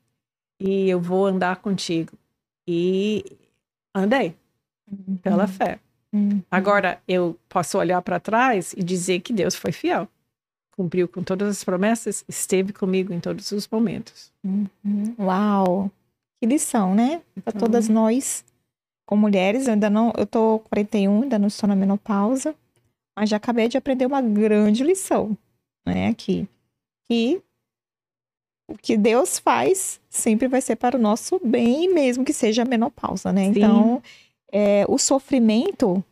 e 0.59 0.89
eu 0.89 0.99
vou 0.99 1.25
andar 1.25 1.61
contigo. 1.61 2.11
E 2.67 3.23
andei 3.97 4.35
uhum. 4.89 5.17
pela 5.17 5.47
fé. 5.47 5.79
Uhum. 6.13 6.41
Agora, 6.49 7.01
eu 7.07 7.37
posso 7.49 7.77
olhar 7.77 8.01
para 8.01 8.19
trás 8.19 8.73
e 8.73 8.83
dizer 8.83 9.19
que 9.19 9.33
Deus 9.33 9.55
foi 9.55 9.71
fiel. 9.71 10.07
Cumpriu 10.71 11.07
com 11.07 11.23
todas 11.23 11.49
as 11.49 11.63
promessas, 11.63 12.23
esteve 12.27 12.71
comigo 12.71 13.13
em 13.13 13.19
todos 13.19 13.51
os 13.51 13.67
momentos. 13.67 14.31
Uhum. 14.43 15.15
Uau! 15.19 15.91
Que 16.39 16.47
lição, 16.47 16.93
né? 16.93 17.21
Para 17.43 17.55
então... 17.55 17.61
todas 17.61 17.89
nós, 17.89 18.45
como 19.05 19.21
mulheres, 19.21 19.67
eu 19.67 19.73
ainda 19.73 19.89
não, 19.89 20.13
eu 20.15 20.25
tô 20.25 20.59
41, 20.69 21.23
ainda 21.23 21.39
não 21.39 21.47
estou 21.47 21.67
na 21.67 21.75
menopausa, 21.75 22.55
mas 23.17 23.29
já 23.29 23.37
acabei 23.37 23.67
de 23.67 23.77
aprender 23.77 24.05
uma 24.05 24.21
grande 24.21 24.83
lição, 24.83 25.35
né, 25.85 26.09
aqui. 26.09 26.47
Que 27.09 27.41
o 28.67 28.75
que 28.77 28.97
Deus 28.97 29.39
faz 29.39 29.99
sempre 30.09 30.47
vai 30.47 30.61
ser 30.61 30.75
para 30.75 30.97
o 30.97 31.01
nosso 31.01 31.39
bem, 31.43 31.93
mesmo 31.93 32.25
que 32.25 32.33
seja 32.33 32.63
a 32.63 32.65
menopausa, 32.65 33.31
né? 33.31 33.45
Sim. 33.45 33.49
Então, 33.57 34.01
é, 34.51 34.85
o 34.87 34.97
sofrimento 34.97 36.03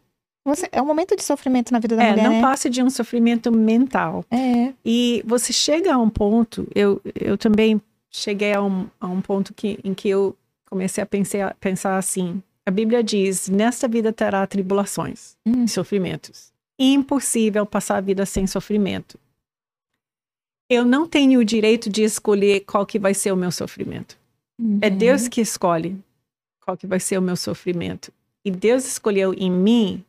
você- 0.47 0.69
é 0.71 0.79
um 0.81 0.85
momento 0.85 1.15
de 1.15 1.23
sofrimento 1.23 1.71
na 1.71 1.79
vida 1.79 1.95
da 1.95 2.03
É, 2.03 2.09
mulher, 2.11 2.23
não 2.23 2.31
né? 2.33 2.41
passe 2.41 2.69
de 2.69 2.81
um 2.83 2.89
sofrimento 2.89 3.51
mental. 3.51 4.23
É. 4.29 4.73
E 4.85 5.23
você 5.25 5.51
chega 5.51 5.95
a 5.95 5.97
um 5.97 6.09
ponto, 6.09 6.67
eu, 6.75 7.01
eu 7.19 7.35
também 7.37 7.81
cheguei 8.11 8.53
a 8.53 8.61
um, 8.61 8.85
a 9.01 9.07
um 9.07 9.21
ponto 9.21 9.53
que, 9.55 9.79
em 9.83 9.93
que 9.93 10.07
eu 10.07 10.35
comecei 10.69 11.01
a 11.01 11.05
pensar, 11.05 11.55
pensar 11.59 11.97
assim. 11.97 12.41
A 12.65 12.69
Bíblia 12.71 13.03
diz: 13.03 13.49
nesta 13.49 13.87
vida 13.87 14.13
terá 14.13 14.45
tribulações 14.45 15.35
Hum. 15.45 15.63
e 15.65 15.67
sofrimentos. 15.67 16.53
Impossível 16.79 17.65
passar 17.65 17.97
a 17.97 18.01
vida 18.01 18.25
sem 18.25 18.45
sofrimento. 18.45 19.17
Eu 20.69 20.83
não 20.83 21.07
tenho 21.07 21.39
o 21.39 21.45
direito 21.45 21.89
de 21.89 22.03
escolher 22.03 22.61
qual 22.61 22.85
que 22.85 22.97
vai 22.97 23.13
ser 23.13 23.31
o 23.31 23.37
meu 23.37 23.51
sofrimento. 23.51 24.17
É 24.81 24.89
Uhum. 24.89 24.97
Deus 24.97 25.27
que 25.27 25.41
escolhe 25.41 25.97
qual 26.61 26.75
que 26.75 26.87
vai 26.87 26.99
ser 26.99 27.17
o 27.17 27.21
meu 27.21 27.35
sofrimento. 27.35 28.11
E 28.43 28.49
Deus 28.49 28.85
escolheu 28.85 29.33
em 29.33 29.51
mim 29.51 30.03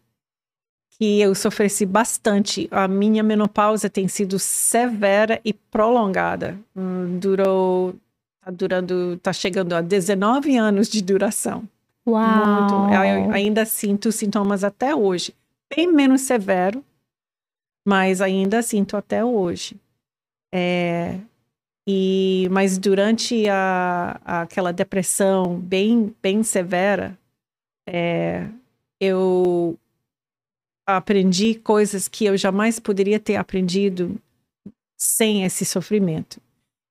que 0.98 1.20
eu 1.20 1.34
sofresse 1.34 1.84
bastante. 1.84 2.68
A 2.70 2.88
minha 2.88 3.22
menopausa 3.22 3.90
tem 3.90 4.08
sido 4.08 4.38
severa 4.38 5.40
e 5.44 5.52
prolongada. 5.52 6.58
Hum, 6.74 7.18
durou, 7.18 7.94
tá 8.40 8.50
durando, 8.50 9.18
tá 9.22 9.32
chegando 9.32 9.74
a 9.74 9.80
19 9.80 10.56
anos 10.56 10.88
de 10.88 11.02
duração. 11.02 11.68
Uau! 12.06 12.88
Eu 12.94 13.30
ainda 13.32 13.66
sinto 13.66 14.12
sintomas 14.12 14.62
até 14.64 14.94
hoje. 14.94 15.34
Bem 15.74 15.92
menos 15.92 16.22
severo, 16.22 16.84
mas 17.84 18.20
ainda 18.20 18.62
sinto 18.62 18.96
até 18.96 19.24
hoje. 19.24 19.76
É, 20.58 21.20
e, 21.86 22.48
mas 22.50 22.78
durante 22.78 23.46
a, 23.46 24.18
aquela 24.24 24.72
depressão 24.72 25.60
bem, 25.60 26.16
bem 26.22 26.42
severa, 26.42 27.16
é, 27.86 28.48
eu 28.98 29.78
aprendi 30.86 31.56
coisas 31.56 32.08
que 32.08 32.24
eu 32.24 32.38
jamais 32.38 32.78
poderia 32.78 33.20
ter 33.20 33.36
aprendido 33.36 34.18
sem 34.96 35.44
esse 35.44 35.66
sofrimento. 35.66 36.40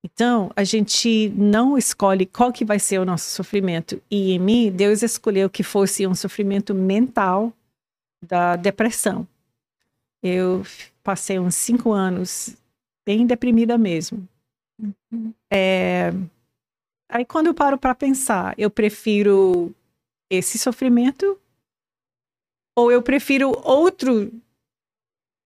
Então, 0.03 0.51
a 0.55 0.63
gente 0.63 1.29
não 1.29 1.75
escolhe 1.75 2.27
qual 2.27 2.53
que 2.53 2.63
vai 2.63 2.77
ser 2.77 2.99
o 2.99 3.05
nosso 3.05 3.31
sofrimento. 3.31 3.99
E 4.11 4.33
em 4.33 4.39
mim, 4.39 4.71
Deus 4.71 5.01
escolheu 5.01 5.49
que 5.49 5.63
fosse 5.63 6.05
um 6.05 6.13
sofrimento 6.13 6.75
mental 6.75 7.51
da 8.21 8.55
depressão. 8.55 9.27
Eu 10.21 10.63
passei 11.03 11.39
uns 11.39 11.55
cinco 11.55 11.91
anos 11.91 12.55
bem 13.05 13.25
deprimida 13.25 13.77
mesmo. 13.77 14.27
Uhum. 14.81 15.33
É, 15.51 16.11
Aí, 17.07 17.23
quando 17.23 17.47
eu 17.47 17.53
paro 17.53 17.77
para 17.77 17.93
pensar, 17.93 18.55
eu 18.57 18.69
prefiro 18.69 19.71
esse 20.29 20.57
sofrimento 20.57 21.39
ou 22.75 22.91
eu 22.91 23.01
prefiro 23.01 23.51
outro 23.63 24.31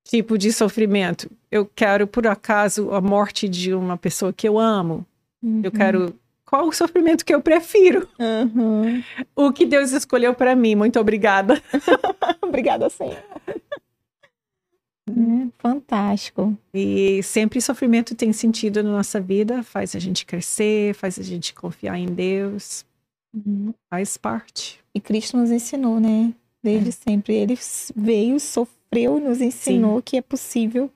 tipo 0.07 0.37
de 0.37 0.51
sofrimento? 0.53 1.29
Eu 1.51 1.65
quero, 1.65 2.07
por 2.07 2.25
acaso, 2.25 2.91
a 2.93 3.01
morte 3.01 3.47
de 3.47 3.73
uma 3.73 3.97
pessoa 3.97 4.31
que 4.33 4.47
eu 4.47 4.57
amo. 4.57 5.05
Eu 5.43 5.49
Uhum. 5.49 5.71
quero. 5.71 6.19
Qual 6.45 6.67
o 6.67 6.73
sofrimento 6.73 7.23
que 7.23 7.35
eu 7.35 7.41
prefiro? 7.41 8.09
Uhum. 8.17 9.03
O 9.35 9.51
que 9.53 9.65
Deus 9.65 9.91
escolheu 9.91 10.33
para 10.33 10.55
mim. 10.55 10.73
Muito 10.75 10.99
obrigada. 10.99 11.61
Obrigada, 12.41 12.89
Senhor. 12.89 13.21
Hum, 15.17 15.51
Fantástico. 15.57 16.57
E 16.73 17.21
sempre 17.23 17.61
sofrimento 17.61 18.15
tem 18.15 18.31
sentido 18.33 18.81
na 18.83 18.91
nossa 18.91 19.19
vida, 19.19 19.63
faz 19.63 19.95
a 19.95 19.99
gente 19.99 20.25
crescer, 20.25 20.93
faz 20.95 21.17
a 21.19 21.23
gente 21.23 21.53
confiar 21.53 21.97
em 21.97 22.07
Deus, 22.07 22.85
Uhum. 23.33 23.73
faz 23.89 24.17
parte. 24.17 24.79
E 24.93 24.99
Cristo 24.99 25.37
nos 25.37 25.51
ensinou, 25.51 25.99
né? 25.99 26.33
Desde 26.63 26.91
sempre. 26.91 27.35
Ele 27.35 27.57
veio, 27.95 28.39
sofreu 28.39 29.17
e 29.17 29.21
nos 29.21 29.39
ensinou 29.41 30.01
que 30.01 30.17
é 30.17 30.21
possível, 30.21 30.89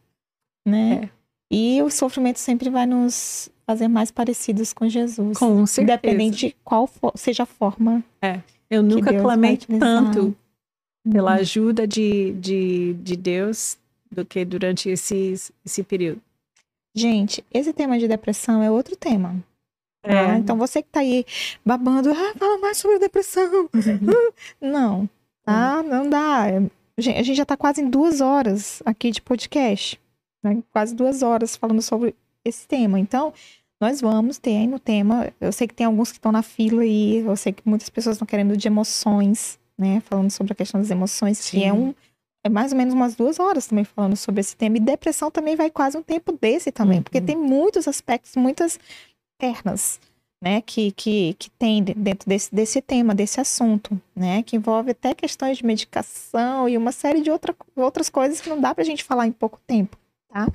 né? 0.68 1.04
É. 1.06 1.10
E 1.56 1.82
o 1.84 1.90
sofrimento 1.92 2.40
sempre 2.40 2.70
vai 2.70 2.86
nos 2.88 3.50
fazer 3.66 3.88
mais 3.88 4.10
parecidos 4.12 4.74
com 4.74 4.90
Jesus. 4.90 5.38
Com 5.38 5.66
certeza. 5.66 5.82
Independente 6.00 6.48
de 6.48 6.56
qual 6.64 6.88
for- 6.88 7.14
seja 7.16 7.44
a 7.44 7.46
forma. 7.46 8.04
Eu 8.70 8.82
nunca 8.82 9.14
clamei 9.14 9.58
tanto 9.58 10.36
pela 11.10 11.32
Uhum. 11.34 11.38
ajuda 11.38 11.86
de, 11.88 12.34
de, 12.34 12.94
de 12.96 13.16
Deus 13.16 13.78
do 14.14 14.26
que 14.26 14.46
durante 14.46 14.90
esse, 14.90 15.34
esse 15.66 15.84
período. 15.84 16.22
Gente, 16.96 17.44
esse 17.52 17.74
tema 17.74 17.98
de 17.98 18.08
depressão 18.08 18.62
é 18.62 18.70
outro 18.70 18.96
tema. 18.96 19.44
É. 20.04 20.28
tá? 20.28 20.38
Então 20.38 20.58
você 20.58 20.82
que 20.84 20.90
tá 20.90 21.00
aí 21.00 21.26
babando, 21.66 22.12
ah, 22.12 22.34
fala 22.38 22.58
mais 22.60 22.78
sobre 22.78 22.98
a 22.98 23.00
depressão. 23.00 23.70
Não, 24.62 25.10
tá? 25.44 25.82
Não 25.82 26.10
dá. 26.10 26.46
A 26.98 27.02
gente 27.02 27.34
já 27.34 27.46
tá 27.46 27.58
quase 27.58 27.82
em 27.82 27.90
duas 27.90 28.22
horas 28.22 28.82
aqui 28.86 29.10
de 29.10 29.22
podcast. 29.22 30.00
né? 30.44 30.62
Quase 30.72 30.94
duas 30.94 31.24
horas 31.24 31.56
falando 31.56 31.82
sobre 31.82 32.16
esse 32.46 32.68
tema. 32.68 33.00
Então, 33.00 33.34
nós 33.82 34.00
vamos 34.00 34.38
ter 34.38 34.58
aí 34.58 34.68
no 34.68 34.78
tema. 34.78 35.34
Eu 35.42 35.52
sei 35.52 35.68
que 35.68 35.74
tem 35.74 35.86
alguns 35.86 36.12
que 36.12 36.18
estão 36.18 36.32
na 36.32 36.44
fila 36.44 36.84
aí. 36.84 37.18
Eu 37.18 37.36
sei 37.36 37.52
que 37.52 37.64
muitas 37.66 37.90
pessoas 37.90 38.16
estão 38.16 38.28
querendo 38.28 38.56
de 38.56 38.68
emoções, 38.68 39.60
né? 39.78 40.02
Falando 40.02 40.30
sobre 40.30 40.54
a 40.54 40.56
questão 40.56 40.80
das 40.80 40.92
emoções, 40.92 41.40
que 41.40 41.58
Sim. 41.58 41.66
é 41.66 41.74
um. 41.74 41.96
É 42.44 42.50
mais 42.50 42.72
ou 42.74 42.78
menos 42.78 42.94
umas 42.94 43.16
duas 43.16 43.40
horas 43.40 43.68
também 43.68 43.86
falando 43.86 44.16
sobre 44.18 44.42
esse 44.42 44.56
tema. 44.56 44.78
E 44.78 44.80
depressão 44.80 45.32
também 45.32 45.56
vai 45.56 45.70
quase 45.70 45.98
um 45.98 46.04
tempo 46.04 46.32
desse 46.40 46.72
também, 46.72 47.02
porque 47.02 47.20
Uhum. 47.20 47.26
tem 47.26 47.38
muitos 47.38 47.88
aspectos, 47.88 48.36
muitas 48.36 48.78
pernas, 49.40 50.00
né, 50.42 50.62
que, 50.62 50.92
que, 50.92 51.36
que 51.40 51.50
tem 51.52 51.82
de- 51.82 51.94
dentro 51.94 52.28
desse, 52.28 52.54
desse 52.54 52.82
tema, 52.82 53.16
desse 53.16 53.40
assunto, 53.40 54.00
né, 54.14 54.44
que 54.44 54.58
envolve 54.58 54.92
até 54.92 55.14
questões 55.14 55.58
de 55.58 55.66
medicação 55.66 56.68
e 56.68 56.78
uma 56.78 56.92
série 56.92 57.22
de 57.22 57.32
outra, 57.32 57.56
outras 57.78 58.10
coisas 58.10 58.42
que 58.42 58.50
não 58.50 58.60
dá 58.60 58.76
pra 58.76 58.84
gente 58.84 59.04
falar 59.06 59.26
em 59.26 59.32
pouco 59.32 59.58
tempo, 59.66 59.98
tá? 60.30 60.48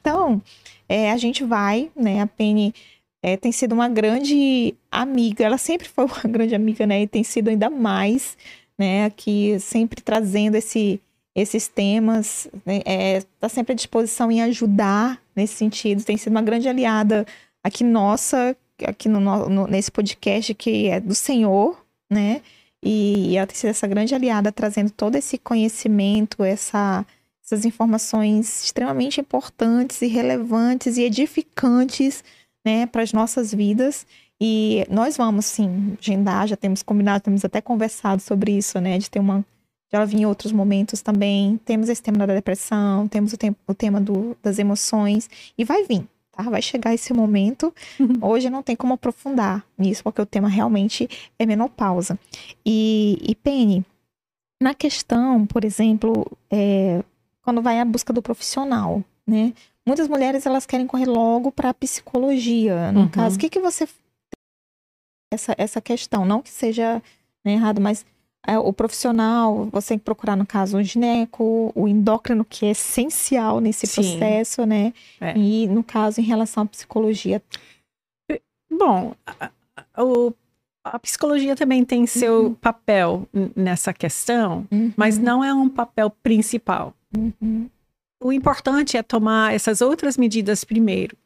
Então, 0.00 0.42
é, 0.88 1.12
a 1.12 1.16
gente 1.16 1.44
vai, 1.44 1.90
né, 1.94 2.20
a 2.20 2.26
Penny 2.26 2.74
é, 3.22 3.36
tem 3.36 3.52
sido 3.52 3.72
uma 3.72 3.88
grande 3.88 4.74
amiga, 4.90 5.44
ela 5.44 5.58
sempre 5.58 5.88
foi 5.88 6.04
uma 6.06 6.22
grande 6.28 6.54
amiga, 6.56 6.84
né, 6.84 7.02
e 7.02 7.06
tem 7.06 7.22
sido 7.22 7.48
ainda 7.48 7.70
mais, 7.70 8.36
né, 8.76 9.04
aqui 9.04 9.58
sempre 9.60 10.00
trazendo 10.02 10.56
esse, 10.56 11.00
esses 11.36 11.68
temas, 11.68 12.48
né, 12.64 12.80
é, 12.86 13.22
tá 13.38 13.48
sempre 13.48 13.72
à 13.72 13.76
disposição 13.76 14.32
em 14.32 14.42
ajudar 14.42 15.20
nesse 15.36 15.54
sentido, 15.54 16.02
tem 16.02 16.16
sido 16.16 16.32
uma 16.32 16.40
grande 16.42 16.66
aliada 16.68 17.26
aqui 17.62 17.84
nossa, 17.84 18.56
aqui 18.84 19.06
no, 19.08 19.20
no- 19.20 19.66
nesse 19.66 19.90
podcast 19.92 20.54
que 20.54 20.88
é 20.88 20.98
do 20.98 21.14
Senhor, 21.14 21.78
né? 22.10 22.40
E 22.82 23.36
ela 23.36 23.46
tem 23.46 23.56
sido 23.56 23.70
essa 23.70 23.86
grande 23.86 24.14
aliada 24.14 24.50
trazendo 24.50 24.90
todo 24.90 25.16
esse 25.16 25.36
conhecimento, 25.38 26.42
essa, 26.42 27.04
essas 27.44 27.64
informações 27.64 28.64
extremamente 28.64 29.20
importantes 29.20 30.00
e 30.02 30.06
relevantes 30.06 30.96
e 30.96 31.02
edificantes, 31.02 32.24
né, 32.64 32.86
para 32.86 33.02
as 33.02 33.12
nossas 33.12 33.52
vidas. 33.52 34.06
E 34.40 34.86
nós 34.90 35.16
vamos, 35.16 35.46
sim, 35.46 35.96
agendar, 36.00 36.46
já 36.46 36.56
temos 36.56 36.82
combinado, 36.82 37.24
temos 37.24 37.44
até 37.44 37.60
conversado 37.60 38.22
sobre 38.22 38.52
isso, 38.56 38.80
né, 38.80 38.98
de 38.98 39.10
ter 39.10 39.18
uma. 39.20 39.44
Ela 39.96 40.06
vir 40.06 40.18
em 40.20 40.26
outros 40.26 40.52
momentos 40.52 41.02
também. 41.02 41.58
Temos 41.64 41.88
esse 41.88 42.02
tema 42.02 42.26
da 42.26 42.34
depressão, 42.34 43.08
temos 43.08 43.32
o, 43.32 43.36
tem- 43.36 43.56
o 43.66 43.74
tema 43.74 44.00
do- 44.00 44.36
das 44.42 44.58
emoções, 44.58 45.28
e 45.56 45.64
vai 45.64 45.82
vir, 45.84 46.06
tá? 46.30 46.42
Vai 46.44 46.62
chegar 46.62 46.94
esse 46.94 47.12
momento. 47.12 47.72
Hoje 48.22 48.48
não 48.50 48.62
tem 48.62 48.76
como 48.76 48.94
aprofundar 48.94 49.64
nisso, 49.76 50.02
porque 50.04 50.20
o 50.22 50.26
tema 50.26 50.48
realmente 50.48 51.08
é 51.38 51.46
menopausa. 51.46 52.18
E, 52.64 53.18
e 53.22 53.34
Penny, 53.34 53.84
na 54.62 54.74
questão, 54.74 55.46
por 55.46 55.64
exemplo, 55.64 56.26
é, 56.50 57.02
quando 57.42 57.60
vai 57.62 57.78
à 57.80 57.84
busca 57.84 58.12
do 58.12 58.22
profissional, 58.22 59.02
né? 59.26 59.52
Muitas 59.86 60.08
mulheres 60.08 60.44
elas 60.46 60.66
querem 60.66 60.86
correr 60.86 61.06
logo 61.06 61.52
para 61.52 61.70
a 61.70 61.74
psicologia. 61.74 62.90
No 62.92 63.02
Uhum. 63.02 63.08
caso, 63.08 63.36
o 63.36 63.38
que, 63.38 63.48
que 63.48 63.60
você 63.60 63.86
essa 65.32 65.54
essa 65.58 65.80
questão, 65.80 66.24
não 66.24 66.40
que 66.42 66.50
seja 66.50 67.02
né, 67.44 67.52
errado, 67.52 67.80
mas 67.80 68.04
o 68.58 68.72
profissional, 68.72 69.68
você 69.72 69.88
tem 69.88 69.98
que 69.98 70.04
procurar, 70.04 70.36
no 70.36 70.46
caso, 70.46 70.78
o 70.78 70.82
gineco, 70.82 71.72
o 71.74 71.88
endócrino, 71.88 72.44
que 72.44 72.66
é 72.66 72.70
essencial 72.70 73.60
nesse 73.60 73.86
Sim. 73.86 74.02
processo, 74.02 74.64
né? 74.64 74.92
É. 75.20 75.36
E, 75.36 75.66
no 75.66 75.82
caso, 75.82 76.20
em 76.20 76.24
relação 76.24 76.62
à 76.62 76.66
psicologia. 76.66 77.42
Bom, 78.70 79.14
a, 79.26 79.50
a- 79.94 80.04
o- 80.04 80.32
a 80.84 80.98
psicologia 80.98 81.56
também 81.56 81.84
tem 81.84 82.06
seu 82.06 82.56
papel 82.60 83.26
n- 83.34 83.50
nessa 83.56 83.92
questão, 83.92 84.66
mas 84.96 85.18
não 85.18 85.42
é 85.42 85.52
um 85.52 85.68
papel 85.68 86.10
principal. 86.22 86.94
Uhum. 87.16 87.68
O 88.22 88.32
importante 88.32 88.96
é 88.96 89.02
tomar 89.02 89.54
essas 89.54 89.80
outras 89.80 90.16
medidas 90.16 90.62
primeiro. 90.64 91.16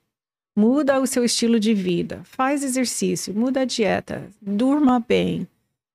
Muda 0.57 1.01
o 1.01 1.07
seu 1.07 1.25
estilo 1.25 1.61
de 1.61 1.73
vida, 1.73 2.21
faz 2.25 2.65
exercício, 2.65 3.33
muda 3.35 3.61
a 3.61 3.65
dieta, 3.65 4.29
durma 4.43 4.99
bem, 5.07 5.47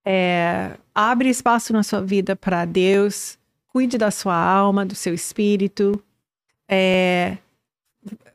é, 0.05 0.77
abre 0.93 1.29
espaço 1.29 1.73
na 1.73 1.81
sua 1.81 2.01
vida 2.01 2.35
para 2.35 2.63
Deus, 2.63 3.37
cuide 3.67 3.97
da 3.97 4.11
sua 4.11 4.35
alma, 4.35 4.85
do 4.85 4.93
seu 4.93 5.13
espírito, 5.13 6.01
é, 6.69 7.37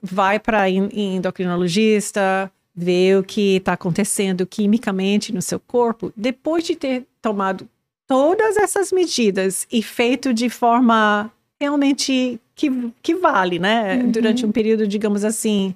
vai 0.02 0.40
para 0.40 0.68
endocrinologista, 0.68 2.50
vê 2.74 3.16
o 3.16 3.22
que 3.22 3.56
está 3.56 3.74
acontecendo 3.74 4.46
quimicamente 4.46 5.32
no 5.32 5.40
seu 5.40 5.60
corpo, 5.60 6.12
depois 6.16 6.64
de 6.64 6.74
ter 6.74 7.06
tomado 7.22 7.68
todas 8.06 8.56
essas 8.56 8.90
medidas 8.90 9.66
e 9.70 9.82
feito 9.82 10.34
de 10.34 10.50
forma 10.50 11.30
realmente 11.60 12.40
que, 12.54 12.92
que 13.02 13.14
vale, 13.14 13.58
né? 13.58 13.96
Uhum. 13.96 14.10
Durante 14.10 14.44
um 14.44 14.50
período, 14.50 14.86
digamos 14.86 15.24
assim, 15.24 15.74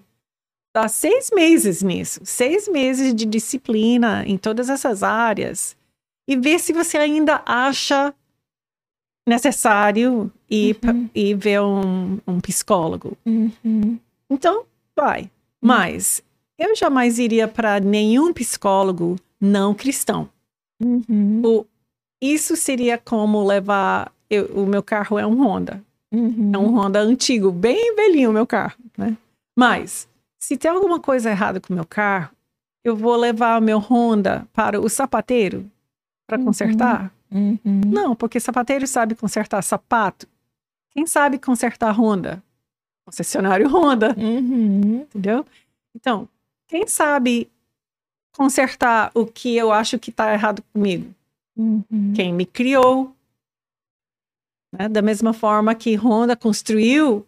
há 0.75 0.89
seis 0.89 1.31
meses 1.33 1.83
nisso, 1.83 2.21
seis 2.25 2.67
meses 2.67 3.15
de 3.15 3.25
disciplina 3.25 4.25
em 4.27 4.37
todas 4.37 4.69
essas 4.69 5.03
áreas 5.03 5.77
e 6.27 6.37
ver 6.37 6.59
se 6.59 6.73
você 6.73 6.97
ainda 6.97 7.43
acha 7.45 8.15
necessário 9.27 10.31
ir, 10.51 10.79
uhum. 10.85 11.09
ir 11.15 11.35
ver 11.35 11.61
um, 11.61 12.19
um 12.27 12.41
psicólogo. 12.41 13.17
Uhum. 13.25 13.99
Então, 14.29 14.65
vai. 14.97 15.23
Uhum. 15.23 15.29
Mas 15.63 16.23
eu 16.59 16.75
jamais 16.77 17.19
iria 17.19 17.49
para 17.49 17.81
nenhum 17.81 18.33
psicólogo 18.33 19.17
não 19.41 19.75
cristão. 19.75 20.29
Uhum. 20.83 21.43
O, 21.45 21.67
isso 22.23 22.57
seria 22.57 22.99
como 22.99 23.45
levar. 23.45 24.13
Eu, 24.29 24.47
o 24.47 24.67
meu 24.67 24.83
carro 24.83 25.19
é 25.19 25.27
um 25.27 25.43
Honda. 25.43 25.83
Uhum. 26.13 26.53
É 26.55 26.59
um 26.59 26.79
Honda 26.79 27.01
antigo, 27.01 27.51
bem 27.51 27.95
velhinho 27.97 28.31
o 28.31 28.33
meu 28.33 28.47
carro, 28.47 28.77
né? 28.97 29.17
Mas, 29.57 30.09
se 30.39 30.57
tem 30.57 30.71
alguma 30.71 31.01
coisa 31.01 31.31
errada 31.31 31.61
com 31.61 31.73
o 31.73 31.77
meu 31.77 31.85
carro, 31.85 32.31
eu 32.85 32.95
vou 32.95 33.17
levar 33.17 33.61
o 33.61 33.65
meu 33.65 33.79
Honda 33.79 34.47
para 34.53 34.81
o 34.81 34.89
sapateiro 34.89 35.71
para 36.27 36.39
uhum. 36.39 36.45
consertar? 36.45 37.13
Uhum. 37.31 37.59
Não, 37.87 38.15
porque 38.15 38.39
sapateiro 38.39 38.87
sabe 38.87 39.15
consertar 39.15 39.63
sapato. 39.63 40.27
Quem 40.91 41.07
sabe 41.07 41.39
consertar 41.39 41.93
Honda? 41.93 42.43
Concessionário 43.05 43.69
Honda. 43.69 44.15
Uhum. 44.17 45.01
Entendeu? 45.03 45.45
Então, 45.95 46.29
quem 46.67 46.87
sabe 46.87 47.51
consertar 48.37 49.11
o 49.15 49.27
que 49.27 49.57
eu 49.57 49.73
acho 49.73 49.99
que 49.99 50.11
está 50.11 50.33
errado 50.33 50.63
comigo? 50.73 51.13
Uhum. 51.57 52.13
Quem 52.15 52.33
me 52.33 52.47
criou. 52.47 53.15
Né? 54.73 54.89
Da 54.89 55.03
mesma 55.03 55.33
forma 55.33 55.75
que 55.75 55.95
Honda 55.97 56.37
construiu 56.37 57.27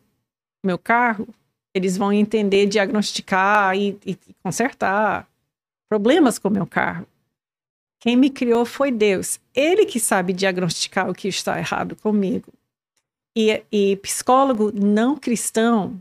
meu 0.65 0.79
carro, 0.79 1.29
eles 1.75 1.97
vão 1.97 2.13
entender, 2.13 2.67
diagnosticar 2.67 3.77
e, 3.77 3.99
e 4.05 4.19
consertar 4.43 5.29
problemas 5.89 6.39
com 6.39 6.49
o 6.49 6.51
meu 6.51 6.67
carro. 6.67 7.07
Quem 8.07 8.17
me 8.17 8.31
criou 8.31 8.65
foi 8.65 8.93
Deus. 8.93 9.41
Ele 9.53 9.85
que 9.85 9.99
sabe 9.99 10.33
diagnosticar 10.33 11.11
o 11.11 11.13
que 11.13 11.27
está 11.27 11.59
errado 11.59 11.97
comigo. 11.97 12.53
E, 13.37 13.65
e 13.73 13.97
psicólogo 13.97 14.71
não 14.73 15.17
cristão 15.17 16.01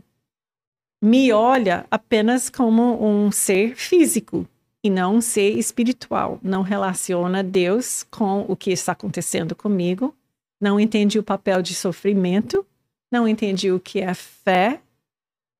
me 1.02 1.32
olha 1.32 1.84
apenas 1.90 2.48
como 2.48 3.04
um 3.04 3.32
ser 3.32 3.74
físico 3.74 4.46
e 4.84 4.88
não 4.88 5.16
um 5.16 5.20
ser 5.20 5.58
espiritual. 5.58 6.38
Não 6.44 6.62
relaciona 6.62 7.42
Deus 7.42 8.04
com 8.08 8.42
o 8.46 8.54
que 8.54 8.70
está 8.70 8.92
acontecendo 8.92 9.56
comigo, 9.56 10.14
não 10.60 10.78
entende 10.78 11.18
o 11.18 11.24
papel 11.24 11.60
de 11.60 11.74
sofrimento, 11.74 12.64
não 13.10 13.26
entende 13.26 13.72
o 13.72 13.80
que 13.80 13.98
é 13.98 14.14
fé, 14.14 14.80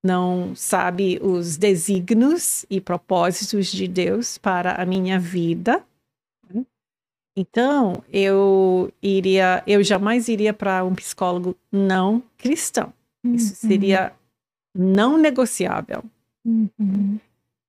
não 0.00 0.54
sabe 0.54 1.18
os 1.20 1.56
desígnios 1.56 2.64
e 2.70 2.80
propósitos 2.80 3.66
de 3.66 3.88
Deus 3.88 4.38
para 4.38 4.80
a 4.80 4.86
minha 4.86 5.18
vida. 5.18 5.84
Então, 7.36 8.02
eu 8.10 8.90
iria, 9.02 9.62
eu 9.66 9.84
jamais 9.84 10.26
iria 10.26 10.54
para 10.54 10.82
um 10.82 10.94
psicólogo 10.94 11.54
não 11.70 12.22
cristão. 12.38 12.92
Isso 13.22 13.52
uhum. 13.62 13.70
seria 13.70 14.12
não 14.74 15.18
negociável. 15.18 16.02
Uhum. 16.44 17.18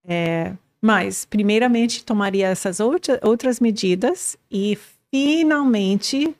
É, 0.08 0.54
mas, 0.82 1.26
primeiramente, 1.26 2.06
tomaria 2.06 2.48
essas 2.48 2.80
outra, 2.80 3.20
outras 3.22 3.60
medidas 3.60 4.38
e, 4.50 4.78
finalmente, 5.12 6.34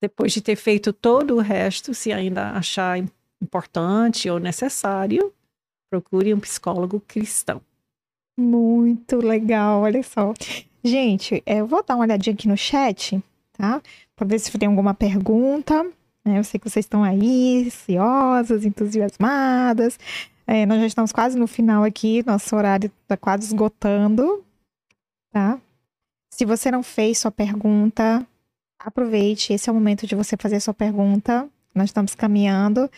depois 0.00 0.32
de 0.32 0.40
ter 0.40 0.56
feito 0.56 0.92
todo 0.92 1.36
o 1.36 1.40
resto, 1.40 1.92
se 1.92 2.12
ainda 2.12 2.50
achar 2.50 2.96
importante 3.42 4.30
ou 4.30 4.38
necessário, 4.38 5.32
procure 5.90 6.32
um 6.32 6.38
psicólogo 6.38 7.00
cristão. 7.00 7.60
Muito 8.38 9.16
legal, 9.16 9.82
olha 9.82 10.02
só. 10.02 10.32
Gente, 10.84 11.42
eu 11.46 11.66
vou 11.66 11.84
dar 11.84 11.94
uma 11.94 12.04
olhadinha 12.04 12.34
aqui 12.34 12.48
no 12.48 12.56
chat, 12.56 13.22
tá? 13.52 13.80
Para 14.16 14.26
ver 14.26 14.38
se 14.38 14.56
tem 14.58 14.68
alguma 14.68 14.92
pergunta. 14.94 15.84
Né? 16.24 16.38
Eu 16.38 16.44
sei 16.44 16.58
que 16.58 16.68
vocês 16.68 16.84
estão 16.84 17.04
aí, 17.04 17.64
ansiosas, 17.66 18.64
entusiasmadas. 18.64 19.98
É, 20.46 20.66
nós 20.66 20.80
já 20.80 20.86
estamos 20.86 21.12
quase 21.12 21.38
no 21.38 21.46
final 21.46 21.84
aqui, 21.84 22.24
nosso 22.26 22.54
horário 22.56 22.90
está 23.02 23.16
quase 23.16 23.46
esgotando, 23.46 24.44
tá? 25.32 25.60
Se 26.34 26.44
você 26.44 26.70
não 26.70 26.82
fez 26.82 27.18
sua 27.18 27.30
pergunta, 27.30 28.26
aproveite, 28.78 29.52
esse 29.52 29.68
é 29.68 29.72
o 29.72 29.74
momento 29.74 30.06
de 30.06 30.16
você 30.16 30.36
fazer 30.36 30.58
sua 30.60 30.74
pergunta. 30.74 31.48
Nós 31.74 31.86
estamos 31.86 32.14
caminhando. 32.14 32.90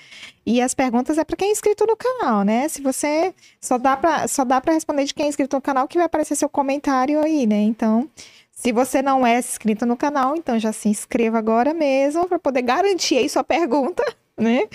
E 0.44 0.60
as 0.60 0.74
perguntas 0.74 1.16
é 1.16 1.24
para 1.24 1.36
quem 1.36 1.48
é 1.48 1.52
inscrito 1.52 1.86
no 1.86 1.96
canal, 1.96 2.42
né? 2.42 2.68
Se 2.68 2.82
você 2.82 3.34
só 3.60 3.78
dá 3.78 3.96
para 3.96 4.26
só 4.26 4.44
dá 4.44 4.60
para 4.60 4.74
responder 4.74 5.04
de 5.04 5.14
quem 5.14 5.26
é 5.26 5.28
inscrito 5.28 5.56
no 5.56 5.62
canal 5.62 5.86
que 5.86 5.96
vai 5.96 6.06
aparecer 6.06 6.36
seu 6.36 6.48
comentário 6.48 7.22
aí, 7.22 7.46
né? 7.46 7.60
Então, 7.60 8.10
se 8.50 8.72
você 8.72 9.02
não 9.02 9.26
é 9.26 9.38
inscrito 9.38 9.84
no 9.84 9.96
canal, 9.96 10.36
então 10.36 10.58
já 10.58 10.72
se 10.72 10.88
inscreva 10.88 11.38
agora 11.38 11.74
mesmo 11.74 12.26
para 12.26 12.38
poder 12.38 12.62
garantir 12.62 13.18
aí 13.18 13.28
sua 13.28 13.44
pergunta, 13.44 14.02
né, 14.38 14.68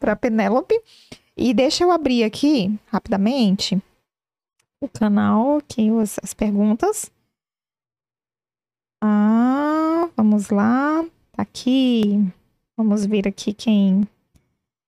para 0.00 0.16
Penélope. 0.16 0.80
E 1.36 1.52
deixa 1.52 1.84
eu 1.84 1.90
abrir 1.90 2.24
aqui 2.24 2.72
rapidamente 2.86 3.80
o 4.80 4.88
canal, 4.88 5.58
aqui 5.58 5.90
as, 6.00 6.18
as 6.22 6.32
perguntas. 6.32 7.10
Ah, 9.02 10.08
vamos 10.16 10.50
lá. 10.50 11.04
Tá 11.32 11.42
aqui. 11.42 12.24
Vamos 12.76 13.06
ver 13.06 13.28
aqui 13.28 13.52
quem, 13.52 14.06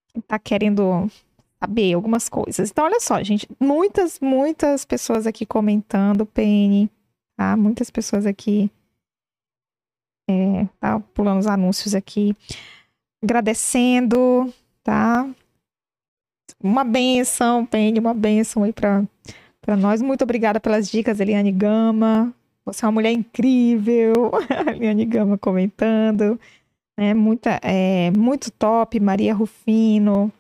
quem 0.09 0.23
tá 0.23 0.39
querendo 0.39 1.11
saber 1.59 1.95
algumas 1.95 2.29
coisas. 2.29 2.71
Então, 2.71 2.85
olha 2.85 3.01
só, 3.01 3.23
gente. 3.23 3.49
Muitas, 3.61 4.21
muitas 4.21 4.85
pessoas 4.85 5.27
aqui 5.27 5.47
comentando, 5.47 6.27
Penny 6.27 6.91
tá? 7.37 7.57
Muitas 7.57 7.91
pessoas 7.91 8.27
aqui 8.27 8.71
é, 10.29 10.67
tá 10.81 10.99
pulando 11.15 11.41
os 11.41 11.47
anúncios 11.47 11.95
aqui, 11.95 12.35
agradecendo, 13.23 14.53
tá? 14.83 15.29
Uma 16.63 16.83
benção, 16.83 17.67
Penny, 17.67 18.01
uma 18.01 18.15
benção 18.15 18.63
aí 18.63 18.73
para 18.73 19.05
para 19.61 19.77
nós. 19.77 20.01
Muito 20.01 20.23
obrigada 20.23 20.61
pelas 20.61 20.89
dicas, 20.89 21.19
Eliane 21.19 21.51
Gama. 21.51 22.33
Você 22.65 22.85
é 22.85 22.87
uma 22.87 22.93
mulher 22.93 23.11
incrível. 23.11 24.13
Eliane 24.75 25.05
Gama 25.05 25.37
comentando. 25.37 26.41
É, 26.97 27.13
muita, 27.13 27.61
é, 27.63 28.11
muito 28.13 28.51
top. 28.51 28.99
Maria 28.99 29.35
Rufino. 29.35 30.33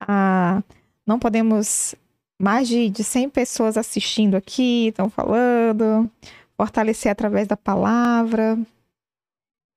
Ah, 0.00 0.62
não 1.06 1.18
podemos 1.18 1.94
mais 2.38 2.68
de, 2.68 2.90
de 2.90 3.02
100 3.04 3.30
pessoas 3.30 3.76
assistindo 3.76 4.36
aqui, 4.36 4.88
estão 4.88 5.08
falando. 5.08 6.10
Fortalecer 6.56 7.10
através 7.10 7.46
da 7.46 7.56
palavra. 7.56 8.58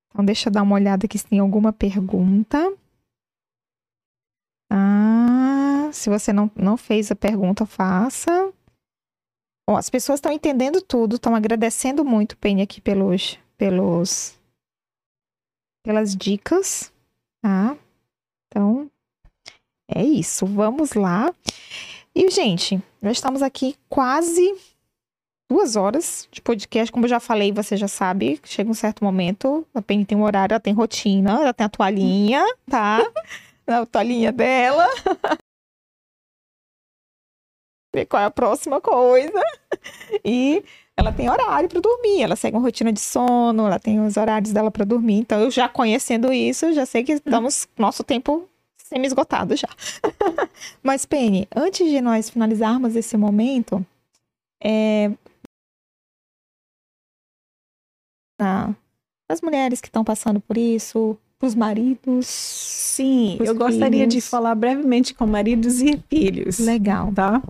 Então, 0.10 0.26
deixa 0.26 0.50
eu 0.50 0.54
dar 0.54 0.64
uma 0.64 0.76
olhada 0.76 1.06
aqui 1.06 1.18
se 1.18 1.28
tem 1.28 1.40
alguma 1.40 1.72
pergunta. 1.72 2.74
Ah, 4.72 5.90
se 5.92 6.10
você 6.10 6.32
não, 6.32 6.50
não 6.56 6.78
fez 6.78 7.12
a 7.12 7.16
pergunta, 7.16 7.66
faça. 7.66 8.52
Bom, 9.68 9.78
as 9.78 9.90
pessoas 9.90 10.18
estão 10.18 10.32
entendendo 10.32 10.82
tudo, 10.82 11.16
estão 11.16 11.36
agradecendo 11.36 12.04
muito, 12.04 12.38
Penny, 12.38 12.64
aqui 12.64 12.82
pelos, 12.82 13.38
pelos, 13.56 14.39
pelas 15.84 16.16
dicas, 16.16 16.92
tá? 17.42 17.78
Então, 18.48 18.90
é 19.88 20.04
isso. 20.04 20.46
Vamos 20.46 20.94
lá. 20.94 21.34
E, 22.14 22.30
gente, 22.30 22.82
já 23.02 23.12
estamos 23.12 23.42
aqui 23.42 23.76
quase 23.88 24.56
duas 25.50 25.76
horas 25.76 26.28
de 26.32 26.42
podcast. 26.42 26.92
Como 26.92 27.06
eu 27.06 27.10
já 27.10 27.20
falei, 27.20 27.52
você 27.52 27.76
já 27.76 27.88
sabe, 27.88 28.40
chega 28.44 28.70
um 28.70 28.74
certo 28.74 29.04
momento, 29.04 29.66
a 29.74 29.82
Penny 29.82 30.06
tem 30.06 30.18
um 30.18 30.24
horário, 30.24 30.54
ela 30.54 30.60
tem 30.60 30.74
rotina, 30.74 31.42
ela 31.42 31.54
tem 31.54 31.66
a 31.66 31.70
toalhinha, 31.70 32.46
tá? 32.70 33.00
a 33.68 33.86
toalhinha 33.86 34.32
dela. 34.32 34.88
Ver 37.94 38.06
qual 38.06 38.22
é 38.22 38.26
a 38.26 38.32
próxima 38.32 38.80
coisa. 38.80 39.42
E 40.24 40.64
ela 41.00 41.14
tem 41.14 41.30
horário 41.30 41.70
para 41.70 41.80
dormir, 41.80 42.22
ela 42.22 42.36
segue 42.36 42.58
uma 42.58 42.64
rotina 42.64 42.92
de 42.92 43.00
sono, 43.00 43.66
ela 43.66 43.80
tem 43.80 44.06
os 44.06 44.18
horários 44.18 44.52
dela 44.52 44.70
para 44.70 44.84
dormir. 44.84 45.20
Então, 45.20 45.40
eu 45.40 45.50
já 45.50 45.70
conhecendo 45.70 46.32
isso, 46.32 46.74
já 46.74 46.86
sei 46.86 47.04
que 47.04 47.14
estamos 47.14 47.68
nosso 47.78 48.04
tempo 48.04 48.48
semi-esgotado 48.76 49.56
já. 49.56 49.70
Mas, 50.84 51.06
Penny, 51.06 51.48
antes 51.56 51.90
de 51.90 52.02
nós 52.02 52.30
finalizarmos 52.30 52.96
esse 52.96 53.16
momento, 53.16 53.86
é... 54.62 55.12
as 59.30 59.42
mulheres 59.42 59.80
que 59.80 59.88
estão 59.88 60.04
passando 60.04 60.42
por 60.42 60.58
isso, 60.58 61.18
Os 61.42 61.56
maridos. 61.56 62.28
Sim, 62.28 63.38
eu 63.40 63.56
gostaria 63.56 64.06
de 64.06 64.16
filhos. 64.16 64.28
falar 64.30 64.56
brevemente 64.56 65.14
com 65.14 65.26
maridos 65.26 65.82
e 65.82 65.98
filhos. 66.10 66.60
Legal. 66.60 67.12
Tá? 67.14 67.42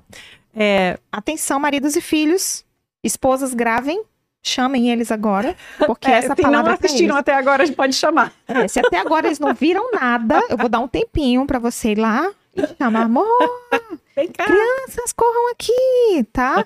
É, 0.55 0.99
Atenção, 1.11 1.59
maridos 1.59 1.95
e 1.95 2.01
filhos. 2.01 2.63
Esposas 3.03 3.53
gravem. 3.53 4.03
Chamem 4.41 4.89
eles 4.89 5.11
agora. 5.11 5.55
Porque 5.85 6.07
é, 6.11 6.13
essa 6.13 6.35
se 6.35 6.41
palavra 6.41 6.69
não 6.69 6.73
é 6.73 6.77
pra 6.77 6.85
assistiram 6.87 7.15
até 7.17 7.33
agora, 7.33 7.63
a 7.63 7.65
gente 7.65 7.75
pode 7.75 7.93
chamar. 7.95 8.31
É, 8.47 8.67
se 8.67 8.79
até 8.79 8.97
agora 8.99 9.27
eles 9.27 9.39
não 9.39 9.53
viram 9.53 9.91
nada, 9.91 10.39
eu 10.49 10.57
vou 10.57 10.69
dar 10.69 10.79
um 10.79 10.87
tempinho 10.87 11.45
pra 11.45 11.59
você 11.59 11.91
ir 11.91 11.97
lá 11.97 12.31
e 12.55 12.61
chamar. 12.77 13.01
Amor, 13.03 13.25
Vem 14.15 14.27
cá. 14.29 14.45
crianças, 14.45 15.11
corram 15.13 15.51
aqui, 15.51 16.23
tá? 16.31 16.65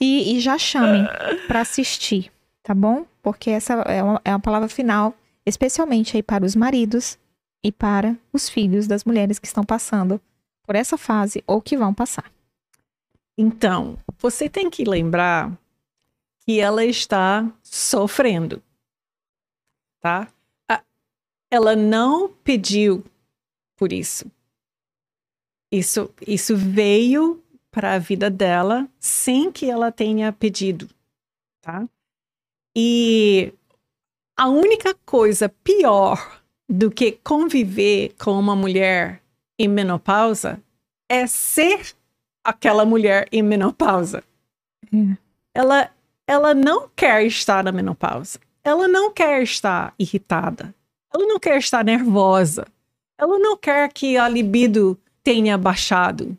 E, 0.00 0.36
e 0.36 0.40
já 0.40 0.58
chamem 0.58 1.06
pra 1.46 1.60
assistir, 1.60 2.30
tá 2.62 2.74
bom? 2.74 3.06
Porque 3.22 3.48
essa 3.50 3.74
é 3.86 4.02
uma, 4.02 4.20
é 4.24 4.30
uma 4.30 4.40
palavra 4.40 4.68
final, 4.68 5.14
especialmente 5.46 6.16
aí 6.16 6.22
para 6.22 6.44
os 6.44 6.56
maridos 6.56 7.18
e 7.62 7.70
para 7.72 8.18
os 8.32 8.48
filhos 8.48 8.86
das 8.86 9.04
mulheres 9.04 9.38
que 9.38 9.46
estão 9.46 9.64
passando 9.64 10.20
por 10.62 10.74
essa 10.74 10.96
fase 10.96 11.42
ou 11.46 11.60
que 11.60 11.76
vão 11.76 11.92
passar. 11.92 12.32
Então, 13.36 13.98
você 14.18 14.48
tem 14.48 14.70
que 14.70 14.84
lembrar 14.84 15.52
que 16.44 16.60
ela 16.60 16.84
está 16.84 17.50
sofrendo, 17.62 18.62
tá? 20.00 20.28
Ela 21.50 21.74
não 21.74 22.28
pediu 22.28 23.04
por 23.76 23.92
isso. 23.92 24.30
Isso, 25.72 26.12
isso 26.26 26.56
veio 26.56 27.42
para 27.70 27.94
a 27.94 27.98
vida 27.98 28.30
dela 28.30 28.88
sem 29.00 29.50
que 29.50 29.68
ela 29.68 29.90
tenha 29.90 30.32
pedido, 30.32 30.88
tá? 31.60 31.88
E 32.76 33.52
a 34.36 34.48
única 34.48 34.94
coisa 35.06 35.48
pior 35.48 36.42
do 36.68 36.90
que 36.90 37.12
conviver 37.22 38.14
com 38.18 38.32
uma 38.32 38.56
mulher 38.56 39.22
em 39.58 39.68
menopausa 39.68 40.60
é 41.08 41.26
ser 41.26 41.94
aquela 42.42 42.84
mulher 42.84 43.28
em 43.30 43.42
menopausa. 43.42 44.24
É. 44.92 45.16
Ela, 45.54 45.90
ela 46.26 46.54
não 46.54 46.88
quer 46.94 47.24
estar 47.24 47.62
na 47.62 47.70
menopausa. 47.70 48.38
Ela 48.64 48.88
não 48.88 49.12
quer 49.12 49.42
estar 49.42 49.94
irritada. 49.98 50.74
Ela 51.12 51.26
não 51.26 51.38
quer 51.38 51.58
estar 51.58 51.84
nervosa. 51.84 52.66
Ela 53.16 53.38
não 53.38 53.56
quer 53.56 53.92
que 53.92 54.16
a 54.16 54.28
libido 54.28 54.98
tenha 55.22 55.56
baixado. 55.56 56.36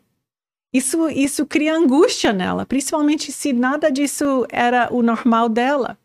Isso, 0.72 1.08
isso 1.08 1.46
cria 1.46 1.74
angústia 1.74 2.32
nela, 2.32 2.66
principalmente 2.66 3.32
se 3.32 3.52
nada 3.52 3.90
disso 3.90 4.46
era 4.50 4.92
o 4.92 5.02
normal 5.02 5.48
dela. 5.48 5.98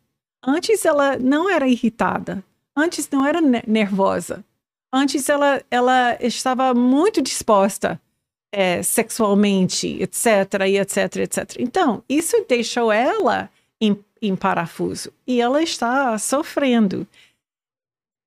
Antes 0.44 0.86
ela 0.86 1.18
não 1.18 1.50
era 1.50 1.68
irritada. 1.68 2.44
Antes 2.76 3.10
não 3.10 3.26
era 3.26 3.42
ne- 3.42 3.64
nervosa. 3.68 4.44
Antes 4.94 5.30
ela, 5.30 5.62
ela 5.70 6.18
estava 6.22 6.74
muito 6.74 7.22
disposta 7.22 8.00
é, 8.52 8.84
sexualmente, 8.84 9.88
etc, 10.02 10.60
etc, 10.68 11.16
etc. 11.18 11.56
Então, 11.60 12.04
isso 12.10 12.46
deixou 12.48 12.92
ela 12.92 13.50
em, 13.80 13.98
em 14.22 14.36
parafuso 14.36 15.12
e 15.26 15.40
ela 15.40 15.62
está 15.62 16.18
sofrendo. 16.18 17.08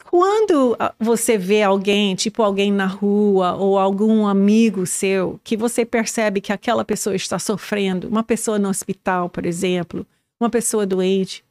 Quando 0.09 0.77
ah, 0.79 0.95
você 0.99 1.37
vê 1.37 1.63
alguém, 1.63 2.15
tipo 2.15 2.43
alguém 2.43 2.73
na 2.73 2.87
rua 2.87 3.55
ou 3.55 3.79
algum 3.79 4.27
amigo 4.27 4.87
seu, 4.87 5.41
que 5.43 5.57
você 5.57 5.85
percebe 5.85 6.41
que 6.41 6.53
aquela 6.53 6.85
pessoa 6.85 7.17
está 7.17 7.39
sofrendo, 7.39 8.09
uma 8.09 8.23
pessoa 8.23 8.59
no 8.59 8.69
hospital, 8.69 9.29
por 9.29 9.45
exemplo, 9.45 10.07
uma 10.41 10.49
pessoa 10.49 10.87
doente, 10.87 11.45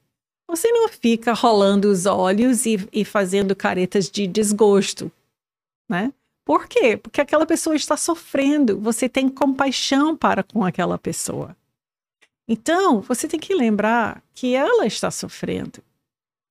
você 0.47 0.71
não 0.71 0.87
fica 0.89 1.33
rolando 1.33 1.89
os 1.89 2.05
olhos 2.05 2.65
e, 2.65 2.87
e 2.91 3.05
fazendo 3.05 3.55
caretas 3.55 4.09
de 4.09 4.27
desgosto, 4.27 5.11
né? 5.89 6.13
Por 6.45 6.67
quê? 6.67 6.97
Porque 6.97 7.21
aquela 7.21 7.45
pessoa 7.45 7.75
está 7.75 7.95
sofrendo. 7.95 8.77
Você 8.79 9.07
tem 9.07 9.29
compaixão 9.29 10.15
para 10.15 10.43
com 10.43 10.63
aquela 10.63 10.97
pessoa. 10.97 11.55
Então, 12.47 12.99
você 12.99 13.27
tem 13.27 13.39
que 13.39 13.55
lembrar 13.55 14.21
que 14.33 14.53
ela 14.53 14.85
está 14.85 15.09
sofrendo. 15.09 15.81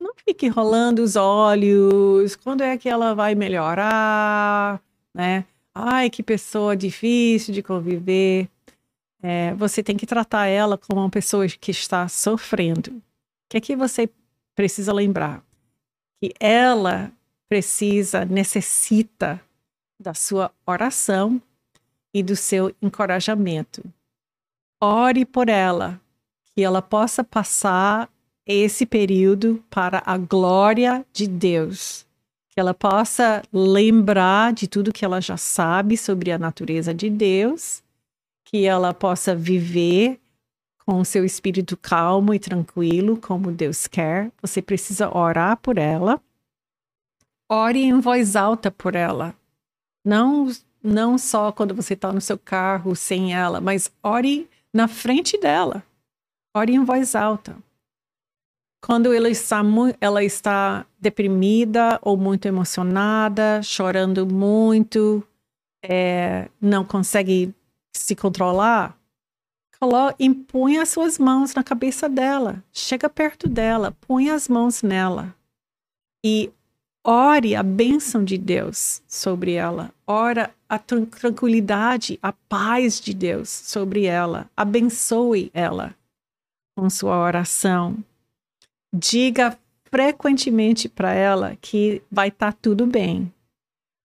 Não 0.01 0.15
fique 0.17 0.49
rolando 0.49 1.03
os 1.03 1.15
olhos. 1.15 2.35
Quando 2.37 2.63
é 2.63 2.79
que 2.79 2.89
ela 2.89 3.15
vai 3.15 3.35
melhorar? 3.35 4.83
Né? 5.15 5.45
Ai, 5.75 6.09
que 6.09 6.23
pessoa 6.23 6.75
difícil 6.75 7.53
de 7.53 7.63
conviver. 7.63 8.49
É, 9.23 9.55
você 9.55 9.83
tem 9.83 9.97
que 9.97 10.07
tratar 10.07 10.47
ela 10.47 10.79
como 10.79 11.01
uma 11.01 11.11
pessoa 11.11 11.47
que 11.47 11.71
está 11.71 12.09
sofrendo. 12.09 13.01
Que 13.53 13.59
é 13.59 13.61
que 13.61 13.77
você 13.77 14.09
precisa 14.55 14.95
lembrar? 14.95 15.45
Que 16.19 16.33
ela 16.41 17.13
precisa, 17.51 18.25
necessita 18.25 19.39
da 20.01 20.15
sua 20.15 20.51
oração 20.67 21.39
e 22.15 22.23
do 22.23 22.35
seu 22.35 22.75
encorajamento. 22.81 23.85
Ore 24.83 25.27
por 25.27 25.51
ela, 25.51 26.01
que 26.47 26.63
ela 26.63 26.81
possa 26.81 27.23
passar 27.23 28.11
esse 28.47 28.87
período 28.87 29.63
para 29.69 30.03
a 30.07 30.17
glória 30.17 31.05
de 31.13 31.27
Deus. 31.27 32.07
Que 32.49 32.59
ela 32.59 32.73
possa 32.73 33.43
lembrar 33.53 34.55
de 34.55 34.67
tudo 34.67 34.95
que 34.95 35.05
ela 35.05 35.21
já 35.21 35.37
sabe 35.37 35.99
sobre 35.99 36.33
a 36.33 36.39
natureza 36.39 36.95
de 36.95 37.11
Deus, 37.11 37.83
que 38.47 38.65
ela 38.65 38.95
possa 38.95 39.37
viver 39.37 40.22
com 40.87 41.01
o 41.01 41.05
seu 41.05 41.25
espírito 41.25 41.77
calmo 41.77 42.35
e 42.35 42.39
tranquilo, 42.39 43.17
como 43.17 43.53
Deus 43.53 43.87
quer. 43.87 44.31
Você 44.41 44.61
precisa 44.61 45.17
orar 45.17 45.57
por 45.57 45.79
ela. 45.79 46.21
Ore 47.51 47.83
em 47.83 48.01
voz 48.01 48.35
alta 48.35 48.71
por 48.71 48.95
ela. 48.95 49.35
Não, 50.05 50.49
não 50.83 51.17
só 51.19 51.53
quando 51.53 51.75
você 51.75 51.95
está 51.95 52.13
no 52.13 52.21
seu 52.21 52.39
carro 52.39 52.97
sem 52.97 53.35
ela, 53.35 53.61
mas 53.61 53.93
ore 54.03 54.49
na 54.73 54.89
frente 54.89 55.39
dela. 55.39 55.85
Ore 56.57 56.75
em 56.75 56.85
voz 56.85 57.15
alta. 57.15 57.57
Quando 58.85 59.13
ela 59.13 59.29
está, 59.29 59.63
ela 60.01 60.25
está 60.25 60.85
deprimida 60.99 62.01
ou 62.03 62.17
muito 62.17 62.47
emocionada, 62.47 63.63
chorando 63.63 64.27
muito, 64.27 65.23
é, 65.85 66.49
não 66.61 66.85
consegue 66.85 67.55
se 67.95 68.17
controlar, 68.17 68.99
colo- 69.83 70.15
impõe 70.21 70.79
as 70.79 70.91
suas 70.91 71.19
mãos 71.19 71.55
na 71.55 71.65
cabeça 71.65 72.09
dela. 72.09 72.63
Chega 72.73 73.11
perto 73.11 73.49
dela, 73.49 73.97
põe 74.03 74.31
as 74.31 74.49
mãos 74.49 74.81
nela. 74.83 75.35
E 76.25 76.53
ore 77.05 77.57
a 77.57 77.65
bênção 77.65 78.25
de 78.25 78.39
Deus 78.39 79.03
sobre 79.09 79.55
ela. 79.55 79.93
Ora 80.07 80.55
a 80.69 80.79
tran- 80.79 81.05
tranquilidade, 81.05 82.17
a 82.23 82.33
paz 82.33 83.01
de 83.01 83.13
Deus 83.13 83.49
sobre 83.49 84.05
ela. 84.05 84.49
Abençoe 84.57 85.51
ela 85.53 85.97
com 86.77 86.89
sua 86.89 87.19
oração. 87.19 87.97
Diga 88.95 89.59
frequentemente 89.91 90.89
para 90.89 91.13
ela 91.13 91.57
que 91.61 92.01
vai 92.11 92.29
estar 92.29 92.53
tudo 92.53 92.87
bem. 92.87 93.33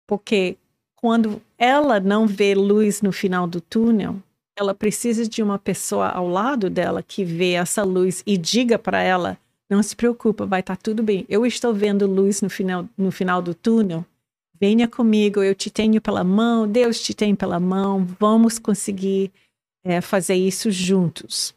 Porque 0.08 0.58
quando 0.96 1.42
ela 1.58 2.00
não 2.00 2.26
vê 2.26 2.56
luz 2.56 3.02
no 3.02 3.12
final 3.12 3.46
do 3.46 3.60
túnel, 3.60 4.22
ela 4.56 4.74
precisa 4.74 5.28
de 5.28 5.44
uma 5.44 5.60
pessoa 5.60 6.10
ao 6.10 6.28
lado 6.28 6.70
dela 6.70 7.04
que 7.04 7.24
vê 7.24 7.54
essa 7.54 7.84
luz 7.84 8.24
e 8.26 8.38
diga 8.38 8.80
para 8.80 9.02
ela: 9.02 9.38
não 9.70 9.84
se 9.84 9.96
preocupa, 9.96 10.46
vai 10.46 10.62
estar 10.62 10.78
tudo 10.78 11.04
bem. 11.04 11.26
Eu 11.28 11.46
estou 11.46 11.74
vendo 11.74 12.06
luz 12.08 12.42
no 12.42 12.50
final, 12.50 12.88
no 12.98 13.12
final 13.12 13.42
do 13.42 13.54
túnel. 13.54 14.06
Venha 14.60 14.88
comigo, 14.88 15.44
eu 15.44 15.54
te 15.54 15.70
tenho 15.70 16.00
pela 16.00 16.24
mão, 16.24 16.68
Deus 16.68 17.02
te 17.02 17.14
tem 17.14 17.36
pela 17.36 17.60
mão, 17.60 18.06
vamos 18.20 18.58
conseguir 18.58 19.32
é, 19.84 20.00
fazer 20.00 20.36
isso 20.36 20.72
juntos. 20.72 21.54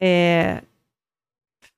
É, 0.00 0.62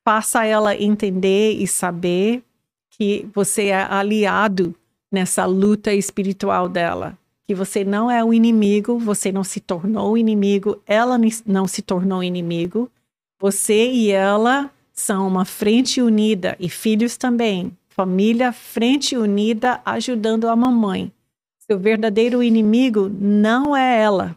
faça 0.05 0.45
ela 0.45 0.77
entender 0.77 1.53
e 1.53 1.67
saber 1.67 2.43
que 2.91 3.27
você 3.35 3.69
é 3.69 3.83
aliado 3.83 4.75
nessa 5.11 5.47
luta 5.47 5.93
espiritual 5.93 6.69
dela. 6.69 7.19
Que 7.47 7.55
você 7.55 7.85
não 7.85 8.11
é 8.11 8.25
o 8.25 8.35
inimigo, 8.35 8.99
você 8.99 9.31
não 9.31 9.45
se 9.45 9.61
tornou 9.61 10.19
inimigo, 10.19 10.83
ela 10.87 11.17
não 11.47 11.69
se 11.69 11.81
tornou 11.81 12.23
inimigo. 12.23 12.91
Você 13.39 13.91
e 13.91 14.11
ela 14.11 14.71
são 14.93 15.29
uma 15.29 15.45
frente 15.45 16.03
unida 16.03 16.57
e 16.59 16.69
filhos 16.69 17.17
também. 17.17 17.77
Família, 17.89 18.53
frente 18.53 19.17
unida, 19.17 19.81
ajudando 19.85 20.49
a 20.49 20.57
mamãe. 20.57 21.13
Seu 21.59 21.79
verdadeiro 21.79 22.43
inimigo 22.43 23.09
não 23.09 23.77
é 23.77 24.03
ela. 24.03 24.37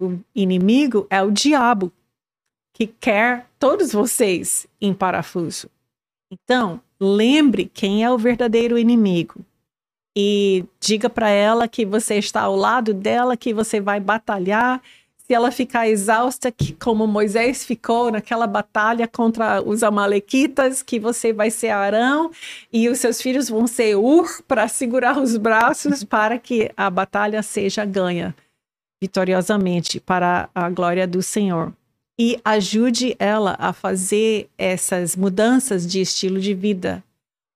O 0.00 0.18
inimigo 0.34 1.06
é 1.08 1.22
o 1.22 1.30
diabo, 1.30 1.92
que 2.74 2.86
quer 2.86 3.48
todos 3.58 3.92
vocês 3.92 4.66
em 4.80 4.92
parafuso. 4.92 5.70
Então, 6.30 6.80
lembre 6.98 7.70
quem 7.72 8.02
é 8.02 8.10
o 8.10 8.18
verdadeiro 8.18 8.76
inimigo 8.76 9.44
e 10.16 10.64
diga 10.80 11.08
para 11.08 11.28
ela 11.28 11.66
que 11.66 11.84
você 11.84 12.16
está 12.16 12.42
ao 12.42 12.56
lado 12.56 12.92
dela, 12.92 13.36
que 13.36 13.54
você 13.54 13.80
vai 13.80 13.98
batalhar. 14.00 14.80
Se 15.16 15.32
ela 15.32 15.50
ficar 15.50 15.88
exausta, 15.88 16.50
que 16.50 16.72
como 16.74 17.06
Moisés 17.06 17.64
ficou 17.64 18.10
naquela 18.10 18.46
batalha 18.46 19.08
contra 19.08 19.62
os 19.62 19.82
amalequitas, 19.82 20.82
que 20.82 20.98
você 20.98 21.32
vai 21.32 21.50
ser 21.50 21.70
Arão 21.70 22.30
e 22.72 22.88
os 22.88 22.98
seus 22.98 23.22
filhos 23.22 23.48
vão 23.48 23.66
ser 23.66 23.96
Ur 23.96 24.42
para 24.46 24.68
segurar 24.68 25.18
os 25.18 25.36
braços 25.36 26.04
para 26.04 26.38
que 26.38 26.70
a 26.76 26.90
batalha 26.90 27.42
seja 27.42 27.84
ganha 27.84 28.34
vitoriosamente 29.02 29.98
para 29.98 30.48
a 30.54 30.70
glória 30.70 31.08
do 31.08 31.22
Senhor. 31.22 31.72
E 32.16 32.38
ajude 32.44 33.16
ela 33.18 33.56
a 33.58 33.72
fazer 33.72 34.48
essas 34.56 35.16
mudanças 35.16 35.84
de 35.84 36.00
estilo 36.00 36.38
de 36.38 36.54
vida. 36.54 37.02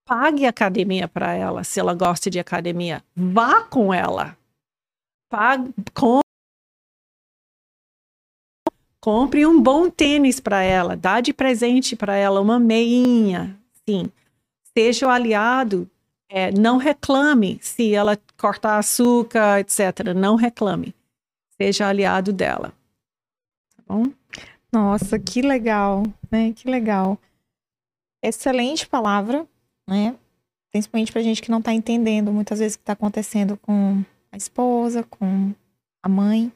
Pague 0.07 0.47
academia 0.47 1.09
para 1.09 1.35
ela, 1.35 1.65
se 1.65 1.81
ela 1.81 1.93
gosta 1.93 2.31
de 2.31 2.39
academia. 2.39 3.03
Vá 3.15 3.65
com 3.65 3.93
ela. 3.93 4.39
Pague, 5.29 5.75
com 5.93 6.21
Compre 9.07 9.47
um 9.47 9.63
bom 9.63 9.89
tênis 9.89 10.41
para 10.41 10.63
ela, 10.63 10.97
dá 10.97 11.21
de 11.21 11.33
presente 11.33 11.95
para 11.95 12.17
ela 12.17 12.41
uma 12.41 12.59
meinha, 12.59 13.57
sim. 13.89 14.11
Seja 14.77 15.07
o 15.07 15.11
aliado, 15.11 15.89
é, 16.29 16.51
não 16.51 16.77
reclame 16.77 17.59
se 17.63 17.95
ela 17.95 18.19
cortar 18.37 18.79
açúcar, 18.79 19.61
etc. 19.61 20.13
Não 20.15 20.35
reclame. 20.35 20.93
Seja 21.61 21.89
aliado 21.89 22.33
dela. 22.33 22.73
Tá 23.77 23.83
bom? 23.87 24.05
Nossa, 24.73 25.19
que 25.19 25.41
legal, 25.41 26.03
né? 26.29 26.53
Que 26.53 26.69
legal. 26.69 27.17
Excelente 28.21 28.89
palavra, 28.89 29.47
né? 29.89 30.17
Principalmente 30.71 31.13
para 31.13 31.23
gente 31.23 31.41
que 31.41 31.51
não 31.51 31.59
está 31.59 31.73
entendendo 31.73 32.33
muitas 32.33 32.59
vezes 32.59 32.75
o 32.75 32.79
que 32.79 32.83
está 32.83 32.93
acontecendo 32.93 33.57
com 33.57 34.05
a 34.31 34.37
esposa, 34.37 35.03
com 35.05 35.55
a 36.03 36.09
mãe 36.09 36.53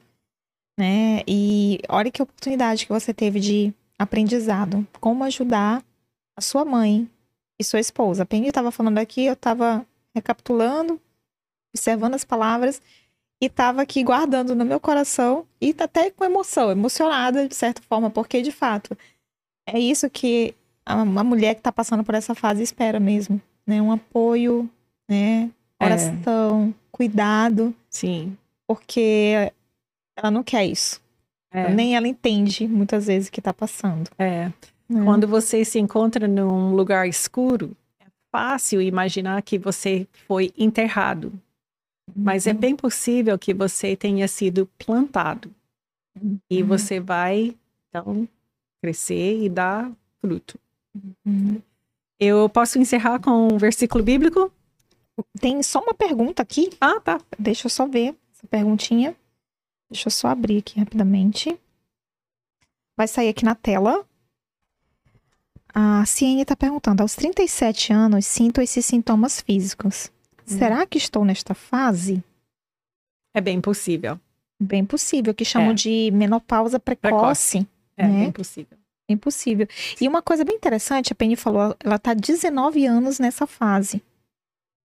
né? 0.81 1.21
E 1.27 1.79
olha 1.87 2.09
que 2.09 2.21
oportunidade 2.21 2.87
que 2.87 2.91
você 2.91 3.13
teve 3.13 3.39
de 3.39 3.73
aprendizado. 3.99 4.87
Como 4.99 5.23
ajudar 5.23 5.83
a 6.35 6.41
sua 6.41 6.65
mãe 6.65 7.07
e 7.59 7.63
sua 7.63 7.79
esposa. 7.79 8.23
A 8.23 8.25
Penny 8.25 8.47
estava 8.47 8.71
falando 8.71 8.97
aqui, 8.97 9.25
eu 9.25 9.33
estava 9.33 9.85
recapitulando, 10.15 10.99
observando 11.71 12.15
as 12.15 12.25
palavras 12.25 12.81
e 13.39 13.45
estava 13.45 13.83
aqui 13.83 14.03
guardando 14.03 14.55
no 14.55 14.65
meu 14.65 14.79
coração 14.79 15.45
e 15.59 15.71
tá 15.71 15.83
até 15.85 16.09
com 16.09 16.25
emoção, 16.25 16.71
emocionada 16.71 17.47
de 17.47 17.55
certa 17.55 17.81
forma, 17.83 18.09
porque 18.09 18.41
de 18.41 18.51
fato 18.51 18.97
é 19.67 19.79
isso 19.79 20.09
que 20.09 20.55
a, 20.85 21.23
mulher 21.23 21.53
que 21.53 21.59
está 21.59 21.71
passando 21.71 22.03
por 22.03 22.15
essa 22.15 22.33
fase 22.33 22.63
espera 22.63 22.99
mesmo, 22.99 23.41
né? 23.65 23.81
Um 23.81 23.91
apoio, 23.91 24.69
né? 25.07 25.49
É. 25.79 25.85
Oração, 25.85 26.69
é. 26.69 26.73
cuidado. 26.91 27.73
Sim. 27.89 28.37
Porque 28.67 29.51
ela 30.15 30.31
não 30.31 30.43
quer 30.43 30.65
isso. 30.65 31.01
É. 31.51 31.69
Nem 31.73 31.95
ela 31.95 32.07
entende 32.07 32.67
muitas 32.67 33.07
vezes 33.07 33.27
o 33.27 33.31
que 33.31 33.39
está 33.39 33.53
passando. 33.53 34.09
É. 34.17 34.25
é. 34.25 34.51
Quando 35.03 35.27
você 35.27 35.65
se 35.65 35.79
encontra 35.79 36.27
num 36.27 36.73
lugar 36.73 37.07
escuro, 37.07 37.75
é 37.99 38.05
fácil 38.31 38.81
imaginar 38.81 39.41
que 39.41 39.57
você 39.57 40.07
foi 40.27 40.53
enterrado. 40.57 41.33
Mas 42.15 42.47
é 42.47 42.51
uhum. 42.51 42.57
bem 42.57 42.75
possível 42.75 43.37
que 43.37 43.53
você 43.53 43.95
tenha 43.95 44.27
sido 44.27 44.69
plantado. 44.77 45.51
Uhum. 46.21 46.37
E 46.49 46.61
você 46.61 46.99
vai, 46.99 47.55
então, 47.89 48.27
crescer 48.81 49.43
e 49.43 49.49
dar 49.49 49.91
fruto. 50.19 50.59
Uhum. 51.25 51.61
Eu 52.19 52.47
posso 52.49 52.77
encerrar 52.77 53.19
com 53.19 53.47
um 53.51 53.57
versículo 53.57 54.03
bíblico? 54.03 54.51
Tem 55.39 55.61
só 55.63 55.79
uma 55.79 55.93
pergunta 55.93 56.41
aqui. 56.41 56.69
Ah, 56.79 56.99
tá. 56.99 57.19
Deixa 57.37 57.65
eu 57.65 57.69
só 57.69 57.87
ver 57.87 58.15
essa 58.33 58.47
perguntinha. 58.47 59.15
Deixa 59.89 60.07
eu 60.07 60.11
só 60.11 60.27
abrir 60.27 60.59
aqui 60.59 60.79
rapidamente. 60.79 61.57
Vai 62.97 63.07
sair 63.07 63.29
aqui 63.29 63.43
na 63.43 63.55
tela. 63.55 64.05
A 65.73 66.05
Ciene 66.05 66.41
está 66.41 66.55
perguntando: 66.55 67.01
aos 67.01 67.15
37 67.15 67.93
anos, 67.93 68.25
sinto 68.25 68.61
esses 68.61 68.85
sintomas 68.85 69.41
físicos. 69.41 70.11
Hum. 70.39 70.57
Será 70.57 70.85
que 70.85 70.97
estou 70.97 71.25
nesta 71.25 71.53
fase? 71.53 72.23
É 73.33 73.41
bem 73.41 73.61
possível. 73.61 74.19
Bem 74.59 74.85
possível, 74.85 75.33
que 75.33 75.43
chamam 75.43 75.71
é. 75.71 75.73
de 75.73 76.11
menopausa 76.11 76.79
precoce. 76.79 77.59
precoce. 77.59 77.67
É 77.97 78.07
né? 78.07 78.19
bem 78.23 78.31
possível. 78.31 78.77
Bem 79.11 79.17
possível. 79.17 79.67
E 79.99 80.07
uma 80.07 80.21
coisa 80.21 80.45
bem 80.45 80.55
interessante, 80.55 81.11
a 81.11 81.15
Penny 81.15 81.35
falou, 81.35 81.75
ela 81.83 81.97
está 81.97 82.13
19 82.13 82.85
anos 82.85 83.19
nessa 83.19 83.45
fase. 83.45 84.01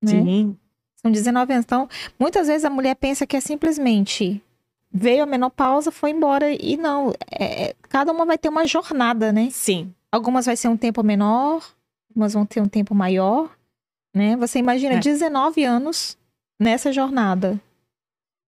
Né? 0.03 0.11
Sim. 0.11 0.57
São 0.97 1.12
19 1.12 1.53
anos. 1.53 1.65
Então, 1.65 1.89
muitas 2.19 2.48
vezes 2.48 2.65
a 2.65 2.70
mulher 2.70 2.97
pensa 2.97 3.24
que 3.24 3.36
é 3.36 3.40
simplesmente 3.40 4.43
veio 4.93 5.23
a 5.23 5.27
menopausa, 5.27 5.93
foi 5.93 6.11
embora. 6.11 6.51
E 6.51 6.77
não, 6.77 7.12
é, 7.31 7.69
é, 7.69 7.74
cada 7.89 8.11
uma 8.11 8.27
vai 8.27 8.36
ter 8.36 8.48
uma 8.48 8.66
jornada, 8.66 9.32
né? 9.32 9.48
Sim. 9.53 9.94
Algumas 10.11 10.47
vai 10.47 10.57
ser 10.57 10.66
um 10.66 10.77
tempo 10.77 11.05
menor, 11.05 11.62
algumas 12.11 12.32
vão 12.32 12.44
ter 12.44 12.61
um 12.61 12.66
tempo 12.66 12.97
maior, 12.97 13.48
né? 14.12 14.36
Você 14.39 14.59
imagina 14.59 14.94
é. 14.94 14.98
19 14.98 15.62
anos 15.62 16.19
nessa 16.59 16.93
jornada, 16.93 17.61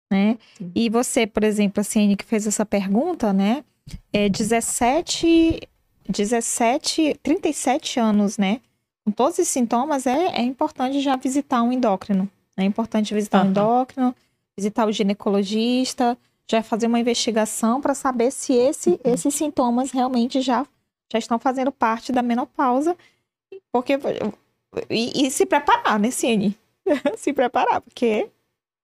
né? 0.09 0.37
Sim. 0.57 0.71
E 0.73 0.89
você, 0.89 1.27
por 1.27 1.43
exemplo, 1.43 1.81
a 1.81 1.83
Ciene 1.83 2.15
que 2.15 2.23
fez 2.23 2.47
essa 2.47 2.65
pergunta, 2.65 3.33
né? 3.33 3.65
É 4.11 4.29
17, 4.29 5.61
17, 6.09 7.19
37 7.21 7.99
anos, 7.99 8.37
né? 8.37 8.61
Com 9.03 9.11
todos 9.11 9.37
esses 9.37 9.51
sintomas, 9.51 10.07
é, 10.07 10.39
é 10.39 10.41
importante 10.41 10.99
já 10.99 11.15
visitar 11.15 11.61
um 11.61 11.71
endócrino. 11.71 12.29
É 12.57 12.63
importante 12.63 13.13
visitar 13.13 13.41
uhum. 13.41 13.47
um 13.47 13.49
endócrino, 13.49 14.15
visitar 14.57 14.87
o 14.87 14.91
ginecologista, 14.91 16.17
já 16.49 16.63
fazer 16.63 16.87
uma 16.87 16.99
investigação 16.99 17.81
para 17.81 17.93
saber 17.93 18.31
se 18.31 18.53
esse, 18.53 18.91
uhum. 18.91 18.99
esses 19.03 19.35
sintomas 19.35 19.91
realmente 19.91 20.41
já, 20.41 20.65
já 21.11 21.19
estão 21.19 21.37
fazendo 21.37 21.71
parte 21.71 22.11
da 22.11 22.21
menopausa. 22.21 22.95
Porque. 23.71 23.99
E, 24.89 25.25
e 25.25 25.31
se 25.31 25.45
preparar, 25.45 25.99
né, 25.99 26.11
Cine? 26.11 26.57
se 27.17 27.33
preparar, 27.33 27.81
porque 27.81 28.29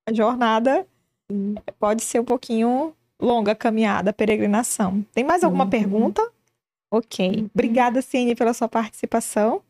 a 0.07 0.13
jornada 0.13 0.85
pode 1.79 2.03
ser 2.03 2.19
um 2.19 2.25
pouquinho 2.25 2.93
longa 3.21 3.53
caminhada, 3.53 4.11
peregrinação. 4.11 5.05
Tem 5.13 5.23
mais 5.23 5.43
alguma 5.43 5.65
uhum. 5.65 5.69
pergunta? 5.69 6.31
Ok. 6.91 7.49
Obrigada, 7.53 8.01
Cine, 8.01 8.35
pela 8.35 8.53
sua 8.53 8.67
participação. 8.67 9.61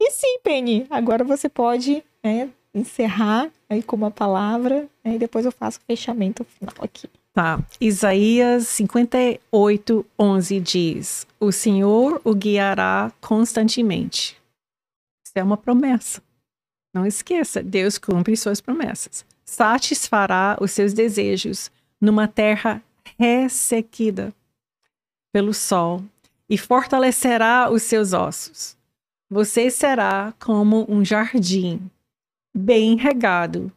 E 0.00 0.10
sim, 0.10 0.38
Penny, 0.42 0.86
agora 0.88 1.22
você 1.22 1.48
pode 1.48 2.02
né, 2.24 2.48
encerrar 2.74 3.50
aí 3.68 3.82
com 3.82 3.96
uma 3.96 4.10
palavra, 4.10 4.88
né, 5.04 5.16
e 5.16 5.18
depois 5.18 5.44
eu 5.44 5.52
faço 5.52 5.78
o 5.78 5.82
fechamento 5.86 6.44
final 6.44 6.74
aqui. 6.80 7.08
Tá. 7.34 7.62
Isaías 7.80 8.68
58, 8.68 10.06
11 10.18 10.60
diz: 10.60 11.26
O 11.40 11.50
Senhor 11.50 12.20
o 12.24 12.34
guiará 12.34 13.10
constantemente. 13.20 14.36
Isso 15.24 15.32
é 15.36 15.42
uma 15.42 15.56
promessa. 15.56 16.22
Não 16.94 17.06
esqueça, 17.06 17.62
Deus 17.62 17.96
cumpre 17.96 18.36
suas 18.36 18.60
promessas. 18.60 19.24
Satisfará 19.46 20.58
os 20.60 20.72
seus 20.72 20.92
desejos 20.92 21.70
numa 21.98 22.28
terra 22.28 22.82
ressequida 23.22 24.34
pelo 25.32 25.54
sol 25.54 26.02
e 26.50 26.58
fortalecerá 26.58 27.70
os 27.70 27.84
seus 27.84 28.12
ossos. 28.12 28.76
Você 29.30 29.70
será 29.70 30.34
como 30.40 30.84
um 30.88 31.04
jardim 31.04 31.88
bem 32.52 32.96
regado, 32.96 33.70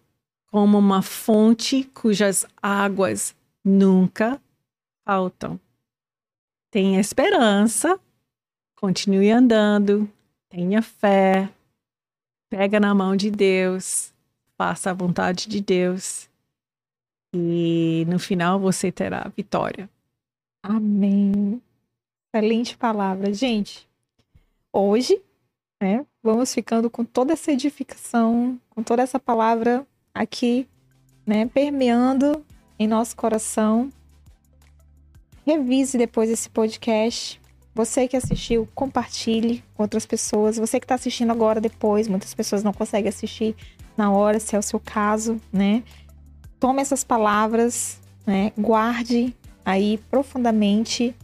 como 0.48 0.80
uma 0.80 1.04
fonte 1.04 1.84
cujas 1.94 2.44
águas 2.60 3.36
nunca 3.64 4.42
faltam. 5.06 5.60
Tenha 6.72 7.00
esperança, 7.00 8.00
continue 8.76 9.30
andando, 9.30 10.10
tenha 10.50 10.82
fé, 10.82 11.48
pega 12.50 12.80
na 12.80 12.96
mão 12.96 13.16
de 13.16 13.30
Deus, 13.30 14.12
faça 14.58 14.90
a 14.90 14.94
vontade 14.94 15.48
de 15.48 15.62
Deus 15.62 16.28
e 17.38 18.06
no 18.06 18.18
final 18.18 18.60
você 18.60 18.92
terá 18.92 19.30
vitória. 19.36 19.90
Amém. 20.64 21.62
Excelente 22.34 22.78
palavra, 22.78 23.34
gente. 23.34 23.88
Hoje, 24.72 25.22
né, 25.82 26.06
vamos 26.24 26.54
ficando 26.54 26.90
com 26.90 27.04
toda 27.04 27.34
essa 27.34 27.52
edificação, 27.52 28.60
com 28.70 28.82
toda 28.82 29.04
essa 29.04 29.20
palavra 29.20 29.86
aqui, 30.14 30.68
né, 31.26 31.46
permeando 31.46 32.46
em 32.80 32.88
nosso 32.88 33.16
coração. 33.16 33.92
Revise 35.46 35.98
depois 35.98 36.30
esse 36.30 36.50
podcast. 36.50 37.40
Você 37.74 38.08
que 38.08 38.16
assistiu, 38.16 38.68
compartilhe 38.74 39.62
com 39.74 39.84
outras 39.84 40.06
pessoas. 40.06 40.58
Você 40.58 40.80
que 40.80 40.86
está 40.86 40.96
assistindo 40.96 41.32
agora, 41.32 41.60
depois, 41.60 42.08
muitas 42.08 42.34
pessoas 42.34 42.64
não 42.64 42.72
conseguem 42.72 43.10
assistir 43.10 43.56
na 43.98 44.12
hora, 44.12 44.40
se 44.40 44.56
é 44.56 44.60
o 44.60 44.64
seu 44.64 44.80
caso, 44.80 45.40
né? 45.52 45.84
Tome 46.60 46.82
essas 46.82 47.04
palavras, 47.04 48.00
né? 48.26 48.52
Guarde 48.58 49.36
aí 49.64 50.00
profundamente 50.10 51.16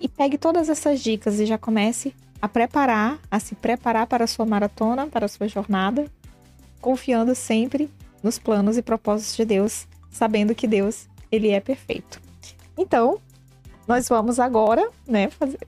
e 0.00 0.08
pegue 0.08 0.38
todas 0.38 0.68
essas 0.68 1.00
dicas 1.00 1.40
e 1.40 1.46
já 1.46 1.58
comece 1.58 2.14
a 2.40 2.48
preparar, 2.48 3.18
a 3.30 3.40
se 3.40 3.54
preparar 3.54 4.06
para 4.06 4.24
a 4.24 4.28
sua 4.28 4.46
maratona, 4.46 5.06
para 5.06 5.26
a 5.26 5.28
sua 5.28 5.48
jornada, 5.48 6.06
confiando 6.80 7.34
sempre 7.34 7.90
nos 8.22 8.38
planos 8.38 8.76
e 8.76 8.82
propósitos 8.82 9.36
de 9.36 9.44
Deus 9.44 9.86
sabendo 10.10 10.54
que 10.54 10.66
Deus, 10.66 11.08
ele 11.30 11.50
é 11.50 11.60
perfeito. 11.60 12.20
Então, 12.76 13.18
nós 13.86 14.08
vamos 14.08 14.40
agora, 14.40 14.88
né, 15.06 15.30
fazer, 15.30 15.58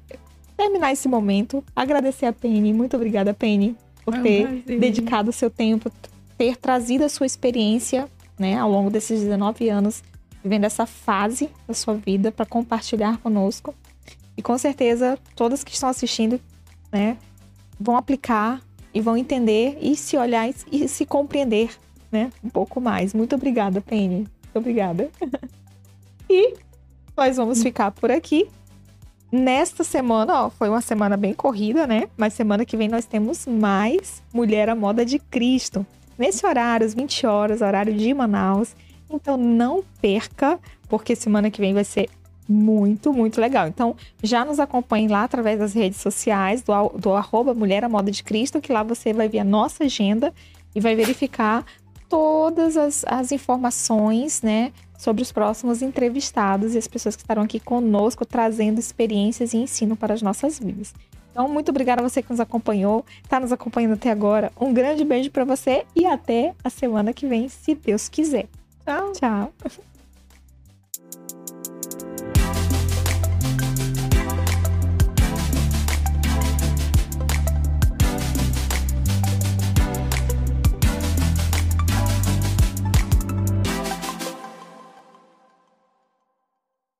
terminar 0.57 0.93
esse 0.93 1.09
momento. 1.09 1.65
Agradecer 1.75 2.27
a 2.27 2.33
Penny. 2.33 2.73
Muito 2.73 2.97
obrigada, 2.97 3.33
Penny, 3.33 3.77
por 4.05 4.15
É 4.15 4.19
um 4.19 4.23
ter 4.23 4.47
prazer. 4.47 4.81
dedicado 4.81 5.31
o 5.31 5.33
seu 5.33 5.51
tempo, 5.51 5.91
ter 6.37 6.57
trazido 6.57 7.05
a 7.05 7.09
sua 7.09 7.27
experiência, 7.27 8.09
né, 8.41 8.59
ao 8.59 8.71
longo 8.71 8.89
desses 8.89 9.21
19 9.21 9.69
anos, 9.69 10.03
vivendo 10.43 10.65
essa 10.65 10.87
fase 10.87 11.51
da 11.69 11.75
sua 11.75 11.95
vida 11.95 12.33
para 12.33 12.47
compartilhar 12.47 13.19
conosco. 13.19 13.75
E 14.35 14.41
com 14.41 14.57
certeza, 14.57 15.19
todos 15.37 15.63
que 15.63 15.75
estão 15.75 15.91
assistindo, 15.91 16.41
né, 16.91 17.19
vão 17.79 17.97
aplicar 17.97 18.63
e 18.95 19.01
vão 19.03 19.15
entender 19.15 19.77
e 19.83 19.95
se 19.95 20.17
olhar 20.17 20.49
e, 20.49 20.55
e 20.73 20.89
se 20.89 21.05
compreender, 21.05 21.79
né, 22.11 22.33
um 22.43 22.49
pouco 22.49 22.81
mais. 22.81 23.13
Muito 23.13 23.35
obrigada, 23.37 23.83
Penny. 23.83 24.27
Muito 24.45 24.57
obrigada. 24.57 25.11
e 26.29 26.55
nós 27.15 27.37
vamos 27.37 27.63
ficar 27.63 27.91
por 27.91 28.11
aqui. 28.11 28.49
Nesta 29.31 29.85
semana, 29.85 30.47
ó, 30.47 30.51
foi 30.51 30.71
uma 30.71 30.81
semana 30.81 31.17
bem 31.17 31.35
corrida, 31.35 31.87
né? 31.87 32.09
Mas 32.17 32.33
semana 32.33 32.65
que 32.65 32.77
vem 32.77 32.89
nós 32.89 33.05
temos 33.05 33.47
mais 33.47 34.23
Mulher 34.33 34.71
à 34.71 34.75
Moda 34.75 35.05
de 35.05 35.19
Cristo. 35.19 35.87
Nesse 36.21 36.47
horário, 36.47 36.87
às 36.87 36.93
20 36.93 37.27
horas, 37.27 37.63
horário 37.63 37.95
de 37.95 38.13
Manaus. 38.13 38.77
Então 39.11 39.39
não 39.39 39.83
perca, 40.03 40.61
porque 40.87 41.17
semana 41.17 41.51
que 41.51 41.63
vem 41.63 41.73
vai 41.73 41.83
ser 41.83 42.11
muito, 42.47 43.11
muito 43.11 43.41
legal. 43.41 43.67
Então 43.67 43.97
já 44.23 44.45
nos 44.45 44.61
acompanhe 44.61 45.09
lá 45.09 45.25
através 45.25 45.59
das 45.59 45.73
redes 45.73 45.99
sociais, 45.99 46.61
do, 46.61 46.75
do 46.91 47.15
arroba 47.15 47.55
Mulher 47.55 47.85
à 47.85 47.89
Moda 47.89 48.11
de 48.11 48.23
Cristo, 48.23 48.61
que 48.61 48.71
lá 48.71 48.83
você 48.83 49.15
vai 49.15 49.31
ver 49.31 49.39
a 49.39 49.45
nossa 49.45 49.85
agenda 49.85 50.31
e 50.75 50.81
vai 50.81 50.95
verificar 50.95 51.65
todas 52.07 52.77
as, 52.77 53.03
as 53.09 53.33
informações, 53.33 54.43
né? 54.43 54.73
Sobre 54.99 55.23
os 55.23 55.33
próximos 55.33 55.81
entrevistados 55.81 56.75
e 56.75 56.79
as 56.79 56.87
pessoas 56.87 57.17
que 57.17 57.23
estarão 57.23 57.45
aqui 57.45 57.59
conosco, 57.59 58.27
trazendo 58.27 58.79
experiências 58.79 59.55
e 59.55 59.57
ensino 59.57 59.97
para 59.97 60.13
as 60.13 60.21
nossas 60.21 60.59
vidas. 60.59 60.93
Então, 61.31 61.49
muito 61.49 61.71
obrigada 61.71 62.03
a 62.03 62.09
você 62.09 62.23
que 62.23 62.31
nos 62.31 62.41
acompanhou, 62.41 63.05
está 63.23 63.39
nos 63.39 63.53
acompanhando 63.53 63.95
até 63.95 64.11
agora. 64.11 64.53
Um 64.61 64.73
grande 64.73 65.05
beijo 65.05 65.31
para 65.31 65.45
você 65.45 65.85
e 65.95 66.07
até 66.07 66.55
a 66.63 66.71
semana 66.71 67.13
que 67.13 67.27
vem, 67.27 67.49
se 67.49 67.75
Deus 67.75 68.09
quiser. 68.09 68.47
Tchau. 68.85 69.13
Tchau. 69.13 69.53